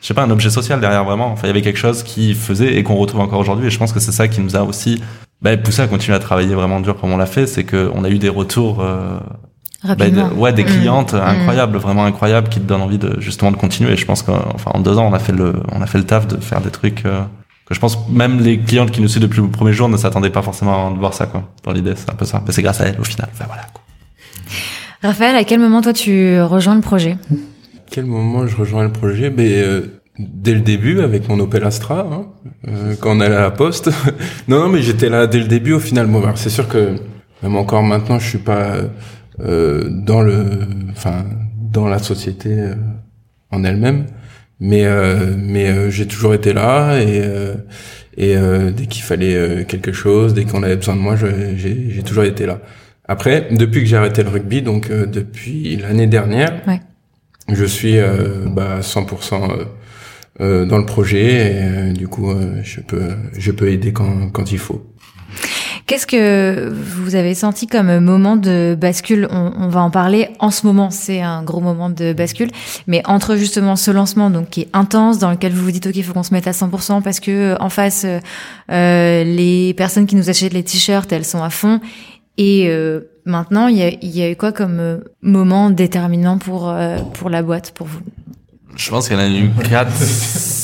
je 0.00 0.06
sais 0.06 0.14
pas, 0.14 0.22
un 0.22 0.30
objet 0.30 0.48
social 0.50 0.80
derrière 0.80 1.04
vraiment. 1.04 1.26
Enfin, 1.32 1.42
il 1.44 1.48
y 1.48 1.50
avait 1.50 1.62
quelque 1.62 1.78
chose 1.78 2.02
qui 2.04 2.34
faisait 2.34 2.74
et 2.76 2.82
qu'on 2.84 2.94
retrouve 2.96 3.20
encore 3.20 3.40
aujourd'hui. 3.40 3.66
Et 3.66 3.70
je 3.70 3.78
pense 3.78 3.92
que 3.92 4.00
c'est 4.00 4.12
ça 4.12 4.28
qui 4.28 4.40
nous 4.40 4.54
a 4.56 4.62
aussi 4.62 5.02
bah, 5.42 5.56
poussé 5.56 5.82
à 5.82 5.88
continuer 5.88 6.16
à 6.16 6.20
travailler 6.20 6.54
vraiment 6.54 6.80
dur 6.80 6.96
comme 7.00 7.12
on 7.12 7.16
l'a 7.16 7.26
fait. 7.26 7.46
C'est 7.46 7.64
que 7.64 7.90
on 7.94 8.04
a 8.04 8.10
eu 8.10 8.18
des 8.18 8.28
retours, 8.28 8.80
euh, 8.80 9.18
bah, 9.84 10.08
de- 10.10 10.34
ouais, 10.34 10.52
des 10.52 10.62
Mm. 10.62 10.66
clientes 10.66 11.14
Mm. 11.14 11.16
incroyables, 11.16 11.78
vraiment 11.78 12.04
incroyables, 12.04 12.48
qui 12.48 12.60
te 12.60 12.64
donnent 12.66 12.82
envie 12.82 12.98
de 12.98 13.16
justement 13.20 13.50
de 13.50 13.56
continuer. 13.56 13.92
Et 13.92 13.96
je 13.96 14.04
pense 14.06 14.22
qu'enfin 14.22 14.70
en 14.72 14.80
deux 14.80 14.98
ans, 14.98 15.08
on 15.10 15.14
a 15.14 15.18
fait 15.18 15.32
le, 15.32 15.54
on 15.72 15.82
a 15.82 15.86
fait 15.86 15.98
le 15.98 16.04
taf 16.04 16.28
de 16.28 16.36
faire 16.36 16.60
des 16.60 16.70
trucs. 16.70 17.04
euh, 17.06 17.22
je 17.70 17.78
pense 17.78 18.08
même 18.08 18.40
les 18.40 18.58
clientes 18.58 18.90
qui 18.90 19.00
nous 19.00 19.08
suivent 19.08 19.22
depuis 19.22 19.40
le 19.40 19.48
premier 19.48 19.72
jour 19.72 19.88
ne 19.88 19.96
s'attendaient 19.96 20.30
pas 20.30 20.42
forcément 20.42 20.88
à 20.88 20.90
voir 20.90 21.14
ça 21.14 21.26
quoi. 21.26 21.48
Dans 21.62 21.72
l'idée, 21.72 21.94
c'est 21.96 22.10
un 22.10 22.14
peu 22.14 22.24
ça. 22.24 22.42
Mais 22.46 22.52
c'est 22.52 22.62
grâce 22.62 22.80
à 22.80 22.86
elles 22.86 23.00
au 23.00 23.04
final. 23.04 23.28
Enfin 23.32 23.44
voilà. 23.46 23.62
quoi. 23.72 23.82
Raphaël, 25.02 25.36
à 25.36 25.44
quel 25.44 25.60
moment 25.60 25.80
toi 25.80 25.92
tu 25.92 26.40
rejoins 26.42 26.74
le 26.74 26.80
projet? 26.80 27.16
Quel 27.90 28.06
moment 28.06 28.46
je 28.46 28.56
rejoins 28.56 28.82
le 28.82 28.92
projet? 28.92 29.30
Ben 29.30 29.46
euh, 29.46 30.00
dès 30.18 30.54
le 30.54 30.60
début 30.60 31.00
avec 31.00 31.28
mon 31.28 31.38
Opel 31.40 31.64
Astra, 31.64 32.00
hein, 32.00 32.26
euh, 32.68 32.94
quand 33.00 33.16
on 33.16 33.20
allait 33.20 33.36
à 33.36 33.40
la 33.40 33.50
poste. 33.50 33.90
non, 34.48 34.60
non, 34.60 34.68
mais 34.68 34.82
j'étais 34.82 35.08
là 35.08 35.26
dès 35.26 35.38
le 35.38 35.46
début. 35.46 35.72
Au 35.72 35.80
final, 35.80 36.06
bon, 36.06 36.22
c'est 36.34 36.50
sûr 36.50 36.68
que 36.68 36.96
même 37.42 37.56
encore 37.56 37.82
maintenant, 37.82 38.18
je 38.18 38.28
suis 38.28 38.38
pas 38.38 38.76
euh, 39.40 39.88
dans 39.90 40.22
le, 40.22 40.44
enfin, 40.90 41.24
dans 41.56 41.88
la 41.88 41.98
société 41.98 42.50
euh, 42.50 42.74
en 43.50 43.64
elle-même, 43.64 44.06
mais 44.60 44.84
euh, 44.84 45.34
mais 45.38 45.68
euh, 45.68 45.90
j'ai 45.90 46.06
toujours 46.06 46.34
été 46.34 46.52
là 46.52 46.98
et 47.00 47.22
euh, 47.24 47.54
et 48.16 48.36
euh, 48.36 48.70
dès 48.70 48.86
qu'il 48.86 49.02
fallait 49.02 49.34
euh, 49.34 49.64
quelque 49.64 49.92
chose, 49.92 50.34
dès 50.34 50.44
qu'on 50.44 50.62
avait 50.62 50.76
besoin 50.76 50.96
de 50.96 51.00
moi, 51.00 51.16
j'ai 51.16 51.56
j'ai 51.90 52.02
toujours 52.02 52.24
été 52.24 52.46
là. 52.46 52.60
Après, 53.08 53.48
depuis 53.50 53.80
que 53.80 53.86
j'ai 53.86 53.96
arrêté 53.96 54.22
le 54.22 54.28
rugby, 54.28 54.62
donc 54.62 54.90
euh, 54.90 55.06
depuis 55.06 55.76
l'année 55.76 56.06
dernière, 56.06 56.62
Ouais. 56.68 56.80
je 57.48 57.64
suis 57.64 57.98
euh, 57.98 58.46
bah, 58.46 58.80
100% 58.82 59.50
euh, 59.50 59.64
euh, 60.40 60.64
dans 60.66 60.78
le 60.78 60.86
projet 60.86 61.24
et 61.24 61.62
euh, 61.62 61.92
du 61.92 62.06
coup, 62.08 62.30
euh, 62.30 62.60
je 62.62 62.80
peux 62.80 63.10
je 63.36 63.50
peux 63.50 63.68
aider 63.68 63.92
quand 63.92 64.28
quand 64.30 64.52
il 64.52 64.58
faut. 64.58 64.86
Qu'est-ce 65.90 66.06
que 66.06 66.72
vous 66.72 67.16
avez 67.16 67.34
senti 67.34 67.66
comme 67.66 67.98
moment 67.98 68.36
de 68.36 68.76
bascule? 68.80 69.26
On, 69.32 69.50
on 69.58 69.66
va 69.66 69.80
en 69.80 69.90
parler 69.90 70.28
en 70.38 70.52
ce 70.52 70.64
moment, 70.64 70.90
c'est 70.90 71.20
un 71.20 71.42
gros 71.42 71.60
moment 71.60 71.90
de 71.90 72.12
bascule. 72.12 72.52
Mais 72.86 73.02
entre 73.06 73.34
justement 73.34 73.74
ce 73.74 73.90
lancement, 73.90 74.30
donc 74.30 74.50
qui 74.50 74.60
est 74.60 74.68
intense, 74.72 75.18
dans 75.18 75.32
lequel 75.32 75.50
vous 75.50 75.64
vous 75.64 75.72
dites 75.72 75.88
ok, 75.88 75.96
il 75.96 76.04
faut 76.04 76.12
qu'on 76.12 76.22
se 76.22 76.32
mette 76.32 76.46
à 76.46 76.52
100% 76.52 77.02
parce 77.02 77.18
que 77.18 77.32
euh, 77.32 77.56
en 77.58 77.70
face, 77.70 78.04
euh, 78.04 78.20
euh, 78.70 79.24
les 79.24 79.74
personnes 79.74 80.06
qui 80.06 80.14
nous 80.14 80.30
achètent 80.30 80.52
les 80.52 80.62
t-shirts, 80.62 81.10
elles 81.12 81.24
sont 81.24 81.42
à 81.42 81.50
fond. 81.50 81.80
Et 82.38 82.68
euh, 82.68 83.00
maintenant, 83.24 83.66
il 83.66 83.76
y 83.76 84.06
y 84.06 84.22
a 84.22 84.30
eu 84.30 84.36
quoi 84.36 84.52
comme 84.52 84.78
euh, 84.78 84.98
moment 85.22 85.70
déterminant 85.70 86.38
pour 86.38 86.68
euh, 86.68 86.98
pour 87.14 87.30
la 87.30 87.42
boîte 87.42 87.72
pour 87.72 87.88
vous? 87.88 87.98
Je 88.76 88.90
pense 88.90 89.08
qu'il 89.08 89.16
y 89.16 89.20
en 89.20 89.24
a 89.24 89.28
eu 89.28 89.50
4, 89.68 89.90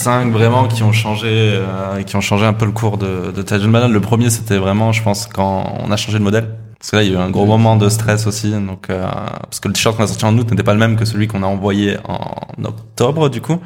5 0.07 0.31
vraiment 0.31 0.69
qui 0.69 0.85
ont 0.85 0.93
changé, 0.93 1.27
euh, 1.29 2.01
qui 2.05 2.15
ont 2.15 2.21
changé 2.21 2.47
un 2.47 2.53
peu 2.53 2.65
le 2.65 2.71
cours 2.71 2.97
de, 2.97 3.33
de 3.33 3.43
Tajin 3.43 3.67
Banane. 3.67 3.93
Le 3.93 4.01
premier, 4.01 4.31
c'était 4.31 4.57
vraiment, 4.57 4.93
je 4.93 5.03
pense, 5.03 5.27
quand 5.27 5.81
on 5.85 5.91
a 5.91 5.97
changé 5.97 6.21
de 6.21 6.23
modèle. 6.23 6.49
Parce 6.79 6.93
que 6.93 6.97
là, 6.97 7.03
il 7.03 7.11
y 7.11 7.17
a 7.17 7.19
eu 7.19 7.21
un 7.21 7.29
gros 7.29 7.45
moment 7.45 7.75
de 7.75 7.89
stress 7.89 8.29
aussi. 8.29 8.53
Donc, 8.53 8.89
euh, 8.89 9.05
parce 9.43 9.59
que 9.59 9.67
le 9.67 9.75
t-shirt 9.75 9.97
qu'on 9.97 10.05
a 10.05 10.07
sorti 10.07 10.25
en 10.25 10.39
août 10.39 10.49
n'était 10.49 10.63
pas 10.63 10.75
le 10.75 10.79
même 10.79 10.95
que 10.95 11.05
celui 11.05 11.27
qu'on 11.27 11.43
a 11.43 11.47
envoyé 11.47 11.97
en 12.07 12.65
octobre, 12.65 13.29
du 13.29 13.41
coup. 13.41 13.59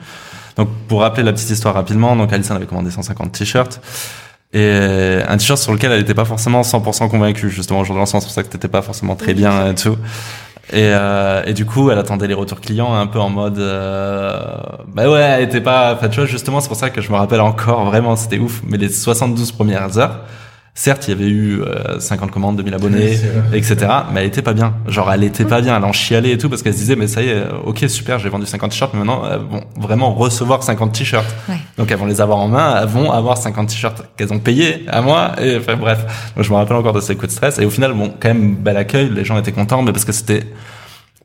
Donc, 0.56 0.70
pour 0.88 1.02
rappeler 1.02 1.24
la 1.24 1.34
petite 1.34 1.50
histoire 1.50 1.74
rapidement, 1.74 2.16
donc 2.16 2.32
Alison 2.32 2.54
avait 2.54 2.64
commandé 2.64 2.90
150 2.90 3.32
t-shirts. 3.32 3.82
Et 4.52 5.20
un 5.28 5.36
t-shirt 5.36 5.60
sur 5.60 5.72
lequel 5.72 5.92
elle 5.92 6.00
n'était 6.00 6.14
pas 6.14 6.24
forcément 6.24 6.62
100% 6.62 7.08
convaincue, 7.08 7.50
justement, 7.50 7.80
au 7.80 7.84
jour 7.84 7.94
de 7.94 8.00
lancement. 8.00 8.20
C'est 8.20 8.26
pour 8.26 8.34
ça 8.34 8.42
que 8.42 8.48
t'étais 8.48 8.68
pas 8.68 8.82
forcément 8.82 9.14
très 9.14 9.34
bien 9.34 9.70
et 9.70 9.74
tout. 9.74 9.96
Et, 10.72 10.92
euh, 10.92 11.42
et 11.46 11.52
du 11.52 11.64
coup, 11.66 11.90
elle 11.90 11.98
attendait 11.98 12.28
les 12.28 12.34
retours 12.34 12.60
clients 12.60 12.94
un 12.94 13.08
peu 13.08 13.18
en 13.18 13.28
mode, 13.28 13.58
euh, 13.58 14.38
bah 14.86 15.10
ouais, 15.10 15.20
elle 15.20 15.42
était 15.42 15.60
pas, 15.60 15.94
enfin 15.94 16.08
tu 16.08 16.20
vois, 16.20 16.26
justement, 16.26 16.60
c'est 16.60 16.68
pour 16.68 16.76
ça 16.76 16.90
que 16.90 17.00
je 17.00 17.10
me 17.10 17.16
rappelle 17.16 17.40
encore 17.40 17.84
vraiment, 17.86 18.14
c'était 18.14 18.38
ouf. 18.38 18.62
Mais 18.64 18.76
les 18.76 18.88
72 18.88 19.50
premières 19.50 19.98
heures, 19.98 20.20
certes, 20.80 21.08
il 21.08 21.10
y 21.10 21.12
avait 21.12 21.28
eu 21.28 21.60
euh, 21.60 22.00
50 22.00 22.30
commandes, 22.30 22.56
2000 22.56 22.72
abonnés, 22.72 23.18
etc. 23.52 23.76
Mais 24.12 24.20
elle 24.20 24.28
était 24.28 24.40
pas 24.40 24.54
bien. 24.54 24.74
Genre, 24.88 25.12
elle 25.12 25.24
était 25.24 25.44
pas 25.44 25.60
bien. 25.60 25.76
Elle 25.76 25.84
en 25.84 25.92
chialait 25.92 26.30
et 26.30 26.38
tout 26.38 26.48
parce 26.48 26.62
qu'elle 26.62 26.72
se 26.72 26.78
disait, 26.78 26.96
mais 26.96 27.06
ça 27.06 27.20
y 27.20 27.28
est, 27.28 27.34
euh, 27.34 27.52
ok, 27.66 27.84
super, 27.88 28.18
j'ai 28.18 28.30
vendu 28.30 28.46
50 28.46 28.70
t-shirts, 28.70 28.94
mais 28.94 29.00
maintenant, 29.00 29.22
elles 29.30 29.40
vont 29.40 29.62
vraiment 29.76 30.14
recevoir 30.14 30.62
50 30.62 30.92
t-shirts. 30.92 31.26
Ouais. 31.50 31.56
Donc, 31.76 31.90
elles 31.90 31.98
vont 31.98 32.06
les 32.06 32.22
avoir 32.22 32.38
en 32.38 32.48
main, 32.48 32.80
elles 32.80 32.88
vont 32.88 33.12
avoir 33.12 33.36
50 33.36 33.68
t-shirts 33.68 34.04
qu'elles 34.16 34.32
ont 34.32 34.38
payés 34.38 34.86
à 34.88 35.02
moi. 35.02 35.32
Et 35.38 35.58
enfin, 35.58 35.76
bref. 35.76 36.32
Donc, 36.34 36.46
je 36.46 36.50
me 36.50 36.56
rappelle 36.56 36.76
encore 36.76 36.94
de 36.94 37.02
ces 37.02 37.14
coups 37.14 37.28
de 37.28 37.32
stress. 37.32 37.58
Et 37.58 37.66
au 37.66 37.70
final, 37.70 37.92
bon, 37.92 38.14
quand 38.18 38.28
même, 38.28 38.56
bel 38.56 38.78
accueil. 38.78 39.10
Les 39.10 39.26
gens 39.26 39.36
étaient 39.36 39.52
contents, 39.52 39.82
mais 39.82 39.92
parce 39.92 40.06
que 40.06 40.12
c'était 40.12 40.46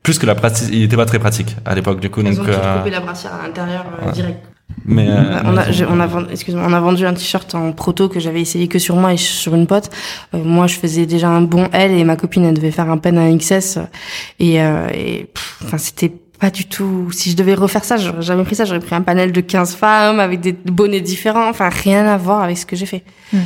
plus 0.04 0.20
que 0.20 0.26
la 0.26 0.36
pratique, 0.36 0.68
il 0.70 0.84
était 0.84 0.98
pas 0.98 1.06
très 1.06 1.20
pratique 1.20 1.56
à 1.64 1.76
l'époque, 1.76 2.02
du 2.02 2.10
coup. 2.10 2.20
Ils 2.20 2.36
Donc, 2.36 2.46
ont 2.46 2.52
euh, 2.52 2.78
coupé 2.80 2.90
la 2.92 3.00
brassière 3.00 3.32
à 3.34 3.48
l'intérieur 3.48 3.86
euh, 4.02 4.08
ouais. 4.08 4.12
direct. 4.12 4.40
Mais, 4.86 5.08
euh, 5.10 5.42
on 5.46 5.58
a, 5.58 5.72
j'ai- 5.72 5.86
on 5.86 6.00
a 6.00 6.08
vendu, 6.08 6.28
excuse-moi, 6.32 6.64
on 6.68 6.74
a 6.74 6.80
vendu 6.80 7.06
un 7.06 7.14
t-shirt 7.14 7.54
en 7.56 7.72
proto 7.72 8.10
que 8.10 8.20
j'avais 8.20 8.42
essayé 8.42 8.68
que 8.68 8.80
sur 8.80 8.96
moi 8.96 9.14
et 9.14 9.18
sur 9.18 9.56
une 9.56 9.68
pote. 9.68 9.90
Euh, 10.34 10.44
moi, 10.44 10.68
je 10.68 10.76
faisais 10.76 11.06
déjà 11.06 11.30
un 11.30 11.42
bon 11.42 11.68
L 11.72 11.92
et 11.92 12.04
ma 12.04 12.16
copine, 12.16 12.46
elle 12.46 12.56
devait 12.56 12.72
faire 12.72 12.90
un 12.90 12.98
pen 12.98 13.18
à 13.18 13.32
XS. 13.36 13.80
Et, 14.40 14.62
euh, 14.62 14.88
et 14.94 15.26
pff, 15.34 15.60
enfin, 15.64 15.78
c'était 15.78 16.12
pas 16.40 16.50
du 16.50 16.66
tout. 16.66 17.10
Si 17.12 17.32
je 17.32 17.36
devais 17.36 17.54
refaire 17.54 17.86
ça, 17.86 17.98
j'aurais 17.98 18.22
jamais 18.22 18.44
pris 18.44 18.56
ça. 18.56 18.66
J'aurais 18.66 18.80
pris 18.82 18.94
un 18.96 19.02
panel 19.02 19.32
de 19.32 19.42
15 19.42 19.76
femmes 19.76 20.20
avec 20.20 20.42
des 20.42 20.52
bonnets 20.52 21.00
différents. 21.02 21.48
Enfin, 21.50 21.70
rien 21.70 22.06
à 22.08 22.18
voir 22.18 22.44
avec 22.44 22.58
ce 22.58 22.66
que 22.66 22.76
j'ai 22.76 22.86
fait. 22.86 23.04
Mm. 23.32 23.38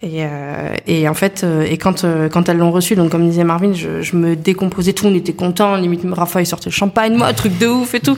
Et, 0.00 0.08
euh, 0.22 0.74
et 0.86 1.08
en 1.08 1.14
fait, 1.14 1.42
euh, 1.42 1.66
et 1.68 1.76
quand 1.76 2.04
euh, 2.04 2.28
quand 2.28 2.48
elles 2.48 2.58
l'ont 2.58 2.70
reçu, 2.70 2.94
donc 2.94 3.10
comme 3.10 3.28
disait 3.28 3.42
Marvin, 3.42 3.72
je, 3.72 4.00
je 4.00 4.14
me 4.14 4.36
décomposais 4.36 4.92
tout, 4.92 5.06
on 5.06 5.14
était 5.14 5.32
content, 5.32 5.74
limite 5.74 6.02
Rafa 6.08 6.40
il 6.40 6.46
sortait 6.46 6.70
le 6.70 6.74
champagne, 6.74 7.16
moi 7.16 7.32
truc 7.32 7.58
de 7.58 7.66
ouf 7.66 7.94
et 7.96 8.00
tout. 8.00 8.16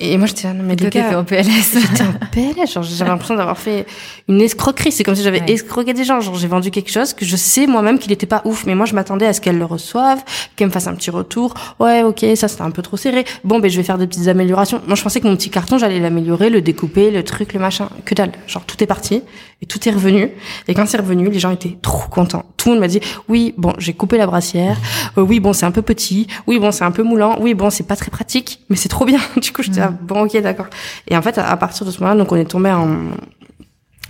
Et 0.00 0.16
moi 0.16 0.26
j'étais 0.28 0.46
là, 0.46 0.54
non 0.54 0.62
mais 0.62 0.76
les 0.76 0.84
t'étais 0.90 1.00
gars, 1.00 1.18
en 1.18 1.24
PLS. 1.24 1.44
J'étais 1.74 2.02
en 2.04 2.12
PLS, 2.30 2.72
genre 2.72 2.84
j'avais 2.84 3.10
l'impression 3.10 3.34
d'avoir 3.34 3.58
fait 3.58 3.84
une 4.28 4.40
escroquerie. 4.40 4.92
C'est 4.92 5.02
comme 5.02 5.16
si 5.16 5.24
j'avais 5.24 5.40
Ouais. 5.40 5.50
escroqué 5.52 5.92
des 5.92 6.04
gens. 6.04 6.20
Genre 6.20 6.36
j'ai 6.36 6.46
vendu 6.46 6.70
quelque 6.70 6.90
chose 6.92 7.12
que 7.14 7.24
je 7.24 7.34
sais 7.36 7.66
moi-même 7.66 7.98
qu'il 7.98 8.12
était 8.12 8.26
pas 8.26 8.42
ouf, 8.44 8.64
mais 8.64 8.76
moi 8.76 8.86
je 8.86 8.94
m'attendais 8.94 9.26
à 9.26 9.32
ce 9.32 9.40
qu'elles 9.40 9.58
le 9.58 9.64
reçoivent, 9.64 10.22
qu'elles 10.54 10.68
me 10.68 10.72
fassent 10.72 10.86
un 10.86 10.94
petit 10.94 11.10
retour. 11.10 11.54
Ouais, 11.80 12.02
ok, 12.04 12.24
ça 12.36 12.46
c'était 12.46 12.62
un 12.62 12.70
peu 12.70 12.82
trop 12.82 12.96
serré. 12.96 13.24
Bon, 13.42 13.58
ben 13.58 13.68
je 13.70 13.76
vais 13.76 13.82
faire 13.82 13.98
des 13.98 14.06
petites 14.06 14.28
améliorations. 14.28 14.80
Moi 14.86 14.94
je 14.94 15.02
pensais 15.02 15.20
que 15.20 15.26
mon 15.26 15.34
petit 15.36 15.50
carton 15.50 15.78
j'allais 15.78 15.98
l'améliorer, 15.98 16.48
le 16.48 16.60
découper, 16.60 17.10
le 17.10 17.24
truc, 17.24 17.52
le 17.52 17.58
machin. 17.58 17.88
Que 18.04 18.14
dalle. 18.14 18.32
Genre 18.46 18.64
tout 18.64 18.80
est 18.82 18.86
parti 18.86 19.22
et 19.60 19.66
tout 19.66 19.88
est 19.88 19.92
revenu. 19.92 20.30
Et 20.68 20.74
quand 20.74 20.86
c'est 20.86 20.98
revenu, 20.98 21.28
les 21.28 21.40
gens 21.40 21.50
étaient 21.50 21.76
trop 21.82 22.08
contents. 22.08 22.44
Tout 22.56 22.68
le 22.68 22.74
monde 22.74 22.80
m'a 22.82 22.88
dit 22.88 23.00
oui, 23.28 23.52
bon 23.58 23.72
j'ai 23.78 23.94
coupé 23.94 24.16
la 24.16 24.26
brassière. 24.28 24.76
Euh, 25.18 25.22
oui, 25.22 25.40
bon 25.40 25.52
c'est 25.52 25.66
un 25.66 25.72
peu 25.72 25.82
petit. 25.82 26.28
Oui, 26.46 26.60
bon 26.60 26.70
c'est 26.70 26.84
un 26.84 26.92
peu 26.92 27.02
moulant. 27.02 27.36
Oui, 27.40 27.54
bon 27.54 27.68
c'est 27.70 27.82
pas 27.86 27.96
très 27.96 28.12
pratique, 28.12 28.60
mais 28.68 28.76
c'est 28.76 28.88
trop 28.88 29.04
bien. 29.04 29.18
Du 29.38 29.52
coup 29.52 29.62
j'étais 29.62 29.80
bon 29.90 30.22
ok 30.24 30.40
d'accord. 30.42 30.66
Et 31.08 31.16
en 31.16 31.22
fait, 31.22 31.38
à 31.38 31.56
partir 31.56 31.86
de 31.86 31.90
ce 31.90 32.00
moment-là, 32.00 32.18
donc 32.18 32.30
on 32.32 32.36
est 32.36 32.44
tombé 32.44 32.70
en 32.70 32.88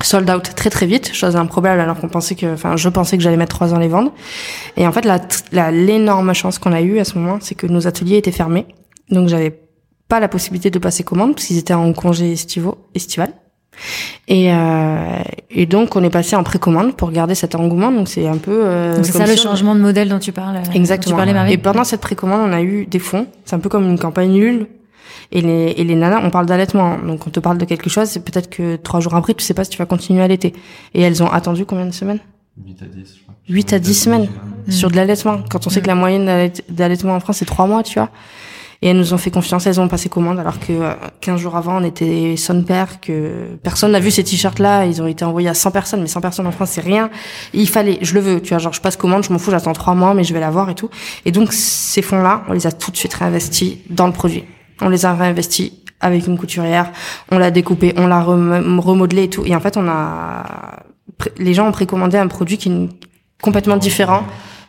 sold 0.03 0.31
out 0.31 0.55
très 0.55 0.71
très 0.71 0.87
vite, 0.87 1.13
chose 1.13 1.35
improbable 1.37 1.81
alors 1.81 1.99
qu'on 1.99 2.09
pensait 2.09 2.35
que, 2.37 2.53
enfin, 2.55 2.77
je 2.77 2.89
pensais 2.89 3.17
que 3.17 3.23
j'allais 3.23 3.37
mettre 3.37 3.55
trois 3.57 3.75
ans 3.75 3.79
les 3.79 3.89
vendre. 3.89 4.13
Et 4.77 4.87
en 4.87 4.93
fait, 4.93 5.05
la, 5.53 5.71
l'énorme 5.73 6.33
chance 6.35 6.59
qu'on 6.59 6.73
a 6.73 6.81
eue 6.81 6.99
à 7.01 7.05
ce 7.05 7.19
moment, 7.19 7.39
c'est 7.41 7.55
que 7.57 7.67
nos 7.67 7.87
ateliers 7.87 8.17
étaient 8.17 8.31
fermés, 8.33 8.67
donc 9.11 9.29
j'avais 9.29 9.59
pas 10.09 10.21
la 10.21 10.29
possibilité 10.29 10.71
de 10.71 10.79
passer 10.79 11.03
commande 11.03 11.35
parce 11.35 11.47
qu'ils 11.47 11.59
étaient 11.59 11.75
en 11.75 11.93
congé 11.93 12.33
estivaux, 12.33 12.79
estival. 12.95 13.33
Et, 14.27 14.53
euh, 14.53 15.19
et 15.51 15.67
donc 15.67 15.95
on 15.95 16.03
est 16.03 16.11
passé 16.11 16.35
en 16.35 16.43
précommande 16.43 16.97
pour 16.97 17.11
garder 17.13 17.35
cet 17.37 17.55
engouement. 17.55 17.93
Donc 17.93 18.09
c'est 18.09 18.27
un 18.27 18.37
peu. 18.39 18.65
euh, 18.65 19.03
c'est 19.05 19.13
ça 19.13 19.27
le 19.27 19.37
changement 19.37 19.75
de 19.75 19.81
modèle 19.81 20.09
dont 20.09 20.19
tu 20.19 20.33
parles. 20.33 20.57
euh, 20.57 20.73
Exactement. 20.75 21.15
Tu 21.15 21.17
parlais, 21.17 21.33
Marie. 21.33 21.53
Et 21.53 21.59
pendant 21.59 21.85
cette 21.85 22.01
précommande, 22.01 22.41
on 22.49 22.53
a 22.53 22.61
eu 22.61 22.87
des 22.87 22.99
fonds. 22.99 23.27
C'est 23.45 23.55
un 23.55 23.61
peu 23.61 23.69
comme 23.69 23.89
une 23.89 23.99
campagne 23.99 24.31
nulle. 24.33 24.67
Et 25.31 25.41
les, 25.43 25.75
et 25.77 25.85
les 25.85 25.95
nanas, 25.95 26.21
on 26.25 26.31
parle 26.31 26.47
d'allaitement. 26.47 26.99
Donc 26.99 27.27
on 27.27 27.31
te 27.31 27.41
parle 27.41 27.59
de 27.59 27.65
quelque 27.65 27.91
chose, 27.91 28.09
c'est 28.09 28.25
peut-être 28.25 28.49
que 28.49 28.77
trois 28.77 29.01
jours 29.01 29.15
après, 29.15 29.35
tu 29.35 29.45
sais 29.45 29.55
pas 29.55 29.65
si 29.65 29.71
tu 29.71 29.79
vas 29.79 29.87
continuer 29.87 30.21
à 30.23 30.25
allaiter. 30.25 30.55
Et 30.95 31.03
elles 31.03 31.23
ont 31.23 31.31
attendu 31.31 31.65
combien 31.67 31.87
de 31.87 31.93
semaines? 31.93 32.21
8 32.65 32.83
à 32.83 32.87
10, 32.87 33.15
je 33.19 33.23
crois. 33.23 33.35
8 33.49 33.73
à 33.75 33.79
10 33.79 33.95
semaines 33.95 34.29
sur 34.69 34.91
de 34.91 34.97
l'allaitement. 34.97 35.41
Quand 35.51 35.67
on 35.67 35.71
sait 35.71 35.81
que 35.81 35.87
la 35.87 35.95
moyenne 35.95 36.27
d'allait- 36.27 36.53
d'allaitement 36.71 37.15
en 37.15 37.21
France, 37.21 37.37
c'est 37.39 37.45
trois 37.45 37.67
mois, 37.67 37.83
tu 37.83 37.99
vois. 37.99 38.09
Et 38.81 38.89
elles 38.89 38.97
nous 38.97 39.13
ont 39.13 39.19
fait 39.19 39.31
confiance, 39.33 39.67
elles 39.67 39.81
ont 39.81 39.89
passé 39.89 40.09
commande, 40.09 40.39
alors 40.39 40.59
que 40.61 40.73
euh, 40.73 40.93
15 41.21 41.41
jours 41.41 41.57
avant, 41.57 41.81
on 41.81 41.85
était 41.85 42.37
son 42.37 42.63
père, 42.63 43.01
que 43.01 43.57
personne 43.63 43.91
n'a 43.93 43.99
vu 44.01 44.11
ces 44.13 44.23
t-shirts-là, 44.23 44.87
ils 44.87 45.03
ont 45.03 45.07
été 45.09 45.25
envoyés 45.25 45.49
à 45.49 45.55
100 45.55 45.73
personnes, 45.73 46.01
mais 46.01 46.07
100 46.07 46.21
personnes 46.21 46.47
en 46.47 46.53
France, 46.53 46.71
c'est 46.71 46.81
rien. 46.81 47.11
Et 47.55 47.61
il 47.61 47.69
fallait, 47.69 47.99
je 48.03 48.15
le 48.15 48.21
veux, 48.21 48.41
tu 48.41 48.51
vois, 48.51 48.59
genre 48.59 48.73
je 48.73 48.81
passe 48.81 48.97
commande, 48.97 49.25
je 49.25 49.33
m'en 49.33 49.39
fous, 49.39 49.51
j'attends 49.51 49.73
trois 49.73 49.95
mois, 49.95 50.15
mais 50.15 50.23
je 50.25 50.33
vais 50.33 50.39
l'avoir 50.41 50.71
et 50.71 50.75
tout. 50.77 50.91
Et 51.25 51.33
donc 51.33 51.53
ces 51.53 52.03
fonds-là, 52.03 52.45
on 52.49 52.53
les 52.53 52.67
a 52.69 52.73
tout 52.73 52.91
de 52.93 52.97
suite 52.97 53.15
réinvestis 53.15 53.79
dans 53.91 54.07
le 54.07 54.13
produit. 54.13 54.45
On 54.81 54.89
les 54.89 55.05
a 55.07 55.15
réinvestis 55.15 55.73
avec 56.01 56.27
une 56.27 56.39
couturière, 56.39 56.93
on 57.33 57.39
l'a 57.39 57.51
découpé, 57.51 57.93
on 57.97 58.07
l'a 58.07 58.21
rem- 58.21 58.79
remodelé 58.79 59.25
et 59.25 59.31
tout. 59.31 59.45
Et 59.45 59.55
en 59.57 59.61
fait, 59.61 59.77
on 59.77 59.89
a, 59.89 60.45
les 61.39 61.55
gens 61.55 61.67
ont 61.69 61.73
précommandé 61.73 62.17
un 62.17 62.29
produit 62.29 62.57
qui 62.59 62.71
est 62.71 62.89
complètement 63.43 63.77
différent. 63.77 64.23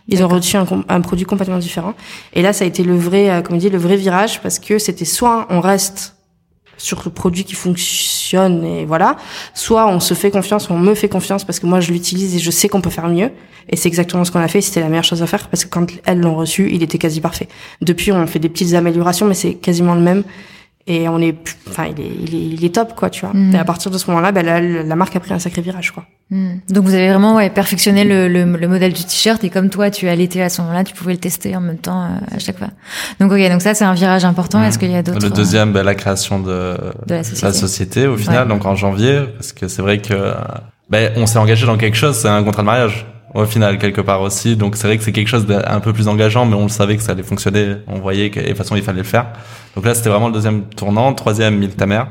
Ils 0.08 0.24
ont 0.24 0.28
reçu 0.28 0.58
un, 0.58 0.66
un 0.88 1.02
produit 1.02 1.26
complètement 1.26 1.60
différent. 1.60 1.94
Et 2.34 2.42
là, 2.42 2.52
ça 2.52 2.64
a 2.64 2.68
été 2.68 2.84
le 2.84 2.96
vrai, 2.96 3.30
euh, 3.30 3.42
comme 3.44 3.58
on 3.58 3.60
dit, 3.60 3.70
le 3.70 3.78
vrai 3.78 3.96
virage 3.96 4.42
parce 4.42 4.58
que 4.58 4.80
c'était 4.80 5.06
soit 5.06 5.46
on 5.52 5.60
reste 5.60 6.16
sur 6.80 7.04
le 7.06 7.12
produit 7.12 7.44
qui 7.44 7.54
fonctionne 7.54 8.64
et 8.64 8.86
voilà, 8.86 9.18
soit 9.54 9.88
on 9.88 10.00
se 10.00 10.16
fait 10.16 10.32
confiance, 10.32 10.70
on 10.72 10.80
me 10.80 10.96
fait 10.96 11.10
confiance 11.10 11.44
parce 11.44 11.60
que 11.60 11.68
moi 11.68 11.80
je 11.80 11.92
l'utilise 11.92 12.36
et 12.36 12.40
je 12.40 12.50
sais 12.50 12.68
qu'on 12.68 12.82
peut 12.82 12.90
faire 12.90 13.08
mieux. 13.08 13.30
Et 13.72 13.76
c'est 13.76 13.88
exactement 13.88 14.26
ce 14.26 14.32
qu'on 14.32 14.40
a 14.40 14.48
fait. 14.48 14.62
C'était 14.62 14.80
la 14.80 14.90
meilleure 14.90 15.04
chose 15.04 15.22
à 15.22 15.28
faire 15.28 15.48
parce 15.48 15.64
que 15.64 15.70
quand 15.70 15.86
elles 16.06 16.20
l'ont 16.20 16.36
reçu, 16.36 16.70
il 16.72 16.82
était 16.82 16.98
quasi 16.98 17.22
parfait. 17.22 17.48
Depuis, 17.82 18.12
on 18.12 18.26
fait 18.26 18.40
des 18.40 18.50
petites 18.50 18.74
améliorations, 18.74 19.28
mais 19.28 19.36
c'est 19.36 19.54
quasiment 19.54 19.94
le 19.94 20.02
même. 20.02 20.24
Et 20.92 21.08
on 21.08 21.20
est, 21.20 21.36
enfin, 21.70 21.86
il 21.86 22.04
est, 22.04 22.10
il 22.28 22.36
est, 22.36 22.48
il 22.56 22.66
est 22.66 22.74
top, 22.74 22.96
quoi, 22.96 23.10
tu 23.12 23.24
vois. 23.24 23.34
Mhm. 23.34 23.54
Et 23.54 23.60
à 23.60 23.64
partir 23.64 23.92
de 23.92 23.98
ce 24.00 24.10
moment-là, 24.10 24.32
ben, 24.32 24.44
la, 24.46 24.60
la 24.60 24.96
marque 24.96 25.16
a 25.16 25.20
pris 25.20 25.32
un 25.32 25.40
sacré 25.40 25.62
virage, 25.62 25.92
quoi. 25.92 26.04
Hmm. 26.32 26.58
Donc 26.70 26.84
vous 26.84 26.94
avez 26.94 27.10
vraiment 27.10 27.36
ouais, 27.38 27.50
perfectionné 27.50 28.04
le, 28.04 28.28
le, 28.28 28.44
le 28.46 28.68
modèle 28.68 28.94
du 28.94 29.04
t-shirt 29.04 29.44
et 29.44 29.50
comme 29.50 29.72
toi 29.72 29.90
tu 29.90 30.08
as 30.08 30.16
l'été 30.16 30.44
à 30.44 30.50
ce 30.50 30.62
moment-là, 30.62 30.84
tu 30.84 30.94
pouvais 30.94 31.14
le 31.14 31.18
tester 31.20 31.56
en 31.56 31.60
même 31.62 31.80
temps 31.80 32.04
euh, 32.04 32.36
à 32.36 32.38
chaque 32.38 32.60
fois. 32.60 32.68
Donc 33.20 33.32
ok, 33.32 33.50
donc 33.50 33.64
ça 33.64 33.74
c'est 33.74 33.84
un 33.86 33.96
virage 33.96 34.26
important. 34.26 34.62
Est-ce 34.64 34.78
qu'il 34.78 34.92
y 34.92 34.96
a 34.96 35.02
d'autres 35.02 35.24
Le 35.24 35.32
deuxième, 35.32 35.74
ben, 35.74 35.82
la 35.82 35.96
création 35.96 36.40
de, 36.40 36.78
De 37.08 37.16
la 37.16 37.24
société. 37.54 38.06
au 38.06 38.16
final, 38.16 38.44
Ouais. 38.44 38.54
donc 38.54 38.64
en 38.66 38.76
janvier, 38.76 39.22
parce 39.38 39.54
que 39.54 39.68
c'est 39.68 39.82
vrai 39.82 39.98
que 40.04 40.34
ben, 40.92 41.12
on 41.16 41.26
s'est 41.26 41.40
engagé 41.40 41.66
dans 41.66 41.78
quelque 41.78 41.98
chose, 41.98 42.16
c'est 42.16 42.28
un 42.28 42.44
contrat 42.44 42.62
de 42.62 42.68
mariage 42.68 43.08
au 43.34 43.46
final 43.46 43.78
quelque 43.78 44.02
part 44.02 44.22
aussi. 44.22 44.56
Donc 44.56 44.76
c'est 44.76 44.88
vrai 44.88 44.98
que 44.98 45.04
c'est 45.04 45.12
quelque 45.12 45.28
chose 45.28 45.46
d'un 45.46 45.80
peu 45.80 45.94
plus 45.94 46.08
engageant, 46.08 46.46
mais 46.46 46.56
on 46.56 46.64
le 46.64 46.70
savait 46.70 46.98
que 46.98 47.04
ça 47.04 47.12
allait 47.14 47.24
fonctionner. 47.24 47.76
On 47.88 48.00
voyait 48.00 48.30
que 48.30 48.40
de 48.40 48.48
toute 48.48 48.58
façon 48.58 48.76
il 48.76 48.84
fallait 48.84 49.00
le 49.00 49.04
faire. 49.04 49.28
Donc 49.76 49.86
là 49.86 49.94
c'était 49.96 50.10
vraiment 50.10 50.28
le 50.28 50.34
deuxième 50.34 50.64
tournant. 50.64 51.14
Troisième, 51.14 51.58
Mille 51.58 51.76
ta 51.76 51.86
mère. 51.86 52.08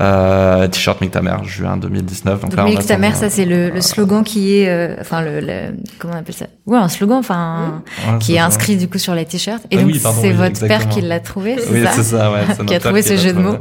Euh, 0.00 0.66
t-shirt 0.66 1.00
Mille 1.00 1.10
ta 1.10 1.22
mère, 1.22 1.44
juin 1.44 1.76
2019. 1.76 2.40
Donc, 2.40 2.50
Donc, 2.50 2.56
là, 2.58 2.64
Milk 2.64 2.84
ta 2.84 2.98
mère, 2.98 3.14
ça 3.14 3.30
c'est 3.30 3.44
le, 3.44 3.70
le 3.70 3.80
slogan 3.80 4.24
qui 4.24 4.58
est, 4.58 4.68
euh, 4.68 4.96
enfin 5.00 5.22
le, 5.22 5.38
le- 5.40 5.76
comment 5.98 6.14
on 6.14 6.18
appelle 6.18 6.34
ça? 6.34 6.46
Ouais, 6.66 6.76
un 6.76 6.88
slogan, 6.88 7.18
enfin 7.18 7.82
Ouais, 8.10 8.18
qui 8.18 8.34
est 8.34 8.38
ça. 8.38 8.46
inscrit 8.46 8.76
du 8.76 8.88
coup 8.88 8.98
sur 8.98 9.14
les 9.14 9.24
t-shirts. 9.24 9.62
Et 9.70 9.76
Ah 9.78 9.82
donc 9.82 9.92
oui, 9.92 10.00
c'est 10.02 10.28
oui, 10.28 10.32
votre 10.32 10.66
père 10.66 10.88
qui 10.88 11.02
l'a 11.02 11.20
trouvé, 11.20 11.56
c'est 11.60 11.70
Oui, 11.72 11.84
ça? 11.84 11.92
c'est 11.92 12.02
ça, 12.02 12.32
ouais. 12.32 12.40
Qui 12.66 12.74
a 12.74 12.80
trouvé 12.80 13.00
ce 13.02 13.16
jeu 13.16 13.32
de 13.32 13.38
mots. 13.38 13.56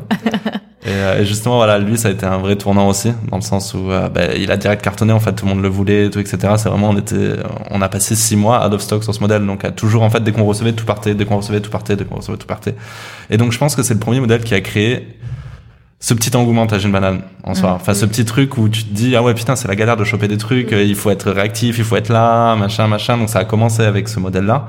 Et, 0.86 0.90
euh, 0.90 1.22
et 1.22 1.26
justement, 1.26 1.58
voilà, 1.58 1.80
lui, 1.80 1.98
ça 1.98 2.10
a 2.10 2.12
été 2.12 2.28
un 2.28 2.38
vrai 2.38 2.56
tournant 2.56 2.88
aussi, 2.88 3.12
dans 3.32 3.38
le 3.38 3.42
sens 3.42 3.74
où 3.74 3.90
euh, 3.90 4.08
bah, 4.08 4.36
il 4.36 4.52
a 4.52 4.58
direct 4.58 4.84
cartonné, 4.84 5.14
en 5.14 5.20
fait, 5.20 5.34
tout 5.34 5.46
le 5.46 5.54
monde 5.54 5.64
le 5.64 5.68
voulait, 5.68 6.06
et 6.06 6.10
tout, 6.12 6.20
etc. 6.20 6.38
C'est 6.58 6.70
vraiment, 6.70 6.90
on 6.90 6.98
était, 6.98 7.34
on 7.72 7.82
a 7.82 7.90
passé 7.90 8.16
six 8.16 8.36
mois 8.36 8.66
out 8.66 8.74
of 8.74 8.82
stock 8.82 9.04
sur 9.04 9.14
ce 9.14 9.20
modèle, 9.20 9.46
donc 9.46 9.66
à 9.66 9.72
toujours, 9.72 10.04
en 10.04 10.12
fait, 10.12 10.24
dès 10.24 10.32
qu'on 10.32 10.46
recevait, 10.46 10.74
tout 10.74 10.86
partait, 10.86 11.16
dès 11.16 11.26
qu'on 11.26 11.38
recevait, 11.38 11.60
tout 11.60 11.72
partait, 11.72 11.96
dès 11.96 12.06
qu'on 12.06 12.18
recevait, 12.18 12.38
tout 12.38 12.46
partait. 12.46 12.76
Et 13.32 13.38
donc, 13.38 13.52
je 13.52 13.58
pense 13.58 13.76
que 13.76 13.82
c'est 13.82 13.96
le 13.96 14.00
premier 14.00 14.20
modèle 14.20 14.44
qui 14.44 14.54
a 14.54 14.62
créé 14.62 15.18
ce 16.00 16.14
petit 16.14 16.36
engouement 16.38 16.68
Tajin 16.68 16.90
Banane 16.90 17.22
en 17.44 17.56
soi. 17.56 17.72
Enfin, 17.72 17.96
ce 17.96 18.06
petit 18.06 18.26
truc 18.26 18.60
où 18.60 18.70
tu 18.70 18.84
te 18.84 18.94
dis, 18.94 19.16
ah 19.16 19.24
ouais, 19.24 19.34
putain, 19.34 19.56
c'est 19.56 19.68
la 19.68 19.76
galère 19.76 19.98
de 19.98 20.04
choper 20.04 20.28
des 20.28 20.38
trucs, 20.38 20.72
il 20.72 20.96
faut 20.96 21.10
être 21.10 21.32
réactif, 21.32 21.80
il 21.80 21.84
faut 21.84 21.96
être 21.96 22.10
là, 22.10 22.56
machin, 22.56 22.88
machin. 22.88 23.18
Donc, 23.18 23.30
ça 23.30 23.40
a 23.40 23.46
commencé 23.46 23.82
avec 23.82 24.08
ce 24.08 24.20
modèle-là. 24.20 24.68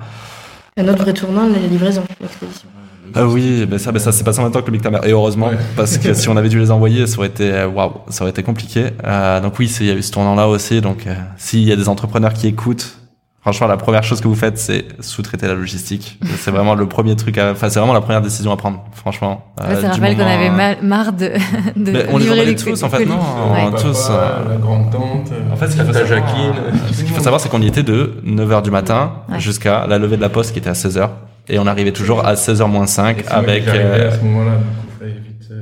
Un 0.78 0.88
autre 0.88 1.02
vrai 1.02 1.12
tournant, 1.12 1.46
la 1.46 1.58
livraison, 1.58 2.04
l'expédition. 2.22 2.68
Ah 3.14 3.26
oui, 3.26 3.66
ben 3.66 3.78
ça, 3.78 3.92
ben 3.92 3.98
ça 3.98 4.12
s'est 4.12 4.24
passé 4.24 4.40
en 4.40 4.44
même 4.44 4.52
temps 4.52 4.61
que 4.61 4.66
le 4.66 4.72
Big 4.72 4.82
Tamer. 4.82 4.98
Et 5.04 5.11
heureusement, 5.12 5.48
Ouais. 5.48 5.59
parce 5.76 5.98
que 5.98 6.12
si 6.14 6.28
on 6.28 6.36
avait 6.36 6.48
dû 6.48 6.59
les 6.59 6.70
envoyer, 6.70 7.07
ça 7.07 7.18
aurait 7.18 7.28
été 7.28 7.50
euh, 7.52 7.68
waouh, 7.68 7.92
ça 8.09 8.22
aurait 8.22 8.30
été 8.30 8.42
compliqué. 8.42 8.86
Euh, 9.04 9.40
donc 9.40 9.59
oui, 9.59 9.68
c'est- 9.68 9.84
il 9.84 9.88
y 9.88 9.90
a 9.90 9.94
eu 9.94 10.02
ce 10.02 10.12
tournant-là 10.12 10.48
aussi. 10.48 10.80
Donc 10.80 11.07
euh, 11.07 11.14
s'il 11.36 11.61
y 11.64 11.72
a 11.72 11.76
des 11.76 11.88
entrepreneurs 11.88 12.32
qui 12.32 12.46
écoutent, 12.48 12.98
Franchement, 13.42 13.68
la 13.68 13.76
première 13.76 14.02
chose 14.02 14.20
que 14.20 14.26
vous 14.26 14.34
faites, 14.34 14.59
c'est 14.59 14.86
sous-traiter 14.98 15.46
la 15.46 15.54
logistique. 15.54 16.18
c'est 16.40 16.50
vraiment 16.50 16.74
le 16.74 16.88
premier 16.88 17.14
truc. 17.14 17.38
À... 17.38 17.52
Enfin, 17.52 17.68
c'est 17.68 17.78
vraiment 17.78 17.92
la 17.94 18.00
première 18.00 18.20
décision 18.20 18.50
à 18.50 18.57
prendre. 18.57 18.82
Franchement. 18.92 19.44
Euh, 19.61 19.80
ça 19.80 19.90
rappelle 19.92 20.16
qu'on 20.16 20.26
avait 20.26 20.76
marre 20.82 21.12
de, 21.12 21.30
de 21.76 21.92
Mais 21.92 22.07
on 22.11 22.18
livrer 22.18 22.44
les 22.44 22.57
tous, 22.57 22.82
en 22.82 22.88
fait, 22.88 23.04
non 23.04 23.14
ouais. 23.52 23.80
tous. 23.80 24.09
Euh... 24.11 24.50
La 24.50 24.57
grande 24.57 24.90
tante. 24.90 25.30
En 25.52 25.54
fait, 25.54 25.68
ce 25.68 25.76
qu'il 25.76 25.84
faut, 25.84 25.92
savoir, 25.92 26.18
ce 26.92 27.04
qu'il 27.04 27.14
faut 27.14 27.22
savoir, 27.22 27.40
c'est 27.40 27.48
qu'on 27.48 27.62
y 27.62 27.68
était 27.68 27.84
de 27.84 28.14
9h 28.26 28.62
du 28.62 28.72
matin 28.72 29.12
ouais. 29.30 29.38
jusqu'à 29.38 29.86
la 29.86 29.98
levée 29.98 30.16
de 30.16 30.22
la 30.22 30.28
poste 30.28 30.52
qui 30.52 30.59
était 30.59 30.70
à 30.70 30.72
16h. 30.72 31.09
Et 31.49 31.59
on 31.59 31.66
arrivait 31.66 31.92
toujours 31.92 32.26
à 32.26 32.34
16h 32.34 32.66
moins 32.66 32.86
5 32.86 33.24
avec. 33.28 33.68
Euh... 33.68 34.11
À 34.11 34.18
ce 34.18 34.24
moment-là, 34.24 34.59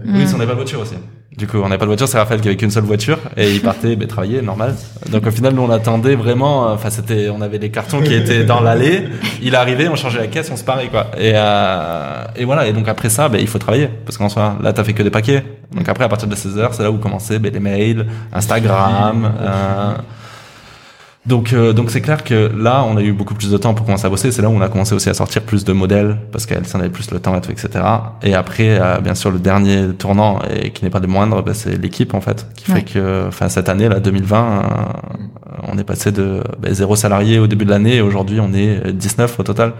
oui, 0.07 0.25
on 0.35 0.39
n'avait 0.39 0.47
pas 0.47 0.53
de 0.53 0.57
voiture 0.57 0.81
aussi. 0.81 0.95
Du 1.37 1.49
coup, 1.49 1.59
on 1.59 1.63
n'avait 1.65 1.79
pas 1.79 1.85
de 1.85 1.91
voiture, 1.91 2.07
c'est 2.07 2.19
Raphaël 2.19 2.41
qui 2.41 2.47
avait 2.47 2.57
qu'une 2.57 2.71
seule 2.71 2.85
voiture 2.85 3.19
et 3.37 3.51
il 3.51 3.61
partait 3.61 3.97
ben, 3.97 4.07
travailler 4.07 4.41
normal. 4.41 4.77
Donc 5.11 5.27
au 5.27 5.31
final, 5.33 5.53
nous 5.55 5.63
on 5.63 5.71
attendait 5.71 6.15
vraiment. 6.15 6.73
Enfin, 6.73 6.91
c'était, 6.91 7.29
on 7.29 7.41
avait 7.41 7.59
les 7.59 7.71
cartons 7.71 8.01
qui 8.03 8.15
étaient 8.15 8.45
dans 8.45 8.61
l'allée. 8.61 9.09
Il 9.43 9.57
arrivait, 9.57 9.89
on 9.89 9.97
changeait 9.97 10.21
la 10.21 10.29
caisse, 10.29 10.49
on 10.53 10.57
se 10.57 10.63
parait 10.63 10.89
quoi. 10.89 11.11
Et 11.19 11.33
euh, 11.35 12.25
et 12.37 12.45
voilà. 12.45 12.69
Et 12.69 12.73
donc 12.73 12.87
après 12.87 13.09
ça, 13.09 13.29
ben, 13.29 13.41
il 13.41 13.49
faut 13.49 13.59
travailler 13.59 13.89
parce 14.07 14.17
qu'en 14.17 14.29
soi, 14.29 14.57
là 14.63 14.73
t'as 14.73 14.85
fait 14.85 14.93
que 14.93 15.03
des 15.03 15.11
paquets. 15.11 15.43
Donc 15.75 15.89
après, 15.89 16.05
à 16.05 16.09
partir 16.09 16.29
de 16.29 16.37
16 16.37 16.59
heures, 16.59 16.75
c'est 16.75 16.85
là 16.85 16.91
où 16.93 16.99
commençaient 16.99 17.41
ben, 17.41 17.53
les 17.53 17.61
mails, 17.61 18.07
Instagram. 18.33 19.33
Euh, 19.41 19.95
donc 21.27 21.55
euh, 21.55 21.73
donc 21.73 21.91
c'est 21.91 22.03
clair 22.03 22.23
que 22.23 22.53
là 22.55 22.85
on 22.85 22.99
a 22.99 23.03
eu 23.03 23.13
beaucoup 23.13 23.35
plus 23.35 23.51
de 23.51 23.57
temps 23.57 23.73
pour 23.73 23.87
commencer 23.87 24.05
à 24.05 24.11
bosser. 24.11 24.31
C'est 24.31 24.43
là 24.43 24.51
où 24.51 24.53
on 24.53 24.61
a 24.61 24.69
commencé 24.69 24.95
aussi 24.95 25.09
à 25.09 25.15
sortir 25.15 25.43
plus 25.43 25.65
de 25.65 25.73
modèles 25.73 26.19
parce 26.33 26.45
qu'elle 26.45 26.67
s'en 26.67 26.81
avait 26.81 26.91
plus 26.91 27.11
le 27.11 27.19
temps 27.19 27.35
et 27.35 27.41
tout 27.41 27.51
etc 27.51 27.83
et 28.23 28.35
après 28.35 28.79
euh, 28.79 29.01
bien 29.01 29.15
sûr 29.15 29.31
le 29.31 29.39
dernier 29.39 29.89
tournant 29.95 30.41
et 30.55 30.71
qui 30.71 30.85
n'est 30.85 30.91
pas 30.91 31.01
le 31.01 31.07
moindre 31.07 31.41
bah, 31.41 31.55
c'est 31.55 31.81
l'équipe 31.81 32.13
en 32.13 32.21
fait 32.21 32.47
qui 32.55 32.71
ouais. 32.71 32.81
fait 32.81 32.85
que 32.85 33.25
enfin 33.27 33.49
cette 33.49 33.71
année 33.71 33.89
là 33.89 34.01
2020 34.01 34.37
euh, 34.37 34.63
on 35.63 35.79
est 35.79 35.85
passé 35.85 36.13
de 36.13 36.43
bah, 36.59 36.69
zéro 36.73 36.95
salarié 36.95 37.39
au 37.39 37.47
début 37.47 37.65
de 37.65 37.71
l'année 37.71 37.97
et 37.97 38.01
aujourd'hui 38.03 38.39
on 38.41 38.53
est 38.53 38.93
19 38.93 39.41
au 39.41 39.43
total. 39.43 39.73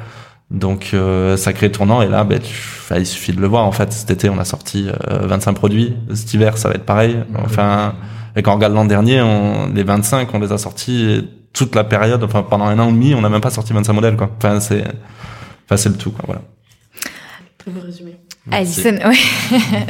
Donc 0.51 0.91
euh, 0.95 1.37
sacré 1.37 1.71
tournant 1.71 2.01
et 2.01 2.09
là 2.09 2.25
bah, 2.25 2.39
tu, 2.39 2.55
il 2.97 3.07
suffit 3.07 3.33
de 3.33 3.41
le 3.41 3.49
voir 3.49 3.67
en 3.67 3.73
fait. 3.73 3.93
Cet 3.93 4.11
été 4.11 4.31
on 4.31 4.39
a 4.39 4.45
sorti 4.45 4.89
25 5.09 5.53
produits. 5.53 5.95
Cet 6.15 6.33
hiver 6.33 6.57
ça 6.57 6.69
va 6.69 6.75
être 6.75 6.87
pareil. 6.87 7.17
Enfin 7.45 7.95
et 8.37 8.43
quand 8.43 8.53
on 8.53 8.57
regarde 8.57 8.75
l'an 8.75 8.85
dernier, 8.85 9.21
on, 9.21 9.73
les 9.73 9.83
25, 9.83 10.29
on 10.35 10.39
les 10.41 10.53
a 10.53 10.59
sortis 10.59 11.29
toute 11.53 11.75
la 11.75 11.85
période, 11.85 12.23
enfin 12.25 12.43
pendant 12.43 12.67
un 12.67 12.79
an 12.79 12.89
et 12.89 12.93
demi, 12.93 13.15
on 13.15 13.21
n'a 13.21 13.29
même 13.29 13.41
pas 13.41 13.51
sorti 13.51 13.73
25 13.73 13.93
modèles, 13.93 14.17
quoi. 14.17 14.31
Enfin, 14.37 14.61
c'est, 14.61 14.85
enfin, 15.67 15.77
c'est 15.77 15.89
le 15.89 15.97
tout, 15.97 16.11
quoi, 16.11 16.25
voilà. 16.27 16.43
Très 17.59 17.71
beau 17.71 17.81
résumé. 17.81 18.17
Alison, 18.51 18.99
oui. 19.07 19.19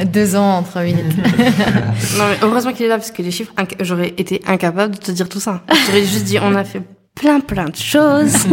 Deux 0.05 0.35
ans 0.35 0.59
entre 0.59 0.81
minutes. 0.81 1.17
non, 2.17 2.23
mais 2.29 2.37
heureusement 2.41 2.71
qu'il 2.71 2.85
est 2.85 2.89
là, 2.89 2.97
parce 2.97 3.11
que 3.11 3.21
les 3.21 3.31
chiffres, 3.31 3.53
j'aurais 3.81 4.13
été 4.17 4.41
incapable 4.47 4.95
de 4.95 4.99
te 4.99 5.11
dire 5.11 5.27
tout 5.27 5.41
ça. 5.41 5.61
J'aurais 5.87 6.05
juste 6.05 6.23
dit, 6.23 6.37
on 6.39 6.55
a 6.55 6.63
fait 6.63 6.81
plein, 7.15 7.41
plein 7.41 7.65
de 7.65 7.75
choses. 7.75 8.33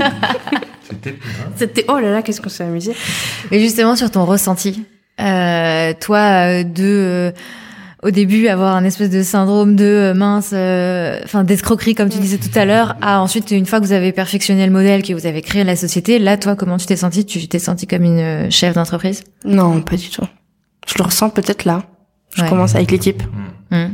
C'était, 0.82 1.18
C'était, 1.57 1.84
oh 1.88 1.99
là 1.99 2.11
là, 2.11 2.22
qu'est-ce 2.22 2.40
qu'on 2.40 2.49
s'est 2.49 2.64
amusé. 2.64 2.95
Mais 3.51 3.61
justement, 3.61 3.95
sur 3.95 4.11
ton 4.11 4.24
ressenti, 4.24 4.84
euh, 5.20 5.93
toi, 6.01 6.64
de, 6.64 6.82
euh, 6.82 7.32
au 8.03 8.11
début 8.11 8.48
avoir 8.48 8.74
un 8.74 8.84
espèce 8.84 9.11
de 9.11 9.22
syndrome 9.22 9.76
de 9.76 9.84
euh, 9.84 10.14
mince, 10.14 10.50
euh, 10.53 11.20
enfin 11.24 11.44
d'escroquerie 11.44 11.94
comme 11.94 12.09
tu 12.09 12.18
disais 12.18 12.38
tout 12.38 12.57
à 12.59 12.64
l'heure, 12.64 12.96
à 13.00 13.20
ensuite 13.20 13.50
une 13.53 13.66
fois 13.66 13.80
que 13.80 13.86
vous 13.86 13.92
avez 13.92 14.12
perfectionné 14.12 14.66
le 14.66 14.72
modèle, 14.72 15.03
que 15.03 15.12
vous 15.12 15.26
avez 15.26 15.40
créé 15.42 15.62
la 15.64 15.76
société, 15.76 16.18
là 16.18 16.36
toi 16.36 16.57
comment 16.57 16.76
tu 16.78 16.86
t'es 16.86 16.96
senti? 16.96 17.24
Tu 17.24 17.46
t'es 17.48 17.59
senti 17.61 17.86
comme 17.86 18.03
une 18.03 18.18
euh, 18.18 18.50
chef 18.50 18.74
d'entreprise? 18.74 19.22
Non, 19.44 19.80
pas 19.82 19.96
du 19.96 20.11
tout. 20.11 20.24
Je 20.86 20.94
le 20.98 21.05
ressens 21.05 21.30
peut-être 21.30 21.64
là. 21.64 21.84
Je 22.34 22.42
Ouais. 22.42 22.48
commence 22.48 22.74
avec 22.74 22.90
l'équipe. 22.90 23.22
Hmm. 23.70 23.88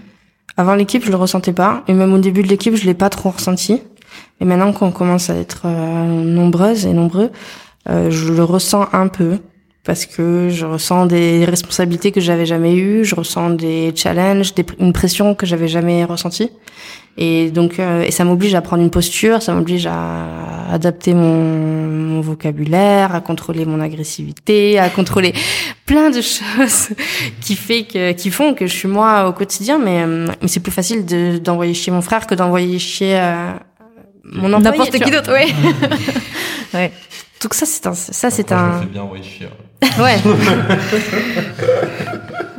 Avant 0.57 0.75
l'équipe, 0.75 1.05
je 1.05 1.11
le 1.11 1.17
ressentais 1.17 1.53
pas, 1.53 1.83
et 1.87 1.93
même 1.93 2.13
au 2.13 2.19
début 2.19 2.43
de 2.43 2.49
l'équipe, 2.49 2.75
je 2.75 2.85
l'ai 2.87 2.95
pas 2.95 3.11
trop 3.11 3.31
ressenti. 3.31 3.83
Et 4.41 4.45
maintenant 4.45 4.73
qu'on 4.73 4.91
commence 4.91 5.29
à 5.31 5.35
être 5.37 5.63
euh, 5.67 6.23
nombreuses 6.25 6.87
et 6.87 6.93
nombreux, 6.93 7.31
euh, 7.89 8.11
je 8.11 8.33
le 8.33 8.43
ressens 8.45 8.89
un 8.93 9.09
peu 9.09 9.39
parce 9.89 10.05
que 10.05 10.51
je 10.51 10.67
ressens 10.67 11.07
des 11.07 11.47
responsabilités 11.47 12.13
que 12.13 12.21
j'avais 12.21 12.45
jamais 12.45 12.77
eues, 12.77 13.07
je 13.07 13.15
ressens 13.15 13.49
des 13.49 13.95
challenges, 13.97 14.53
des, 14.53 14.67
une 14.81 14.93
pression 14.93 15.35
que 15.35 15.47
j'avais 15.47 15.67
jamais 15.67 16.05
ressentie. 16.05 16.51
Et 17.17 17.51
donc, 17.51 17.79
euh, 17.79 18.03
et 18.03 18.11
ça 18.11 18.23
m'oblige 18.25 18.55
à 18.55 18.61
prendre 18.61 18.83
une 18.83 18.91
posture, 18.91 19.41
ça 19.41 19.55
m'oblige 19.55 19.87
à 19.87 20.27
adapter 20.71 21.15
mon, 21.15 21.43
mon, 21.43 22.21
vocabulaire, 22.21 23.15
à 23.15 23.23
contrôler 23.23 23.65
mon 23.65 23.81
agressivité, 23.81 24.79
à 24.79 24.91
contrôler 24.91 25.33
plein 25.87 26.11
de 26.11 26.21
choses 26.21 26.91
qui 27.41 27.57
fait 27.57 27.85
que, 27.85 28.13
qui 28.13 28.29
font 28.31 28.53
que 28.53 28.67
je 28.67 28.75
suis 28.75 28.89
moi 28.89 29.27
au 29.27 29.33
quotidien. 29.33 29.79
Mais, 29.79 30.07
mais 30.07 30.49
c'est 30.49 30.61
plus 30.61 30.71
facile 30.71 31.07
de, 31.07 31.39
d'envoyer 31.39 31.73
chier 31.73 31.95
mon 31.95 32.03
frère 32.03 32.27
que 32.27 32.35
d'envoyer 32.35 32.79
chier 32.79 33.19
euh, 33.19 33.53
mon 34.23 34.53
employé. 34.53 34.79
N'importe 34.79 35.03
qui 35.03 35.11
d'autre, 35.11 35.33
oui. 35.35 35.51
ouais. 36.75 36.93
Donc 37.43 37.55
ça, 37.55 37.65
c'est 37.65 37.87
un, 37.87 37.95
ça, 37.95 38.31
c'est 38.31 38.53
Après, 38.53 38.67
je 38.67 38.71
un. 38.71 38.77
me 38.77 38.81
fais 38.83 38.93
bien 38.93 39.03
envoyer 39.03 39.25
chier. 39.25 39.49
Ouais. 39.99 40.17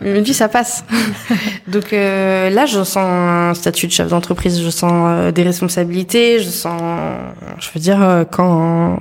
Mais 0.01 0.21
lui, 0.21 0.33
ça 0.33 0.47
passe. 0.47 0.85
Donc 1.67 1.91
euh, 1.91 2.49
là, 2.49 2.65
je 2.65 2.83
sens 2.83 2.97
un 2.97 3.53
statut 3.53 3.87
de 3.87 3.91
chef 3.91 4.07
d'entreprise, 4.09 4.61
je 4.61 4.69
sens 4.69 4.91
euh, 4.93 5.31
des 5.31 5.43
responsabilités, 5.43 6.39
je 6.39 6.49
sens, 6.49 6.81
je 7.59 7.69
veux 7.73 7.79
dire, 7.79 8.01
euh, 8.01 8.23
quand 8.23 8.99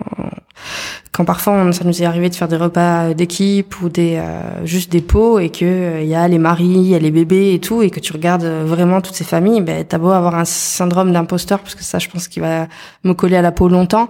quand 1.13 1.25
parfois 1.25 1.73
ça 1.73 1.85
nous 1.85 2.03
est 2.03 2.05
arrivé 2.05 2.29
de 2.29 2.35
faire 2.35 2.49
des 2.49 2.57
repas 2.57 3.15
d'équipe 3.15 3.81
ou 3.81 3.89
des 3.89 4.17
euh, 4.17 4.67
juste 4.67 4.91
des 4.91 5.01
pots 5.01 5.39
et 5.39 5.51
que 5.51 6.03
il 6.03 6.09
y 6.09 6.17
a 6.17 6.27
les 6.27 6.39
maris, 6.39 6.65
il 6.65 6.89
y 6.89 6.95
a 6.97 6.99
les 6.99 7.13
bébés 7.13 7.55
et 7.55 7.61
tout 7.61 7.83
et 7.83 7.91
que 7.91 8.01
tu 8.01 8.13
regardes 8.13 8.45
vraiment 8.45 9.01
toutes 9.01 9.15
ces 9.15 9.25
familles, 9.25 9.61
ben 9.61 9.85
t'as 9.85 9.99
beau 9.99 10.11
avoir 10.11 10.35
un 10.35 10.45
syndrome 10.45 11.13
d'imposteur 11.13 11.61
parce 11.61 11.77
que 11.77 11.85
ça, 11.85 12.01
je 12.01 12.09
pense 12.09 12.27
qu'il 12.27 12.43
va 12.43 12.67
me 13.05 13.15
coller 13.15 13.37
à 13.37 13.43
la 13.43 13.53
peau 13.53 13.69
longtemps. 13.69 14.09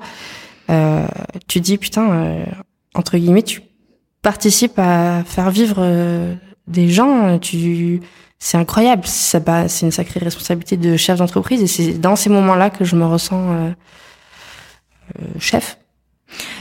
Tu 1.48 1.60
dis 1.60 1.78
putain, 1.78 2.44
entre 2.94 3.16
guillemets, 3.16 3.42
tu 3.42 3.62
participes 4.32 4.78
à 4.78 5.22
faire 5.24 5.50
vivre 5.50 5.76
euh, 5.78 6.34
des 6.66 6.90
gens. 6.90 7.38
Tu, 7.38 8.02
c'est 8.38 8.58
incroyable. 8.58 9.04
Ça, 9.06 9.40
bah, 9.40 9.68
c'est 9.68 9.86
une 9.86 9.90
sacrée 9.90 10.20
responsabilité 10.20 10.76
de 10.76 10.98
chef 10.98 11.16
d'entreprise 11.16 11.62
et 11.62 11.66
c'est 11.66 11.94
dans 11.94 12.14
ces 12.14 12.28
moments-là 12.28 12.68
que 12.68 12.84
je 12.84 12.94
me 12.94 13.06
ressens 13.06 13.52
euh, 13.52 13.70
euh, 15.18 15.24
chef. 15.38 15.78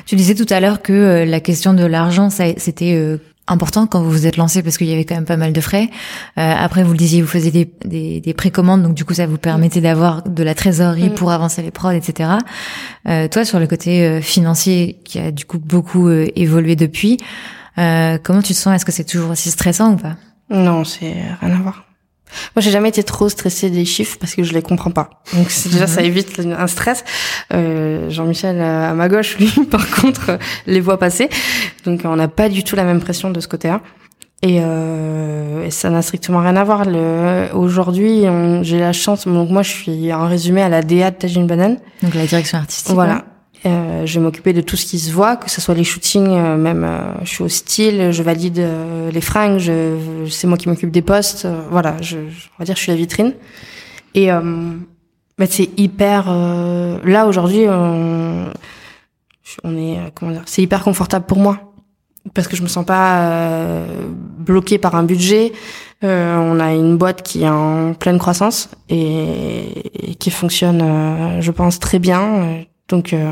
Tu 0.06 0.16
disais 0.16 0.34
tout 0.34 0.48
à 0.50 0.62
l'heure 0.62 0.82
que 0.82 0.94
euh, 0.94 1.26
la 1.26 1.42
question 1.42 1.74
de 1.74 1.86
l'argent, 1.86 2.30
ça, 2.30 2.46
c'était 2.56 2.94
euh, 2.94 3.18
important 3.48 3.86
quand 3.86 4.02
vous 4.02 4.12
vous 4.12 4.26
êtes 4.28 4.38
lancé 4.38 4.64
parce 4.64 4.78
qu'il 4.78 4.88
y 4.88 4.94
avait 4.94 5.04
quand 5.04 5.16
même 5.16 5.26
pas 5.26 5.36
mal 5.36 5.52
de 5.52 5.62
frais. 5.62 5.90
Euh, 6.38 6.54
après, 6.58 6.84
vous 6.84 6.92
le 6.92 6.98
disiez, 6.98 7.22
vous 7.22 7.28
faisiez 7.28 7.52
des, 7.52 7.70
des, 7.84 8.22
des 8.22 8.34
précommandes, 8.34 8.84
donc 8.84 8.94
du 8.94 9.04
coup, 9.04 9.14
ça 9.14 9.28
vous 9.28 9.38
permettait 9.38 9.82
d'avoir 9.82 10.24
de 10.24 10.44
la 10.44 10.56
trésorerie 10.56 11.10
Mm. 11.10 11.16
pour 11.16 11.32
avancer 11.32 11.62
les 11.62 11.72
prods, 11.72 11.92
etc. 11.92 12.30
Euh, 13.08 13.28
toi, 13.28 13.46
sur 13.46 13.60
le 13.60 13.68
côté 13.68 14.06
euh, 14.06 14.22
financier, 14.22 15.00
qui 15.04 15.20
a 15.20 15.32
du 15.32 15.46
coup 15.46 15.60
beaucoup 15.60 16.08
euh, 16.08 16.28
évolué 16.36 16.76
depuis, 16.76 17.18
euh, 17.80 18.18
comment 18.24 18.42
tu 18.42 18.54
te 18.54 18.58
sens? 18.58 18.76
Est-ce 18.76 18.86
que 18.86 18.92
c'est 18.92 19.04
toujours 19.04 19.32
aussi 19.32 19.50
stressant 19.52 19.94
ou 19.94 19.98
pas? 19.98 20.16
Non, 20.50 20.84
c'est 20.84 21.14
rien 21.42 21.56
à 21.56 21.62
voir. 21.62 21.84
Moi, 22.56 22.62
j'ai 22.62 22.72
jamais 22.72 22.90
été 22.90 23.04
trop 23.04 23.30
stressée 23.30 23.70
des 23.70 23.86
chiffres 23.86 24.18
parce 24.20 24.36
que 24.36 24.44
je 24.44 24.54
les 24.54 24.62
comprends 24.62 24.92
pas. 24.92 25.10
Donc 25.34 25.48
déjà 25.72 25.86
Mhm. 25.86 25.88
ça 25.88 26.02
évite 26.02 26.40
un 26.40 26.68
stress. 26.68 27.06
Euh, 27.54 28.10
Jean-Michel 28.10 28.58
euh, 28.60 28.92
à 28.92 28.94
ma 28.94 29.08
gauche, 29.08 29.38
lui, 29.38 29.50
par 29.72 29.90
contre, 29.90 30.32
euh, 30.32 30.38
les 30.66 30.82
voit 30.82 31.00
passer. 31.00 31.30
Donc 31.86 32.02
on 32.04 32.16
n'a 32.18 32.28
pas 32.28 32.50
du 32.50 32.64
tout 32.66 32.76
la 32.76 32.84
même 32.84 33.00
pression 33.00 33.30
de 33.30 33.40
ce 33.40 33.48
côté-là. 33.48 33.80
Et, 34.44 34.60
euh, 34.62 35.66
et 35.66 35.72
ça 35.72 35.90
n'a 35.90 36.02
strictement 36.02 36.40
rien 36.42 36.56
à 36.58 36.64
voir. 36.64 36.86
Aujourd'hui, 37.56 38.24
j'ai 38.62 38.80
la 38.80 38.94
chance. 38.94 39.26
Donc 39.28 39.50
moi, 39.50 39.64
je 39.64 39.72
suis 39.72 40.14
en 40.14 40.28
résumé 40.28 40.62
à 40.62 40.70
la 40.70 40.82
DA 40.84 41.12
de 41.12 41.16
Tagine 41.16 41.48
Banane. 41.48 41.78
Donc 42.04 42.14
la 42.14 42.26
direction 42.26 42.58
artistique. 42.58 42.94
Voilà. 42.94 43.24
Euh, 43.68 44.06
je 44.06 44.20
vais 44.20 44.24
m'occuper 44.24 44.54
de 44.54 44.62
tout 44.62 44.76
ce 44.78 44.86
qui 44.86 44.98
se 44.98 45.12
voit, 45.12 45.36
que 45.36 45.50
ce 45.50 45.60
soit 45.62 45.76
les 45.76 45.84
shootings, 45.84 46.30
euh, 46.30 46.58
même 46.58 46.84
euh, 46.84 47.14
je 47.24 47.30
suis 47.30 47.44
au 47.44 47.50
style, 47.50 48.12
je 48.12 48.24
valide 48.24 48.60
euh, 48.60 49.12
les 49.12 49.22
fringues, 49.22 49.58
je, 49.58 50.26
c'est 50.30 50.48
moi 50.48 50.58
qui 50.58 50.70
m'occupe 50.70 50.92
des 50.92 51.02
postes, 51.02 51.46
euh, 51.46 51.62
voilà, 51.70 51.96
je, 52.02 52.18
on 52.18 52.60
va 52.60 52.66
dire 52.66 52.76
je 52.76 52.82
suis 52.82 52.92
la 52.92 52.98
vitrine. 52.98 53.34
Et 54.16 54.30
bah, 55.38 55.46
c'est 55.48 55.70
hyper. 55.78 56.26
là 56.26 57.28
aujourd'hui, 57.28 57.66
on, 57.70 58.48
on 59.64 59.78
est 59.78 59.98
comment 60.16 60.32
dire, 60.32 60.42
c'est 60.48 60.64
hyper 60.64 60.84
confortable 60.84 61.26
pour 61.28 61.38
moi 61.38 61.74
parce 62.34 62.48
que 62.48 62.56
je 62.56 62.64
me 62.64 62.68
sens 62.68 62.84
pas 62.84 63.86
bloquée 64.40 64.80
par 64.80 64.96
un 64.96 65.04
budget. 65.04 65.54
On 66.02 66.60
a 66.60 66.74
une 66.74 66.98
boîte 66.98 67.22
qui 67.22 67.44
est 67.44 67.50
en 67.50 67.94
pleine 67.94 68.18
croissance 68.18 68.72
et, 68.90 70.12
et 70.12 70.16
qui 70.16 70.32
fonctionne, 70.32 71.40
je 71.40 71.52
pense, 71.52 71.78
très 71.78 72.00
bien. 72.00 72.66
Donc 72.88 73.14
euh, 73.14 73.32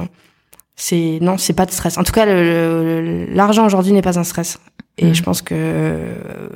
c'est 0.76 1.20
non, 1.22 1.38
c'est 1.38 1.54
pas 1.54 1.66
de 1.66 1.72
stress. 1.72 1.98
En 1.98 2.04
tout 2.04 2.12
cas, 2.12 2.26
le- 2.26 3.02
le- 3.02 3.26
l'argent 3.34 3.66
aujourd'hui 3.66 3.94
n'est 3.94 4.02
pas 4.02 4.20
un 4.20 4.24
stress. 4.24 4.60
Et 4.98 5.08
Mhm. 5.08 5.14
je 5.16 5.24
pense 5.24 5.42
que 5.42 5.54
euh, 5.58 6.16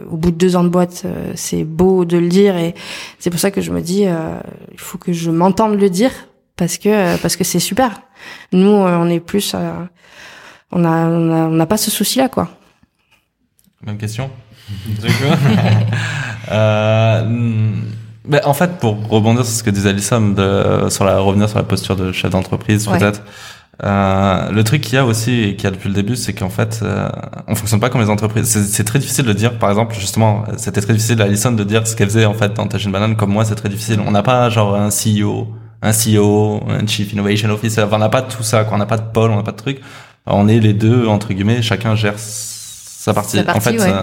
au 0.10 0.16
bout 0.16 0.32
de 0.32 0.38
deux 0.38 0.56
ans 0.56 0.64
de 0.64 0.70
boîte, 0.70 1.02
euh, 1.06 1.34
c'est 1.36 1.66
beau 1.66 2.06
de 2.06 2.18
le 2.18 2.30
dire 2.30 2.56
et 2.58 2.74
c'est 3.20 3.30
pour 3.30 3.40
ça 3.40 3.52
que 3.52 3.60
je 3.60 3.72
me 3.72 3.82
dis, 3.82 4.06
euh, 4.08 4.40
il 4.72 4.80
faut 4.80 4.98
que 4.98 5.12
je 5.12 5.30
m'entende 5.30 5.78
le 5.80 5.90
dire 5.90 6.12
parce 6.56 6.78
que 6.78 6.88
euh, 6.90 7.18
parce 7.22 7.36
que 7.36 7.44
c'est 7.44 7.60
super. 7.60 8.02
Nous, 8.54 8.70
on 8.70 9.10
est 9.10 9.20
plus, 9.20 9.54
euh, 9.56 9.72
on 10.72 10.86
a 10.86 10.90
on 11.08 11.32
a 11.34 11.48
on 11.48 11.52
n'a 11.52 11.66
pas 11.66 11.76
ce 11.78 11.92
souci-là 11.92 12.30
quoi. 12.30 12.48
Même 13.86 13.98
question. 13.98 14.30
Ben, 18.26 18.42
en 18.46 18.54
fait, 18.54 18.78
pour 18.78 19.08
rebondir 19.10 19.44
sur 19.44 19.54
ce 19.56 19.64
que 19.64 19.70
disait 19.72 19.90
Alison, 19.90 20.22
de, 20.22 20.88
sur 20.90 21.04
la, 21.04 21.18
revenir 21.20 21.50
sur 21.50 21.58
la 21.58 21.64
posture 21.64 21.96
de 21.96 22.12
chef 22.12 22.30
d'entreprise, 22.30 22.88
Ouais. 22.88 23.00
peut-être. 23.00 23.24
Euh, 23.84 24.52
le 24.52 24.64
truc 24.64 24.82
qu'il 24.82 24.96
y 24.96 24.98
a 24.98 25.06
aussi 25.06 25.42
et 25.42 25.56
qu'il 25.56 25.64
y 25.64 25.68
a 25.68 25.72
depuis 25.72 25.88
le 25.88 25.96
début, 25.96 26.16
c'est 26.16 26.34
qu'en 26.34 26.50
fait, 26.50 26.82
euh, 26.84 27.10
on 27.48 27.56
fonctionne 27.56 27.80
pas 27.80 27.90
comme 27.90 28.02
les 28.02 28.10
entreprises. 28.10 28.46
C'est, 28.46 28.64
c'est 28.64 28.84
très 28.84 29.00
difficile 29.00 29.26
de 29.26 29.34
dire, 29.34 29.58
par 29.58 29.70
exemple, 29.70 29.96
justement, 29.96 30.44
c'était 30.58 30.82
très 30.82 30.94
difficile 30.94 31.22
à 31.22 31.26
Alison 31.26 31.52
de 31.52 31.64
dire 31.64 31.88
ce 31.88 31.96
qu'elle 31.96 32.10
faisait 32.10 32.26
en 32.26 32.34
fait 32.34 32.54
dans 32.54 32.68
une 32.68 32.92
banane. 32.92 33.16
Comme 33.16 33.32
moi, 33.32 33.46
c'est 33.46 33.56
très 33.56 33.70
difficile. 33.70 34.02
On 34.06 34.12
n'a 34.12 34.24
pas 34.24 34.50
genre 34.50 34.76
un 34.76 34.90
CEO, 34.90 35.48
un 35.82 35.92
CEO, 35.92 36.62
un 36.68 36.86
Chief 36.86 37.14
Innovation 37.14 37.50
Officer. 37.50 37.84
Enfin, 37.84 37.96
on 37.96 38.00
n'a 38.00 38.10
pas 38.10 38.22
tout 38.22 38.44
ça. 38.44 38.66
Quoi. 38.66 38.76
On 38.76 38.80
n'a 38.80 38.86
pas 38.86 38.98
de 38.98 39.10
pôle, 39.14 39.32
on 39.32 39.38
n'a 39.38 39.44
pas 39.44 39.52
de 39.52 39.58
truc. 39.58 39.80
On 40.26 40.48
est 40.48 40.60
les 40.60 40.74
deux 40.74 41.08
entre 41.08 41.34
guillemets. 41.34 41.62
Chacun 41.62 41.96
gère 41.96 42.16
sa 42.18 43.14
partie. 43.14 43.38
Sa 43.38 43.44
partie, 43.44 43.58
en 43.58 43.62
fait, 43.62 43.80
ouais. 43.80 43.90
euh, 43.90 44.02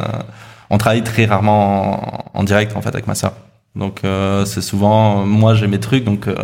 on 0.71 0.79
travaille 0.79 1.05
très 1.05 1.27
rarement 1.27 2.31
en, 2.35 2.41
en 2.41 2.45
direct 2.45 2.75
en 2.77 2.81
fait 2.81 2.89
avec 2.89 3.07
ma 3.07 3.15
sœur. 3.15 3.33
Donc 3.77 4.01
euh, 4.05 4.45
c'est 4.47 4.63
souvent 4.63 5.27
moi 5.27 5.55
j'ai 5.55 5.67
mes 5.67 5.79
trucs 5.79 6.05
donc 6.05 6.29
euh, 6.29 6.35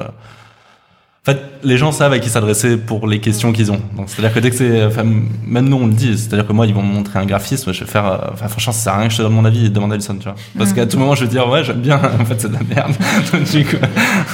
en 1.24 1.30
fait 1.30 1.40
les 1.62 1.76
gens 1.76 1.92
savent 1.92 2.12
à 2.12 2.18
qui 2.18 2.28
s'adresser 2.28 2.76
pour 2.76 3.06
les 3.06 3.20
questions 3.20 3.52
qu'ils 3.52 3.70
ont. 3.70 3.80
Donc 3.96 4.08
c'est-à-dire 4.08 4.34
que 4.34 4.40
dès 4.40 4.50
que 4.50 4.56
c'est 4.56 4.84
enfin 4.84 5.04
même 5.04 5.68
nous 5.68 5.76
on 5.76 5.86
le 5.86 5.92
dit, 5.92 6.18
c'est-à-dire 6.18 6.44
que 6.46 6.52
moi 6.52 6.66
ils 6.66 6.74
vont 6.74 6.82
me 6.82 6.92
montrer 6.92 7.20
un 7.20 7.26
graphisme, 7.26 7.72
je 7.72 7.84
vais 7.84 7.90
faire 7.90 8.06
euh, 8.06 8.18
enfin 8.32 8.48
franchement 8.48 8.72
ça 8.72 8.80
sert 8.80 8.94
à 8.94 8.98
rien 8.98 9.06
que 9.06 9.12
je 9.12 9.18
te 9.18 9.22
donne 9.22 9.32
mon 9.32 9.44
avis 9.44 9.66
et 9.66 9.68
demande 9.68 9.92
à 9.92 9.94
Alison, 9.94 10.16
tu 10.16 10.24
vois. 10.24 10.34
Parce 10.58 10.72
qu'à 10.72 10.84
tout 10.84 10.98
moment 10.98 11.14
je 11.14 11.24
vais 11.24 11.30
dire 11.30 11.48
ouais, 11.48 11.62
j'aime 11.62 11.80
bien 11.80 12.00
en 12.20 12.24
fait 12.24 12.40
c'est 12.40 12.48
de 12.48 12.54
la 12.54 12.64
merde. 12.64 12.94
donc 13.32 13.44
du 13.44 13.64
coup 13.64 13.76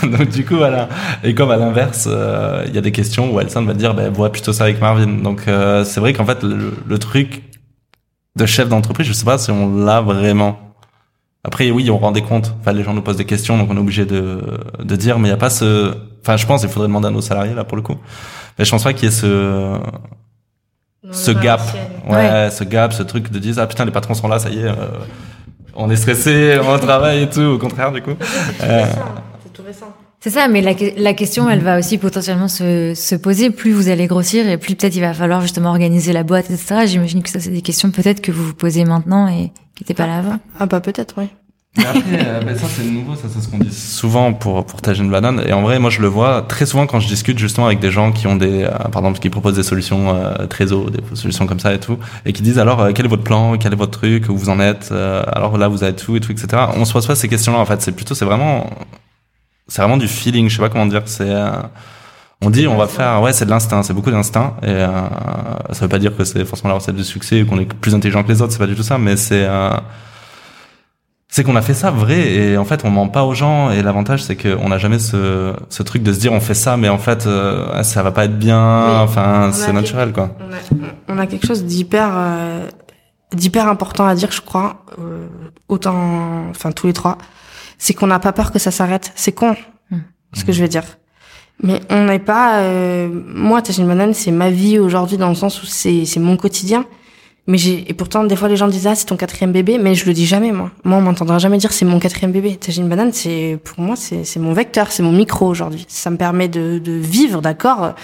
donc 0.06 0.28
du 0.30 0.44
coup 0.46 0.56
voilà. 0.56 0.88
Et 1.22 1.34
comme 1.34 1.50
à 1.50 1.58
l'inverse, 1.58 2.08
euh, 2.10 2.64
il 2.66 2.74
y 2.74 2.78
a 2.78 2.80
des 2.80 2.92
questions 2.92 3.30
où 3.34 3.38
Alison 3.38 3.62
va 3.62 3.74
dire 3.74 3.92
ben 3.92 4.10
vois 4.10 4.32
plutôt 4.32 4.54
ça 4.54 4.64
avec 4.64 4.80
Marvin. 4.80 5.22
Donc 5.22 5.42
euh, 5.46 5.84
c'est 5.84 6.00
vrai 6.00 6.14
qu'en 6.14 6.24
fait 6.24 6.42
le, 6.42 6.72
le 6.86 6.98
truc 6.98 7.42
de 8.36 8.46
chef 8.46 8.66
d'entreprise, 8.70 9.06
je 9.06 9.12
sais 9.12 9.26
pas 9.26 9.36
si 9.36 9.50
on 9.50 9.84
l'a 9.84 10.00
vraiment. 10.00 10.58
Après, 11.44 11.70
oui, 11.70 11.90
on 11.90 11.98
rend 11.98 12.12
des 12.12 12.22
comptes. 12.22 12.54
Enfin, 12.60 12.72
les 12.72 12.82
gens 12.82 12.94
nous 12.94 13.02
posent 13.02 13.16
des 13.16 13.24
questions, 13.24 13.56
donc 13.58 13.70
on 13.70 13.76
est 13.76 13.80
obligé 13.80 14.04
de, 14.04 14.40
de 14.82 14.96
dire, 14.96 15.18
mais 15.18 15.28
il 15.28 15.30
n'y 15.30 15.34
a 15.34 15.38
pas 15.38 15.50
ce, 15.50 15.94
enfin, 16.22 16.36
je 16.36 16.46
pense, 16.46 16.62
il 16.62 16.68
faudrait 16.68 16.88
demander 16.88 17.08
à 17.08 17.10
nos 17.10 17.20
salariés, 17.20 17.54
là, 17.54 17.64
pour 17.64 17.76
le 17.76 17.82
coup. 17.82 17.96
Mais 18.58 18.64
je 18.64 18.70
pense 18.70 18.84
pas 18.84 18.92
qu'il 18.92 19.04
y 19.04 19.08
ait 19.08 19.14
ce, 19.14 19.78
ce 21.10 21.30
gap. 21.30 21.60
Ouais, 22.08 22.50
ce 22.50 22.64
gap, 22.64 22.92
ce 22.92 23.02
truc 23.02 23.30
de 23.30 23.38
dire, 23.38 23.54
ah 23.58 23.66
putain, 23.66 23.84
les 23.84 23.90
patrons 23.92 24.14
sont 24.14 24.28
là, 24.28 24.38
ça 24.38 24.50
y 24.50 24.58
est, 24.60 24.64
euh, 24.64 24.74
on 25.74 25.90
est 25.90 25.96
stressé, 25.96 26.58
on 26.62 26.78
travaille 26.78 27.22
et 27.22 27.28
tout, 27.28 27.40
au 27.40 27.58
contraire, 27.58 27.92
du 27.92 28.02
coup. 28.02 28.14
Euh, 28.62 28.84
C'est 29.44 29.52
tout 29.52 29.62
récent. 29.64 29.86
C'est 30.20 30.30
ça, 30.30 30.48
mais 30.48 30.60
la, 30.62 30.72
la 30.96 31.14
question, 31.14 31.48
elle 31.48 31.60
va 31.60 31.78
aussi 31.78 31.96
potentiellement 31.96 32.48
se, 32.48 32.92
se 32.96 33.14
poser. 33.14 33.50
Plus 33.50 33.70
vous 33.70 33.88
allez 33.88 34.08
grossir 34.08 34.48
et 34.48 34.58
plus 34.58 34.74
peut-être 34.74 34.96
il 34.96 35.00
va 35.00 35.14
falloir 35.14 35.40
justement 35.40 35.70
organiser 35.70 36.12
la 36.12 36.24
boîte, 36.24 36.50
etc. 36.50 36.86
J'imagine 36.86 37.22
que 37.22 37.30
ça, 37.30 37.38
c'est 37.38 37.50
des 37.50 37.62
questions 37.62 37.92
peut-être 37.92 38.20
que 38.20 38.32
vous 38.32 38.44
vous 38.44 38.54
posez 38.54 38.84
maintenant 38.84 39.28
et 39.28 39.52
qui 39.76 39.84
n'étaient 39.84 39.94
pas 39.94 40.08
là 40.08 40.18
avant. 40.18 40.38
Ah 40.58 40.66
bah 40.66 40.80
peut-être, 40.80 41.14
oui. 41.18 41.28
Mais 41.76 41.84
après, 41.84 42.00
euh, 42.12 42.40
ben 42.40 42.56
ça 42.56 42.66
c'est 42.66 42.84
nouveau, 42.84 43.14
ça 43.14 43.28
c'est 43.28 43.40
ce 43.40 43.48
qu'on 43.48 43.58
dit 43.58 43.72
souvent 43.72 44.32
pour 44.32 44.64
pour 44.64 44.80
Tajine 44.80 45.10
Banane. 45.10 45.42
Et 45.46 45.52
en 45.52 45.62
vrai, 45.62 45.78
moi 45.78 45.90
je 45.90 46.00
le 46.00 46.08
vois 46.08 46.42
très 46.42 46.66
souvent 46.66 46.86
quand 46.86 46.98
je 46.98 47.06
discute 47.06 47.38
justement 47.38 47.66
avec 47.66 47.78
des 47.78 47.90
gens 47.90 48.10
qui 48.10 48.26
ont 48.26 48.36
des, 48.36 48.64
euh, 48.64 48.70
par 48.70 49.02
exemple, 49.02 49.18
qui 49.18 49.30
proposent 49.30 49.54
des 49.56 49.62
solutions 49.62 50.14
euh, 50.14 50.46
Trésor, 50.46 50.90
des 50.90 51.00
solutions 51.14 51.46
comme 51.46 51.60
ça 51.60 51.74
et 51.74 51.78
tout, 51.78 51.98
et 52.24 52.32
qui 52.32 52.42
disent 52.42 52.58
alors 52.58 52.80
euh, 52.80 52.92
quel 52.94 53.04
est 53.06 53.08
votre 53.08 53.22
plan, 53.22 53.58
quel 53.58 53.72
est 53.72 53.76
votre 53.76 53.98
truc, 53.98 54.28
où 54.28 54.36
vous 54.36 54.48
en 54.48 54.58
êtes, 54.60 54.88
euh, 54.92 55.22
alors 55.30 55.58
là 55.58 55.68
vous 55.68 55.84
avez 55.84 55.94
tout 55.94 56.16
et 56.16 56.20
tout, 56.20 56.32
etc. 56.32 56.48
On 56.74 56.84
se 56.84 56.92
pose 56.92 57.06
pas 57.06 57.14
ces 57.14 57.28
questions-là 57.28 57.58
en 57.58 57.66
fait. 57.66 57.80
C'est 57.82 57.92
plutôt, 57.92 58.14
c'est 58.14 58.24
vraiment, 58.24 58.70
c'est 59.68 59.82
vraiment 59.82 59.98
du 59.98 60.08
feeling. 60.08 60.48
Je 60.48 60.56
sais 60.56 60.62
pas 60.62 60.70
comment 60.70 60.86
dire. 60.86 61.02
C'est 61.04 61.32
on 62.40 62.50
dit, 62.50 62.68
on 62.68 62.76
va 62.76 62.86
faire, 62.86 63.20
ouais, 63.20 63.32
c'est 63.32 63.46
de 63.46 63.50
l'instinct, 63.50 63.82
c'est 63.82 63.92
beaucoup 63.92 64.12
d'instinct, 64.12 64.54
et 64.62 64.66
euh, 64.68 64.88
ça 65.72 65.80
veut 65.80 65.88
pas 65.88 65.98
dire 65.98 66.16
que 66.16 66.22
c'est 66.24 66.44
forcément 66.44 66.68
la 66.68 66.76
recette 66.76 66.94
du 66.94 67.02
succès 67.02 67.44
qu'on 67.44 67.58
est 67.58 67.64
plus 67.64 67.94
intelligent 67.94 68.22
que 68.22 68.28
les 68.28 68.40
autres, 68.40 68.52
c'est 68.52 68.58
pas 68.58 68.66
du 68.68 68.76
tout 68.76 68.84
ça, 68.84 68.96
mais 68.96 69.16
c'est, 69.16 69.44
euh, 69.44 69.70
c'est 71.30 71.44
qu'on 71.44 71.56
a 71.56 71.62
fait 71.62 71.74
ça 71.74 71.90
vrai, 71.90 72.18
et 72.32 72.56
en 72.56 72.64
fait, 72.64 72.84
on 72.84 72.90
ment 72.90 73.08
pas 73.08 73.24
aux 73.24 73.34
gens, 73.34 73.70
et 73.70 73.82
l'avantage, 73.82 74.22
c'est 74.22 74.34
qu'on 74.36 74.68
n'a 74.70 74.78
jamais 74.78 74.98
ce, 74.98 75.52
ce 75.68 75.82
truc 75.82 76.02
de 76.02 76.12
se 76.12 76.18
dire, 76.20 76.32
on 76.32 76.40
fait 76.40 76.54
ça, 76.54 76.76
mais 76.76 76.88
en 76.88 76.98
fait, 76.98 77.26
euh, 77.26 77.82
ça 77.82 78.02
va 78.02 78.12
pas 78.12 78.24
être 78.24 78.38
bien, 78.38 78.84
Oui. 78.86 78.96
enfin, 79.00 79.50
c'est 79.52 79.72
naturel, 79.72 80.12
quoi. 80.12 80.30
On 80.40 81.14
a, 81.14 81.16
on 81.16 81.18
a 81.18 81.26
quelque 81.26 81.46
chose 81.46 81.64
d'hyper 81.64 82.10
euh, 82.14 82.66
d'hyper 83.34 83.68
important 83.68 84.06
à 84.06 84.14
dire, 84.14 84.32
je 84.32 84.40
crois, 84.40 84.84
euh, 84.98 85.26
autant, 85.68 86.48
enfin 86.48 86.72
tous 86.72 86.86
les 86.86 86.94
trois, 86.94 87.18
c'est 87.76 87.92
qu'on 87.92 88.06
n'a 88.06 88.18
pas 88.18 88.32
peur 88.32 88.50
que 88.50 88.58
ça 88.58 88.70
s'arrête. 88.70 89.12
C'est 89.14 89.32
con, 89.32 89.54
Hmm. 89.90 89.98
ce 90.34 90.44
que 90.44 90.52
je 90.52 90.60
vais 90.60 90.68
dire. 90.68 90.84
Mais 91.62 91.80
on 91.90 92.04
n'est 92.04 92.18
pas. 92.18 92.60
Euh, 92.60 93.08
moi, 93.26 93.62
Tagine 93.62 93.86
Banane, 93.86 94.12
c'est 94.14 94.30
ma 94.30 94.48
vie 94.50 94.78
aujourd'hui 94.78 95.16
dans 95.18 95.28
le 95.30 95.34
sens 95.34 95.62
où 95.62 95.66
c'est 95.66 96.04
c'est 96.04 96.20
mon 96.20 96.36
quotidien. 96.36 96.84
Mais 97.48 97.56
j'ai 97.56 97.90
et 97.90 97.94
pourtant 97.94 98.24
des 98.24 98.36
fois 98.36 98.46
les 98.46 98.56
gens 98.56 98.68
disent 98.68 98.86
ah 98.86 98.94
c'est 98.94 99.06
ton 99.06 99.16
quatrième 99.16 99.52
bébé, 99.52 99.78
mais 99.78 99.94
je 99.94 100.04
le 100.04 100.12
dis 100.12 100.26
jamais 100.26 100.52
moi. 100.52 100.70
Moi 100.84 100.98
on 100.98 101.00
m'entendra 101.00 101.38
jamais 101.38 101.56
dire 101.56 101.72
c'est 101.72 101.86
mon 101.86 101.98
quatrième 101.98 102.30
bébé. 102.30 102.56
Tagine 102.56 102.86
Banane 102.90 103.10
c'est 103.14 103.58
pour 103.64 103.80
moi 103.80 103.96
c'est 103.96 104.22
c'est 104.24 104.38
mon 104.38 104.52
vecteur, 104.52 104.92
c'est 104.92 105.02
mon 105.02 105.12
micro 105.12 105.46
aujourd'hui. 105.46 105.86
Ça 105.88 106.10
me 106.10 106.18
permet 106.18 106.48
de 106.48 106.78
de 106.78 106.92
vivre 106.92 107.40
d'accord 107.40 107.94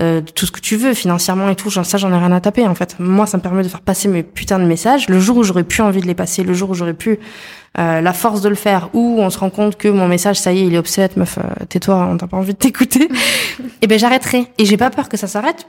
euh, 0.00 0.22
de 0.22 0.30
tout 0.30 0.46
ce 0.46 0.52
que 0.52 0.60
tu 0.60 0.76
veux 0.76 0.94
financièrement 0.94 1.50
et 1.50 1.54
tout. 1.54 1.68
Genre, 1.68 1.84
ça 1.84 1.98
j'en 1.98 2.10
ai 2.14 2.16
rien 2.16 2.32
à 2.32 2.40
taper 2.40 2.66
en 2.66 2.74
fait. 2.74 2.96
Moi 2.98 3.26
ça 3.26 3.36
me 3.36 3.42
permet 3.42 3.62
de 3.62 3.68
faire 3.68 3.82
passer 3.82 4.08
mes 4.08 4.22
putains 4.22 4.58
de 4.58 4.64
messages. 4.64 5.06
Le 5.10 5.20
jour 5.20 5.36
où 5.36 5.42
j'aurais 5.42 5.64
plus 5.64 5.82
envie 5.82 6.00
de 6.00 6.06
les 6.06 6.14
passer, 6.14 6.42
le 6.42 6.54
jour 6.54 6.70
où 6.70 6.74
j'aurais 6.74 6.94
pu 6.94 7.18
euh, 7.78 8.00
la 8.00 8.12
force 8.14 8.40
de 8.40 8.48
le 8.48 8.54
faire, 8.54 8.88
ou 8.94 9.16
on 9.18 9.28
se 9.28 9.38
rend 9.38 9.50
compte 9.50 9.76
que 9.76 9.88
mon 9.88 10.08
message 10.08 10.40
ça 10.40 10.54
y 10.54 10.60
est 10.60 10.66
il 10.66 10.74
est 10.74 10.78
obsolète 10.78 11.18
meuf, 11.18 11.36
euh, 11.36 11.66
tais-toi, 11.68 12.08
on 12.10 12.16
t'a 12.16 12.26
pas 12.26 12.38
envie 12.38 12.54
de 12.54 12.58
t'écouter. 12.58 13.08
et 13.82 13.86
ben 13.86 13.98
j'arrêterai 13.98 14.46
et 14.56 14.64
j'ai 14.64 14.78
pas 14.78 14.88
peur 14.88 15.10
que 15.10 15.18
ça 15.18 15.26
s'arrête 15.26 15.66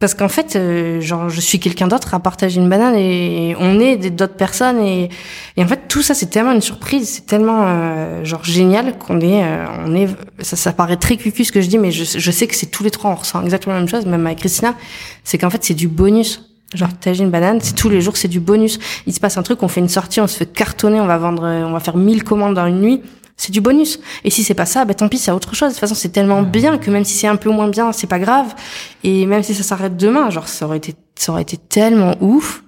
parce 0.00 0.14
qu'en 0.14 0.30
fait, 0.30 0.56
euh, 0.56 1.02
genre, 1.02 1.28
je 1.28 1.42
suis 1.42 1.60
quelqu'un 1.60 1.86
d'autre 1.86 2.14
à 2.14 2.20
partager 2.20 2.58
une 2.58 2.70
banane 2.70 2.94
et 2.96 3.54
on 3.60 3.78
est 3.78 3.98
d'autres 4.08 4.34
personnes 4.34 4.78
et, 4.78 5.10
et 5.58 5.62
en 5.62 5.68
fait, 5.68 5.88
tout 5.88 6.00
ça, 6.00 6.14
c'est 6.14 6.30
tellement 6.30 6.52
une 6.52 6.62
surprise, 6.62 7.06
c'est 7.06 7.26
tellement 7.26 7.64
euh, 7.66 8.24
genre 8.24 8.42
génial 8.42 8.96
qu'on 8.96 9.20
est, 9.20 9.44
euh, 9.44 9.66
on 9.84 9.94
est, 9.94 10.08
ça, 10.38 10.56
ça 10.56 10.72
paraît 10.72 10.96
très 10.96 11.18
cucu 11.18 11.44
ce 11.44 11.52
que 11.52 11.60
je 11.60 11.68
dis, 11.68 11.76
mais 11.76 11.92
je, 11.92 12.18
je 12.18 12.30
sais 12.30 12.46
que 12.46 12.54
c'est 12.54 12.70
tous 12.70 12.82
les 12.82 12.90
trois, 12.90 13.10
on 13.10 13.14
ressent 13.14 13.42
exactement 13.42 13.74
la 13.74 13.80
même 13.80 13.90
chose, 13.90 14.06
même 14.06 14.26
avec 14.26 14.38
Christina, 14.38 14.74
c'est 15.22 15.36
qu'en 15.36 15.50
fait, 15.50 15.62
c'est 15.62 15.74
du 15.74 15.86
bonus. 15.86 16.46
Genre, 16.72 16.88
t'agis 16.98 17.22
une 17.22 17.30
banane, 17.30 17.58
c'est 17.60 17.74
tous 17.74 17.90
les 17.90 18.00
jours, 18.00 18.16
c'est 18.16 18.28
du 18.28 18.40
bonus. 18.40 18.78
Il 19.06 19.12
se 19.12 19.20
passe 19.20 19.36
un 19.36 19.42
truc, 19.42 19.62
on 19.62 19.68
fait 19.68 19.80
une 19.80 19.88
sortie, 19.88 20.20
on 20.22 20.26
se 20.26 20.36
fait 20.36 20.50
cartonner, 20.50 21.00
on 21.00 21.06
va 21.06 21.18
vendre, 21.18 21.42
on 21.42 21.72
va 21.72 21.80
faire 21.80 21.96
1000 21.96 22.24
commandes 22.24 22.54
dans 22.54 22.66
une 22.66 22.80
nuit. 22.80 23.02
C'est 23.40 23.52
du 23.52 23.62
bonus. 23.62 23.98
Et 24.22 24.28
si 24.28 24.44
c'est 24.44 24.52
pas 24.52 24.66
ça, 24.66 24.84
ben 24.84 24.92
tant 24.92 25.08
pis, 25.08 25.16
c'est 25.16 25.30
autre 25.30 25.54
chose. 25.54 25.70
De 25.70 25.72
toute 25.72 25.80
façon, 25.80 25.94
c'est 25.94 26.10
tellement 26.10 26.42
bien 26.42 26.76
que 26.76 26.90
même 26.90 27.06
si 27.06 27.14
c'est 27.14 27.26
un 27.26 27.36
peu 27.36 27.48
moins 27.48 27.68
bien, 27.68 27.90
c'est 27.90 28.06
pas 28.06 28.18
grave. 28.18 28.54
Et 29.02 29.24
même 29.24 29.42
si 29.42 29.54
ça 29.54 29.62
s'arrête 29.62 29.96
demain, 29.96 30.28
genre 30.28 30.46
ça 30.46 30.66
aurait 30.66 30.76
été, 30.76 30.94
ça 31.14 31.32
aurait 31.32 31.40
été 31.40 31.56
tellement 31.56 32.16
ouf 32.20 32.62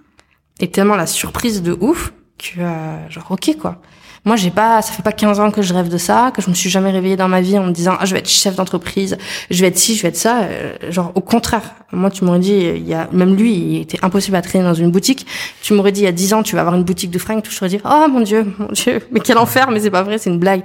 et 0.60 0.70
tellement 0.70 0.96
la 0.96 1.06
surprise 1.06 1.60
de 1.62 1.76
ouf 1.78 2.14
que 2.38 2.60
euh, 2.60 3.10
genre 3.10 3.32
ok 3.32 3.58
quoi. 3.60 3.82
Moi 4.24 4.36
j'ai 4.36 4.50
pas, 4.50 4.80
ça 4.82 4.92
fait 4.92 5.02
pas 5.02 5.10
15 5.10 5.40
ans 5.40 5.50
que 5.50 5.62
je 5.62 5.74
rêve 5.74 5.88
de 5.88 5.98
ça, 5.98 6.30
que 6.34 6.40
je 6.40 6.48
me 6.48 6.54
suis 6.54 6.70
jamais 6.70 6.92
réveillée 6.92 7.16
dans 7.16 7.26
ma 7.26 7.40
vie 7.40 7.58
en 7.58 7.64
me 7.64 7.72
disant 7.72 7.96
ah 7.98 8.04
je 8.04 8.12
vais 8.14 8.20
être 8.20 8.28
chef 8.28 8.54
d'entreprise, 8.54 9.18
je 9.50 9.60
vais 9.60 9.66
être 9.66 9.78
ci, 9.78 9.96
je 9.96 10.02
vais 10.02 10.08
être 10.08 10.16
ça. 10.16 10.42
Euh, 10.42 10.74
genre 10.90 11.10
au 11.16 11.20
contraire, 11.20 11.74
moi 11.90 12.08
tu 12.08 12.24
m'aurais 12.24 12.38
dit 12.38 12.52
il 12.52 12.86
y 12.86 12.94
a 12.94 13.08
même 13.12 13.34
lui 13.34 13.52
il 13.52 13.80
était 13.80 13.98
impossible 14.02 14.36
à 14.36 14.42
traîner 14.42 14.64
dans 14.64 14.74
une 14.74 14.92
boutique. 14.92 15.26
Tu 15.62 15.74
m'aurais 15.74 15.90
dit 15.90 16.02
il 16.02 16.04
y 16.04 16.08
a 16.08 16.12
10 16.12 16.34
ans 16.34 16.42
tu 16.44 16.54
vas 16.54 16.60
avoir 16.60 16.76
une 16.76 16.84
boutique 16.84 17.10
de 17.10 17.18
fringues, 17.18 17.42
je 17.48 17.58
t'aurais 17.58 17.70
dit 17.70 17.80
oh 17.84 18.06
mon 18.08 18.20
dieu, 18.20 18.46
mon 18.58 18.68
dieu, 18.68 19.00
mais 19.10 19.18
quel 19.18 19.38
enfer, 19.38 19.70
mais 19.72 19.80
c'est 19.80 19.90
pas 19.90 20.04
vrai, 20.04 20.18
c'est 20.18 20.30
une 20.30 20.38
blague. 20.38 20.62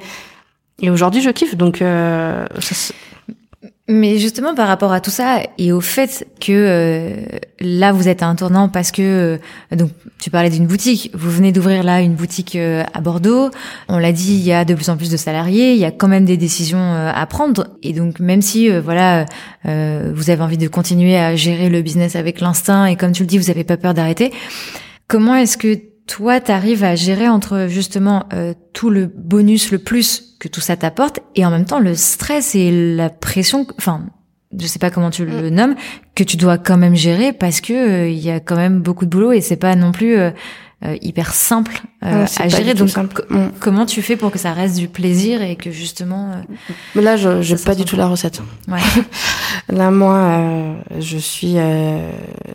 Et 0.79 0.91
aujourd'hui 0.91 1.21
je 1.21 1.31
kiffe 1.31 1.55
donc 1.55 1.81
euh, 1.81 2.45
ça, 2.59 2.93
Mais 3.89 4.17
justement, 4.17 4.53
par 4.53 4.67
rapport 4.67 4.91
à 4.91 4.99
tout 4.99 5.11
ça 5.11 5.39
et 5.57 5.71
au 5.71 5.79
fait 5.79 6.27
que 6.41 6.51
euh, 6.51 7.39
là, 7.61 7.93
vous 7.93 8.09
êtes 8.09 8.21
à 8.21 8.27
un 8.27 8.35
tournant 8.35 8.67
parce 8.67 8.91
que 8.91 9.01
euh, 9.71 9.75
donc 9.75 9.91
tu 10.19 10.29
parlais 10.29 10.49
d'une 10.49 10.67
boutique. 10.67 11.09
Vous 11.13 11.31
venez 11.31 11.53
d'ouvrir 11.53 11.83
là 11.83 12.01
une 12.01 12.15
boutique 12.15 12.57
euh, 12.57 12.83
à 12.93 12.99
Bordeaux. 12.99 13.49
On 13.87 13.97
l'a 13.97 14.11
dit, 14.11 14.33
il 14.33 14.43
y 14.43 14.51
a 14.51 14.65
de 14.65 14.73
plus 14.73 14.89
en 14.89 14.97
plus 14.97 15.09
de 15.09 15.15
salariés. 15.15 15.71
Il 15.71 15.79
y 15.79 15.85
a 15.85 15.91
quand 15.91 16.09
même 16.09 16.25
des 16.25 16.35
décisions 16.35 16.79
euh, 16.79 17.11
à 17.15 17.25
prendre. 17.27 17.67
Et 17.81 17.93
donc, 17.93 18.19
même 18.19 18.41
si 18.41 18.69
euh, 18.69 18.81
voilà, 18.81 19.25
vous 19.63 20.29
avez 20.29 20.41
envie 20.41 20.57
de 20.57 20.67
continuer 20.67 21.17
à 21.17 21.35
gérer 21.35 21.69
le 21.69 21.81
business 21.81 22.15
avec 22.15 22.41
l'instinct 22.41 22.85
et 22.85 22.95
comme 22.95 23.13
tu 23.13 23.23
le 23.23 23.27
dis, 23.27 23.37
vous 23.37 23.49
avez 23.49 23.63
pas 23.63 23.77
peur 23.77 23.93
d'arrêter. 23.93 24.33
Comment 25.07 25.35
est-ce 25.35 25.57
que 25.57 25.77
toi, 26.07 26.39
t'arrives 26.39 26.83
à 26.83 26.95
gérer 26.95 27.27
entre 27.27 27.67
justement 27.69 28.25
euh, 28.33 28.53
tout 28.73 28.89
le 28.89 29.05
bonus, 29.05 29.71
le 29.71 29.77
plus 29.77 30.26
que 30.39 30.47
tout 30.47 30.61
ça 30.61 30.77
t'apporte, 30.77 31.19
et 31.35 31.45
en 31.45 31.51
même 31.51 31.65
temps 31.65 31.79
le 31.79 31.95
stress 31.95 32.55
et 32.55 32.95
la 32.95 33.09
pression, 33.09 33.65
enfin, 33.77 34.05
je 34.57 34.65
sais 34.65 34.79
pas 34.79 34.89
comment 34.89 35.09
tu 35.09 35.25
le 35.25 35.49
nommes, 35.49 35.75
que 36.15 36.23
tu 36.23 36.37
dois 36.37 36.57
quand 36.57 36.77
même 36.77 36.95
gérer 36.95 37.33
parce 37.33 37.61
que 37.61 37.73
euh, 37.73 38.09
il 38.09 38.19
y 38.19 38.31
a 38.31 38.39
quand 38.39 38.55
même 38.55 38.81
beaucoup 38.81 39.05
de 39.05 39.09
boulot 39.09 39.31
et 39.31 39.41
c'est 39.41 39.57
pas 39.57 39.75
non 39.75 39.91
plus 39.91 40.17
euh, 40.17 40.31
hyper 41.01 41.33
simple 41.33 41.81
euh, 42.05 42.25
à 42.37 42.47
gérer. 42.49 42.73
Donc, 42.75 42.89
simple. 42.89 43.25
Mm. 43.29 43.47
comment 43.59 43.85
tu 43.87 44.01
fais 44.01 44.15
pour 44.15 44.29
que 44.31 44.37
ça 44.37 44.53
reste 44.53 44.77
du 44.77 44.87
plaisir 44.87 45.41
et 45.41 45.55
que 45.55 45.71
justement, 45.71 46.31
euh, 46.31 46.53
Mais 46.95 47.01
là, 47.01 47.17
je 47.17 47.41
j'ai 47.41 47.55
pas 47.55 47.73
du 47.75 47.83
tout 47.83 47.95
la 47.95 48.07
recette. 48.07 48.41
ouais, 48.67 48.77
Là, 49.69 49.89
moi, 49.91 50.13
euh, 50.15 50.73
je 50.99 51.17
suis 51.17 51.53
euh, 51.57 52.09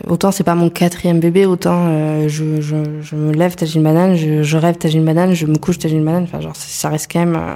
autant 0.07 0.31
c'est 0.31 0.45
pas 0.45 0.55
mon 0.55 0.71
quatrième 0.71 1.19
bébé, 1.21 1.47
autant 1.47 1.87
euh, 1.89 2.29
je, 2.29 2.61
je, 2.61 2.77
je 3.03 3.17
me 3.17 3.33
lève, 3.33 3.55
t'as 3.57 3.67
une 3.67 3.83
banane, 3.83 4.15
je, 4.15 4.43
je 4.43 4.57
rêve, 4.57 4.77
t'as 4.79 4.89
une 4.89 5.05
banane, 5.05 5.35
je 5.35 5.47
me 5.47 5.57
couche, 5.59 5.79
t'as 5.79 5.89
une 5.89 6.05
banane. 6.05 6.23
Enfin, 6.25 6.41
genre, 6.41 6.55
ça 6.57 6.89
reste 6.91 7.11
quand 7.13 7.19
même 7.19 7.37
euh, 7.37 7.55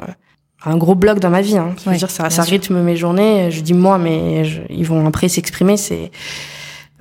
un 0.65 0.77
gros 0.77 0.95
bloc 0.97 1.21
dans 1.21 1.31
ma 1.31 1.43
vie. 1.43 1.57
Hein. 1.57 1.75
Ouais, 1.87 1.97
dire, 1.97 2.11
ça, 2.11 2.29
ça 2.29 2.43
rythme 2.43 2.81
mes 2.83 2.97
journées. 2.97 3.51
Je 3.53 3.61
dis 3.61 3.73
moi, 3.75 3.99
mais 3.99 4.45
je- 4.45 4.63
ils 4.69 4.85
vont 4.85 5.07
après 5.07 5.29
s'exprimer. 5.29 5.77
C'est 5.77 6.11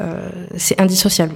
euh, 0.01 0.29
c'est 0.57 0.79
indissociable. 0.79 1.33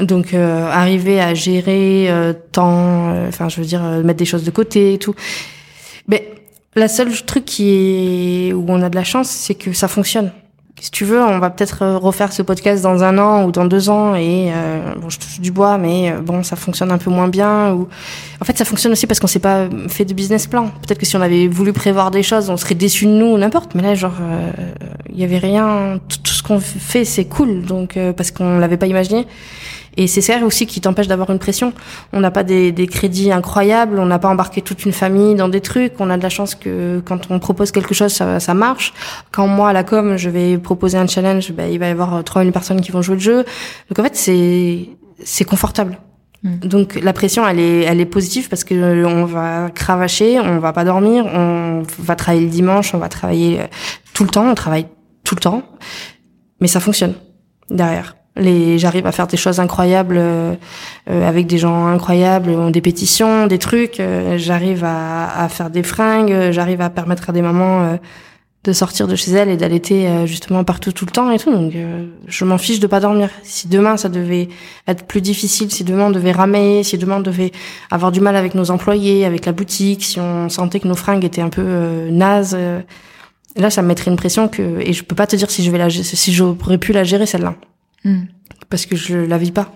Donc 0.00 0.34
euh, 0.34 0.66
arriver 0.70 1.20
à 1.20 1.34
gérer 1.34 2.06
euh, 2.08 2.32
temps, 2.32 3.10
euh, 3.10 3.28
enfin 3.28 3.48
je 3.48 3.60
veux 3.60 3.66
dire 3.66 3.84
euh, 3.84 4.02
mettre 4.02 4.18
des 4.18 4.24
choses 4.24 4.42
de 4.42 4.50
côté 4.50 4.94
et 4.94 4.98
tout. 4.98 5.14
Mais 6.08 6.32
la 6.74 6.88
seule 6.88 7.12
truc 7.22 7.44
qui 7.44 8.48
est 8.48 8.52
où 8.52 8.64
on 8.66 8.82
a 8.82 8.88
de 8.88 8.96
la 8.96 9.04
chance, 9.04 9.30
c'est 9.30 9.54
que 9.54 9.72
ça 9.72 9.86
fonctionne. 9.86 10.32
Si 10.80 10.90
tu 10.90 11.04
veux, 11.04 11.22
on 11.22 11.38
va 11.38 11.50
peut-être 11.50 11.82
euh, 11.82 11.96
refaire 11.96 12.32
ce 12.32 12.42
podcast 12.42 12.82
dans 12.82 13.04
un 13.04 13.18
an 13.18 13.44
ou 13.44 13.52
dans 13.52 13.64
deux 13.66 13.88
ans 13.88 14.16
et 14.16 14.50
bon, 15.00 15.08
je 15.10 15.18
touche 15.20 15.40
du 15.40 15.52
bois, 15.52 15.78
mais 15.78 16.12
bon, 16.20 16.42
ça 16.42 16.56
fonctionne 16.56 16.90
un 16.90 16.98
peu 16.98 17.10
moins 17.10 17.28
bien. 17.28 17.72
Ou 17.72 17.86
en 18.40 18.44
fait, 18.44 18.58
ça 18.58 18.64
fonctionne 18.64 18.90
aussi 18.90 19.06
parce 19.06 19.20
qu'on 19.20 19.28
s'est 19.28 19.38
pas 19.38 19.68
fait 19.88 20.04
de 20.04 20.12
business 20.12 20.48
plan. 20.48 20.70
Peut-être 20.82 20.98
que 20.98 21.06
si 21.06 21.16
on 21.16 21.20
avait 21.20 21.46
voulu 21.46 21.72
prévoir 21.72 22.10
des 22.10 22.24
choses, 22.24 22.50
on 22.50 22.56
serait 22.56 22.74
déçu 22.74 23.06
de 23.06 23.12
nous 23.12 23.26
ou 23.26 23.38
n'importe. 23.38 23.76
Mais 23.76 23.82
là, 23.82 23.94
genre, 23.94 24.16
il 25.08 25.20
y 25.20 25.22
avait 25.22 25.38
rien. 25.38 26.00
Tout 26.08 26.34
ce 26.34 26.42
qu'on 26.42 26.58
fait, 26.58 27.04
c'est 27.04 27.26
cool, 27.26 27.62
donc 27.62 27.96
parce 28.16 28.32
qu'on 28.32 28.58
l'avait 28.58 28.76
pas 28.76 28.86
imaginé. 28.88 29.28
Et 29.96 30.06
c'est 30.06 30.20
ça 30.20 30.38
aussi 30.44 30.66
qui 30.66 30.80
t'empêche 30.80 31.06
d'avoir 31.06 31.30
une 31.30 31.38
pression. 31.38 31.72
On 32.12 32.20
n'a 32.20 32.30
pas 32.30 32.42
des, 32.42 32.72
des, 32.72 32.86
crédits 32.86 33.30
incroyables, 33.32 33.98
on 33.98 34.06
n'a 34.06 34.18
pas 34.18 34.28
embarqué 34.28 34.62
toute 34.62 34.84
une 34.84 34.92
famille 34.92 35.34
dans 35.34 35.48
des 35.48 35.60
trucs. 35.60 36.00
On 36.00 36.10
a 36.10 36.16
de 36.16 36.22
la 36.22 36.28
chance 36.28 36.54
que 36.54 37.00
quand 37.04 37.30
on 37.30 37.38
propose 37.38 37.70
quelque 37.70 37.94
chose, 37.94 38.12
ça, 38.12 38.40
ça 38.40 38.54
marche. 38.54 38.92
Quand 39.30 39.46
moi, 39.46 39.70
à 39.70 39.72
la 39.72 39.84
com, 39.84 40.16
je 40.16 40.30
vais 40.30 40.58
proposer 40.58 40.98
un 40.98 41.06
challenge, 41.06 41.52
ben, 41.52 41.70
il 41.70 41.78
va 41.78 41.88
y 41.88 41.90
avoir 41.90 42.24
trois 42.24 42.42
une 42.42 42.52
personnes 42.52 42.80
qui 42.80 42.90
vont 42.90 43.02
jouer 43.02 43.16
le 43.16 43.20
jeu. 43.20 43.44
Donc 43.88 43.98
en 43.98 44.02
fait, 44.02 44.16
c'est 44.16 44.88
c'est 45.22 45.44
confortable. 45.44 45.98
Mm. 46.42 46.56
Donc 46.58 47.00
la 47.00 47.12
pression, 47.12 47.46
elle 47.46 47.60
est, 47.60 47.82
elle 47.82 48.00
est 48.00 48.06
positive 48.06 48.48
parce 48.48 48.64
que 48.64 49.04
on 49.04 49.24
va 49.24 49.70
cravacher, 49.70 50.40
on 50.40 50.58
va 50.58 50.72
pas 50.72 50.84
dormir, 50.84 51.26
on 51.26 51.82
va 51.98 52.16
travailler 52.16 52.44
le 52.44 52.50
dimanche, 52.50 52.94
on 52.94 52.98
va 52.98 53.08
travailler 53.08 53.60
tout 54.12 54.24
le 54.24 54.30
temps, 54.30 54.48
on 54.48 54.54
travaille 54.54 54.86
tout 55.24 55.34
le 55.34 55.40
temps, 55.40 55.62
mais 56.60 56.68
ça 56.68 56.80
fonctionne 56.80 57.14
derrière. 57.70 58.16
Les, 58.36 58.78
j'arrive 58.78 59.06
à 59.06 59.12
faire 59.12 59.28
des 59.28 59.36
choses 59.36 59.60
incroyables 59.60 60.16
euh, 60.18 60.54
euh, 61.08 61.28
avec 61.28 61.46
des 61.46 61.58
gens 61.58 61.86
incroyables, 61.86 62.72
des 62.72 62.80
pétitions, 62.80 63.46
des 63.46 63.58
trucs. 63.58 64.00
Euh, 64.00 64.38
j'arrive 64.38 64.82
à, 64.84 65.44
à, 65.44 65.48
faire 65.48 65.70
des 65.70 65.84
fringues. 65.84 66.50
J'arrive 66.50 66.80
à 66.80 66.90
permettre 66.90 67.30
à 67.30 67.32
des 67.32 67.42
mamans 67.42 67.98
de 68.64 68.72
sortir 68.72 69.06
de 69.06 69.14
chez 69.14 69.30
elles 69.32 69.50
et 69.50 69.56
d'allaiter 69.58 70.26
justement 70.26 70.64
partout 70.64 70.90
tout 70.90 71.04
le 71.04 71.10
temps 71.10 71.30
et 71.30 71.38
tout. 71.38 71.52
Donc 71.52 71.74
je 72.26 72.44
m'en 72.44 72.58
fiche 72.58 72.80
de 72.80 72.86
pas 72.86 72.98
dormir. 72.98 73.28
Si 73.42 73.68
demain 73.68 73.96
ça 73.98 74.08
devait 74.08 74.48
être 74.88 75.06
plus 75.06 75.20
difficile, 75.20 75.70
si 75.70 75.84
demain 75.84 76.06
on 76.06 76.10
devait 76.10 76.32
ramer, 76.32 76.82
si 76.82 76.96
demain 76.96 77.18
on 77.18 77.20
devait 77.20 77.52
avoir 77.90 78.10
du 78.10 78.20
mal 78.20 78.36
avec 78.36 78.54
nos 78.54 78.70
employés, 78.70 79.26
avec 79.26 79.44
la 79.44 79.52
boutique, 79.52 80.02
si 80.02 80.18
on 80.18 80.48
sentait 80.48 80.80
que 80.80 80.88
nos 80.88 80.94
fringues 80.94 81.24
étaient 81.24 81.42
un 81.42 81.50
peu 81.50 82.08
nazes, 82.10 82.56
là 83.54 83.70
ça 83.70 83.82
me 83.82 83.88
mettrait 83.88 84.10
une 84.10 84.16
pression 84.16 84.48
que 84.48 84.80
et 84.80 84.94
je 84.94 85.04
peux 85.04 85.14
pas 85.14 85.26
te 85.26 85.36
dire 85.36 85.50
si 85.50 85.62
je 85.62 85.70
vais 85.70 85.78
la 85.78 85.90
si 85.90 86.32
j'aurais 86.32 86.78
pu 86.78 86.92
la 86.92 87.04
gérer 87.04 87.26
celle-là. 87.26 87.54
Hmm. 88.04 88.24
Parce 88.68 88.86
que 88.86 88.96
je 88.96 89.16
la 89.16 89.38
vis 89.38 89.52
pas. 89.52 89.72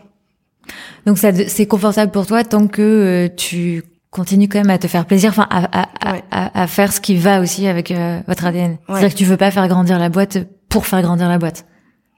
Donc 1.06 1.18
ça, 1.18 1.32
c'est 1.32 1.66
confortable 1.66 2.12
pour 2.12 2.26
toi 2.26 2.44
tant 2.44 2.66
que 2.66 2.82
euh, 2.82 3.28
tu 3.34 3.82
continues 4.10 4.48
quand 4.48 4.58
même 4.58 4.70
à 4.70 4.78
te 4.78 4.86
faire 4.86 5.06
plaisir, 5.06 5.30
enfin 5.30 5.46
à, 5.50 5.82
à, 5.82 6.18
à, 6.30 6.62
à, 6.62 6.66
faire 6.66 6.92
ce 6.92 7.00
qui 7.00 7.16
va 7.16 7.40
aussi 7.40 7.66
avec 7.66 7.90
euh, 7.90 8.20
votre 8.26 8.44
ADN. 8.46 8.78
C'est-à-dire 8.88 9.10
que 9.10 9.14
tu 9.14 9.24
veux 9.24 9.36
pas 9.36 9.50
faire 9.50 9.68
grandir 9.68 9.98
la 9.98 10.08
boîte 10.08 10.38
pour 10.68 10.86
faire 10.86 11.02
grandir 11.02 11.28
la 11.28 11.38
boîte. 11.38 11.66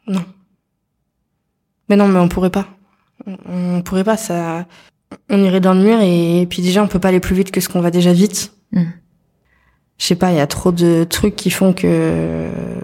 Non. 0.07 0.25
Mais 1.89 1.97
non, 1.97 2.09
mais 2.09 2.21
on 2.21 2.29
pourrait 2.29 2.51
pas. 2.51 2.69
On, 3.27 3.83
pourrait 3.83 4.05
pas. 4.05 4.17
Ça, 4.17 4.67
on 5.29 5.43
irait 5.43 5.61
dans 5.61 5.75
le 5.75 5.83
mur 5.83 6.01
et, 6.01 6.47
puis 6.49 6.63
déjà 6.63 6.83
on 6.83 6.89
peut 6.89 7.01
pas 7.01 7.09
aller 7.09 7.21
plus 7.21 7.35
vite 7.35 7.51
que 7.51 7.61
ce 7.61 7.69
qu'on 7.69 7.81
va 7.81 7.91
déjà 7.91 8.13
vite. 8.13 8.53
Hmm. 8.73 8.85
Je 9.99 10.07
sais 10.07 10.15
pas, 10.15 10.31
il 10.31 10.37
y 10.37 10.41
a 10.41 10.47
trop 10.47 10.73
de 10.73 11.05
trucs 11.05 11.37
qui 11.37 11.51
font 11.51 11.75
que 11.75 11.83
euh, 11.87 12.81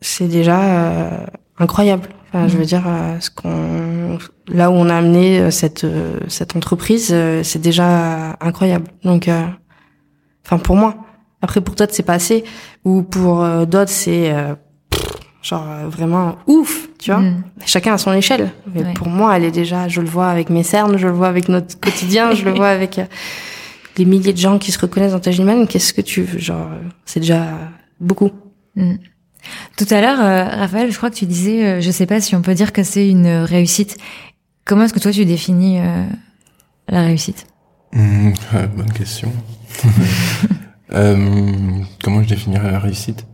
c'est 0.00 0.28
déjà 0.28 1.26
incroyable. 1.62 2.08
Enfin, 2.28 2.48
Je 2.48 2.56
veux 2.56 2.64
dire, 2.64 2.84
euh, 2.86 3.20
ce 3.20 3.30
qu'on, 3.30 4.18
là 4.48 4.70
où 4.70 4.74
on 4.74 4.88
a 4.88 4.96
amené 4.96 5.38
euh, 5.38 5.50
cette 5.50 5.84
euh, 5.84 6.18
cette 6.28 6.56
entreprise, 6.56 7.14
c'est 7.42 7.60
déjà 7.60 8.36
incroyable. 8.40 8.86
Donc, 9.04 9.28
enfin 10.44 10.58
pour 10.58 10.76
moi. 10.76 10.96
Après 11.44 11.60
pour 11.60 11.74
d'autres 11.74 11.92
c'est 11.92 12.04
pas 12.04 12.14
assez, 12.14 12.44
ou 12.84 13.02
pour 13.02 13.44
d'autres 13.66 13.90
c'est 13.90 14.32
genre 15.42 15.66
vraiment 15.88 16.36
ouf, 16.46 16.88
tu 17.00 17.10
vois. 17.10 17.20
Mm. 17.20 17.42
Chacun 17.66 17.94
à 17.94 17.98
son 17.98 18.12
échelle. 18.12 18.52
Mais 18.72 18.94
pour 18.94 19.08
moi, 19.08 19.36
elle 19.36 19.44
est 19.44 19.50
déjà, 19.50 19.88
je 19.88 20.00
le 20.00 20.06
vois 20.06 20.28
avec 20.28 20.50
mes 20.50 20.62
cernes, 20.62 20.96
je 20.98 21.08
le 21.08 21.12
vois 21.12 21.26
avec 21.26 21.48
notre 21.48 21.78
quotidien, 21.80 22.32
je 22.32 22.44
le 22.44 22.52
vois 22.54 22.68
avec 22.68 23.00
les 23.98 24.04
milliers 24.04 24.32
de 24.32 24.38
gens 24.38 24.58
qui 24.58 24.70
se 24.70 24.78
reconnaissent 24.78 25.12
dans 25.12 25.18
ta 25.18 25.32
Qu'est-ce 25.66 25.92
que 25.92 26.00
tu 26.00 26.22
veux? 26.22 26.38
Genre, 26.38 26.68
c'est 27.04 27.18
déjà 27.18 27.44
beaucoup. 28.00 28.30
Mm. 28.76 28.94
Tout 29.76 29.86
à 29.90 30.00
l'heure, 30.00 30.20
euh, 30.20 30.44
Raphaël, 30.44 30.90
je 30.90 30.96
crois 30.96 31.10
que 31.10 31.16
tu 31.16 31.26
disais, 31.26 31.64
euh, 31.64 31.80
je 31.80 31.90
sais 31.90 32.06
pas 32.06 32.20
si 32.20 32.36
on 32.36 32.42
peut 32.42 32.54
dire 32.54 32.72
que 32.72 32.82
c'est 32.82 33.08
une 33.08 33.26
réussite. 33.26 33.96
Comment 34.64 34.84
est-ce 34.84 34.94
que 34.94 35.00
toi 35.00 35.12
tu 35.12 35.24
définis 35.24 35.80
euh, 35.80 36.04
la 36.88 37.02
réussite? 37.02 37.46
Mmh, 37.92 38.32
Bonne 38.76 38.92
question. 38.92 39.32
comment 42.02 42.22
je 42.22 42.28
définirais 42.28 42.70
la 42.70 42.78
réussite? 42.78 43.26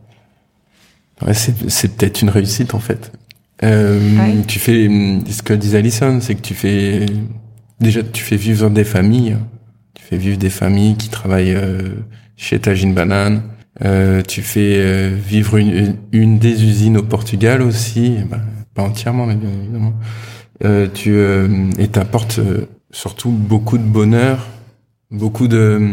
Ouais, 1.27 1.35
C'est 1.35 1.97
peut-être 1.97 2.23
une 2.23 2.31
réussite 2.31 2.75
en 2.75 2.81
fait. 2.81 3.13
Tu 3.61 4.59
fais 4.59 4.89
ce 5.31 5.43
que 5.43 5.53
disait 5.55 5.79
Alison, 5.79 6.21
c'est 6.21 6.37
que 6.37 6.41
tu 6.41 6.55
fais 6.55 7.07
déjà 7.81 8.03
tu 8.03 8.23
fais 8.23 8.37
vivre 8.37 8.71
des 8.71 8.85
familles, 8.85 9.37
tu 9.95 10.05
fais 10.05 10.17
vivre 10.17 10.39
des 10.39 10.51
familles 10.51 10.97
qui 10.97 11.09
travaillent 11.09 11.59
chez 12.37 12.61
Tajine 12.61 12.95
Banane 12.95 13.43
euh, 13.85 14.23
tu 14.23 14.43
fais 14.43 14.77
euh, 14.79 15.15
vivre 15.17 15.57
une, 15.57 15.97
une, 16.13 16.39
des 16.39 16.65
usines 16.65 16.97
au 16.97 17.03
Portugal 17.03 17.63
aussi, 17.63 18.17
bah, 18.29 18.39
pas 18.75 18.83
entièrement, 18.83 19.27
mais 19.27 19.37
bien 19.37 19.51
évidemment. 19.51 19.95
Euh, 20.65 20.89
tu 20.93 21.13
euh, 21.15 21.71
et 21.79 21.89
t'apportes 21.89 22.41
surtout 22.91 23.31
beaucoup 23.31 23.79
de 23.79 23.85
bonheur, 23.85 24.47
beaucoup 25.11 25.47
de 25.47 25.93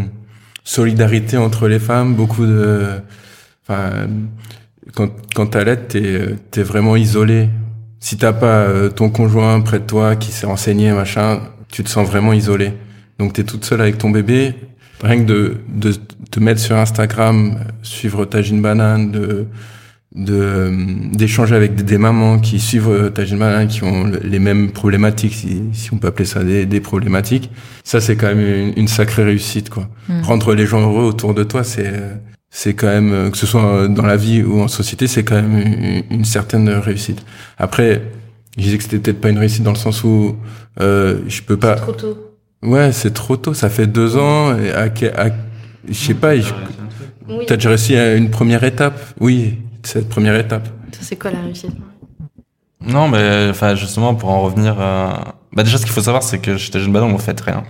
solidarité 0.64 1.38
entre 1.38 1.68
les 1.68 1.80
femmes, 1.80 2.16
beaucoup 2.16 2.46
de. 2.46 2.88
Enfin, 3.62 4.08
quand 4.96 5.12
quand 5.36 5.48
t'allaites, 5.48 5.90
t'es 5.90 6.36
t'es 6.50 6.64
vraiment 6.64 6.96
isolé. 6.96 7.50
Si 8.00 8.18
t'as 8.18 8.34
pas 8.34 8.90
ton 8.90 9.10
conjoint 9.10 9.62
près 9.62 9.80
de 9.80 9.86
toi 9.86 10.16
qui 10.16 10.32
s'est 10.32 10.46
renseigné, 10.46 10.92
machin, 10.92 11.42
tu 11.72 11.84
te 11.84 11.90
sens 11.90 12.08
vraiment 12.08 12.34
isolé. 12.34 12.74
Donc 13.20 13.34
t'es 13.34 13.44
toute 13.44 13.66
seule 13.66 13.82
avec 13.82 13.98
ton 13.98 14.10
bébé 14.10 14.56
rien 15.02 15.20
que 15.20 15.26
de, 15.26 15.58
de 15.68 15.94
te 16.32 16.40
mettre 16.40 16.60
sur 16.60 16.76
Instagram, 16.76 17.58
suivre 17.82 18.26
Tajine 18.26 18.62
Banane, 18.62 19.12
de 19.12 19.46
de 20.16 20.72
d'échanger 21.14 21.56
avec 21.56 21.76
des, 21.76 21.98
mamans 21.98 22.40
qui 22.40 22.62
suivent 22.62 23.12
Tajine 23.14 23.38
Banane, 23.38 23.68
qui 23.68 23.84
ont 23.84 24.06
les 24.06 24.40
mêmes 24.40 24.72
problématiques, 24.72 25.34
si, 25.34 25.64
si 25.74 25.94
on 25.94 25.98
peut 25.98 26.08
appeler 26.08 26.26
ça 26.26 26.44
des, 26.44 26.66
des 26.66 26.80
problématiques. 26.80 27.52
Ça, 27.84 28.00
c'est 28.00 28.16
quand 28.16 28.34
même 28.34 28.74
une, 28.78 28.88
sacrée 28.88 29.26
réussite, 29.26 29.70
quoi. 29.70 29.90
Hmm. 30.08 30.22
Rendre 30.22 30.54
les 30.54 30.66
gens 30.66 30.80
heureux 30.80 31.04
autour 31.04 31.34
de 31.34 31.44
toi, 31.44 31.64
c'est 31.64 31.92
c'est 32.50 32.74
quand 32.74 32.88
même 32.88 33.30
que 33.32 33.38
ce 33.38 33.46
soit 33.46 33.90
dans 33.90 34.06
la 34.06 34.16
vie 34.16 34.42
ou 34.42 34.62
en 34.62 34.70
société, 34.70 35.08
c'est 35.08 35.26
quand 35.26 35.36
même 35.36 35.58
une, 35.60 36.04
une, 36.20 36.26
certaine 36.26 36.70
réussite. 36.70 37.22
Après, 37.58 38.02
je 38.58 38.64
disais 38.64 38.78
que 38.78 38.84
c'était 38.84 39.00
peut-être 39.00 39.20
pas 39.20 39.30
une 39.30 39.40
réussite 39.40 39.64
dans 39.64 39.74
le 39.74 39.78
sens 39.78 40.04
où 40.06 40.38
euh, 40.80 41.20
je 41.28 41.42
peux 41.42 41.58
pas. 41.58 41.76
Trop 41.76 41.92
tôt. 41.92 42.35
Ouais, 42.66 42.92
c'est 42.92 43.14
trop 43.14 43.38
tôt. 43.38 43.54
Ça 43.54 43.70
fait 43.70 43.88
deux 43.88 44.18
ans. 44.18 44.58
Et 44.58 44.72
à, 44.72 44.88
je 45.88 45.94
sais 45.94 46.14
pas. 46.14 46.36
Je, 46.38 46.52
oui. 47.28 47.46
T'as 47.48 47.56
déjà 47.56 47.70
réussi 47.70 47.96
à 47.96 48.16
une 48.16 48.30
première 48.30 48.64
étape? 48.64 49.00
Oui, 49.20 49.60
cette 49.84 50.10
première 50.10 50.36
étape. 50.36 50.68
C'est 51.00 51.16
quoi 51.16 51.32
la 51.32 51.42
réussite? 51.42 51.76
Non, 52.82 53.08
mais 53.08 53.48
enfin 53.50 53.76
justement 53.76 54.16
pour 54.16 54.30
en 54.30 54.42
revenir. 54.42 54.76
Euh... 54.80 55.10
Bah 55.54 55.64
déjà, 55.64 55.78
ce 55.78 55.86
qu'il 55.86 55.94
faut 55.94 56.02
savoir, 56.02 56.22
c'est 56.24 56.40
que 56.40 56.58
j'étais 56.58 56.80
jeune 56.80 56.92
badon, 56.92 57.08
on 57.08 57.18
fait 57.18 57.40
rien. 57.40 57.64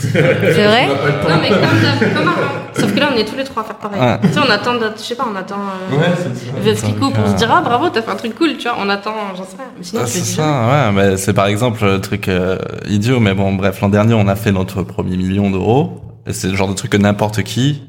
C'est 0.00 0.64
vrai 0.64 0.86
Non, 0.86 1.36
mais 1.40 1.48
comme, 1.48 2.14
comme 2.14 2.32
Sauf 2.74 2.94
que 2.94 3.00
là, 3.00 3.08
on 3.14 3.16
est 3.16 3.24
tous 3.24 3.36
les 3.36 3.44
trois 3.44 3.62
à 3.62 3.66
faire 3.66 3.76
pareil. 3.76 4.18
Tu 4.22 4.28
sais, 4.28 4.40
on 4.46 4.50
attend, 4.50 4.72
je 4.96 5.02
sais 5.02 5.14
pas, 5.14 5.26
on 5.30 5.36
attend 5.36 5.56
euh, 5.92 6.64
ouais, 6.64 6.74
Fricot 6.74 7.10
pour 7.10 7.26
se 7.26 7.34
dire, 7.34 7.50
ah 7.50 7.62
bravo, 7.62 7.88
t'as 7.88 8.02
fait 8.02 8.10
un 8.10 8.16
truc 8.16 8.34
cool, 8.34 8.56
tu 8.56 8.68
vois, 8.68 8.76
on 8.80 8.88
attend, 8.88 9.14
j'en 9.36 9.44
sais 9.44 9.56
rien. 9.56 9.66
Mais 9.76 9.84
sinon, 9.84 10.02
ah, 10.04 10.06
c'est 10.06 10.20
ça, 10.20 10.42
ouais, 10.42 10.92
mais 10.92 11.16
c'est 11.16 11.32
par 11.32 11.46
exemple 11.46 11.84
le 11.84 12.00
truc 12.00 12.28
euh, 12.28 12.58
idiot, 12.86 13.20
mais 13.20 13.34
bon, 13.34 13.54
bref, 13.54 13.80
l'an 13.80 13.88
dernier, 13.88 14.14
on 14.14 14.28
a 14.28 14.36
fait 14.36 14.52
notre 14.52 14.82
premier 14.82 15.16
million 15.16 15.50
d'euros, 15.50 16.02
et 16.26 16.32
c'est 16.32 16.48
le 16.48 16.56
genre 16.56 16.68
de 16.68 16.74
truc 16.74 16.92
que 16.92 16.96
n'importe 16.96 17.42
qui, 17.42 17.82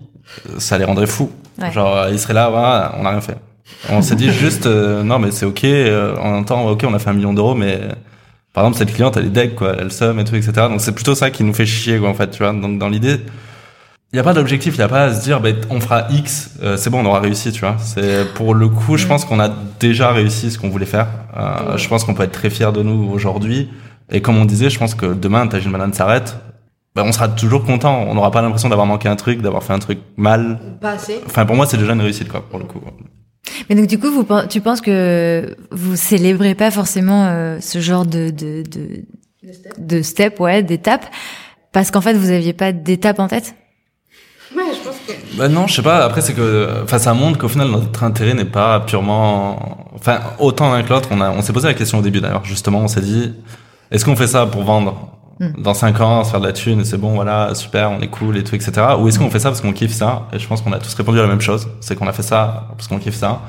ça 0.57 0.77
les 0.77 0.85
rendrait 0.85 1.07
fous. 1.07 1.31
Genre, 1.71 2.07
ils 2.11 2.19
seraient 2.19 2.33
là, 2.33 2.49
voilà, 2.49 2.95
on 2.99 3.05
a 3.05 3.09
rien 3.09 3.21
fait. 3.21 3.37
On 3.89 4.01
s'est 4.01 4.15
dit 4.15 4.31
juste, 4.31 4.65
euh, 4.65 5.03
non, 5.03 5.19
mais 5.19 5.31
c'est 5.31 5.45
ok, 5.45 5.63
euh, 5.63 6.15
on 6.21 6.37
entend, 6.37 6.67
ok, 6.67 6.85
on 6.87 6.93
a 6.93 6.99
fait 6.99 7.09
un 7.09 7.13
million 7.13 7.33
d'euros, 7.33 7.55
mais 7.55 7.79
par 8.53 8.63
exemple, 8.63 8.77
cette 8.77 8.93
cliente, 8.93 9.17
elle 9.17 9.25
est 9.25 9.29
deck, 9.29 9.55
quoi, 9.55 9.75
elle 9.79 9.91
somme 9.91 10.19
et 10.19 10.23
tout, 10.23 10.35
etc. 10.35 10.51
Donc 10.69 10.79
c'est 10.79 10.93
plutôt 10.93 11.15
ça 11.15 11.31
qui 11.31 11.43
nous 11.43 11.53
fait 11.53 11.65
chier, 11.65 11.97
quoi, 11.97 12.09
en 12.09 12.13
fait, 12.13 12.29
tu 12.29 12.43
vois. 12.43 12.53
Donc 12.53 12.77
dans 12.77 12.89
l'idée, 12.89 13.19
il 14.13 14.17
y 14.17 14.19
a 14.19 14.23
pas 14.23 14.33
d'objectif, 14.33 14.75
il 14.75 14.79
y 14.79 14.83
a 14.83 14.87
pas 14.87 15.05
à 15.05 15.13
se 15.13 15.23
dire, 15.23 15.41
bah, 15.41 15.49
on 15.71 15.81
fera 15.81 16.05
X, 16.11 16.51
euh, 16.61 16.77
c'est 16.77 16.91
bon, 16.91 17.01
on 17.01 17.05
aura 17.05 17.19
réussi, 17.19 17.51
tu 17.51 17.61
vois. 17.61 17.77
C'est 17.79 18.31
pour 18.35 18.53
le 18.53 18.69
coup, 18.69 18.95
je 18.95 19.05
mm. 19.05 19.07
pense 19.07 19.25
qu'on 19.25 19.39
a 19.39 19.49
déjà 19.79 20.11
réussi 20.11 20.51
ce 20.51 20.59
qu'on 20.59 20.69
voulait 20.69 20.85
faire. 20.85 21.07
Euh, 21.35 21.77
je 21.77 21.87
pense 21.89 22.03
qu'on 22.03 22.13
peut 22.13 22.21
être 22.21 22.31
très 22.31 22.51
fier 22.51 22.71
de 22.71 22.83
nous 22.83 23.09
aujourd'hui. 23.11 23.69
Et 24.11 24.21
comme 24.21 24.37
on 24.37 24.45
disait, 24.45 24.69
je 24.69 24.77
pense 24.77 24.93
que 24.93 25.07
demain, 25.07 25.49
une 25.49 25.71
Banane 25.71 25.93
s'arrête, 25.93 26.37
bah, 26.95 27.01
on 27.03 27.11
sera 27.11 27.27
toujours 27.27 27.65
content. 27.65 28.05
On 28.07 28.13
n'aura 28.13 28.29
pas 28.29 28.43
l'impression 28.43 28.69
d'avoir 28.69 28.85
manqué 28.85 29.09
un 29.09 29.15
truc, 29.15 29.41
d'avoir 29.41 29.63
fait 29.63 29.73
un 29.73 29.79
truc 29.79 29.97
mal. 30.15 30.59
Pas 30.79 30.91
assez. 30.91 31.19
Enfin, 31.25 31.47
pour 31.47 31.55
moi, 31.55 31.65
c'est 31.65 31.77
déjà 31.77 31.93
une 31.93 32.01
réussite, 32.01 32.27
quoi, 32.27 32.45
pour 32.47 32.59
le 32.59 32.65
coup. 32.65 32.81
Mais 33.69 33.75
donc 33.75 33.87
du 33.87 33.99
coup, 33.99 34.11
vous, 34.11 34.25
tu 34.49 34.61
penses 34.61 34.81
que 34.81 35.55
vous 35.71 35.95
célébrez 35.95 36.55
pas 36.55 36.71
forcément 36.71 37.27
euh, 37.27 37.59
ce 37.59 37.79
genre 37.79 38.05
de 38.05 38.29
de 38.29 38.63
de, 38.63 39.03
de 39.77 40.01
step, 40.01 40.39
ouais, 40.39 40.63
d'étape, 40.63 41.05
parce 41.71 41.91
qu'en 41.91 42.01
fait 42.01 42.13
vous 42.13 42.29
aviez 42.29 42.53
pas 42.53 42.71
d'étape 42.71 43.19
en 43.19 43.27
tête? 43.27 43.55
Ouais, 44.55 44.63
Bah 45.35 45.47
non, 45.47 45.67
je 45.67 45.75
sais 45.75 45.81
pas. 45.81 46.03
Après, 46.05 46.21
c'est 46.21 46.33
que, 46.33 46.83
enfin, 46.83 46.99
ça 46.99 47.13
montre 47.13 47.39
qu'au 47.39 47.47
final, 47.47 47.69
notre 47.69 48.03
intérêt 48.03 48.33
n'est 48.35 48.45
pas 48.45 48.79
purement, 48.81 49.87
enfin, 49.95 50.19
autant 50.39 50.71
l'un 50.71 50.83
que 50.83 50.89
l'autre. 50.89 51.09
On 51.11 51.21
a, 51.21 51.31
on 51.31 51.41
s'est 51.41 51.53
posé 51.53 51.67
la 51.67 51.73
question 51.73 51.99
au 51.99 52.01
début 52.01 52.21
d'ailleurs. 52.21 52.45
Justement, 52.45 52.79
on 52.79 52.87
s'est 52.87 53.01
dit, 53.01 53.33
est-ce 53.89 54.05
qu'on 54.05 54.15
fait 54.15 54.27
ça 54.27 54.45
pour 54.45 54.63
vendre? 54.63 55.17
Dans 55.57 55.73
5 55.73 55.99
ans, 56.01 56.23
se 56.23 56.31
faire 56.31 56.39
de 56.39 56.47
la 56.47 56.53
thune, 56.53 56.85
c'est 56.85 56.97
bon, 56.97 57.15
voilà, 57.15 57.53
super, 57.55 57.91
on 57.91 57.99
est 58.01 58.07
cool 58.07 58.37
et 58.37 58.43
tout, 58.43 58.55
etc. 58.55 58.71
Ou 58.99 59.07
est-ce 59.07 59.19
qu'on 59.19 59.29
fait 59.29 59.39
ça 59.39 59.49
parce 59.49 59.61
qu'on 59.61 59.73
kiffe 59.73 59.93
ça? 59.93 60.27
Et 60.31 60.39
je 60.39 60.47
pense 60.47 60.61
qu'on 60.61 60.71
a 60.71 60.79
tous 60.79 60.93
répondu 60.93 61.19
à 61.19 61.23
la 61.23 61.27
même 61.27 61.41
chose. 61.41 61.67
C'est 61.81 61.95
qu'on 61.95 62.07
a 62.07 62.13
fait 62.13 62.23
ça 62.23 62.67
parce 62.77 62.87
qu'on 62.87 62.99
kiffe 62.99 63.15
ça. 63.15 63.41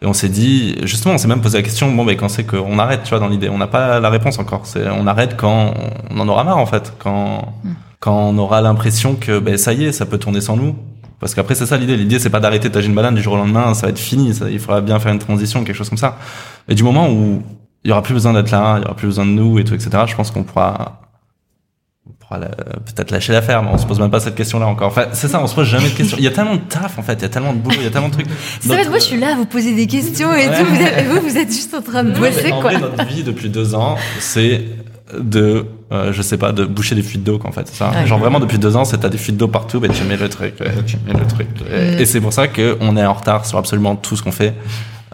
Et 0.00 0.06
on 0.06 0.12
s'est 0.12 0.28
dit, 0.28 0.76
justement, 0.82 1.14
on 1.14 1.18
s'est 1.18 1.28
même 1.28 1.40
posé 1.40 1.58
la 1.58 1.62
question, 1.62 1.90
bon, 1.92 2.04
mais 2.04 2.16
quand 2.16 2.28
c'est 2.28 2.44
qu'on 2.44 2.78
arrête, 2.78 3.02
tu 3.02 3.10
vois, 3.10 3.18
dans 3.18 3.28
l'idée, 3.28 3.48
on 3.48 3.58
n'a 3.58 3.66
pas 3.66 3.98
la 3.98 4.10
réponse 4.10 4.38
encore. 4.38 4.64
C'est, 4.64 4.88
on 4.88 5.06
arrête 5.06 5.36
quand 5.36 5.74
on 6.10 6.20
en 6.20 6.28
aura 6.28 6.44
marre, 6.44 6.58
en 6.58 6.66
fait, 6.66 6.92
quand, 6.98 7.54
quand 7.98 8.14
on 8.14 8.38
aura 8.38 8.60
l'impression 8.60 9.16
que, 9.16 9.38
ben, 9.40 9.56
ça 9.56 9.72
y 9.72 9.84
est, 9.84 9.92
ça 9.92 10.06
peut 10.06 10.18
tourner 10.18 10.40
sans 10.40 10.56
nous. 10.56 10.76
Parce 11.18 11.34
qu'après, 11.34 11.56
c'est 11.56 11.66
ça 11.66 11.76
l'idée. 11.76 11.96
L'idée, 11.96 12.20
c'est 12.20 12.30
pas 12.30 12.38
d'arrêter 12.38 12.68
de 12.68 12.80
une 12.80 12.94
banane 12.94 13.16
du 13.16 13.22
jour 13.22 13.32
au 13.32 13.36
lendemain, 13.36 13.74
ça 13.74 13.86
va 13.86 13.90
être 13.90 13.98
fini, 13.98 14.30
il 14.50 14.60
faudra 14.60 14.80
bien 14.80 15.00
faire 15.00 15.12
une 15.12 15.18
transition, 15.18 15.64
quelque 15.64 15.76
chose 15.76 15.88
comme 15.88 15.98
ça. 15.98 16.16
Et 16.68 16.76
du 16.76 16.84
moment 16.84 17.10
où 17.10 17.42
il 17.82 17.88
y 17.88 17.92
aura 17.92 18.02
plus 18.02 18.14
besoin 18.14 18.32
d'être 18.32 18.50
là, 18.50 18.76
il 18.78 18.82
y 18.82 18.84
aura 18.84 18.94
plus 18.94 19.08
besoin 19.08 19.26
de 19.26 19.30
nous 19.30 19.58
et 19.58 19.64
tout, 19.64 19.74
etc., 19.74 19.90
je 20.06 20.14
pense 20.14 20.30
qu'on 20.30 20.44
pourra, 20.44 21.00
pourra 22.28 22.40
la- 22.40 22.48
peut-être 22.48 23.10
lâcher 23.10 23.32
l'affaire, 23.32 23.62
mais 23.62 23.70
on 23.72 23.78
se 23.78 23.86
pose 23.86 23.98
même 24.00 24.10
pas 24.10 24.20
cette 24.20 24.34
question-là 24.34 24.66
encore. 24.66 24.88
Enfin, 24.88 25.06
c'est 25.12 25.28
ça, 25.28 25.40
on 25.42 25.46
se 25.46 25.54
pose 25.54 25.66
jamais 25.66 25.88
de 25.88 25.94
questions. 25.94 26.16
Il 26.18 26.24
y 26.24 26.28
a 26.28 26.30
tellement 26.30 26.54
de 26.56 26.60
taf, 26.60 26.98
en 26.98 27.02
fait, 27.02 27.14
il 27.14 27.22
y 27.22 27.24
a 27.24 27.28
tellement 27.28 27.52
de 27.54 27.58
boulot, 27.58 27.76
il 27.78 27.84
y 27.84 27.86
a 27.86 27.90
tellement 27.90 28.08
de 28.08 28.12
trucs. 28.14 28.26
C'est 28.60 28.68
Donc, 28.68 28.88
moi 28.88 28.98
je 28.98 29.04
suis 29.04 29.18
là 29.18 29.32
à 29.32 29.34
vous 29.34 29.46
poser 29.46 29.74
des 29.74 29.86
questions 29.86 30.32
et 30.34 30.48
Ouais. 30.48 30.58
tout. 30.58 30.64
Vous 30.66 30.80
êtes, 30.82 31.06
vous, 31.06 31.20
vous 31.28 31.36
êtes 31.38 31.48
juste 31.50 31.74
en 31.74 31.80
train 31.82 32.04
de 32.04 32.10
bosser 32.12 32.52
en 32.52 32.60
quoi. 32.60 32.70
vrai, 32.72 32.80
notre 32.80 33.04
vie 33.06 33.22
depuis 33.22 33.48
deux 33.48 33.74
ans, 33.74 33.96
c'est 34.20 34.62
de, 35.18 35.64
euh, 35.90 36.12
je 36.12 36.20
sais 36.20 36.36
pas, 36.36 36.52
de 36.52 36.66
boucher 36.66 36.94
des 36.94 37.00
fuites 37.02 37.24
d'eau, 37.24 37.38
qu'en 37.38 37.50
fait, 37.50 37.66
c'est 37.66 37.76
ça. 37.76 37.90
Ouais. 37.92 38.06
Genre 38.06 38.18
vraiment 38.18 38.40
depuis 38.40 38.58
deux 38.58 38.76
ans, 38.76 38.84
c'est 38.84 38.98
t'as 38.98 39.08
des 39.08 39.16
fuites 39.16 39.38
d'eau 39.38 39.48
partout, 39.48 39.80
ben 39.80 39.90
tu 39.90 40.04
mets 40.04 40.18
le 40.18 40.28
truc, 40.28 40.54
tu 40.86 40.96
mets 41.06 41.18
le 41.18 41.26
truc. 41.26 41.46
Et, 41.70 41.96
Mm. 41.96 41.98
et 42.00 42.04
c'est 42.04 42.20
pour 42.20 42.34
ça 42.34 42.46
qu'on 42.46 42.94
est 42.98 43.06
en 43.06 43.14
retard 43.14 43.46
sur 43.46 43.56
absolument 43.56 43.96
tout 43.96 44.16
ce 44.16 44.22
qu'on 44.22 44.32
fait. 44.32 44.52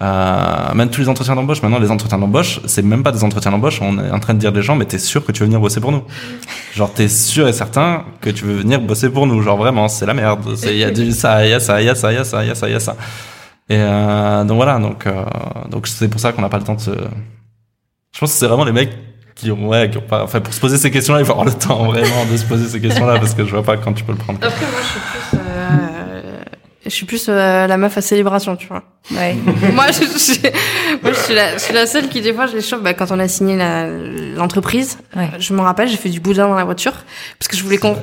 Euh, 0.02 0.74
même 0.74 0.90
tous 0.90 1.00
les 1.00 1.08
entretiens 1.08 1.34
d'embauche. 1.34 1.62
Maintenant, 1.62 1.78
les 1.78 1.90
entretiens 1.90 2.18
d'embauche, 2.18 2.60
c'est 2.66 2.82
même 2.82 3.02
pas 3.02 3.12
des 3.12 3.22
entretiens 3.22 3.50
d'embauche. 3.50 3.80
On 3.80 3.98
est 3.98 4.10
en 4.10 4.18
train 4.18 4.34
de 4.34 4.38
dire 4.38 4.52
des 4.52 4.62
gens, 4.62 4.76
mais 4.76 4.84
t'es 4.84 4.98
sûr 4.98 5.24
que 5.24 5.32
tu 5.32 5.40
veux 5.40 5.46
venir 5.46 5.60
bosser 5.60 5.80
pour 5.80 5.92
nous? 5.92 6.02
Genre, 6.74 6.92
t'es 6.92 7.08
sûr 7.08 7.46
et 7.46 7.52
certain 7.52 8.04
que 8.20 8.30
tu 8.30 8.44
veux 8.44 8.54
venir 8.54 8.80
bosser 8.80 9.10
pour 9.10 9.26
nous. 9.26 9.40
Genre 9.42 9.56
vraiment, 9.56 9.88
c'est 9.88 10.06
la 10.06 10.14
merde. 10.14 10.56
Il 10.64 10.76
y 10.76 10.84
a 10.84 10.90
du 10.90 11.12
ça, 11.12 11.44
il 11.46 11.50
y 11.50 11.54
a 11.54 11.60
ça, 11.60 11.80
il 11.80 11.86
y 11.86 11.88
a 11.88 11.94
ça, 11.94 12.12
il 12.12 12.16
y 12.16 12.18
a 12.18 12.24
ça, 12.24 12.42
il 12.42 12.48
y 12.48 12.50
a 12.50 12.54
ça, 12.54 12.68
il 12.68 12.72
y 12.72 12.76
a 12.76 12.80
ça. 12.80 12.96
Et 13.68 13.76
euh, 13.78 14.44
donc 14.44 14.56
voilà, 14.56 14.78
donc 14.78 15.06
euh, 15.06 15.24
donc 15.70 15.86
c'est 15.86 16.08
pour 16.08 16.20
ça 16.20 16.32
qu'on 16.32 16.42
n'a 16.42 16.48
pas 16.48 16.58
le 16.58 16.64
temps 16.64 16.74
de 16.74 16.80
se. 16.80 16.90
Je 16.90 18.20
pense 18.20 18.32
que 18.32 18.38
c'est 18.38 18.46
vraiment 18.46 18.64
les 18.64 18.72
mecs 18.72 18.92
qui 19.34 19.50
ont 19.50 19.68
ouais, 19.68 19.88
qui 19.90 19.98
ont 19.98 20.02
pas. 20.02 20.22
Enfin, 20.22 20.40
pour 20.40 20.52
se 20.52 20.60
poser 20.60 20.76
ces 20.76 20.90
questions-là, 20.90 21.20
il 21.20 21.26
faut 21.26 21.32
avoir 21.32 21.46
le 21.46 21.54
temps 21.54 21.84
vraiment 21.84 22.26
de 22.30 22.36
se 22.36 22.44
poser 22.44 22.68
ces 22.68 22.80
questions-là 22.80 23.18
parce 23.18 23.34
que 23.34 23.44
je 23.44 23.50
vois 23.50 23.62
pas 23.62 23.76
quand 23.76 23.92
tu 23.92 24.04
peux 24.04 24.12
le 24.12 24.18
prendre. 24.18 24.38
Après, 24.42 24.66
moi, 24.66 24.80
je 24.82 24.88
suis 24.88 25.00
plus, 25.00 25.38
euh, 25.38 25.43
je 26.84 26.90
suis 26.90 27.06
plus 27.06 27.26
euh, 27.28 27.66
la 27.66 27.76
meuf 27.76 27.96
à 27.96 28.00
célébration, 28.00 28.56
tu 28.56 28.66
vois. 28.68 28.82
Ouais. 29.10 29.34
moi, 29.74 29.86
je, 29.88 30.00
je- 30.04 30.48
moi, 31.02 31.12
je 31.12 31.18
suis 31.18 31.34
la, 31.34 31.54
je 31.54 31.58
suis 31.58 31.74
la 31.74 31.86
seule 31.86 32.08
qui, 32.08 32.20
des 32.22 32.32
fois, 32.32 32.46
je 32.46 32.54
les 32.56 32.62
chauffe. 32.62 32.82
Bah, 32.82 32.94
quand 32.94 33.10
on 33.10 33.18
a 33.18 33.28
signé 33.28 33.56
la- 33.56 33.86
l'entreprise, 34.36 34.98
Ouais. 35.16 35.28
je 35.38 35.52
me 35.54 35.60
rappelle, 35.60 35.88
j'ai 35.88 35.96
fait 35.98 36.08
du 36.08 36.20
boudin 36.20 36.48
dans 36.48 36.54
la 36.54 36.64
voiture 36.64 36.94
parce 37.38 37.48
que 37.48 37.56
je 37.56 37.62
voulais 37.62 37.76
qu'on, 37.78 37.96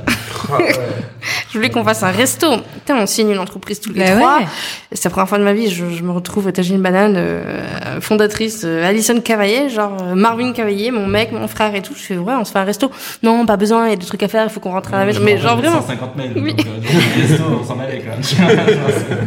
je 1.50 1.58
voulais 1.58 1.70
qu'on 1.70 1.84
fasse 1.84 2.04
un 2.04 2.12
resto. 2.12 2.48
Putain, 2.76 2.98
on 3.02 3.06
signe 3.06 3.32
une 3.32 3.40
entreprise 3.40 3.80
tous 3.80 3.92
les 3.94 4.00
Bah 4.06 4.12
trois. 4.16 4.38
ouais. 4.40 4.46
C'est 4.92 5.06
la 5.06 5.10
première 5.12 5.30
fois 5.30 5.38
de 5.38 5.44
ma 5.44 5.54
vie, 5.54 5.70
je, 5.70 5.90
je 5.90 6.04
me 6.04 6.12
retrouve 6.12 6.48
à 6.48 6.52
Tagine 6.52 6.82
Banane, 6.82 7.16
euh, 7.18 8.00
fondatrice 8.02 8.62
euh, 8.66 8.88
Alison 8.88 9.20
Cavaillé, 9.22 9.70
genre 9.70 9.98
euh, 10.04 10.16
Marvin 10.16 10.52
Cavaillé, 10.54 10.92
mon 10.92 11.08
mec, 11.08 11.32
mon 11.32 11.48
frère 11.48 11.74
et 11.76 11.82
tout. 11.82 11.94
Je 11.96 12.02
fais, 12.02 12.18
ouais, 12.18 12.34
on 12.40 12.46
se 12.46 12.52
fait 12.52 12.60
un 12.60 12.64
resto. 12.64 12.92
Non, 13.24 13.46
pas 13.46 13.58
besoin, 13.58 13.88
il 13.88 13.90
y 13.92 13.94
a 13.94 13.96
des 13.96 14.06
trucs 14.06 14.22
à 14.24 14.28
faire, 14.28 14.44
il 14.44 14.50
faut 14.50 14.60
qu'on 14.60 14.72
rentre 14.72 14.94
à 14.94 15.00
la 15.00 15.06
maison. 15.06 15.22
Mais 15.24 15.38
genre 15.38 15.58
vraiment, 15.58 15.82
150 15.82 16.16
mails. 16.16 16.34
Oui. 16.36 16.54
donc, 16.54 16.66
euh, 16.68 17.28
resto, 17.28 17.44
on 17.62 17.66
s'en 17.66 17.80
allait 17.80 18.02
quand 18.04 18.12
même. 18.12 18.68
Et 18.70 18.71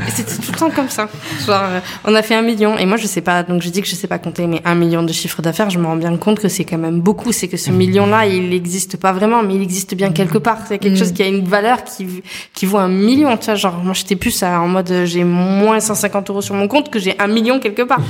C'était 0.09 0.37
tout 0.43 0.53
le 0.53 0.59
temps 0.59 0.71
comme 0.71 0.89
ça. 0.89 1.09
Genre, 1.47 1.61
euh, 1.63 1.81
on 2.05 2.15
a 2.15 2.23
fait 2.23 2.35
un 2.35 2.43
million. 2.43 2.77
Et 2.79 2.87
moi, 2.87 2.97
je 2.97 3.07
sais 3.07 3.21
pas, 3.21 3.43
donc 3.43 3.63
je 3.63 3.69
dis 3.69 3.81
que 3.83 3.89
je 3.89 3.95
sais 3.95 4.07
pas 4.09 4.19
compter, 4.19 4.47
mais 4.47 4.61
un 4.65 4.75
million 4.75 5.03
de 5.03 5.13
chiffres 5.13 5.43
d'affaires, 5.43 5.71
je 5.71 5.79
me 5.79 5.87
rends 5.87 5.97
bien 5.97 6.17
compte 6.17 6.41
que 6.41 6.49
c'est 6.49 6.65
quand 6.65 6.79
même 6.79 7.01
beaucoup. 7.01 7.33
C'est 7.33 7.49
que 7.49 7.57
ce 7.57 7.71
million-là, 7.71 8.27
il 8.27 8.49
n'existe 8.51 8.97
pas 8.97 9.13
vraiment, 9.13 9.43
mais 9.43 9.55
il 9.55 9.63
existe 9.63 9.95
bien 9.95 10.13
quelque 10.13 10.39
part. 10.39 10.59
C'est 10.69 10.79
quelque 10.79 10.95
Mm. 10.95 10.99
chose 10.99 11.13
qui 11.13 11.23
a 11.23 11.27
une 11.29 11.45
valeur 11.47 11.85
qui, 11.85 12.23
qui 12.55 12.67
vaut 12.67 12.79
un 12.79 12.89
million. 12.89 13.37
Tu 13.37 13.47
vois, 13.47 13.55
genre, 13.55 13.79
moi, 13.83 13.93
j'étais 13.95 14.17
plus 14.17 14.43
à- 14.43 14.61
en 14.61 14.69
mode, 14.69 14.91
euh, 14.91 15.07
j'ai 15.07 15.25
moins 15.25 15.81
150 15.81 16.31
euros 16.31 16.43
sur 16.43 16.55
mon 16.55 16.69
compte 16.69 16.91
que 16.91 16.99
j'ai 16.99 17.19
un 17.19 17.27
million 17.27 17.59
quelque 17.61 17.83
part. 17.83 18.01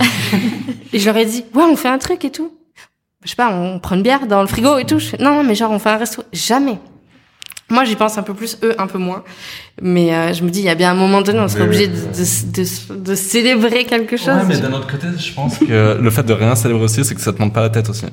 et 0.92 0.98
je 0.98 1.06
leur 1.06 1.16
ai 1.16 1.24
dit, 1.24 1.44
ouais, 1.54 1.64
on 1.64 1.76
fait 1.76 1.88
un 1.88 1.98
truc 1.98 2.24
et 2.24 2.30
tout. 2.30 2.52
Je 3.24 3.30
sais 3.30 3.36
pas, 3.36 3.50
on 3.50 3.78
prend 3.78 3.94
une 3.96 4.02
bière 4.02 4.26
dans 4.26 4.42
le 4.42 4.46
frigo 4.46 4.76
et 4.76 4.84
tout. 4.84 4.98
Je 4.98 5.06
fais, 5.06 5.16
non, 5.18 5.42
mais 5.42 5.54
genre, 5.54 5.70
on 5.70 5.78
fait 5.78 5.88
un 5.90 5.96
resto. 5.96 6.22
Jamais. 6.32 6.78
Moi, 7.74 7.84
j'y 7.84 7.96
pense 7.96 8.16
un 8.16 8.22
peu 8.22 8.34
plus, 8.34 8.56
eux, 8.62 8.74
un 8.78 8.86
peu 8.86 8.98
moins. 8.98 9.24
Mais 9.82 10.14
euh, 10.14 10.32
je 10.32 10.42
me 10.44 10.50
dis, 10.50 10.60
il 10.60 10.64
y 10.64 10.68
a 10.68 10.76
bien 10.76 10.92
un 10.92 10.94
moment 10.94 11.22
donné, 11.22 11.40
on 11.40 11.48
serait 11.48 11.66
Mais 11.66 11.66
obligé 11.66 11.88
de, 11.88 11.94
de, 11.94 12.94
de, 12.94 13.00
de 13.00 13.14
célébrer 13.14 13.84
quelque 13.84 14.16
chose. 14.16 14.28
Ouais, 14.28 14.44
mais 14.48 14.58
d'un 14.58 14.72
autre 14.72 14.86
côté, 14.86 15.08
je 15.18 15.32
pense 15.32 15.58
que 15.58 15.98
le 16.00 16.10
fait 16.10 16.22
de 16.22 16.32
rien 16.32 16.54
célébrer 16.54 16.84
aussi, 16.84 17.04
c'est 17.04 17.14
que 17.14 17.20
ça 17.20 17.32
te 17.32 17.42
monte 17.42 17.52
pas 17.52 17.62
la 17.62 17.70
tête 17.70 17.90
aussi. 17.90 18.06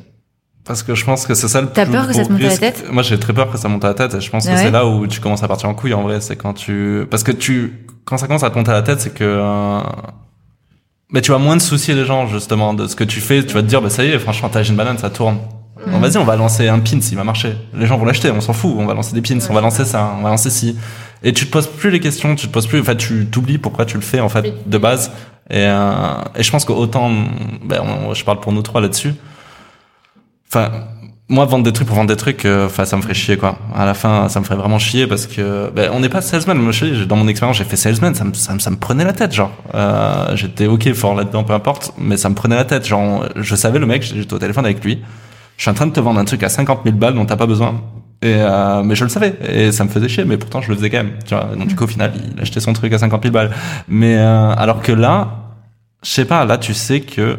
Parce 0.66 0.84
que 0.84 0.96
je 0.96 1.06
pense 1.06 1.26
que 1.26 1.34
c'est 1.34 1.48
ça 1.48 1.62
le 1.62 1.68
T'as 1.68 1.86
peur 1.86 2.08
que 2.08 2.14
ça 2.14 2.26
te 2.26 2.32
monte 2.32 2.42
à 2.44 2.48
la 2.50 2.58
tête 2.58 2.86
Moi, 2.92 3.04
j'ai 3.04 3.20
très 3.20 3.34
peur 3.34 3.52
que 3.52 3.58
ça 3.58 3.68
monte 3.68 3.84
à 3.86 3.90
la 3.90 3.94
tête. 3.94 4.14
Et 4.16 4.22
je 4.22 4.30
pense 4.30 4.46
Ah 4.48 4.52
que 4.52 4.56
ouais 4.58 4.64
c'est 4.64 4.72
là 4.72 4.86
où 4.88 5.06
tu 5.08 5.20
commences 5.20 5.44
à 5.44 5.48
partir 5.48 5.70
en 5.70 5.74
couille, 5.76 5.94
en 5.94 6.02
vrai. 6.04 6.22
C'est 6.22 6.36
quand 6.36 6.54
tu, 6.54 7.06
parce 7.10 7.24
que 7.24 7.32
tu, 7.32 7.86
quand 8.06 8.18
ça 8.18 8.28
commence 8.28 8.44
à 8.44 8.50
te 8.50 8.56
monter 8.58 8.72
à 8.72 8.76
la 8.76 8.82
tête, 8.84 9.00
c'est 9.02 9.14
que, 9.14 9.24
euh, 9.24 9.80
mais 11.12 11.22
tu 11.22 11.32
vas 11.32 11.40
moins 11.40 11.58
de 11.58 11.62
soucier 11.62 11.94
les 11.94 12.06
gens, 12.06 12.28
justement, 12.28 12.74
de 12.74 12.88
ce 12.88 12.96
que 12.96 13.04
tu 13.04 13.22
fais. 13.22 13.44
Tu 13.46 13.54
vas 13.54 13.62
te 13.62 13.68
dire, 13.68 13.82
bah, 13.82 13.90
ça 13.90 14.04
y 14.04 14.10
est, 14.12 14.20
franchement, 14.20 14.50
t'as 14.52 14.64
une 14.64 14.76
banane, 14.76 14.98
ça 14.98 15.10
tourne. 15.10 15.38
Bon, 15.88 15.99
Vas-y, 15.99 16.18
on 16.18 16.24
va 16.24 16.36
lancer 16.36 16.68
un 16.68 16.80
pins, 16.80 16.99
il 16.99 17.16
va 17.18 17.24
marcher. 17.24 17.56
Les 17.74 17.86
gens 17.86 17.98
vont 17.98 18.06
l'acheter, 18.06 18.30
on 18.32 18.41
s'en 18.41 18.53
fout. 18.53 18.74
On 18.78 18.86
va 18.86 18.94
lancer 18.94 19.14
des 19.14 19.22
pins, 19.22 19.40
on 19.49 19.53
va 19.53 19.62
lancer 19.62 19.86
ça, 19.86 20.16
on 20.18 20.22
va 20.24 20.30
lancer 20.30 20.49
ci. 20.49 20.76
Et 21.24 21.34
tu 21.34 21.45
te 21.45 21.52
poses 21.52 21.68
plus 21.68 21.91
les 21.91 21.99
questions, 21.99 22.36
tu 22.36 22.48
te 22.48 22.52
poses 22.52 22.68
plus, 22.68 22.80
enfin, 22.80 22.95
tu 22.95 23.28
t'oublies 23.28 23.58
pourquoi 23.58 23.86
tu 23.86 23.95
le 23.95 24.02
fais, 24.02 24.20
en 24.20 24.30
fait, 24.30 24.45
de 24.68 24.78
base. 24.78 25.12
Et, 25.49 25.58
euh, 25.66 25.91
et 26.36 26.44
je 26.44 26.52
pense 26.52 26.66
qu'autant, 26.66 27.10
ben, 27.64 27.82
on- 27.82 28.14
je 28.14 28.24
parle 28.24 28.40
pour 28.40 28.53
nous 28.53 28.62
trois 28.62 28.82
là-dessus. 28.82 29.14
Enfin, 30.49 30.70
moi, 31.30 31.45
vendre 31.45 31.64
des 31.64 31.72
trucs 31.72 31.88
pour 31.88 31.95
vendre 31.95 32.10
des 32.10 32.16
trucs, 32.18 32.45
euh, 32.45 32.66
enfin, 32.66 32.86
ça 32.86 32.98
me 32.98 33.02
ferait 33.02 33.14
chier, 33.14 33.38
quoi. 33.38 33.58
À 33.76 33.86
la 33.86 33.94
fin, 33.94 34.28
ça 34.30 34.40
me 34.40 34.45
ferait 34.45 34.58
vraiment 34.58 34.80
chier 34.80 35.08
parce 35.08 35.28
que, 35.28 35.70
ben, 35.76 35.90
on 35.94 35.99
n'est 35.99 36.10
pas 36.10 36.22
salesman. 36.22 36.58
Moi, 36.58 36.72
je 36.72 37.03
dans 37.06 37.16
mon 37.16 37.28
expérience, 37.28 37.58
j'ai 37.58 37.64
fait 37.64 37.76
salesman, 37.78 38.14
ça 38.16 38.24
me, 38.24 38.34
ça 38.34 38.53
me, 38.53 38.60
ça 38.60 38.70
me 38.70 38.76
prenait 38.78 39.03
la 39.06 39.14
tête, 39.14 39.34
genre. 39.34 39.52
Euh, 39.76 40.36
j'étais 40.36 40.68
ok, 40.68 40.91
fort 40.94 41.16
là-dedans, 41.16 41.44
peu 41.44 41.53
importe, 41.53 41.94
mais 41.98 42.18
ça 42.18 42.30
me 42.30 42.36
prenait 42.36 42.56
la 42.56 42.66
tête. 42.66 42.86
Genre, 42.88 43.26
je 43.36 43.56
savais 43.56 43.80
le 43.80 43.86
mec, 43.86 44.03
j'étais 44.03 44.34
au 44.34 44.40
téléphone 44.40 44.66
avec 44.66 44.84
lui. 44.84 45.02
Je 45.62 45.66
suis 45.66 45.70
en 45.70 45.76
train 45.76 45.86
de 45.86 45.92
te 45.94 46.00
vendre 46.00 46.20
un 46.20 46.26
truc 46.26 46.42
à 46.42 46.50
50 46.50 46.80
000 46.86 46.96
balles 46.96 47.14
dont 47.14 47.24
t'as 47.24 47.36
pas 47.36 47.46
besoin. 47.46 47.80
Et 48.24 48.34
euh, 48.36 48.82
mais 48.82 48.96
je 48.96 49.04
le 49.04 49.12
savais 49.12 49.36
et 49.48 49.72
ça 49.72 49.84
me 49.84 49.90
faisait 49.90 50.10
chier 50.10 50.26
mais 50.26 50.38
pourtant 50.38 50.60
je 50.60 50.70
le 50.70 50.76
faisais 50.76 50.90
quand 50.90 50.98
même 51.04 51.14
tu 51.24 51.36
vois 51.36 51.56
donc 51.56 51.68
du 51.68 51.76
coup 51.76 51.84
au 51.84 51.88
final 51.88 52.12
il 52.36 52.42
achetait 52.42 52.60
son 52.60 52.74
truc 52.74 52.92
à 52.94 52.98
50 52.98 53.22
000 53.22 53.32
balles 53.32 53.52
mais 53.88 54.16
euh, 54.18 54.54
alors 54.56 54.82
que 54.82 54.92
là 54.92 55.54
je 56.04 56.10
sais 56.10 56.26
pas 56.26 56.46
là 56.46 56.58
tu 56.60 56.74
sais 56.76 57.02
que 57.02 57.38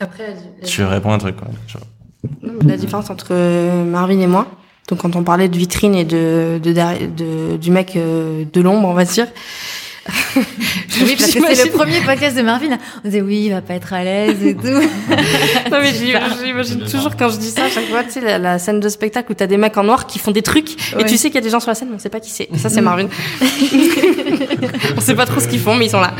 Après, 0.00 0.34
la, 0.60 0.66
tu 0.66 0.82
réponds 0.84 1.10
à 1.12 1.14
un 1.14 1.18
truc 1.18 1.36
quoi 1.36 1.48
tu 1.68 1.76
vois. 1.78 2.52
la 2.64 2.76
différence 2.76 3.10
entre 3.10 3.28
euh, 3.30 3.84
Marvin 3.84 4.18
et 4.20 4.26
moi, 4.28 4.46
donc 4.88 5.00
quand 5.02 5.14
on 5.16 5.22
parlait 5.24 5.48
de 5.48 5.56
vitrine 5.56 5.94
et 5.94 6.04
de, 6.04 6.60
de, 6.62 6.72
derrière- 6.72 7.08
de- 7.08 7.56
du 7.56 7.70
mec 7.72 7.94
euh, 7.96 8.44
de 8.52 8.60
l'ombre, 8.60 8.88
on 8.88 8.94
va 8.94 9.04
dire. 9.04 9.26
Oui, 11.04 11.16
parce 11.18 11.30
que 11.32 11.54
c'est 11.54 11.64
le 11.66 11.70
premier 11.72 12.00
podcast 12.00 12.36
de 12.36 12.42
Marvin. 12.42 12.78
On 13.04 13.08
disait 13.08 13.20
oui, 13.20 13.44
il 13.46 13.50
va 13.50 13.60
pas 13.60 13.74
être 13.74 13.92
à 13.92 14.02
l'aise 14.04 14.42
et 14.44 14.54
tout. 14.54 14.62
Non 15.70 15.78
mais 15.80 15.92
j'imagine 15.94 16.80
toujours 16.84 17.16
quand 17.16 17.28
je 17.30 17.36
dis 17.38 17.50
ça 17.50 17.64
à 17.64 17.68
chaque 17.68 17.86
fois, 17.88 18.02
tu 18.04 18.12
sais, 18.12 18.20
la, 18.20 18.38
la 18.38 18.58
scène 18.58 18.80
de 18.80 18.88
spectacle 18.88 19.32
où 19.32 19.34
t'as 19.34 19.46
des 19.46 19.56
mecs 19.56 19.76
en 19.78 19.84
noir 19.84 20.06
qui 20.06 20.18
font 20.18 20.30
des 20.32 20.42
trucs 20.42 20.70
Ouais. 20.94 21.02
et 21.02 21.04
tu 21.04 21.16
sais 21.16 21.28
qu'il 21.28 21.36
y 21.36 21.38
a 21.38 21.40
des 21.42 21.50
gens 21.50 21.60
sur 21.60 21.70
la 21.70 21.74
scène 21.74 21.88
mais 21.90 21.96
on 21.96 21.98
sait 21.98 22.08
pas 22.10 22.20
qui 22.20 22.30
c'est. 22.30 22.48
Ça 22.58 22.68
c'est 22.68 22.80
Marvin. 22.82 23.08
on 24.96 25.00
sait 25.00 25.14
pas 25.14 25.26
trop 25.26 25.40
ce 25.40 25.48
qu'ils 25.48 25.60
font 25.60 25.76
mais 25.76 25.86
ils 25.86 25.90
sont 25.90 26.00
là. 26.00 26.12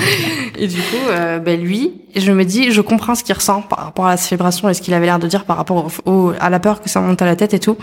Et 0.59 0.67
du 0.67 0.77
coup, 0.79 0.97
euh, 1.11 1.39
ben 1.39 1.61
lui, 1.61 1.93
je 2.17 2.33
me 2.33 2.45
dis, 2.45 2.71
je 2.73 2.81
comprends 2.81 3.15
ce 3.15 3.25
qu'il 3.25 3.35
ressent 3.35 3.63
par 3.63 3.81
rapport 3.81 4.07
à 4.07 4.11
la 4.13 4.17
célébration 4.17 4.69
et 4.69 4.75
ce 4.75 4.81
qu'il 4.83 4.95
avait 4.95 5.07
l'air 5.07 5.19
de 5.19 5.27
dire 5.27 5.45
par 5.45 5.57
rapport 5.57 5.89
au, 6.07 6.11
au- 6.11 6.33
à 6.41 6.51
la 6.51 6.61
peur 6.61 6.81
que 6.83 6.89
ça 6.89 7.01
monte 7.01 7.21
à 7.23 7.27
la 7.27 7.37
tête 7.37 7.55
et 7.55 7.59
tout. 7.61 7.77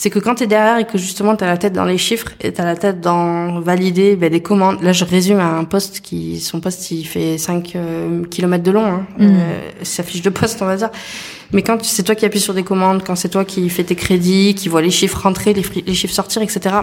C'est 0.00 0.10
que 0.10 0.20
quand 0.20 0.36
t'es 0.36 0.46
derrière 0.46 0.78
et 0.78 0.86
que 0.86 0.96
justement 0.96 1.34
t'as 1.34 1.46
la 1.46 1.56
tête 1.56 1.72
dans 1.72 1.84
les 1.84 1.98
chiffres 1.98 2.28
et 2.40 2.52
t'as 2.52 2.64
la 2.64 2.76
tête 2.76 3.00
dans 3.00 3.58
valider 3.58 4.14
ben, 4.14 4.30
des 4.30 4.40
commandes. 4.40 4.80
Là, 4.80 4.92
je 4.92 5.04
résume 5.04 5.40
à 5.40 5.48
un 5.48 5.64
poste 5.64 6.02
qui, 6.02 6.38
son 6.38 6.60
poste, 6.60 6.92
il 6.92 7.02
fait 7.02 7.36
5 7.36 7.76
km 8.30 8.62
de 8.62 8.70
long, 8.70 8.86
hein, 8.86 9.06
Mm. 9.18 9.26
euh, 9.26 9.60
sa 9.82 10.04
fiche 10.04 10.22
de 10.22 10.30
poste, 10.30 10.62
on 10.62 10.66
va 10.66 10.76
dire. 10.76 10.90
Mais 11.50 11.62
quand 11.62 11.82
c'est 11.84 12.04
toi 12.04 12.14
qui 12.14 12.24
appuies 12.24 12.38
sur 12.38 12.54
des 12.54 12.62
commandes, 12.62 13.02
quand 13.04 13.16
c'est 13.16 13.28
toi 13.28 13.44
qui 13.44 13.68
fais 13.70 13.82
tes 13.82 13.96
crédits, 13.96 14.54
qui 14.54 14.68
vois 14.68 14.82
les 14.82 14.92
chiffres 14.92 15.20
rentrer, 15.20 15.52
les, 15.52 15.94
chiffres 15.94 16.14
sortir, 16.14 16.42
etc., 16.42 16.76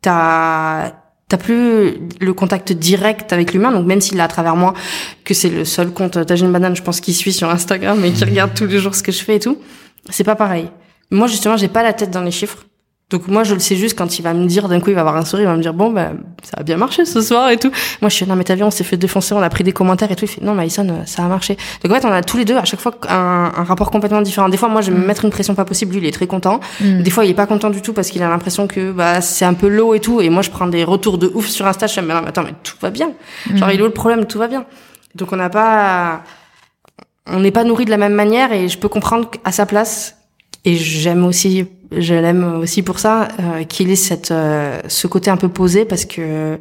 t'as 0.00 0.92
t'as 1.26 1.38
plus 1.38 1.98
le 2.20 2.32
contact 2.34 2.70
direct 2.72 3.32
avec 3.32 3.52
l'humain. 3.52 3.72
Donc 3.72 3.84
même 3.84 4.00
s'il 4.00 4.16
est 4.18 4.22
à 4.22 4.28
travers 4.28 4.54
moi, 4.54 4.74
que 5.24 5.34
c'est 5.34 5.50
le 5.50 5.64
seul 5.64 5.90
compte 5.90 6.24
Tagine 6.24 6.52
Banane, 6.52 6.76
je 6.76 6.82
pense 6.82 7.00
qu'il 7.00 7.14
suit 7.14 7.32
sur 7.32 7.50
Instagram 7.50 8.04
et 8.04 8.12
qui 8.12 8.24
regarde 8.24 8.54
tous 8.54 8.66
les 8.66 8.78
jours 8.78 8.94
ce 8.94 9.02
que 9.02 9.10
je 9.10 9.24
fais 9.24 9.34
et 9.34 9.40
tout, 9.40 9.58
c'est 10.08 10.22
pas 10.22 10.36
pareil. 10.36 10.68
Moi 11.10 11.26
justement, 11.26 11.56
j'ai 11.56 11.68
pas 11.68 11.82
la 11.82 11.92
tête 11.92 12.10
dans 12.10 12.22
les 12.22 12.30
chiffres. 12.30 12.64
Donc 13.10 13.28
moi 13.28 13.44
je 13.44 13.52
le 13.52 13.60
sais 13.60 13.76
juste 13.76 13.98
quand 13.98 14.18
il 14.18 14.22
va 14.22 14.32
me 14.32 14.46
dire 14.46 14.66
d'un 14.66 14.80
coup 14.80 14.88
il 14.88 14.94
va 14.94 15.02
avoir 15.02 15.16
un 15.16 15.26
sourire, 15.26 15.44
il 15.44 15.50
va 15.50 15.56
me 15.56 15.62
dire 15.62 15.74
bon 15.74 15.90
ben 15.90 16.16
ça 16.42 16.56
a 16.58 16.62
bien 16.62 16.78
marché 16.78 17.04
ce 17.04 17.20
soir 17.20 17.50
et 17.50 17.58
tout. 17.58 17.70
Moi 18.00 18.08
je 18.08 18.14
suis 18.14 18.26
non 18.26 18.34
mais 18.34 18.44
t'as 18.44 18.54
vu 18.54 18.62
on 18.62 18.70
s'est 18.70 18.82
fait 18.82 18.96
défoncer, 18.96 19.34
on 19.34 19.42
a 19.42 19.50
pris 19.50 19.62
des 19.62 19.72
commentaires 19.72 20.10
et 20.10 20.16
tout. 20.16 20.24
Il 20.24 20.28
fait 20.28 20.40
non 20.40 20.54
Maïson 20.54 21.02
ça 21.04 21.22
a 21.22 21.28
marché. 21.28 21.58
Donc 21.82 21.92
en 21.92 22.00
fait 22.00 22.06
on 22.06 22.10
a 22.10 22.22
tous 22.22 22.38
les 22.38 22.46
deux 22.46 22.56
à 22.56 22.64
chaque 22.64 22.80
fois 22.80 22.94
un, 23.10 23.52
un 23.54 23.62
rapport 23.62 23.90
complètement 23.90 24.22
différent. 24.22 24.48
Des 24.48 24.56
fois 24.56 24.70
moi 24.70 24.80
je 24.80 24.90
vais 24.90 24.98
me 24.98 25.06
mettre 25.06 25.26
une 25.26 25.30
pression 25.30 25.54
pas 25.54 25.66
possible, 25.66 25.92
lui 25.92 26.00
il 26.00 26.06
est 26.06 26.12
très 26.12 26.26
content. 26.26 26.60
Mm. 26.80 27.02
Des 27.02 27.10
fois 27.10 27.26
il 27.26 27.30
est 27.30 27.34
pas 27.34 27.46
content 27.46 27.68
du 27.68 27.82
tout 27.82 27.92
parce 27.92 28.08
qu'il 28.08 28.22
a 28.22 28.28
l'impression 28.30 28.66
que 28.66 28.90
bah 28.90 29.20
c'est 29.20 29.44
un 29.44 29.54
peu 29.54 29.68
low 29.68 29.92
et 29.92 30.00
tout. 30.00 30.22
Et 30.22 30.30
moi 30.30 30.40
je 30.40 30.48
prends 30.48 30.66
des 30.66 30.82
retours 30.82 31.18
de 31.18 31.30
ouf 31.34 31.46
sur 31.46 31.66
Insta. 31.66 31.86
Je 31.86 32.00
me 32.00 32.06
dis 32.06 32.08
mais 32.08 32.14
non 32.14 32.22
mais 32.22 32.28
attends 32.28 32.42
mais 32.42 32.54
tout 32.62 32.76
va 32.80 32.88
bien. 32.88 33.10
Genre 33.54 33.70
il 33.70 33.78
est 33.78 33.82
où 33.82 33.86
le 33.86 33.92
problème? 33.92 34.24
Tout 34.24 34.38
va 34.38 34.48
bien. 34.48 34.64
Donc 35.14 35.30
on 35.30 35.36
n'a 35.36 35.50
pas 35.50 36.22
on 37.26 37.38
n'est 37.38 37.52
pas 37.52 37.64
nourri 37.64 37.84
de 37.84 37.90
la 37.90 37.98
même 37.98 38.14
manière 38.14 38.52
et 38.54 38.68
je 38.68 38.78
peux 38.78 38.88
comprendre 38.88 39.30
à 39.44 39.52
sa 39.52 39.66
place 39.66 40.16
et 40.64 40.76
j'aime 40.76 41.24
aussi 41.24 41.66
je 41.96 42.14
l'aime 42.14 42.60
aussi 42.60 42.82
pour 42.82 42.98
ça 42.98 43.28
euh, 43.38 43.64
qu'il 43.64 43.90
ait 43.90 43.96
cette 43.96 44.30
euh, 44.30 44.80
ce 44.88 45.06
côté 45.06 45.30
un 45.30 45.36
peu 45.36 45.48
posé 45.48 45.84
parce 45.84 46.04
que 46.04 46.58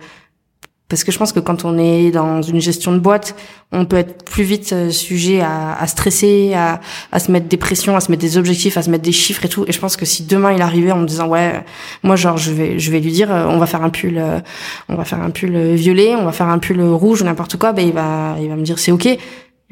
parce 0.93 1.03
que 1.03 1.11
je 1.11 1.17
pense 1.17 1.31
que 1.31 1.39
quand 1.39 1.65
on 1.65 1.79
est 1.79 2.11
dans 2.11 2.43
une 2.43 2.61
gestion 2.61 2.91
de 2.91 2.99
boîte, 2.99 3.35
on 3.71 3.83
peut 3.85 3.95
être 3.95 4.23
plus 4.25 4.43
vite 4.43 4.73
euh, 4.73 4.91
sujet 4.91 5.41
à, 5.41 5.73
à 5.73 5.87
stresser, 5.87 6.53
à, 6.53 6.81
à 7.11 7.19
se 7.19 7.31
mettre 7.31 7.47
des 7.47 7.57
pressions, 7.57 7.95
à 7.95 7.99
se 7.99 8.11
mettre 8.11 8.21
des 8.21 8.37
objectifs, 8.37 8.77
à 8.77 8.83
se 8.83 8.91
mettre 8.91 9.03
des 9.03 9.11
chiffres 9.11 9.43
et 9.43 9.49
tout. 9.49 9.65
Et 9.67 9.71
je 9.71 9.79
pense 9.79 9.97
que 9.97 10.05
si 10.05 10.23
demain 10.23 10.51
il 10.51 10.61
arrivait 10.61 10.91
en 10.91 10.99
me 10.99 11.07
disant 11.07 11.27
ouais, 11.27 11.65
moi 12.03 12.15
genre 12.15 12.37
je 12.37 12.51
vais 12.51 12.77
je 12.77 12.91
vais 12.91 12.99
lui 12.99 13.11
dire 13.11 13.31
euh, 13.31 13.47
on 13.47 13.57
va 13.57 13.65
faire 13.65 13.81
un 13.81 13.89
pull, 13.89 14.19
euh, 14.19 14.39
on 14.87 14.95
va 14.95 15.03
faire 15.03 15.19
un 15.19 15.31
pull 15.31 15.57
violet, 15.73 16.15
on 16.15 16.25
va 16.25 16.31
faire 16.31 16.47
un 16.47 16.59
pull 16.59 16.79
rouge 16.79 17.23
ou 17.23 17.25
n'importe 17.25 17.57
quoi, 17.57 17.73
ben 17.73 17.87
il 17.87 17.93
va 17.93 18.35
il 18.39 18.49
va 18.49 18.55
me 18.55 18.61
dire 18.61 18.77
c'est 18.77 18.91
ok. 18.91 19.17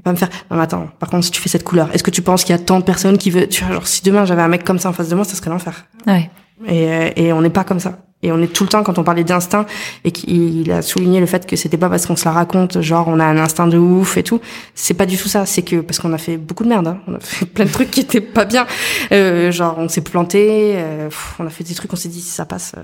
Il 0.04 0.06
va 0.06 0.12
me 0.14 0.18
faire 0.18 0.30
non 0.50 0.58
mais 0.58 0.64
attends. 0.64 0.88
Par 1.00 1.10
contre 1.10 1.26
si 1.26 1.32
tu 1.32 1.42
fais 1.42 1.50
cette 1.50 1.64
couleur, 1.64 1.90
est-ce 1.94 2.04
que 2.04 2.12
tu 2.12 2.22
penses 2.22 2.44
qu'il 2.44 2.56
y 2.56 2.60
a 2.60 2.62
tant 2.62 2.80
de 2.80 2.84
personnes 2.84 3.18
qui 3.18 3.30
veulent 3.30 3.48
tu 3.48 3.64
vois 3.64 3.74
genre 3.74 3.88
si 3.88 4.02
demain 4.04 4.26
j'avais 4.26 4.42
un 4.42 4.48
mec 4.48 4.64
comme 4.64 4.80
ça 4.80 4.90
en 4.90 4.94
face 4.94 5.10
de 5.10 5.16
moi, 5.16 5.24
ça 5.26 5.36
serait 5.36 5.50
l'enfer. 5.50 5.86
Ouais. 6.08 6.30
Et, 6.68 6.88
euh, 6.92 7.10
et 7.16 7.34
on 7.34 7.42
n'est 7.42 7.50
pas 7.50 7.64
comme 7.64 7.80
ça. 7.80 8.00
Et 8.24 8.32
on 8.32 8.40
est 8.40 8.54
tout 8.54 8.64
le 8.64 8.70
temps 8.70 8.84
quand 8.84 9.00
on 9.00 9.04
parlait 9.04 9.24
d'instinct 9.24 9.66
et 10.04 10.12
qu'il 10.12 10.72
a 10.72 10.84
souligné 10.84 11.20
le 11.20 11.26
fait 11.26 11.48
que 11.48 11.56
c'était 11.56 11.78
pas 11.78 11.90
parce 11.90 12.06
qu'on 12.06 12.16
se 12.16 12.26
la 12.26 12.32
raconte, 12.32 12.80
genre 12.82 13.08
on 13.08 13.20
a 13.20 13.26
un 13.26 13.38
instinct 13.38 13.66
de 13.66 13.80
ouf 13.80 14.16
et 14.16 14.22
tout. 14.22 14.40
C'est 14.76 14.94
pas 14.94 15.08
du 15.08 15.18
tout 15.18 15.28
ça. 15.28 15.48
C'est 15.48 15.64
que 15.64 15.78
parce 15.78 15.98
qu'on 15.98 16.14
a 16.14 16.20
fait 16.20 16.38
beaucoup 16.38 16.64
de 16.64 16.70
merde. 16.70 16.86
Hein. 16.88 17.00
On 17.08 17.16
a 17.16 17.20
fait 17.20 17.46
plein 17.52 17.66
de 17.66 17.72
trucs 17.72 17.90
qui 17.90 18.02
étaient 18.02 18.22
pas 18.22 18.46
bien. 18.46 18.68
Euh, 19.12 19.52
genre 19.52 19.76
on 19.80 19.90
s'est 19.90 20.02
planté. 20.02 20.74
euh, 20.76 21.10
on 21.40 21.48
a 21.48 21.50
fait 21.50 21.64
des 21.64 21.74
trucs. 21.74 21.92
On 21.92 21.96
s'est 21.96 22.10
dit 22.10 22.22
si 22.22 22.30
ça 22.30 22.46
passe, 22.46 22.74
euh, 22.78 22.84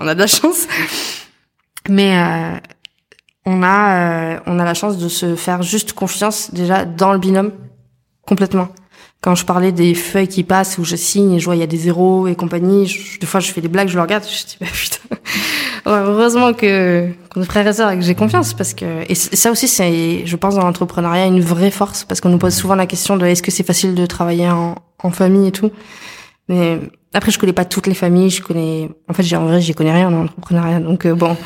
on 0.00 0.06
a 0.06 0.14
de 0.14 0.20
la 0.20 0.28
chance. 0.28 0.68
Mais 1.88 2.16
euh, 2.16 2.56
on 3.46 3.62
a 3.62 4.34
euh, 4.34 4.40
on 4.46 4.58
a 4.58 4.64
la 4.64 4.74
chance 4.74 4.98
de 4.98 5.08
se 5.08 5.36
faire 5.36 5.62
juste 5.62 5.92
confiance 5.92 6.52
déjà 6.52 6.84
dans 6.84 7.12
le 7.12 7.18
binôme 7.18 7.52
complètement 8.26 8.68
quand 9.22 9.34
je 9.34 9.44
parlais 9.44 9.72
des 9.72 9.94
feuilles 9.94 10.28
qui 10.28 10.44
passent 10.44 10.78
où 10.78 10.84
je 10.84 10.94
signe 10.94 11.32
et 11.32 11.40
je 11.40 11.46
vois 11.46 11.56
il 11.56 11.60
y 11.60 11.64
a 11.64 11.66
des 11.66 11.78
zéros 11.78 12.28
et 12.28 12.36
compagnie, 12.36 12.86
je- 12.86 13.18
des 13.18 13.26
fois 13.26 13.40
je 13.40 13.50
fais 13.50 13.60
des 13.60 13.66
blagues, 13.68 13.88
je 13.88 13.96
le 13.96 14.02
regarde, 14.02 14.24
je 14.24 14.44
dis 14.46 14.56
bah 14.60 14.66
putain. 14.72 15.16
Heureusement 15.86 16.52
que 16.52 17.08
qu'on 17.32 17.42
est 17.42 17.44
frères 17.46 17.66
et 17.66 17.72
sœurs 17.72 17.90
et 17.92 17.96
que 17.98 18.04
j'ai 18.04 18.14
confiance 18.14 18.54
parce 18.54 18.74
que 18.74 18.84
et 19.10 19.14
ça 19.14 19.50
aussi 19.50 19.68
c'est 19.68 20.26
je 20.26 20.36
pense 20.36 20.54
dans 20.56 20.62
l'entrepreneuriat 20.64 21.26
une 21.26 21.40
vraie 21.40 21.70
force 21.70 22.04
parce 22.04 22.20
qu'on 22.20 22.28
nous 22.28 22.38
pose 22.38 22.54
souvent 22.54 22.74
la 22.74 22.86
question 22.86 23.16
de 23.16 23.24
est-ce 23.26 23.42
que 23.42 23.50
c'est 23.50 23.62
facile 23.66 23.94
de 23.94 24.06
travailler 24.06 24.48
en, 24.48 24.74
en 25.02 25.10
famille 25.10 25.48
et 25.48 25.52
tout. 25.52 25.70
Mais 26.48 26.78
après 27.14 27.30
je 27.32 27.38
connais 27.38 27.52
pas 27.52 27.64
toutes 27.64 27.86
les 27.86 27.94
familles, 27.94 28.30
je 28.30 28.42
connais 28.42 28.90
en 29.08 29.12
fait 29.12 29.22
j'ai 29.22 29.36
en 29.36 29.46
vrai 29.46 29.60
j'y 29.60 29.74
connais 29.74 29.92
rien 29.92 30.08
en 30.08 30.24
entrepreneuriat 30.24 30.80
donc 30.80 31.06
euh, 31.06 31.14
bon 31.14 31.36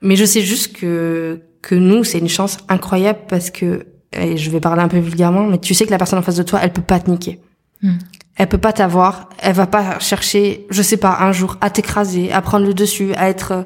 mais 0.00 0.16
je 0.16 0.24
sais 0.24 0.42
juste 0.42 0.76
que 0.76 1.40
que 1.62 1.74
nous 1.74 2.04
c'est 2.04 2.18
une 2.18 2.28
chance 2.28 2.58
incroyable 2.68 3.20
parce 3.28 3.50
que 3.50 3.86
et 4.12 4.36
je 4.36 4.50
vais 4.50 4.60
parler 4.60 4.82
un 4.82 4.88
peu 4.88 4.98
vulgairement, 4.98 5.44
mais 5.44 5.58
tu 5.58 5.74
sais 5.74 5.84
que 5.84 5.90
la 5.90 5.98
personne 5.98 6.18
en 6.18 6.22
face 6.22 6.36
de 6.36 6.42
toi, 6.42 6.60
elle 6.62 6.72
peut 6.72 6.82
pas 6.82 6.98
te 6.98 7.10
niquer. 7.10 7.40
Mm. 7.82 7.98
Elle 8.36 8.48
peut 8.48 8.58
pas 8.58 8.72
t'avoir, 8.72 9.28
elle 9.38 9.54
va 9.54 9.66
pas 9.66 9.98
chercher, 9.98 10.66
je 10.70 10.80
sais 10.80 10.96
pas, 10.96 11.18
un 11.20 11.32
jour 11.32 11.56
à 11.60 11.68
t'écraser, 11.70 12.32
à 12.32 12.40
prendre 12.40 12.64
le 12.64 12.72
dessus, 12.72 13.12
à 13.14 13.28
être 13.28 13.52
euh, 13.52 13.62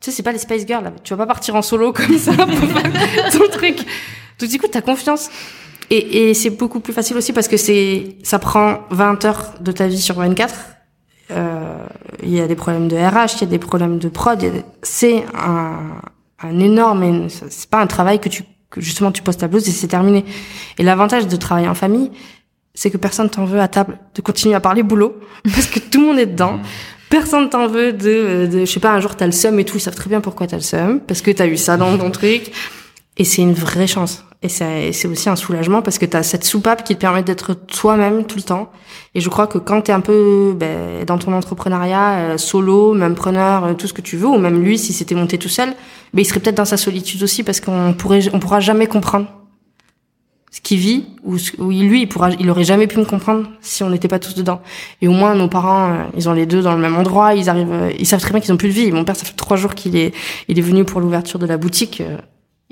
tu 0.00 0.10
sais, 0.10 0.16
c'est 0.16 0.22
pas 0.22 0.32
les 0.32 0.38
Spice 0.38 0.66
Girls, 0.66 0.82
là. 0.82 0.92
Tu 1.04 1.12
vas 1.12 1.18
pas 1.18 1.26
partir 1.26 1.54
en 1.56 1.62
solo 1.62 1.92
comme 1.92 2.16
ça 2.16 2.32
pour 2.32 2.46
faire 2.46 3.30
ton 3.32 3.48
truc. 3.50 3.76
Donc, 4.38 4.48
du 4.48 4.58
coup, 4.58 4.66
t'as 4.66 4.80
confiance. 4.80 5.28
Et, 5.90 6.30
et 6.30 6.34
c'est 6.34 6.50
beaucoup 6.50 6.80
plus 6.80 6.94
facile 6.94 7.18
aussi 7.18 7.34
parce 7.34 7.48
que 7.48 7.58
c'est, 7.58 8.16
ça 8.22 8.38
prend 8.38 8.80
20 8.90 9.24
heures 9.26 9.54
de 9.60 9.72
ta 9.72 9.88
vie 9.88 10.00
sur 10.00 10.14
24. 10.14 10.54
Euh, 11.30 11.86
Il 12.22 12.30
y 12.30 12.40
a 12.40 12.46
des 12.46 12.56
problèmes 12.56 12.88
de 12.88 12.96
RH, 12.96 13.36
il 13.36 13.40
y 13.42 13.44
a 13.44 13.46
des 13.46 13.58
problèmes 13.58 13.98
de 13.98 14.08
prod. 14.08 14.38
C'est 14.82 15.24
un, 15.34 15.78
un 16.42 16.58
énorme, 16.58 17.28
c'est 17.28 17.68
pas 17.70 17.80
un 17.80 17.86
travail 17.86 18.18
que 18.18 18.28
tu, 18.28 18.44
que 18.70 18.80
justement 18.80 19.12
tu 19.12 19.22
poses 19.22 19.36
ta 19.36 19.48
blouse 19.48 19.68
et 19.68 19.72
c'est 19.72 19.88
terminé. 19.88 20.24
Et 20.78 20.82
l'avantage 20.82 21.26
de 21.26 21.36
travailler 21.36 21.68
en 21.68 21.74
famille, 21.74 22.10
c'est 22.74 22.90
que 22.90 22.96
personne 22.96 23.28
t'en 23.28 23.44
veut 23.44 23.60
à 23.60 23.68
table 23.68 23.98
de 24.14 24.22
continuer 24.22 24.54
à 24.54 24.60
parler 24.60 24.82
boulot 24.82 25.14
parce 25.44 25.66
que 25.66 25.78
tout 25.78 26.00
le 26.00 26.06
monde 26.06 26.18
est 26.18 26.26
dedans. 26.26 26.60
Personne 27.08 27.48
t'en 27.48 27.66
veut 27.66 27.92
de, 27.92 28.46
de, 28.46 28.60
je 28.60 28.64
sais 28.66 28.78
pas, 28.80 28.92
un 28.92 29.00
jour 29.00 29.16
t'as 29.16 29.26
le 29.26 29.32
seum 29.32 29.58
et 29.58 29.64
tout, 29.64 29.76
ils 29.76 29.80
savent 29.80 29.96
très 29.96 30.08
bien 30.08 30.20
pourquoi 30.20 30.46
t'as 30.46 30.56
le 30.56 30.62
seum, 30.62 31.00
parce 31.00 31.22
que 31.22 31.32
t'as 31.32 31.46
eu 31.46 31.56
ça 31.56 31.76
dans 31.76 31.98
ton 31.98 32.10
truc. 32.10 32.52
Et 33.20 33.24
c'est 33.24 33.42
une 33.42 33.52
vraie 33.52 33.86
chance. 33.86 34.24
Et 34.42 34.48
c'est 34.48 35.06
aussi 35.06 35.28
un 35.28 35.36
soulagement 35.36 35.82
parce 35.82 35.98
que 35.98 36.06
t'as 36.06 36.22
cette 36.22 36.42
soupape 36.42 36.84
qui 36.84 36.94
te 36.94 37.00
permet 37.00 37.22
d'être 37.22 37.52
toi-même 37.52 38.24
tout 38.24 38.38
le 38.38 38.42
temps. 38.42 38.72
Et 39.14 39.20
je 39.20 39.28
crois 39.28 39.46
que 39.46 39.58
quand 39.58 39.82
t'es 39.82 39.92
un 39.92 40.00
peu 40.00 40.56
ben, 40.58 41.04
dans 41.04 41.18
ton 41.18 41.34
entrepreneuriat, 41.34 42.12
euh, 42.12 42.38
solo, 42.38 42.94
même 42.94 43.14
preneur, 43.14 43.64
euh, 43.66 43.74
tout 43.74 43.86
ce 43.86 43.92
que 43.92 44.00
tu 44.00 44.16
veux, 44.16 44.26
ou 44.26 44.38
même 44.38 44.62
lui, 44.62 44.78
si 44.78 44.94
c'était 44.94 45.14
monté 45.14 45.36
tout 45.36 45.50
seul, 45.50 45.68
ben, 46.14 46.22
il 46.22 46.24
serait 46.24 46.40
peut-être 46.40 46.56
dans 46.56 46.64
sa 46.64 46.78
solitude 46.78 47.22
aussi 47.22 47.42
parce 47.42 47.60
qu'on 47.60 47.92
pourrait, 47.92 48.22
on 48.32 48.38
pourra 48.38 48.60
jamais 48.60 48.86
comprendre 48.86 49.26
ce 50.50 50.62
qu'il 50.62 50.78
vit 50.78 51.04
ou, 51.22 51.36
ou 51.58 51.70
lui 51.70 52.00
il 52.00 52.08
pourra 52.08 52.30
il 52.30 52.50
aurait 52.50 52.64
jamais 52.64 52.88
pu 52.88 52.98
me 52.98 53.04
comprendre 53.04 53.48
si 53.60 53.84
on 53.84 53.90
n'était 53.90 54.08
pas 54.08 54.18
tous 54.18 54.34
dedans 54.34 54.62
et 55.00 55.06
au 55.06 55.12
moins 55.12 55.36
nos 55.36 55.46
parents 55.46 55.92
euh, 55.92 56.04
ils 56.16 56.28
ont 56.28 56.32
les 56.32 56.44
deux 56.44 56.60
dans 56.60 56.74
le 56.74 56.80
même 56.80 56.96
endroit 56.96 57.34
ils 57.34 57.48
arrivent 57.48 57.92
ils 57.96 58.04
savent 58.04 58.20
très 58.20 58.32
bien 58.32 58.40
qu'ils 58.40 58.52
ont 58.52 58.56
plus 58.56 58.66
de 58.66 58.72
vie 58.72 58.90
mon 58.90 59.04
père 59.04 59.14
ça 59.14 59.24
fait 59.24 59.36
trois 59.36 59.56
jours 59.56 59.76
qu'il 59.76 59.94
est 59.94 60.12
il 60.48 60.58
est 60.58 60.62
venu 60.62 60.84
pour 60.84 61.00
l'ouverture 61.00 61.38
de 61.38 61.46
la 61.46 61.56
boutique 61.56 62.02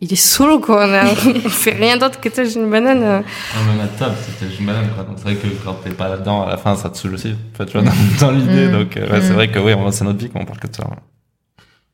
il 0.01 0.13
est 0.13 0.17
solo 0.17 0.61
quoi 0.61 0.87
on, 0.87 0.93
a, 0.93 1.05
on 1.45 1.49
fait 1.49 1.73
rien 1.73 1.97
d'autre 1.97 2.21
que 2.21 2.29
j'ai 2.33 2.55
une 2.57 2.71
banane 2.71 3.03
euh. 3.03 3.19
Ouais, 3.19 3.75
même 3.75 3.81
à 3.85 3.89
table, 3.99 4.15
c'était 4.25 4.55
une 4.59 4.67
banane, 4.67 4.89
quoi. 4.95 5.05
Donc, 5.05 5.15
c'est 5.19 5.25
vrai 5.25 5.35
que 5.35 5.47
quand 5.65 5.75
t'es 5.83 5.91
pas 5.91 6.09
là-dedans, 6.09 6.47
à 6.47 6.51
la 6.51 6.57
fin, 6.57 6.77
ça 6.77 6.89
te 6.91 6.97
saoule 6.97 7.15
aussi. 7.15 7.35
En 7.55 7.57
fait, 7.57 7.67
tu 7.67 7.79
vois, 7.79 7.83
dans, 7.83 8.27
dans 8.27 8.31
l'idée. 8.31 8.69
Mm. 8.69 8.73
Donc, 8.73 8.97
euh, 8.97 9.11
ouais, 9.11 9.19
Mm. 9.19 9.23
c'est 9.23 9.33
vrai 9.33 9.51
que, 9.51 9.59
oui, 9.59 9.75
on- 9.75 9.91
c'est 9.91 10.05
notre 10.05 10.19
vie 10.19 10.31
qu'on 10.31 10.45
parle 10.45 10.59
que 10.61 10.69
de 10.69 10.77
ça. 10.77 10.85
ouais. 10.85 10.97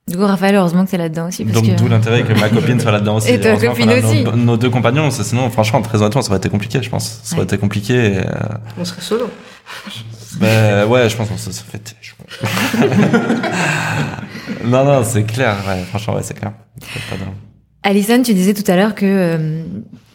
Du 0.07 0.19
coup, 0.19 0.27
Raphaël, 0.27 0.55
heureusement 0.57 0.85
que 0.85 0.91
t'es 0.91 0.99
là-dedans 0.99 1.29
aussi. 1.29 1.45
Parce 1.47 1.55
Donc, 1.63 1.67
que... 1.67 1.79
d'où 1.79 1.89
l'intérêt 1.89 2.25
que 2.25 2.35
ma 2.39 2.51
copine 2.51 2.79
soit 2.79 2.93
là-dedans 2.93 3.17
aussi. 3.17 3.31
Et 3.31 3.41
ta 3.41 3.57
copine 3.57 3.91
aussi. 3.91 4.23
Nos, 4.23 4.33
nos 4.37 4.57
deux 4.59 4.69
compagnons, 4.69 5.11
c'est- 5.11 5.25
sinon, 5.25 5.49
franchement, 5.49 5.81
très 5.81 6.03
honnêtement, 6.03 6.21
ça 6.21 6.29
aurait 6.29 6.37
été 6.39 6.51
compliqué, 6.51 6.83
je 6.83 6.91
pense. 6.91 7.21
Ça 7.23 7.37
aurait 7.37 7.41
Ouais. 7.41 7.45
été 7.45 7.57
compliqué. 7.57 7.95
et, 7.95 8.19
euh, 8.19 8.23
on 8.79 8.85
serait 8.85 9.01
solo 9.01 9.31
Ben 10.39 10.85
ouais, 10.89 11.09
je 11.09 11.17
pense 11.17 11.31
qu'on 11.31 11.39
se, 11.39 11.49
fait. 11.51 11.97
non, 14.65 14.85
non, 14.85 15.03
c'est 15.05 15.25
clair. 15.25 15.57
Ouais, 15.67 15.83
franchement, 15.89 16.17
ouais, 16.17 16.23
c'est 16.23 16.39
clair. 16.39 16.53
Pas 17.09 17.17
de- 17.17 17.23
Alison, 17.85 18.23
tu 18.23 18.35
disais 18.35 18.55
tout 18.55 18.69
à 18.71 18.77
l'heure 18.77 18.95
que 18.95 19.05
euh, 19.05 19.63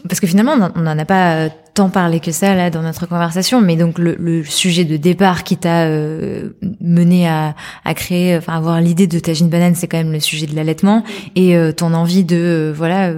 parce 0.07 0.19
que 0.19 0.27
finalement 0.27 0.55
on 0.75 0.81
n'en 0.81 0.97
a 0.97 1.05
pas 1.05 1.35
euh, 1.35 1.49
tant 1.79 1.89
parlé 1.89 2.19
que 2.19 2.31
ça 2.31 2.55
là 2.55 2.69
dans 2.69 2.81
notre 2.81 3.05
conversation, 3.05 3.61
mais 3.61 3.75
donc 3.75 3.99
le, 3.99 4.15
le 4.19 4.43
sujet 4.43 4.83
de 4.83 4.97
départ 4.97 5.43
qui 5.45 5.55
t'a 5.55 5.83
euh, 5.83 6.49
mené 6.81 7.27
à, 7.27 7.55
à 7.85 7.93
créer, 7.93 8.35
enfin 8.35 8.53
avoir 8.57 8.81
l'idée 8.81 9.07
de 9.07 9.19
Tagine 9.19 9.47
Banane, 9.49 9.75
c'est 9.75 9.87
quand 9.87 9.97
même 9.97 10.11
le 10.11 10.19
sujet 10.19 10.45
de 10.45 10.55
l'allaitement 10.55 11.03
et 11.35 11.55
euh, 11.55 11.71
ton 11.71 11.93
envie 11.93 12.23
de 12.25 12.37
euh, 12.37 12.73
voilà 12.75 13.13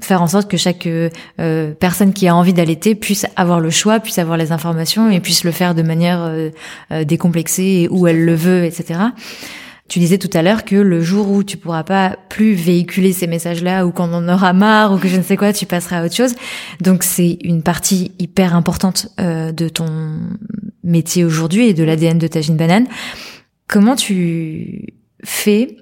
faire 0.00 0.22
en 0.22 0.26
sorte 0.26 0.50
que 0.50 0.56
chaque 0.56 0.88
personne 1.78 2.12
qui 2.12 2.26
a 2.26 2.34
envie 2.34 2.52
d'allaiter 2.52 2.96
puisse 2.96 3.26
avoir 3.36 3.60
le 3.60 3.70
choix, 3.70 4.00
puisse 4.00 4.18
avoir 4.18 4.36
les 4.36 4.50
informations 4.50 5.10
et 5.10 5.20
puisse 5.20 5.44
le 5.44 5.52
faire 5.52 5.76
de 5.76 5.82
manière 5.82 6.28
décomplexée 7.04 7.86
où 7.88 8.08
elle 8.08 8.24
le 8.24 8.34
veut, 8.34 8.64
etc. 8.64 8.98
Tu 9.92 9.98
disais 9.98 10.16
tout 10.16 10.30
à 10.32 10.40
l'heure 10.40 10.64
que 10.64 10.74
le 10.74 11.02
jour 11.02 11.30
où 11.30 11.44
tu 11.44 11.58
pourras 11.58 11.84
pas 11.84 12.16
plus 12.30 12.54
véhiculer 12.54 13.12
ces 13.12 13.26
messages-là 13.26 13.84
ou 13.84 13.92
qu'on 13.92 14.10
en 14.14 14.26
aura 14.26 14.54
marre 14.54 14.94
ou 14.94 14.96
que 14.96 15.06
je 15.06 15.18
ne 15.18 15.22
sais 15.22 15.36
quoi, 15.36 15.52
tu 15.52 15.66
passeras 15.66 15.98
à 15.98 16.06
autre 16.06 16.14
chose. 16.14 16.34
Donc 16.80 17.02
c'est 17.02 17.36
une 17.42 17.62
partie 17.62 18.12
hyper 18.18 18.56
importante 18.56 19.08
euh, 19.20 19.52
de 19.52 19.68
ton 19.68 20.18
métier 20.82 21.26
aujourd'hui 21.26 21.68
et 21.68 21.74
de 21.74 21.84
l'ADN 21.84 22.16
de 22.16 22.26
Tagine 22.26 22.56
Banane. 22.56 22.86
Comment 23.68 23.94
tu 23.94 24.94
fais 25.24 25.76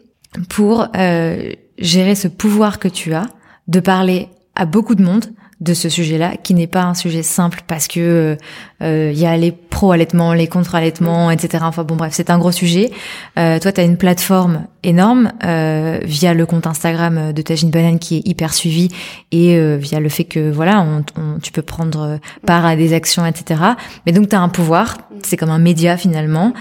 pour 0.49 0.89
euh, 0.97 1.53
gérer 1.79 2.17
ce 2.17 2.27
pouvoir 2.27 2.81
que 2.81 2.89
tu 2.89 3.15
as 3.15 3.29
de 3.69 3.79
parler 3.79 4.27
à 4.57 4.67
beaucoup 4.67 4.97
de 4.97 5.05
monde 5.05 5.27
de 5.61 5.75
ce 5.75 5.91
sujet-là, 5.91 6.37
qui 6.43 6.55
n'est 6.55 6.67
pas 6.67 6.85
un 6.85 6.95
sujet 6.95 7.23
simple 7.23 7.61
parce 7.67 7.87
que 7.87 8.39
euh, 8.83 9.11
il 9.13 9.19
y 9.19 9.27
a 9.27 9.37
les 9.37 9.53
pro-allaitements, 9.53 10.33
les 10.33 10.47
contre-allaitements, 10.47 11.31
etc. 11.31 11.65
Enfin 11.67 11.85
bon 11.85 11.97
bref, 11.97 12.15
c'est 12.15 12.31
un 12.31 12.39
gros 12.39 12.51
sujet. 12.53 12.91
Euh, 13.39 13.59
toi, 13.59 13.71
tu 13.71 13.81
as 13.81 13.85
une 13.85 13.99
plateforme 13.99 14.65
énorme 14.83 15.33
euh, 15.45 15.99
via 16.03 16.33
le 16.33 16.47
compte 16.47 16.67
Instagram 16.67 17.33
de 17.35 17.43
Tagine 17.43 17.71
Banane 17.71 17.99
qui 17.99 18.17
est 18.17 18.23
hyper 18.27 18.55
suivi 18.55 18.89
et 19.33 19.57
euh, 19.57 19.77
via 19.77 20.01
le 20.01 20.09
fait 20.09 20.25
que 20.25 20.51
voilà, 20.51 20.81
on, 20.81 21.05
on- 21.21 21.39
tu 21.41 21.53
peux 21.53 21.61
prendre 21.63 22.19
part 22.47 22.65
à 22.65 22.75
des 22.75 22.95
actions, 22.95 23.27
etc. 23.27 23.61
Mais 24.07 24.13
donc 24.13 24.31
tu 24.31 24.37
as 24.37 24.41
un 24.41 24.49
pouvoir, 24.49 24.97
c'est 25.23 25.37
comme 25.37 25.51
un 25.51 25.59
média 25.59 25.99
finalement. 25.99 26.55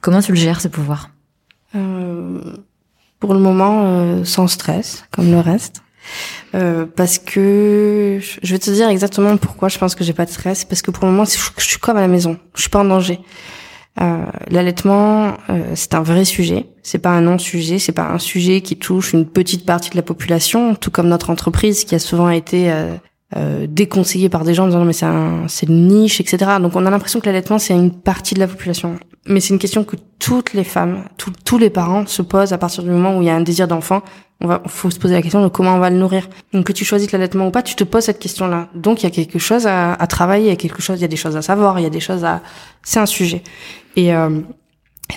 Comment 0.00 0.20
tu 0.20 0.30
le 0.30 0.38
gères 0.38 0.60
ce 0.60 0.68
pouvoir? 0.68 1.10
Euh, 1.74 2.38
pour 3.18 3.34
le 3.34 3.40
moment, 3.40 3.82
euh, 3.86 4.24
sans 4.24 4.46
stress, 4.46 5.04
comme 5.10 5.30
le 5.32 5.40
reste. 5.40 5.80
Euh, 6.54 6.86
parce 6.86 7.18
que 7.18 8.20
je 8.42 8.52
vais 8.52 8.58
te 8.58 8.70
dire 8.70 8.88
exactement 8.88 9.36
pourquoi 9.36 9.68
je 9.68 9.78
pense 9.78 9.94
que 9.94 10.04
j'ai 10.04 10.12
pas 10.12 10.24
de 10.24 10.30
stress. 10.30 10.64
Parce 10.64 10.82
que 10.82 10.90
pour 10.90 11.04
le 11.04 11.10
moment, 11.10 11.24
je, 11.24 11.62
suis 11.62 11.78
comme 11.78 11.96
à 11.96 12.00
la 12.00 12.08
maison. 12.08 12.38
Je 12.54 12.62
suis 12.62 12.70
pas 12.70 12.80
en 12.80 12.84
danger. 12.84 13.20
Euh, 14.00 14.24
L'allaitement, 14.48 15.34
euh, 15.50 15.72
c'est 15.74 15.94
un 15.94 16.02
vrai 16.02 16.24
sujet. 16.24 16.66
C'est 16.82 16.98
pas 16.98 17.10
un 17.10 17.22
non-sujet. 17.22 17.78
C'est 17.78 17.92
pas 17.92 18.08
un 18.08 18.18
sujet 18.18 18.60
qui 18.60 18.76
touche 18.76 19.12
une 19.12 19.26
petite 19.26 19.66
partie 19.66 19.90
de 19.90 19.96
la 19.96 20.02
population, 20.02 20.74
tout 20.74 20.90
comme 20.90 21.08
notre 21.08 21.30
entreprise 21.30 21.84
qui 21.84 21.94
a 21.94 21.98
souvent 21.98 22.30
été 22.30 22.72
euh, 23.36 23.66
déconseillée 23.68 24.28
par 24.28 24.44
des 24.44 24.54
gens 24.54 24.64
en 24.64 24.68
disant 24.68 24.84
mais 24.84 24.92
c'est 24.92 25.06
c'est 25.48 25.66
une 25.66 25.88
niche, 25.88 26.20
etc. 26.20 26.52
Donc 26.60 26.76
on 26.76 26.86
a 26.86 26.90
l'impression 26.90 27.20
que 27.20 27.26
l'allaitement 27.26 27.58
c'est 27.58 27.74
une 27.74 27.90
partie 27.90 28.34
de 28.34 28.40
la 28.40 28.46
population. 28.46 28.98
Mais 29.26 29.40
c'est 29.40 29.54
une 29.54 29.58
question 29.58 29.84
que 29.84 29.96
toutes 30.18 30.52
les 30.52 30.64
femmes, 30.64 31.04
tous 31.44 31.58
les 31.58 31.70
parents 31.70 32.06
se 32.06 32.22
posent 32.22 32.52
à 32.52 32.58
partir 32.58 32.82
du 32.82 32.90
moment 32.90 33.16
où 33.16 33.22
il 33.22 33.26
y 33.26 33.30
a 33.30 33.34
un 33.34 33.40
désir 33.40 33.66
d'enfant. 33.66 34.02
On 34.40 34.46
va, 34.46 34.62
faut 34.66 34.90
se 34.90 34.98
poser 34.98 35.14
la 35.14 35.22
question 35.22 35.42
de 35.42 35.48
comment 35.48 35.74
on 35.74 35.78
va 35.78 35.90
le 35.90 35.96
nourrir. 35.96 36.28
Donc 36.52 36.66
que 36.66 36.72
tu 36.72 36.84
choisisses 36.84 37.12
l'allaitement 37.12 37.46
ou 37.46 37.50
pas, 37.50 37.62
tu 37.62 37.74
te 37.74 37.84
poses 37.84 38.04
cette 38.04 38.18
question-là. 38.18 38.68
Donc 38.74 39.02
il 39.02 39.04
y 39.04 39.06
a 39.06 39.10
quelque 39.10 39.38
chose 39.38 39.66
à, 39.66 39.94
à 39.94 40.06
travailler, 40.06 40.46
il 40.46 40.50
y 40.50 40.52
a 40.52 40.56
quelque 40.56 40.82
chose, 40.82 40.98
il 40.98 41.02
y 41.02 41.06
a 41.06 41.08
des 41.08 41.16
choses 41.16 41.36
à 41.36 41.42
savoir, 41.42 41.78
il 41.78 41.82
y 41.82 41.86
a 41.86 41.90
des 41.90 42.00
choses 42.00 42.24
à, 42.24 42.42
c'est 42.82 43.00
un 43.00 43.06
sujet. 43.06 43.42
Et, 43.96 44.14
euh, 44.14 44.40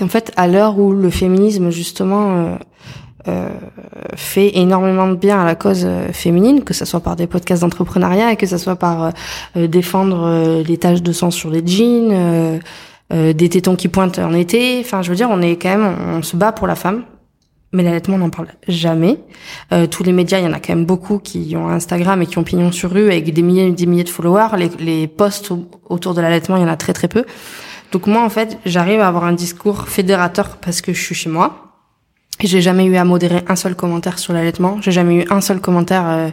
en 0.02 0.08
fait, 0.08 0.32
à 0.36 0.48
l'heure 0.48 0.78
où 0.80 0.92
le 0.92 1.10
féminisme 1.10 1.70
justement 1.70 2.36
euh, 2.36 2.56
euh, 3.28 3.50
fait 4.16 4.58
énormément 4.58 5.08
de 5.08 5.16
bien 5.16 5.42
à 5.42 5.46
la 5.46 5.56
cause 5.56 5.84
euh, 5.86 6.12
féminine, 6.12 6.64
que 6.64 6.74
ce 6.74 6.86
soit 6.86 7.00
par 7.00 7.16
des 7.16 7.28
podcasts 7.28 7.62
d'entrepreneuriat, 7.62 8.36
que 8.36 8.46
ce 8.46 8.58
soit 8.58 8.76
par 8.76 9.12
euh, 9.56 9.68
défendre 9.68 10.64
les 10.66 10.78
taches 10.78 11.02
de 11.02 11.12
sang 11.12 11.32
sur 11.32 11.50
les 11.50 11.66
jeans, 11.66 12.60
des 13.12 13.50
tétons 13.50 13.76
qui 13.76 13.88
pointent 13.88 14.20
en 14.20 14.34
été. 14.34 14.80
Enfin, 14.82 15.02
je 15.02 15.10
veux 15.10 15.16
dire, 15.16 15.30
on 15.32 15.42
est 15.42 15.56
quand 15.56 15.70
même, 15.70 15.96
on, 16.16 16.22
se 16.22 16.36
bat 16.36 16.52
pour 16.52 16.68
la 16.68 16.76
femme. 16.76 17.04
Mais 17.74 17.84
l'allaitement, 17.84 18.16
on 18.16 18.20
n'en 18.20 18.30
parle 18.30 18.48
jamais. 18.68 19.20
tous 19.92 20.04
les 20.04 20.14
médias, 20.14 20.40
il 20.40 20.46
y 20.46 20.48
en 20.48 20.54
a 20.54 20.60
quand 20.60 20.74
même 20.74 20.86
beaucoup 20.86 21.20
qui 21.20 21.56
ont 21.58 21.68
Instagram 21.68 22.22
et 22.22 22.26
qui 22.26 22.38
ont 22.38 22.44
pignon 22.44 22.72
sur 22.72 22.92
rue 22.92 23.08
avec 23.08 23.34
des 23.34 23.42
milliers 23.42 23.68
et 23.68 23.72
des 23.72 23.86
milliers 23.86 24.04
de 24.04 24.10
followers. 24.10 24.58
Les, 24.58 24.70
les 24.80 25.08
posts 25.08 25.52
autour 25.90 26.14
de 26.14 26.22
l'allaitement, 26.22 26.56
il 26.58 26.62
y 26.62 26.66
en 26.66 26.70
a 26.70 26.78
très 26.78 26.94
très 26.94 27.08
peu. 27.08 27.26
Donc 27.92 28.08
moi, 28.08 28.24
en 28.24 28.30
fait, 28.30 28.58
j'arrive 28.66 29.00
à 29.02 29.08
avoir 29.08 29.26
un 29.26 29.34
discours 29.34 29.88
fédérateur 29.88 30.58
parce 30.58 30.82
que 30.82 30.94
je 30.94 31.02
suis 31.02 31.16
chez 31.16 31.30
moi. 31.30 31.67
J'ai 32.40 32.62
jamais 32.62 32.86
eu 32.86 32.96
à 32.98 33.04
modérer 33.04 33.44
un 33.48 33.56
seul 33.56 33.76
commentaire 33.76 34.20
sur 34.20 34.34
l'allaitement. 34.34 34.78
J'ai 34.82 34.92
jamais 34.92 35.24
eu 35.24 35.26
un 35.30 35.42
seul 35.42 35.60
commentaire. 35.60 36.08
Euh, 36.08 36.30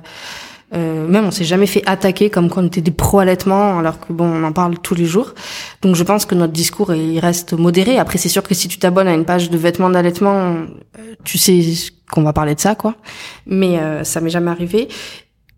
euh, 0.75 1.07
même 1.07 1.27
on 1.27 1.31
s'est 1.31 1.45
jamais 1.45 1.67
fait 1.67 1.83
attaquer 1.87 2.31
comme 2.31 2.51
quand 2.51 2.63
on 2.63 2.67
était 2.67 2.81
des 2.81 2.91
pro 2.91 3.21
allaitement, 3.21 3.79
alors 3.79 4.01
que 4.01 4.13
bon, 4.13 4.27
on 4.27 4.43
en 4.43 4.53
parle 4.53 4.79
tous 4.79 4.95
les 4.95 5.05
jours. 5.05 5.35
Donc 5.83 5.95
je 5.95 6.03
pense 6.03 6.27
que 6.27 6.35
notre 6.35 6.53
discours 6.53 6.93
il 6.95 7.19
reste 7.21 7.53
modéré. 7.53 7.99
Après, 7.99 8.19
c'est 8.19 8.29
sûr 8.29 8.43
que 8.43 8.55
si 8.55 8.67
tu 8.67 8.79
t'abonnes 8.79 9.09
à 9.09 9.15
une 9.15 9.25
page 9.25 9.51
de 9.51 9.57
vêtements 9.57 9.91
d'allaitement, 9.91 10.33
euh, 10.33 10.65
tu 11.23 11.39
sais 11.39 11.61
qu'on 12.11 12.23
va 12.23 12.33
parler 12.33 12.55
de 12.55 12.61
ça, 12.61 12.75
quoi. 12.75 12.95
Mais 13.47 13.79
euh, 13.79 14.05
ça 14.05 14.21
m'est 14.21 14.31
jamais 14.31 14.51
arrivé. 14.51 14.89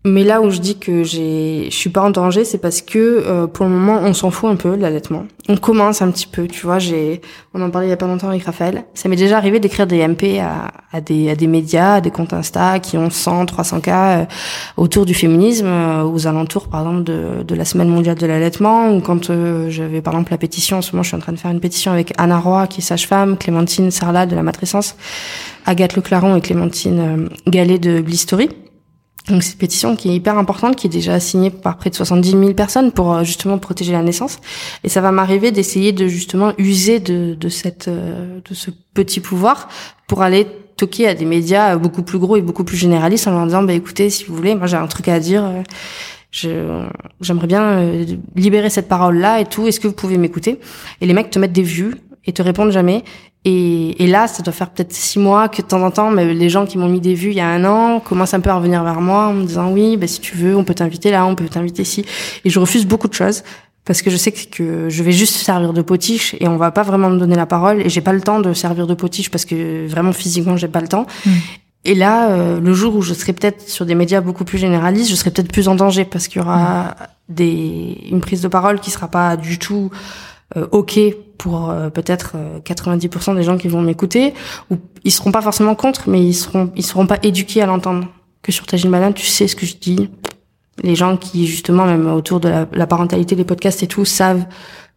Mais 0.07 0.23
là 0.23 0.41
où 0.41 0.49
je 0.49 0.59
dis 0.59 0.79
que 0.79 1.03
j'ai, 1.03 1.67
je 1.69 1.75
suis 1.75 1.89
pas 1.89 2.01
en 2.01 2.11
danger, 2.11 2.45
c'est 2.45 2.59
parce 2.59 2.81
que 2.81 2.97
euh, 2.97 3.45
pour 3.45 3.65
le 3.65 3.71
moment, 3.71 3.99
on 4.01 4.13
s'en 4.13 4.31
fout 4.31 4.49
un 4.49 4.55
peu 4.55 4.77
de 4.77 4.81
l'allaitement. 4.81 5.25
On 5.49 5.57
commence 5.57 6.01
un 6.01 6.09
petit 6.11 6.27
peu, 6.27 6.47
tu 6.47 6.65
vois. 6.65 6.79
J'ai, 6.79 7.19
on 7.53 7.61
en 7.61 7.69
parlait 7.69 7.87
il 7.87 7.89
y 7.89 7.93
a 7.93 7.97
pas 7.97 8.07
longtemps 8.07 8.29
avec 8.29 8.45
Raphaël. 8.45 8.85
Ça 8.93 9.09
m'est 9.09 9.17
déjà 9.17 9.37
arrivé 9.37 9.59
d'écrire 9.59 9.85
des 9.85 10.07
MP 10.07 10.39
à, 10.39 10.71
à, 10.93 11.01
des, 11.01 11.29
à 11.29 11.35
des 11.35 11.47
médias, 11.47 11.95
à 11.95 12.01
des 12.01 12.09
comptes 12.09 12.31
Insta 12.31 12.79
qui 12.79 12.97
ont 12.97 13.09
100, 13.09 13.47
300 13.47 13.81
cas 13.81 14.19
euh, 14.19 14.25
autour 14.77 15.05
du 15.05 15.13
féminisme, 15.13 15.67
euh, 15.67 16.03
aux 16.03 16.25
alentours, 16.25 16.69
par 16.69 16.81
exemple, 16.81 17.03
de, 17.03 17.43
de 17.43 17.55
la 17.55 17.65
semaine 17.65 17.89
mondiale 17.89 18.17
de 18.17 18.25
l'allaitement, 18.25 18.95
ou 18.95 19.01
quand 19.01 19.29
j'avais 19.67 20.01
par 20.01 20.13
exemple 20.13 20.31
la 20.31 20.37
pétition. 20.37 20.77
En 20.77 20.81
ce 20.81 20.93
moment, 20.93 21.03
je 21.03 21.09
suis 21.09 21.17
en 21.17 21.21
train 21.21 21.33
de 21.33 21.39
faire 21.39 21.51
une 21.51 21.59
pétition 21.59 21.91
avec 21.91 22.13
Anna 22.17 22.39
Roy, 22.39 22.67
qui 22.67 22.79
est 22.79 22.83
sage-femme, 22.83 23.37
Clémentine 23.37 23.91
Sarlat 23.91 24.25
de 24.25 24.35
la 24.37 24.43
matrescence, 24.43 24.95
Agathe 25.65 25.97
Leclaron 25.97 26.37
et 26.37 26.41
Clémentine 26.41 27.29
Gallet 27.45 27.77
de 27.77 27.99
Blistory 27.99 28.49
donc 29.29 29.43
c'est 29.43 29.53
une 29.53 29.57
pétition 29.57 29.95
qui 29.95 30.09
est 30.09 30.15
hyper 30.15 30.37
importante, 30.37 30.75
qui 30.75 30.87
est 30.87 30.89
déjà 30.89 31.19
signée 31.19 31.49
par 31.49 31.77
près 31.77 31.89
de 31.89 31.95
70 31.95 32.31
000 32.31 32.53
personnes 32.53 32.91
pour 32.91 33.13
euh, 33.13 33.23
justement 33.23 33.57
protéger 33.57 33.91
la 33.91 34.01
naissance. 34.01 34.39
Et 34.83 34.89
ça 34.89 35.01
va 35.01 35.11
m'arriver 35.11 35.51
d'essayer 35.51 35.91
de 35.91 36.07
justement 36.07 36.53
user 36.57 36.99
de, 36.99 37.33
de 37.33 37.49
cette 37.49 37.87
euh, 37.87 38.39
de 38.47 38.53
ce 38.53 38.71
petit 38.93 39.19
pouvoir 39.19 39.67
pour 40.07 40.21
aller 40.21 40.47
toquer 40.77 41.07
à 41.07 41.13
des 41.13 41.25
médias 41.25 41.75
euh, 41.75 41.77
beaucoup 41.77 42.03
plus 42.03 42.19
gros 42.19 42.37
et 42.37 42.41
beaucoup 42.41 42.63
plus 42.63 42.77
généralistes 42.77 43.27
en 43.27 43.31
leur 43.31 43.45
disant 43.45 43.63
bah 43.63 43.73
écoutez 43.73 44.09
si 44.09 44.23
vous 44.25 44.35
voulez 44.35 44.55
moi 44.55 44.67
j'ai 44.67 44.77
un 44.77 44.87
truc 44.87 45.07
à 45.09 45.19
dire 45.19 45.43
j'aimerais 46.31 47.47
bien 47.47 47.81
libérer 48.35 48.69
cette 48.69 48.87
parole 48.87 49.17
là 49.17 49.41
et 49.41 49.45
tout. 49.45 49.67
Est-ce 49.67 49.79
que 49.79 49.87
vous 49.87 49.95
pouvez 49.95 50.17
m'écouter? 50.17 50.59
Et 51.01 51.05
les 51.05 51.13
mecs 51.13 51.31
te 51.31 51.39
mettent 51.39 51.53
des 51.53 51.63
vues 51.63 51.95
et 52.25 52.33
te 52.33 52.41
répondent 52.41 52.71
jamais 52.71 53.03
et, 53.49 54.03
et, 54.03 54.07
là, 54.07 54.27
ça 54.27 54.43
doit 54.43 54.51
faire 54.51 54.69
peut-être 54.69 54.91
six 54.91 55.19
mois 55.19 55.47
que 55.47 55.61
de 55.61 55.67
temps 55.67 55.81
en 55.81 55.89
temps, 55.89 56.11
mais 56.11 56.33
les 56.33 56.49
gens 56.49 56.65
qui 56.65 56.77
m'ont 56.77 56.89
mis 56.89 56.99
des 56.99 57.13
vues 57.13 57.29
il 57.29 57.37
y 57.37 57.39
a 57.39 57.47
un 57.47 57.63
an 57.63 58.01
commencent 58.01 58.33
un 58.33 58.41
peu 58.41 58.49
à 58.49 58.55
revenir 58.55 58.83
vers 58.83 58.99
moi 58.99 59.27
en 59.27 59.33
me 59.33 59.45
disant 59.45 59.71
oui, 59.71 59.95
bah, 59.95 60.05
si 60.05 60.19
tu 60.19 60.35
veux, 60.35 60.57
on 60.57 60.65
peut 60.65 60.73
t'inviter 60.73 61.11
là, 61.11 61.25
on 61.25 61.33
peut 61.33 61.47
t'inviter 61.47 61.83
ici. 61.83 62.03
Et 62.43 62.49
je 62.49 62.59
refuse 62.59 62.85
beaucoup 62.85 63.07
de 63.07 63.13
choses 63.13 63.43
parce 63.85 64.01
que 64.01 64.09
je 64.09 64.17
sais 64.17 64.33
que 64.33 64.89
je 64.89 65.01
vais 65.01 65.13
juste 65.13 65.35
servir 65.35 65.71
de 65.71 65.81
potiche 65.81 66.35
et 66.41 66.49
on 66.49 66.57
va 66.57 66.71
pas 66.71 66.83
vraiment 66.83 67.09
me 67.09 67.17
donner 67.17 67.37
la 67.37 67.45
parole 67.45 67.79
et 67.79 67.87
j'ai 67.87 68.01
pas 68.01 68.11
le 68.11 68.19
temps 68.19 68.41
de 68.41 68.51
servir 68.51 68.85
de 68.85 68.93
potiche 68.93 69.31
parce 69.31 69.45
que 69.45 69.87
vraiment 69.87 70.11
physiquement 70.11 70.57
j'ai 70.57 70.67
pas 70.67 70.81
le 70.81 70.89
temps. 70.89 71.05
Mm. 71.25 71.31
Et 71.85 71.95
là, 71.95 72.31
euh, 72.31 72.59
le 72.59 72.73
jour 72.73 72.97
où 72.97 73.01
je 73.01 73.13
serai 73.13 73.31
peut-être 73.31 73.69
sur 73.69 73.85
des 73.85 73.95
médias 73.95 74.19
beaucoup 74.19 74.43
plus 74.43 74.57
généralistes, 74.57 75.09
je 75.09 75.15
serai 75.15 75.31
peut-être 75.31 75.53
plus 75.53 75.69
en 75.69 75.75
danger 75.75 76.03
parce 76.03 76.27
qu'il 76.27 76.41
y 76.41 76.43
aura 76.43 76.83
mm. 76.83 76.93
des 77.29 77.97
une 78.11 78.19
prise 78.19 78.41
de 78.41 78.49
parole 78.49 78.81
qui 78.81 78.91
sera 78.91 79.07
pas 79.07 79.37
du 79.37 79.57
tout 79.57 79.89
ok 80.71 80.99
pour 81.37 81.69
euh, 81.69 81.89
peut-être 81.89 82.35
90% 82.65 83.31
euh, 83.31 83.35
des 83.35 83.43
gens 83.43 83.57
qui 83.57 83.67
vont 83.67 83.81
m'écouter, 83.81 84.33
ou 84.71 84.77
ils 85.03 85.11
seront 85.11 85.31
pas 85.31 85.41
forcément 85.41 85.75
contre, 85.75 86.09
mais 86.09 86.23
ils 86.23 86.33
seront 86.33 86.71
ils 86.75 86.85
seront 86.85 87.05
pas 87.05 87.17
éduqués 87.23 87.61
à 87.61 87.65
l'entendre. 87.65 88.07
Que 88.41 88.51
sur 88.51 88.65
Tajine 88.65 88.91
Banane, 88.91 89.13
tu 89.13 89.25
sais 89.25 89.47
ce 89.47 89.55
que 89.55 89.65
je 89.65 89.75
dis. 89.75 90.09
Les 90.83 90.95
gens 90.95 91.17
qui 91.17 91.47
justement 91.47 91.85
même 91.85 92.07
autour 92.07 92.39
de 92.39 92.49
la, 92.71 92.87
parentalité, 92.87 93.35
les 93.35 93.43
podcasts 93.43 93.81
et 93.83 93.87
tout 93.87 94.05
savent 94.05 94.45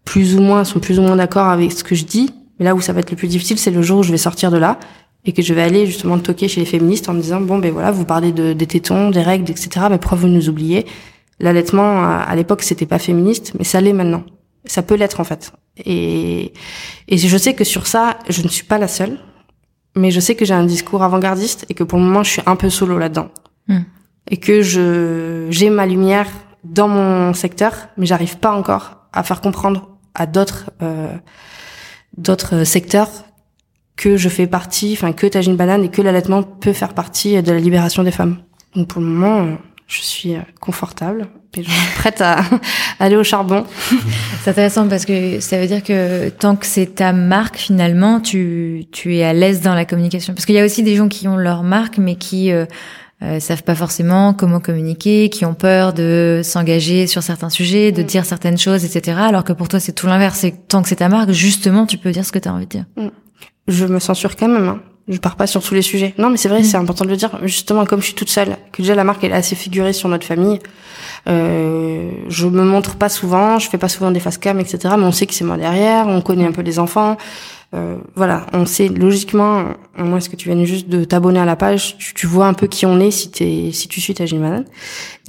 plus 0.05 0.37
ou 0.37 0.41
moins 0.41 0.65
sont 0.65 0.79
plus 0.79 0.99
ou 0.99 1.03
moins 1.03 1.17
d'accord 1.17 1.49
avec 1.49 1.73
ce 1.73 1.83
que 1.83 1.95
je 1.95 2.05
dis. 2.05 2.31
Mais 2.59 2.67
là 2.67 2.75
où 2.75 2.81
ça 2.81 2.93
va 2.93 3.01
être 3.01 3.11
le 3.11 3.17
plus 3.17 3.29
difficile, 3.29 3.59
c'est 3.59 3.71
le 3.71 3.83
jour 3.83 4.01
où 4.01 4.03
je 4.03 4.11
vais 4.11 4.19
sortir 4.19 4.51
de 4.51 4.59
là 4.59 4.79
et 5.25 5.33
que 5.33 5.43
je 5.43 5.53
vais 5.55 5.63
aller 5.63 5.87
justement 5.87 6.19
toquer 6.19 6.49
chez 6.49 6.61
les 6.61 6.67
féministes 6.67 7.09
en 7.09 7.15
me 7.15 7.21
disant 7.21 7.41
bon 7.41 7.59
ben 7.59 7.73
voilà 7.73 7.91
vous 7.91 8.05
parlez 8.05 8.33
de, 8.33 8.53
des 8.53 8.67
tétons, 8.67 9.11
des 9.11 9.23
règles, 9.23 9.51
etc. 9.51 9.87
Mais 9.91 9.99
pourquoi 9.99 10.19
vous 10.19 10.29
nous 10.29 10.49
oubliez? 10.49 10.87
L'allaitement 11.41 12.05
à 12.05 12.35
l'époque 12.37 12.63
c'était 12.63 12.87
pas 12.87 12.99
féministe, 12.99 13.53
mais 13.59 13.65
ça 13.65 13.81
l'est 13.81 13.95
maintenant. 13.95 14.23
Ça 14.65 14.83
peut 14.83 14.95
l'être 14.95 15.21
en 15.21 15.25
fait. 15.25 15.53
Et, 15.79 16.53
et 17.09 17.19
je 17.19 17.37
sais 17.37 17.55
que 17.55 17.65
sur 17.65 17.87
ça, 17.87 18.19
je 18.29 18.43
ne 18.43 18.49
suis 18.49 18.65
pas 18.65 18.79
la 18.79 18.89
seule, 18.89 19.19
mais 19.97 20.11
je 20.11 20.21
sais 20.21 20.35
que 20.35 20.45
j'ai 20.45 20.55
un 20.55 20.65
discours 20.65 21.03
avant-gardiste 21.03 21.67
et 21.69 21.75
que 21.75 21.85
pour 21.85 21.99
le 21.99 22.05
moment, 22.05 22.23
je 22.23 22.31
suis 22.31 22.43
un 22.47 22.57
peu 22.57 22.71
solo 22.71 22.99
là-dedans. 22.99 23.31
Hmm. 23.69 23.81
Et 24.29 24.37
que 24.37 24.63
je 24.63 25.47
j'ai 25.51 25.71
ma 25.71 25.87
lumière 25.87 26.29
dans 26.65 26.89
mon 26.89 27.33
secteur, 27.35 27.89
mais 27.97 28.07
j'arrive 28.07 28.39
pas 28.39 28.53
encore 28.53 29.09
à 29.13 29.23
faire 29.23 29.41
comprendre 29.41 29.89
à 30.15 30.27
d'autres 30.27 30.71
euh, 30.83 31.17
d'autres 32.17 32.65
secteurs 32.65 33.11
que 33.97 34.17
je 34.17 34.29
fais 34.29 34.47
partie, 34.47 34.93
enfin 34.93 35.13
que 35.13 35.27
Tajine 35.27 35.57
Banane 35.57 35.85
et 35.85 35.91
que 35.91 36.03
l'allaitement 36.03 36.43
peut 36.43 36.73
faire 36.73 36.95
partie 36.95 37.43
de 37.43 37.53
la 37.53 37.59
libération 37.59 38.03
des 38.03 38.11
femmes. 38.11 38.39
Donc 38.75 38.89
pour 38.89 39.01
le 39.01 39.09
moment, 39.09 39.59
je 39.91 40.03
suis 40.03 40.37
confortable 40.61 41.27
et 41.57 41.65
je 41.65 41.71
suis 41.71 41.95
prête 41.97 42.21
à 42.21 42.45
aller 43.01 43.17
au 43.17 43.25
charbon. 43.25 43.65
C'est 44.43 44.51
intéressant 44.51 44.87
parce 44.89 45.05
que 45.05 45.41
ça 45.41 45.61
veut 45.61 45.67
dire 45.67 45.83
que 45.83 46.29
tant 46.29 46.55
que 46.55 46.65
c'est 46.65 46.95
ta 46.95 47.13
marque 47.13 47.57
finalement, 47.57 48.21
tu 48.21 48.85
tu 48.93 49.17
es 49.17 49.25
à 49.25 49.33
l'aise 49.33 49.61
dans 49.61 49.75
la 49.75 49.85
communication. 49.85 50.33
Parce 50.33 50.47
qu'il 50.47 50.55
y 50.55 50.61
a 50.61 50.65
aussi 50.65 50.85
des 50.85 50.95
gens 50.95 51.09
qui 51.09 51.27
ont 51.27 51.37
leur 51.37 51.65
marque 51.65 51.99
mais 51.99 52.15
qui 52.15 52.53
euh, 52.53 52.67
euh, 53.23 53.41
savent 53.41 53.65
pas 53.65 53.75
forcément 53.75 54.33
comment 54.33 54.61
communiquer, 54.61 55.29
qui 55.29 55.45
ont 55.45 55.55
peur 55.55 55.93
de 55.93 56.41
s'engager 56.45 57.09
sur 57.09 57.25
certains 57.25 57.51
sujets, 57.51 57.91
de 57.91 58.03
mm. 58.03 58.07
dire 58.07 58.25
certaines 58.25 58.59
choses, 58.59 58.85
etc. 58.85 59.19
Alors 59.21 59.43
que 59.43 59.53
pour 59.53 59.67
toi 59.67 59.81
c'est 59.81 59.93
tout 59.93 60.07
l'inverse. 60.07 60.39
C'est 60.39 60.69
tant 60.69 60.83
que 60.83 60.89
c'est 60.89 60.97
ta 60.97 61.09
marque, 61.09 61.33
justement, 61.33 61.85
tu 61.85 61.99
peux 61.99 62.13
dire 62.13 62.25
ce 62.25 62.31
que 62.31 62.39
tu 62.39 62.49
as 62.49 62.55
envie 62.55 62.67
de 62.67 62.71
dire. 62.71 62.85
Mm. 62.97 63.09
Je 63.67 63.87
me 63.87 63.99
censure 63.99 64.37
quand 64.37 64.49
même. 64.49 64.69
Hein 64.69 64.81
je 65.11 65.19
pars 65.19 65.37
pas 65.37 65.47
sur 65.47 65.63
tous 65.63 65.75
les 65.75 65.83
sujets. 65.83 66.15
Non, 66.19 66.31
mais 66.31 66.37
c'est 66.37 66.49
vrai, 66.49 66.61
mm. 66.61 66.65
c'est 66.65 66.77
important 66.77 67.05
de 67.05 67.11
le 67.11 67.17
dire. 67.17 67.31
Justement, 67.43 67.85
comme 67.85 68.01
je 68.01 68.07
suis 68.07 68.15
toute 68.15 68.31
seule, 68.31 68.57
que 68.73 68.81
déjà 68.83 68.95
la 68.95 69.05
marque 69.05 69.23
elle 69.25 69.33
est 69.33 69.35
assez 69.35 69.57
figurée 69.57 69.93
sur 69.93 70.09
notre 70.09 70.27
famille. 70.27 70.59
Euh, 71.29 72.11
je 72.29 72.47
me 72.47 72.65
montre 72.65 72.97
pas 72.97 73.09
souvent, 73.09 73.59
je 73.59 73.69
fais 73.69 73.79
pas 73.79 73.89
souvent 73.89 74.11
des 74.11 74.21
face 74.21 74.39
cam, 74.39 74.59
etc. 74.61 74.95
Mais 74.97 75.05
on 75.05 75.13
sait 75.13 75.27
que 75.27 75.35
c'est 75.35 75.45
moi 75.45 75.57
derrière, 75.57 76.07
on 76.07 76.23
connaît 76.23 76.47
un 76.47 76.53
peu 76.53 76.63
les 76.63 76.79
enfants. 76.79 77.17
Euh, 77.73 77.99
voilà, 78.17 78.47
on 78.53 78.67
sait 78.67 78.89
logiquement, 78.89 79.67
à 79.97 80.03
moins 80.03 80.19
que 80.19 80.35
tu 80.35 80.49
viennes 80.49 80.65
juste 80.65 80.89
de 80.89 81.05
t'abonner 81.05 81.39
à 81.39 81.45
la 81.45 81.55
page, 81.55 81.97
tu, 81.99 82.15
tu, 82.15 82.27
vois 82.27 82.47
un 82.49 82.53
peu 82.53 82.67
qui 82.67 82.85
on 82.85 82.99
est 82.99 83.13
si 83.13 83.31
t'es, 83.31 83.71
si 83.73 83.87
tu 83.87 84.01
suis 84.01 84.13
ta 84.13 84.25
Malade. 84.35 84.67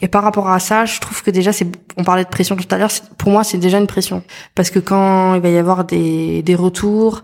Et 0.02 0.08
par 0.08 0.24
rapport 0.24 0.50
à 0.50 0.60
ça, 0.60 0.86
je 0.86 1.00
trouve 1.00 1.22
que 1.22 1.30
déjà 1.30 1.54
c'est, 1.54 1.68
on 1.98 2.04
parlait 2.04 2.24
de 2.24 2.30
pression 2.30 2.56
tout 2.56 2.66
à 2.72 2.80
l'heure, 2.80 2.90
pour 3.20 3.30
moi 3.30 3.44
c'est 3.44 3.60
déjà 3.60 3.78
une 3.78 3.86
pression 3.86 4.24
parce 4.56 4.72
que 4.72 4.80
quand 4.80 5.36
il 5.36 5.42
va 5.42 5.50
y 5.50 5.58
avoir 5.60 5.84
des, 5.84 6.42
des 6.42 6.56
retours, 6.56 7.22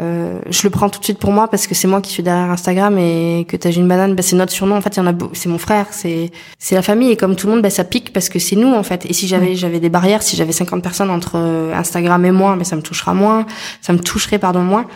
euh, 0.00 0.40
je 0.50 0.62
le 0.64 0.70
prends 0.70 0.90
tout 0.90 0.98
de 1.00 1.04
suite 1.04 1.18
pour 1.18 1.32
moi 1.32 1.48
parce 1.48 1.66
que 1.66 1.74
c'est 1.74 1.88
moi 1.88 2.02
qui 2.02 2.12
suis 2.12 2.22
derrière 2.22 2.50
Instagram 2.50 2.98
et 2.98 3.46
que 3.48 3.56
t'as 3.56 3.70
une 3.70 3.88
banane, 3.88 4.14
bah, 4.14 4.22
c'est 4.22 4.36
notre 4.36 4.52
surnom. 4.52 4.76
En 4.76 4.80
fait, 4.82 4.96
il 4.96 4.98
y 4.98 5.02
en 5.02 5.06
a, 5.06 5.14
c'est 5.32 5.48
mon 5.48 5.58
frère, 5.58 5.86
c'est 5.90 6.30
c'est 6.58 6.74
la 6.74 6.82
famille 6.82 7.10
et 7.10 7.16
comme 7.16 7.34
tout 7.34 7.46
le 7.46 7.54
monde, 7.54 7.62
bah, 7.62 7.70
ça 7.70 7.84
pique 7.84 8.12
parce 8.12 8.28
que 8.28 8.38
c'est 8.38 8.56
nous 8.56 8.74
en 8.74 8.82
fait. 8.82 9.06
Et 9.06 9.14
si 9.14 9.26
j'avais 9.26 9.54
j'avais 9.54 9.80
des 9.80 9.88
barrières, 9.88 10.22
si 10.22 10.36
j'avais 10.36 10.52
50 10.52 10.82
personnes 10.82 11.10
entre 11.10 11.36
euh, 11.36 11.74
Instagram 11.74 12.24
et 12.26 12.30
moi, 12.30 12.52
mais 12.52 12.58
bah, 12.58 12.64
ça 12.64 12.76
me 12.76 12.82
touchera 12.82 13.14
moins, 13.14 13.46
ça 13.80 13.92
me 13.92 13.98
toucherait 13.98 14.38
pardon 14.38 14.60
moins. 14.60 14.86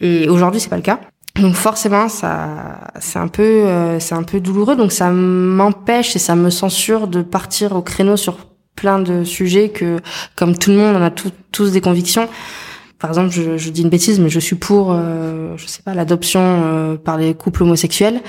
Et 0.00 0.28
aujourd'hui, 0.28 0.60
c'est 0.60 0.70
pas 0.70 0.76
le 0.76 0.82
cas. 0.82 1.00
Donc 1.36 1.54
forcément, 1.54 2.08
ça 2.08 2.80
c'est 2.98 3.20
un 3.20 3.28
peu 3.28 3.42
euh, 3.42 4.00
c'est 4.00 4.16
un 4.16 4.24
peu 4.24 4.40
douloureux. 4.40 4.74
Donc 4.74 4.90
ça 4.90 5.10
m'empêche 5.10 6.16
et 6.16 6.18
ça 6.18 6.34
me 6.34 6.50
censure 6.50 7.06
de 7.06 7.22
partir 7.22 7.76
au 7.76 7.82
créneau 7.82 8.16
sur 8.16 8.38
plein 8.74 8.98
de 8.98 9.22
sujets 9.22 9.68
que 9.68 10.00
comme 10.34 10.56
tout 10.58 10.70
le 10.70 10.78
monde, 10.78 10.96
on 10.96 11.02
a 11.02 11.10
tous 11.10 11.70
des 11.70 11.80
convictions 11.80 12.28
par 12.98 13.10
exemple, 13.10 13.30
je, 13.30 13.56
je, 13.56 13.70
dis 13.70 13.82
une 13.82 13.90
bêtise, 13.90 14.18
mais 14.18 14.28
je 14.28 14.40
suis 14.40 14.56
pour, 14.56 14.90
euh, 14.90 15.56
je 15.56 15.66
sais 15.66 15.82
pas, 15.82 15.94
l'adoption 15.94 16.40
euh, 16.42 16.96
par 16.96 17.16
les 17.16 17.32
couples 17.32 17.62
homosexuels. 17.62 18.20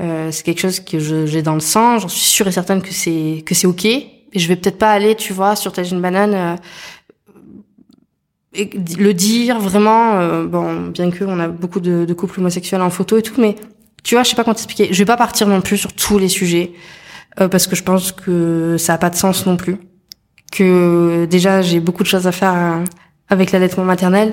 Euh, 0.00 0.30
c'est 0.30 0.44
quelque 0.44 0.60
chose 0.60 0.78
que 0.78 1.00
j'ai 1.00 1.42
dans 1.42 1.54
le 1.54 1.60
sang. 1.60 1.98
J'en 1.98 2.08
suis 2.08 2.20
sûre 2.20 2.46
et 2.46 2.52
certaine 2.52 2.82
que 2.82 2.92
c'est 2.92 3.42
que 3.44 3.54
c'est 3.54 3.66
ok. 3.66 3.84
Et 3.84 4.38
je 4.38 4.46
vais 4.46 4.54
peut-être 4.54 4.78
pas 4.78 4.92
aller, 4.92 5.16
tu 5.16 5.32
vois, 5.32 5.56
sur 5.56 5.72
ta 5.72 5.82
une 5.82 6.00
banane. 6.00 6.34
Euh, 6.34 6.56
et 8.54 8.70
le 8.98 9.14
dire 9.14 9.58
vraiment 9.58 10.16
euh, 10.16 10.44
bon 10.44 10.88
bien 10.88 11.10
que 11.10 11.24
on 11.24 11.40
a 11.40 11.48
beaucoup 11.48 11.80
de, 11.80 12.04
de, 12.04 12.12
couples 12.12 12.38
homosexuels 12.38 12.82
en 12.82 12.90
photo 12.90 13.16
et 13.16 13.22
tout 13.22 13.40
mais 13.40 13.56
tu 14.02 14.14
vois 14.14 14.24
je 14.24 14.28
sais 14.28 14.36
pas 14.36 14.44
comment 14.44 14.52
t'expliquer 14.52 14.92
je 14.92 14.98
vais 14.98 15.06
pas 15.06 15.16
partir 15.16 15.48
non 15.48 15.62
plus 15.62 15.78
sur 15.78 15.94
tous 15.94 16.18
les 16.18 16.28
sujets 16.28 16.74
parce 17.34 17.66
que 17.66 17.74
je 17.74 17.82
pense 17.82 18.12
que 18.12 18.76
ça 18.76 18.92
a 18.92 18.98
pas 18.98 19.08
de 19.08 19.16
sens 19.16 19.46
non 19.46 19.56
plus 19.56 19.78
que 20.52 21.24
déjà 21.30 21.62
j'ai 21.62 21.80
beaucoup 21.80 22.02
de 22.02 22.08
choses 22.08 22.26
à 22.26 22.32
faire 22.32 22.84
avec 23.32 23.50
l'allaitement 23.50 23.84
maternel 23.84 24.32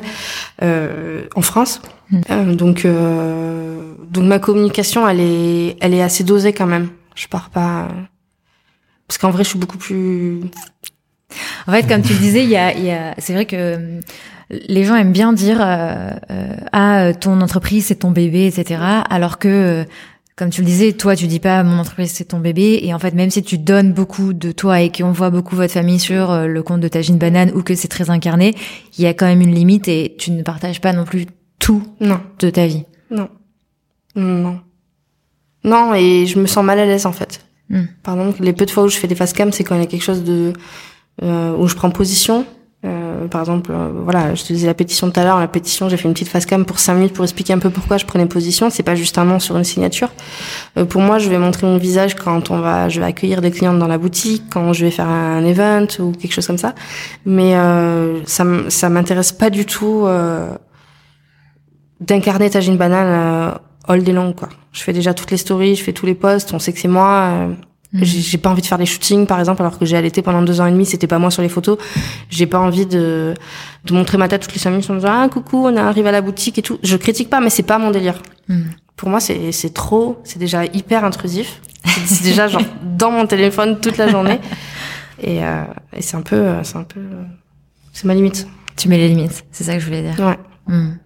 euh, 0.61 1.23
en 1.35 1.41
France. 1.41 1.81
Mm. 2.11 2.21
Euh, 2.29 2.55
donc 2.55 2.85
euh, 2.85 3.93
donc 4.09 4.25
ma 4.25 4.39
communication 4.39 5.07
elle 5.07 5.21
est 5.21 5.77
elle 5.81 5.93
est 5.93 6.01
assez 6.01 6.23
dosée 6.23 6.53
quand 6.53 6.67
même. 6.67 6.89
Je 7.15 7.27
pars 7.27 7.49
pas 7.49 7.87
parce 9.07 9.17
qu'en 9.17 9.31
vrai 9.31 9.43
je 9.43 9.49
suis 9.49 9.59
beaucoup 9.59 9.77
plus. 9.77 10.41
En 11.67 11.71
fait, 11.71 11.87
comme 11.87 12.01
tu 12.01 12.13
le 12.13 12.19
disais, 12.19 12.43
il 12.43 12.49
y 12.49 12.57
a, 12.57 12.73
il 12.73 12.83
y 12.83 12.91
a 12.91 13.13
c'est 13.19 13.33
vrai 13.33 13.45
que 13.45 13.99
les 14.49 14.83
gens 14.83 14.95
aiment 14.95 15.11
bien 15.11 15.31
dire 15.31 15.59
euh, 15.61 16.11
ah 16.71 17.13
ton 17.13 17.39
entreprise 17.41 17.85
c'est 17.87 17.95
ton 17.95 18.11
bébé 18.11 18.47
etc. 18.47 18.81
Alors 19.09 19.37
que 19.37 19.85
comme 20.39 20.51
tu 20.51 20.61
le 20.61 20.67
disais, 20.67 20.93
toi, 20.93 21.17
tu 21.17 21.27
dis 21.27 21.41
pas 21.41 21.63
mon 21.63 21.77
entreprise 21.79 22.11
c'est 22.11 22.23
ton 22.23 22.39
bébé, 22.39 22.79
et 22.81 22.93
en 22.93 22.99
fait, 22.99 23.13
même 23.13 23.29
si 23.29 23.43
tu 23.43 23.57
donnes 23.57 23.91
beaucoup 23.91 24.31
de 24.31 24.53
toi 24.53 24.79
et 24.79 24.89
qu'on 24.89 25.11
voit 25.11 25.31
beaucoup 25.31 25.57
votre 25.57 25.73
famille 25.73 25.99
sur 25.99 26.31
euh, 26.31 26.47
le 26.47 26.63
compte 26.63 26.79
de 26.79 26.87
Tagine 26.87 27.17
Banane 27.17 27.51
ou 27.53 27.61
que 27.61 27.75
c'est 27.75 27.89
très 27.89 28.09
incarné, 28.09 28.55
il 28.97 29.03
y 29.03 29.07
a 29.07 29.13
quand 29.13 29.25
même 29.25 29.41
une 29.41 29.53
limite 29.53 29.89
et 29.89 30.15
tu 30.17 30.31
ne 30.31 30.41
partages 30.41 30.79
pas 30.79 30.93
non 30.93 31.03
plus 31.03 31.25
tout 31.59 31.83
non. 31.99 32.21
de 32.39 32.49
ta 32.49 32.67
vie. 32.67 32.85
Non. 33.11 33.27
Non. 34.15 34.61
Non, 35.65 35.93
et 35.93 36.25
je 36.25 36.39
me 36.39 36.47
sens 36.47 36.63
mal 36.63 36.79
à 36.79 36.85
l'aise 36.85 37.05
en 37.05 37.11
fait. 37.11 37.41
Hmm. 37.69 37.87
Par 38.01 38.17
exemple, 38.17 38.41
les 38.41 38.53
peu 38.53 38.65
de 38.65 38.71
fois 38.71 38.85
où 38.85 38.87
je 38.87 38.95
fais 38.95 39.07
des 39.09 39.15
face 39.15 39.33
cam, 39.33 39.51
c'est 39.51 39.65
quand 39.65 39.75
il 39.75 39.81
y 39.81 39.83
a 39.83 39.87
quelque 39.87 40.05
chose 40.05 40.23
de 40.23 40.53
euh, 41.21 41.53
où 41.57 41.67
je 41.67 41.75
prends 41.75 41.91
position 41.91 42.45
euh, 42.85 43.27
par 43.27 43.41
exemple, 43.41 43.71
euh, 43.73 43.89
voilà, 44.03 44.35
je 44.35 44.43
te 44.43 44.53
disais 44.53 44.67
la 44.67 44.73
pétition 44.73 45.11
tout 45.11 45.19
à 45.19 45.23
l'heure. 45.23 45.39
La 45.39 45.49
pétition, 45.49 45.89
j'ai 45.89 45.97
fait 45.97 46.07
une 46.07 46.13
petite 46.13 46.29
face 46.29 46.45
cam 46.45 46.63
pour 46.63 46.79
cinq 46.79 46.93
minutes 46.95 47.13
pour 47.13 47.25
expliquer 47.25 47.51
un 47.51 47.59
peu 47.59 47.69
pourquoi 47.69 47.97
je 47.97 48.05
prenais 48.05 48.25
position. 48.25 48.69
C'est 48.69 48.83
pas 48.83 48.95
juste 48.95 49.17
un 49.17 49.25
nom 49.25 49.39
sur 49.39 49.57
une 49.57 49.65
signature. 49.65 50.09
Euh, 50.77 50.85
pour 50.85 51.01
moi, 51.01 51.19
je 51.19 51.29
vais 51.29 51.37
montrer 51.37 51.67
mon 51.67 51.77
visage 51.77 52.15
quand 52.15 52.51
on 52.51 52.59
va, 52.59 52.87
je 52.87 53.01
vais 53.01 53.05
accueillir 53.05 53.41
des 53.41 53.51
clientes 53.51 53.79
dans 53.79 53.87
la 53.87 53.97
boutique, 53.97 54.43
quand 54.49 54.71
je 54.71 54.85
vais 54.85 54.91
faire 54.91 55.09
un 55.09 55.43
event 55.43 55.87
ou 55.99 56.13
quelque 56.13 56.31
chose 56.31 56.47
comme 56.47 56.57
ça. 56.57 56.73
Mais 57.25 57.53
ça, 58.25 58.45
ça 58.69 58.89
m'intéresse 58.89 59.31
pas 59.31 59.49
du 59.49 59.65
tout 59.65 60.07
d'incarner 61.99 62.49
Tajine 62.49 62.77
Banane 62.77 63.59
all 63.87 64.03
day 64.03 64.13
long, 64.13 64.33
quoi. 64.33 64.49
Je 64.71 64.83
fais 64.83 64.93
déjà 64.93 65.13
toutes 65.13 65.31
les 65.31 65.37
stories, 65.37 65.75
je 65.75 65.83
fais 65.83 65.93
tous 65.93 66.05
les 66.05 66.15
posts. 66.15 66.53
On 66.53 66.59
sait 66.59 66.71
que 66.71 66.79
c'est 66.79 66.87
moi. 66.87 67.49
Mhm. 67.91 68.03
J'ai 68.03 68.37
pas 68.37 68.51
envie 68.51 68.61
de 68.61 68.67
faire 68.67 68.77
des 68.77 68.85
shootings, 68.85 69.25
par 69.25 69.39
exemple, 69.39 69.61
alors 69.63 69.79
que 69.79 69.85
j'ai 69.85 69.97
allaité 69.97 70.21
pendant 70.21 70.43
deux 70.43 70.61
ans 70.61 70.67
et 70.67 70.71
demi, 70.71 70.85
c'était 70.85 71.07
pas 71.07 71.17
moi 71.17 71.31
sur 71.31 71.41
les 71.41 71.49
photos. 71.49 71.77
J'ai 72.29 72.45
pas 72.45 72.59
envie 72.59 72.85
de, 72.85 73.33
de 73.85 73.93
montrer 73.93 74.17
ma 74.19 74.27
tête 74.27 74.41
toutes 74.43 74.53
les 74.53 74.59
cinq 74.59 74.69
minutes 74.71 74.89
en 74.91 74.95
disant 74.95 75.09
ah 75.11 75.27
coucou, 75.29 75.65
on 75.65 75.75
arrive 75.75 76.05
à 76.05 76.11
la 76.11 76.21
boutique 76.21 76.59
et 76.59 76.61
tout. 76.61 76.77
Je 76.83 76.95
critique 76.97 77.29
pas, 77.31 77.39
mais 77.39 77.49
c'est 77.49 77.63
pas 77.63 77.79
mon 77.79 77.89
délire. 77.89 78.21
Mhm. 78.47 78.65
Pour 78.95 79.09
moi, 79.09 79.19
c'est 79.19 79.51
c'est 79.51 79.73
trop, 79.73 80.19
c'est 80.23 80.37
déjà 80.39 80.65
hyper 80.65 81.03
intrusif. 81.03 81.61
C'est 82.05 82.23
déjà 82.23 82.47
genre 82.47 82.61
dans 82.83 83.09
mon 83.11 83.25
téléphone 83.25 83.79
toute 83.79 83.97
la 83.97 84.07
journée. 84.09 84.39
Et, 85.21 85.43
euh, 85.43 85.63
et 85.95 86.01
c'est 86.01 86.15
un 86.15 86.21
peu, 86.21 86.45
c'est 86.63 86.77
un 86.77 86.83
peu, 86.83 87.01
c'est 87.93 88.05
ma 88.05 88.13
limite. 88.13 88.47
Tu 88.77 88.87
mets 88.87 88.97
les 88.97 89.07
limites, 89.09 89.45
c'est 89.51 89.63
ça 89.63 89.73
que 89.73 89.79
je 89.79 89.85
voulais 89.85 90.01
dire. 90.03 90.19
Ouais. 90.25 90.37
Mhm. 90.67 90.97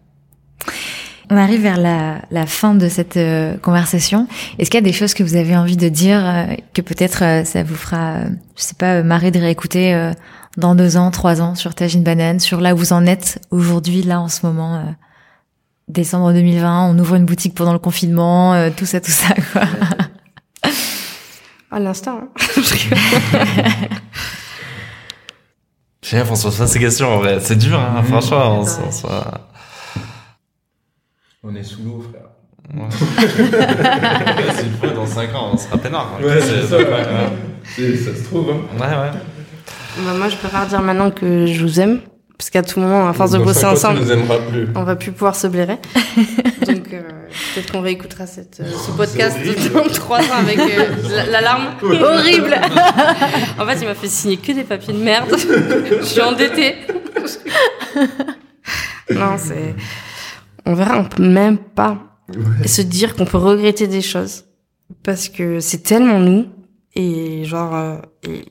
On 1.30 1.38
arrive 1.38 1.62
vers 1.62 1.78
la, 1.78 2.22
la 2.32 2.46
fin 2.46 2.76
de 2.76 2.90
cette 2.90 3.18
euh, 3.18 3.58
conversation. 3.58 4.28
Est-ce 4.60 4.70
qu'il 4.70 4.78
y 4.78 4.84
a 4.84 4.86
des 4.86 4.94
choses 4.94 5.14
que 5.14 5.24
vous 5.24 5.36
avez 5.36 5.56
envie 5.56 5.78
de 5.78 5.90
dire 5.90 6.22
euh, 6.24 6.46
que 6.74 6.82
peut-être 6.82 7.24
euh, 7.24 7.44
ça 7.44 7.64
vous 7.64 7.76
fera, 7.76 8.22
je 8.58 8.62
sais 8.62 8.76
pas, 8.76 9.04
marrer 9.04 9.32
de 9.32 9.40
réécouter 9.40 10.12
dans 10.58 10.76
deux 10.76 10.98
ans, 10.98 11.12
trois 11.12 11.42
ans 11.42 11.56
sur 11.56 11.76
Tagine 11.76 12.04
Banane, 12.04 12.40
sur 12.40 12.62
là 12.62 12.74
où 12.74 12.78
vous 12.78 12.94
en 12.94 13.06
êtes 13.06 13.40
aujourd'hui, 13.52 14.04
là 14.04 14.20
en 14.20 14.28
ce 14.28 14.46
moment, 14.46 14.96
décembre 15.88 16.34
2020, 16.34 16.90
on 16.90 17.00
ouvre 17.00 17.16
une 17.16 17.26
boutique 17.26 17.56
pendant 17.56 17.74
le 17.74 17.80
confinement, 17.80 18.70
tout 18.72 18.86
ça, 18.86 19.02
tout 19.02 19.12
ça, 19.12 19.34
quoi. 19.52 19.64
À 21.72 21.80
l'instant. 21.80 22.20
Hein. 22.22 22.62
J'ai 26.04 26.24
François, 26.26 26.52
ça 26.52 26.68
ces 26.68 26.80
questions, 26.80 27.16
en 27.16 27.18
vrai. 27.18 27.40
C'est 27.40 27.56
dur, 27.56 27.80
hein, 27.80 28.04
franchement. 28.04 28.62
On, 28.62 28.66
on 31.44 31.56
est 31.56 31.64
sous 31.64 31.84
l'eau, 31.84 32.02
frère. 32.02 32.30
Ouais. 32.74 32.88
c'est 34.56 34.66
une 34.66 34.74
fois 34.80 34.90
dans 34.90 35.06
5 35.06 35.36
ans, 35.36 35.50
on 35.54 35.58
sera 35.58 35.78
peinard. 35.78 36.18
Ouais, 36.22 36.40
c'est 36.40 36.66
ça, 36.66 36.78
ouais. 36.78 37.98
ça 37.98 38.16
se 38.16 38.24
trouve. 38.24 38.50
Hein. 38.52 38.80
Ouais, 38.80 38.88
ouais. 38.88 39.12
Bah, 40.06 40.14
moi, 40.18 40.30
je 40.30 40.38
préfère 40.38 40.66
dire 40.68 40.82
maintenant 40.82 41.12
que 41.12 41.46
je 41.46 41.62
vous 41.62 41.80
aime. 41.82 42.00
Parce 42.38 42.50
qu'à 42.50 42.64
tout 42.64 42.80
moment, 42.80 43.08
à 43.08 43.14
force 43.14 43.32
de 43.32 43.38
bosser 43.38 43.66
ensemble, 43.66 44.00
plus. 44.50 44.68
on 44.76 44.84
va 44.84 44.96
plus 44.96 45.12
pouvoir 45.12 45.36
se 45.36 45.48
blairer. 45.48 45.78
Donc, 46.66 46.92
euh, 46.92 47.02
peut-être 47.54 47.72
qu'on 47.72 47.82
réécoutera 47.82 48.26
cette, 48.26 48.60
euh, 48.60 48.66
ce 48.66 48.92
podcast 48.92 49.38
dans 49.74 49.84
3 49.84 50.20
ans 50.20 50.40
avec 50.40 50.58
euh, 50.58 51.30
l'alarme. 51.30 51.76
Horrible 51.84 52.56
En 53.60 53.66
fait, 53.66 53.78
il 53.82 53.88
m'a 53.88 53.96
fait 53.96 54.08
signer 54.08 54.38
que 54.38 54.52
des 54.52 54.64
papiers 54.64 54.94
de 54.94 55.00
merde. 55.00 55.30
je 56.00 56.04
suis 56.04 56.22
endettée. 56.22 56.76
non, 59.12 59.36
c'est 59.38 59.76
on 60.66 60.74
verra, 60.74 60.98
on 60.98 61.06
peut 61.06 61.28
même 61.28 61.58
pas 61.58 61.98
se 62.66 62.82
dire 62.82 63.16
qu'on 63.16 63.26
peut 63.26 63.38
regretter 63.38 63.88
des 63.88 64.02
choses. 64.02 64.46
Parce 65.04 65.30
que 65.30 65.60
c'est 65.60 65.84
tellement 65.84 66.20
nous 66.20 66.46
et 66.96 67.46
genre 67.46 67.76
euh, 67.76 67.98
et 68.28 68.46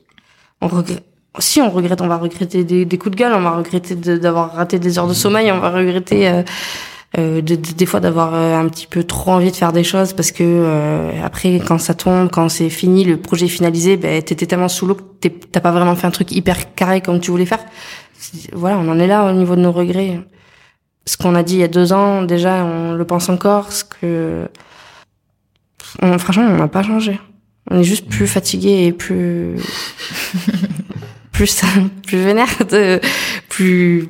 on 0.61 0.67
regrette 0.67 1.03
si 1.39 1.61
on 1.61 1.69
regrette 1.69 2.01
on 2.01 2.07
va 2.07 2.17
regretter 2.17 2.63
des, 2.63 2.85
des 2.85 2.97
coups 2.97 3.15
de 3.15 3.19
gueule 3.19 3.33
on 3.33 3.41
va 3.41 3.51
regretter 3.51 3.95
d'avoir 3.95 4.53
raté 4.53 4.79
des 4.79 4.99
heures 4.99 5.07
de 5.07 5.13
sommeil 5.13 5.51
on 5.51 5.59
va 5.59 5.71
regretter 5.71 6.27
euh, 6.27 6.43
euh 7.17 7.41
de, 7.41 7.55
des 7.55 7.85
fois 7.85 7.99
d'avoir 7.99 8.35
euh, 8.35 8.59
un 8.59 8.67
petit 8.67 8.87
peu 8.87 9.03
trop 9.03 9.31
envie 9.31 9.51
de 9.51 9.55
faire 9.55 9.71
des 9.71 9.83
choses 9.83 10.13
parce 10.13 10.31
que 10.31 11.13
après 11.23 11.59
quand 11.65 11.77
ça 11.77 11.93
tombe 11.93 12.29
quand 12.29 12.49
c'est 12.49 12.69
fini 12.69 13.05
le 13.05 13.17
projet 13.17 13.45
est 13.45 13.49
finalisé 13.49 13.97
ben 13.97 14.21
t'étais 14.21 14.45
tellement 14.45 14.67
sous 14.67 14.85
l'eau 14.85 14.95
que 14.95 15.27
t'as 15.29 15.61
pas 15.61 15.71
vraiment 15.71 15.95
fait 15.95 16.07
un 16.07 16.11
truc 16.11 16.31
hyper 16.31 16.75
carré 16.75 17.01
comme 17.01 17.19
tu 17.19 17.31
voulais 17.31 17.45
faire. 17.45 17.63
Voilà 18.51 18.77
on 18.77 18.89
en 18.89 18.99
est 18.99 19.07
là 19.07 19.25
au 19.25 19.31
niveau 19.31 19.55
de 19.55 19.61
nos 19.61 19.71
regrets 19.71 20.19
ce 21.05 21.17
qu'on 21.17 21.35
a 21.35 21.43
dit 21.43 21.55
il 21.55 21.59
y 21.59 21.63
a 21.63 21.67
deux 21.67 21.93
ans, 21.93 22.23
déjà, 22.23 22.63
on 22.63 22.93
le 22.93 23.05
pense 23.05 23.29
encore. 23.29 23.71
Ce 23.71 23.83
que, 23.83 24.47
on, 26.01 26.17
franchement, 26.17 26.45
on 26.45 26.57
n'a 26.57 26.67
pas 26.67 26.83
changé. 26.83 27.19
On 27.69 27.79
est 27.79 27.83
juste 27.83 28.07
plus 28.07 28.27
fatigué 28.27 28.85
et 28.85 28.91
plus, 28.91 29.55
plus, 31.31 31.61
plus 32.05 32.17
vénère, 32.17 32.47
de, 32.69 32.99
plus, 33.49 34.09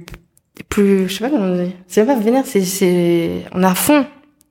plus, 0.69 1.07
je 1.09 1.13
sais 1.13 1.23
pas 1.23 1.29
comment 1.29 1.45
on 1.45 1.63
dit. 1.63 1.75
C'est 1.87 2.05
pas 2.05 2.17
vénère, 2.17 2.45
c'est, 2.45 2.61
c'est, 2.61 3.45
on 3.53 3.63
est 3.63 3.67
à 3.67 3.75
fond. 3.75 4.05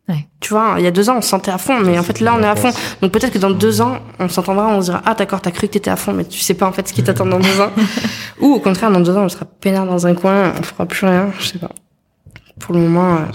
Ouais. 0.08 0.26
Tu 0.40 0.50
vois, 0.50 0.74
il 0.78 0.84
y 0.84 0.88
a 0.88 0.90
deux 0.90 1.08
ans, 1.10 1.18
on 1.18 1.20
se 1.22 1.28
sentait 1.28 1.52
à 1.52 1.58
fond, 1.58 1.78
mais 1.78 1.96
en 1.96 2.02
fait, 2.02 2.18
là, 2.20 2.34
on 2.36 2.42
est 2.42 2.46
à 2.46 2.56
fond. 2.56 2.70
Donc 3.00 3.12
peut-être 3.12 3.32
que 3.32 3.38
dans 3.38 3.50
deux 3.50 3.80
ans, 3.80 3.98
on 4.18 4.28
s'entendra, 4.28 4.68
on 4.68 4.80
se 4.80 4.86
dira, 4.86 5.02
ah, 5.04 5.14
d'accord, 5.14 5.40
t'as 5.40 5.52
cru 5.52 5.68
que 5.68 5.72
t'étais 5.72 5.90
à 5.90 5.96
fond, 5.96 6.12
mais 6.12 6.24
tu 6.24 6.40
sais 6.40 6.54
pas 6.54 6.66
en 6.66 6.72
fait 6.72 6.88
ce 6.88 6.92
qui 6.92 7.04
t'attend 7.04 7.26
dans 7.26 7.38
deux 7.38 7.60
ans. 7.60 7.70
Ou 8.40 8.54
au 8.54 8.60
contraire, 8.60 8.90
dans 8.90 9.00
deux 9.00 9.16
ans, 9.16 9.24
on 9.24 9.28
sera 9.28 9.44
peinard 9.44 9.86
dans 9.86 10.06
un 10.06 10.14
coin, 10.14 10.52
on 10.58 10.62
fera 10.62 10.86
plus 10.86 11.06
rien, 11.06 11.30
je 11.38 11.46
sais 11.46 11.58
pas. 11.58 11.70
Pour 12.60 12.74
le 12.74 12.80
moment, 12.80 13.16
euh, 13.16 13.26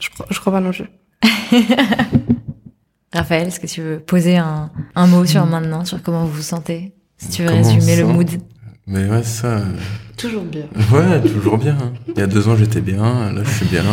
je, 0.00 0.08
je 0.30 0.40
crois 0.40 0.52
pas 0.52 0.60
non 0.60 0.70
plus. 0.70 0.88
Raphaël, 3.12 3.48
est-ce 3.48 3.60
que 3.60 3.66
tu 3.66 3.80
veux 3.82 3.98
poser 4.00 4.36
un, 4.36 4.70
un 4.94 5.06
mot 5.06 5.24
sur 5.24 5.46
maintenant, 5.46 5.84
sur 5.84 6.02
comment 6.02 6.24
vous 6.24 6.32
vous 6.32 6.42
sentez 6.42 6.94
Si 7.16 7.30
tu 7.30 7.42
veux 7.42 7.50
résumer 7.50 7.96
le 7.96 8.06
mood? 8.06 8.28
Mais 8.86 9.08
ouais, 9.08 9.22
ça. 9.22 9.62
Euh, 10.16 10.28
toujours 10.28 10.44
bien. 10.44 10.64
Ouais, 10.92 11.20
toujours 11.20 11.58
bien. 11.58 11.76
Hein. 11.80 11.92
Il 12.14 12.20
y 12.20 12.22
a 12.22 12.26
deux 12.26 12.48
ans, 12.48 12.56
j'étais 12.56 12.80
bien. 12.80 13.32
Là, 13.32 13.42
je 13.44 13.50
suis 13.50 13.66
bien. 13.66 13.84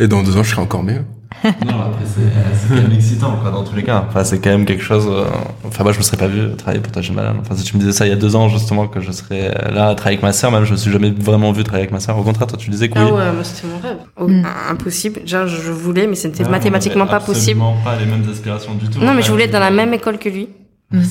Et 0.00 0.08
dans 0.08 0.22
deux 0.22 0.36
ans, 0.36 0.42
je 0.42 0.50
serai 0.50 0.62
encore 0.62 0.82
mieux 0.82 1.02
non, 1.44 1.80
après, 1.80 2.04
c'est 2.04 2.68
quand 2.68 2.82
même 2.82 2.92
excitant, 2.92 3.36
quoi, 3.40 3.50
dans 3.50 3.62
tous 3.62 3.76
les 3.76 3.82
cas. 3.82 4.04
Enfin, 4.08 4.24
c'est 4.24 4.40
quand 4.40 4.50
même 4.50 4.64
quelque 4.64 4.82
chose. 4.82 5.06
Euh, 5.08 5.24
enfin, 5.64 5.84
moi, 5.84 5.92
je 5.92 5.98
me 5.98 6.02
serais 6.02 6.16
pas 6.16 6.26
vu 6.26 6.54
travailler 6.56 6.80
pour 6.80 6.90
ta 6.90 7.00
jeune 7.00 7.14
malade. 7.14 7.36
Enfin, 7.40 7.54
si 7.54 7.64
tu 7.64 7.76
me 7.76 7.80
disais 7.80 7.92
ça 7.92 8.06
il 8.06 8.10
y 8.10 8.12
a 8.12 8.16
deux 8.16 8.34
ans, 8.34 8.48
justement, 8.48 8.88
que 8.88 9.00
je 9.00 9.12
serais 9.12 9.54
là 9.72 9.88
à 9.88 9.94
travailler 9.94 10.16
avec 10.16 10.22
ma 10.22 10.32
sœur, 10.32 10.50
même, 10.50 10.64
je 10.64 10.72
me 10.72 10.76
suis 10.76 10.90
jamais 10.90 11.10
vraiment 11.10 11.52
vu 11.52 11.62
travailler 11.62 11.84
avec 11.84 11.92
ma 11.92 12.00
sœur. 12.00 12.18
Au 12.18 12.22
contraire, 12.22 12.46
toi, 12.46 12.58
tu 12.58 12.70
disais 12.70 12.88
que 12.88 12.98
oui. 12.98 13.04
Ah 13.08 13.14
ouais, 13.14 13.32
moi, 13.32 13.44
c'était 13.44 13.68
mon 13.68 13.78
rêve. 13.78 13.98
Oh, 14.16 14.26
mm. 14.26 14.46
Impossible. 14.70 15.20
Déjà, 15.20 15.46
je 15.46 15.70
voulais, 15.70 16.06
mais 16.06 16.16
c'était 16.16 16.44
mathématiquement 16.44 17.06
pas 17.06 17.20
possible. 17.20 17.60
pas 17.84 17.96
les 17.96 18.06
mêmes 18.06 18.28
aspirations 18.30 18.74
du 18.74 18.88
tout. 18.88 19.00
Non, 19.00 19.14
mais 19.14 19.22
je 19.22 19.30
voulais 19.30 19.44
être 19.44 19.52
dans 19.52 19.60
la 19.60 19.70
même 19.70 19.94
école 19.94 20.18
que 20.18 20.28
lui. 20.28 20.48
Mm. 20.90 21.02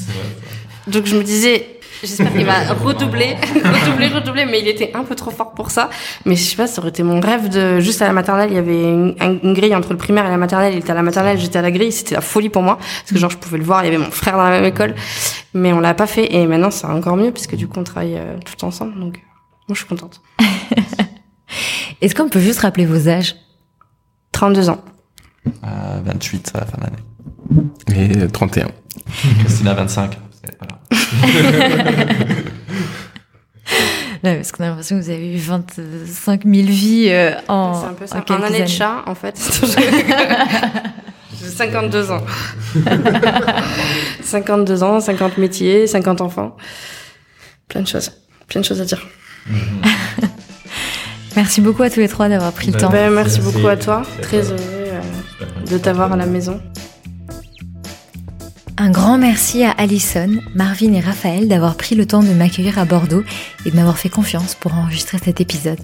Donc, 0.88 1.06
je 1.06 1.15
me 1.15 1.24
disais, 1.24 1.76
J'espère 2.02 2.32
qu'il 2.32 2.45
va 2.45 2.74
redoubler, 2.74 3.36
redoubler, 3.56 4.07
redoubler, 4.07 4.45
mais 4.45 4.60
il 4.60 4.68
était 4.68 4.91
un 4.94 5.03
peu 5.03 5.15
trop 5.15 5.32
fort 5.32 5.53
pour 5.53 5.72
ça. 5.72 5.90
Mais 6.26 6.36
je 6.36 6.44
sais 6.44 6.56
pas, 6.56 6.68
ça 6.68 6.82
aurait 6.82 6.90
été 6.90 7.03
mon 7.03 7.19
rêve 7.19 7.49
de, 7.49 7.80
juste 7.80 8.02
à 8.02 8.07
la 8.07 8.14
maternelle, 8.14 8.49
il 8.52 8.56
y 8.56 8.60
avait 8.60 8.84
une, 8.84 9.53
grille 9.53 9.76
entre 9.76 9.91
le 9.91 9.98
primaire 9.98 10.26
et 10.26 10.30
la 10.30 10.38
maternelle, 10.38 10.74
il 10.74 10.80
était 10.80 10.91
à 10.91 10.95
la 10.95 11.03
maternelle, 11.03 11.40
j'étais 11.40 11.60
à 11.60 11.61
la 11.61 11.72
grille, 11.72 11.91
c'était 11.91 12.15
la 12.15 12.22
folie 12.22 12.49
pour 12.49 12.61
moi, 12.61 12.78
parce 12.78 13.11
que 13.11 13.18
genre 13.18 13.32
je 13.32 13.38
pouvais 13.38 13.57
le 13.57 13.64
voir, 13.64 13.84
il 13.84 13.86
y 13.86 13.88
avait 13.90 14.03
mon 14.03 14.11
frère 14.11 14.38
dans 14.38 14.44
la 14.44 14.52
même 14.52 14.65
école, 14.65 14.95
mais 15.53 15.74
on 15.74 15.80
l'a 15.80 15.94
pas 15.94 16.07
fait, 16.07 16.34
et 16.34 16.45
maintenant 16.45 16.72
c'est 16.72 16.86
encore 16.86 17.18
mieux, 17.18 17.32
puisque 17.32 17.56
du 17.56 17.68
coup 17.68 17.80
on 17.80 17.84
travaille 17.84 18.18
euh, 18.18 18.38
tout 18.45 18.65
ensemble, 18.65 18.99
donc 18.99 19.22
moi 19.68 19.74
je 19.74 19.78
suis 19.78 19.88
contente. 19.88 20.22
Est-ce 22.02 22.14
qu'on 22.14 22.30
peut 22.30 22.40
juste 22.40 22.60
rappeler 22.60 22.86
vos 22.86 23.10
âges? 23.10 23.36
32 24.32 24.69
ans. 24.69 24.84
Euh, 25.64 25.99
28 26.06 26.52
à 26.53 26.60
la 26.60 26.65
fin 26.65 26.78
de 26.78 26.84
l'année. 26.84 28.18
Et 28.19 28.24
euh, 28.24 28.28
31. 28.28 28.68
Christina 29.40 29.74
25. 29.74 30.18
Voilà. 30.60 30.76
Ouais, 34.23 34.35
parce 34.35 34.51
qu'on 34.51 34.64
a 34.64 34.68
l'impression 34.69 34.97
que 34.97 35.03
vous 35.03 35.09
avez 35.11 35.34
eu 35.35 35.38
25 35.38 36.43
000 36.43 36.68
vies 36.68 37.09
euh, 37.09 37.31
en, 37.47 37.73
C'est 37.73 37.85
un 37.88 37.93
peu 37.93 38.03
en 38.05 38.07
ça. 38.07 38.35
En 38.35 38.41
année 38.41 38.64
de 38.64 38.68
chat, 38.68 39.03
en 39.05 39.14
fait. 39.15 39.35
J'ai 41.39 41.49
52 41.49 42.11
ans. 42.11 42.22
52 44.23 44.84
ans, 44.84 44.99
50 44.99 45.38
métiers, 45.38 45.85
50 45.85 46.22
enfants. 46.22 46.57
Plein 47.68 47.81
de 47.81 47.88
choses. 47.88 48.11
Plein 48.47 48.61
de 48.61 48.65
choses 48.65 48.81
à 48.81 48.85
dire. 48.85 49.05
Merci 51.35 51.61
beaucoup 51.61 51.84
à 51.84 51.89
tous 51.91 51.99
les 51.99 52.07
trois 52.07 52.27
d'avoir 52.27 52.51
pris 52.53 52.68
le 52.68 52.73
Ben, 52.73 52.80
temps. 52.80 52.89
Ben, 52.89 53.11
merci 53.14 53.39
Merci. 53.39 53.53
beaucoup 53.53 53.68
à 53.68 53.77
toi. 53.77 54.01
Très 54.23 54.41
heureux 54.51 54.57
euh, 54.59 54.99
de 55.69 55.77
t'avoir 55.77 56.11
à 56.11 56.15
la 56.18 56.26
maison. 56.26 56.59
Un 58.79 58.91
grand 58.91 59.17
merci 59.17 59.63
à 59.63 59.71
Alison, 59.71 60.29
Marvin 60.53 60.93
et 60.93 60.99
Raphaël 60.99 61.47
d'avoir 61.47 61.77
pris 61.77 61.95
le 61.95 62.05
temps 62.05 62.21
de 62.21 62.31
m'accueillir 62.31 62.77
à 62.77 62.85
Bordeaux 62.85 63.23
et 63.65 63.71
de 63.71 63.75
m'avoir 63.75 63.97
fait 63.97 64.09
confiance 64.09 64.53
pour 64.53 64.75
enregistrer 64.75 65.17
cet 65.17 65.41
épisode. 65.41 65.79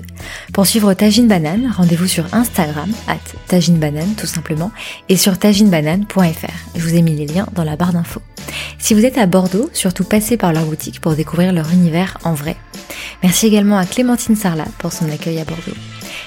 Pour 0.53 0.67
suivre 0.67 0.93
Tagine 0.93 1.27
Banane, 1.27 1.73
rendez-vous 1.75 2.05
sur 2.05 2.31
Instagram, 2.35 2.91
at 3.07 3.17
Tagine 3.47 3.79
Banane 3.79 4.13
tout 4.15 4.27
simplement, 4.27 4.71
et 5.09 5.17
sur 5.17 5.39
taginebanane.fr. 5.39 6.75
Je 6.75 6.81
vous 6.81 6.93
ai 6.93 7.01
mis 7.01 7.15
les 7.15 7.25
liens 7.25 7.47
dans 7.55 7.63
la 7.63 7.75
barre 7.75 7.93
d'infos. 7.93 8.21
Si 8.77 8.93
vous 8.93 9.05
êtes 9.05 9.17
à 9.17 9.25
Bordeaux, 9.25 9.71
surtout 9.73 10.03
passez 10.03 10.37
par 10.37 10.53
leur 10.53 10.65
boutique 10.65 11.01
pour 11.01 11.15
découvrir 11.15 11.51
leur 11.51 11.71
univers 11.71 12.19
en 12.23 12.35
vrai. 12.35 12.57
Merci 13.23 13.47
également 13.47 13.79
à 13.79 13.87
Clémentine 13.87 14.35
Sarlat 14.35 14.67
pour 14.77 14.93
son 14.93 15.09
accueil 15.09 15.39
à 15.39 15.45
Bordeaux. 15.45 15.73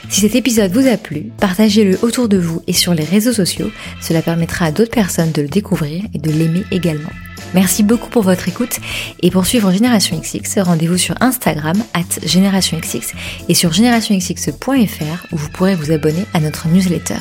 Si 0.09 0.21
cet 0.21 0.35
épisode 0.35 0.73
vous 0.73 0.87
a 0.87 0.97
plu, 0.97 1.33
partagez-le 1.41 1.99
autour 2.03 2.29
de 2.29 2.39
vous 2.39 2.63
et 2.67 2.73
sur 2.73 2.95
les 2.95 3.05
réseaux 3.05 3.33
sociaux. 3.33 3.71
Cela 4.01 4.23
permettra 4.23 4.67
à 4.67 4.71
d'autres 4.71 4.91
personnes 4.91 5.33
de 5.33 5.43
le 5.43 5.49
découvrir 5.49 6.05
et 6.15 6.19
de 6.19 6.31
l'aimer 6.31 6.65
également. 6.71 7.11
Merci 7.55 7.83
beaucoup 7.83 8.09
pour 8.09 8.23
votre 8.23 8.49
écoute 8.49 8.79
et 9.21 9.31
pour 9.31 9.47
suivre 9.47 9.73
Génération 9.73 10.19
XX, 10.19 10.61
rendez-vous 10.61 10.99
sur 10.99 11.15
Instagram 11.21 11.77
at 11.95 12.21
GénérationXX 12.25 13.15
et 13.49 13.55
sur 13.55 13.73
générationxx.fr 13.73 15.27
où 15.33 15.37
vous 15.37 15.49
pourrez 15.51 15.75
vous 15.75 15.93
abonner 15.93 16.25
à 16.35 16.41
notre 16.41 16.69
newsletter. 16.69 17.19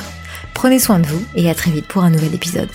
Prenez 0.54 0.78
soin 0.78 0.98
de 0.98 1.06
vous 1.06 1.22
et 1.36 1.50
à 1.50 1.54
très 1.54 1.70
vite 1.70 1.86
pour 1.86 2.02
un 2.02 2.10
nouvel 2.10 2.34
épisode. 2.34 2.68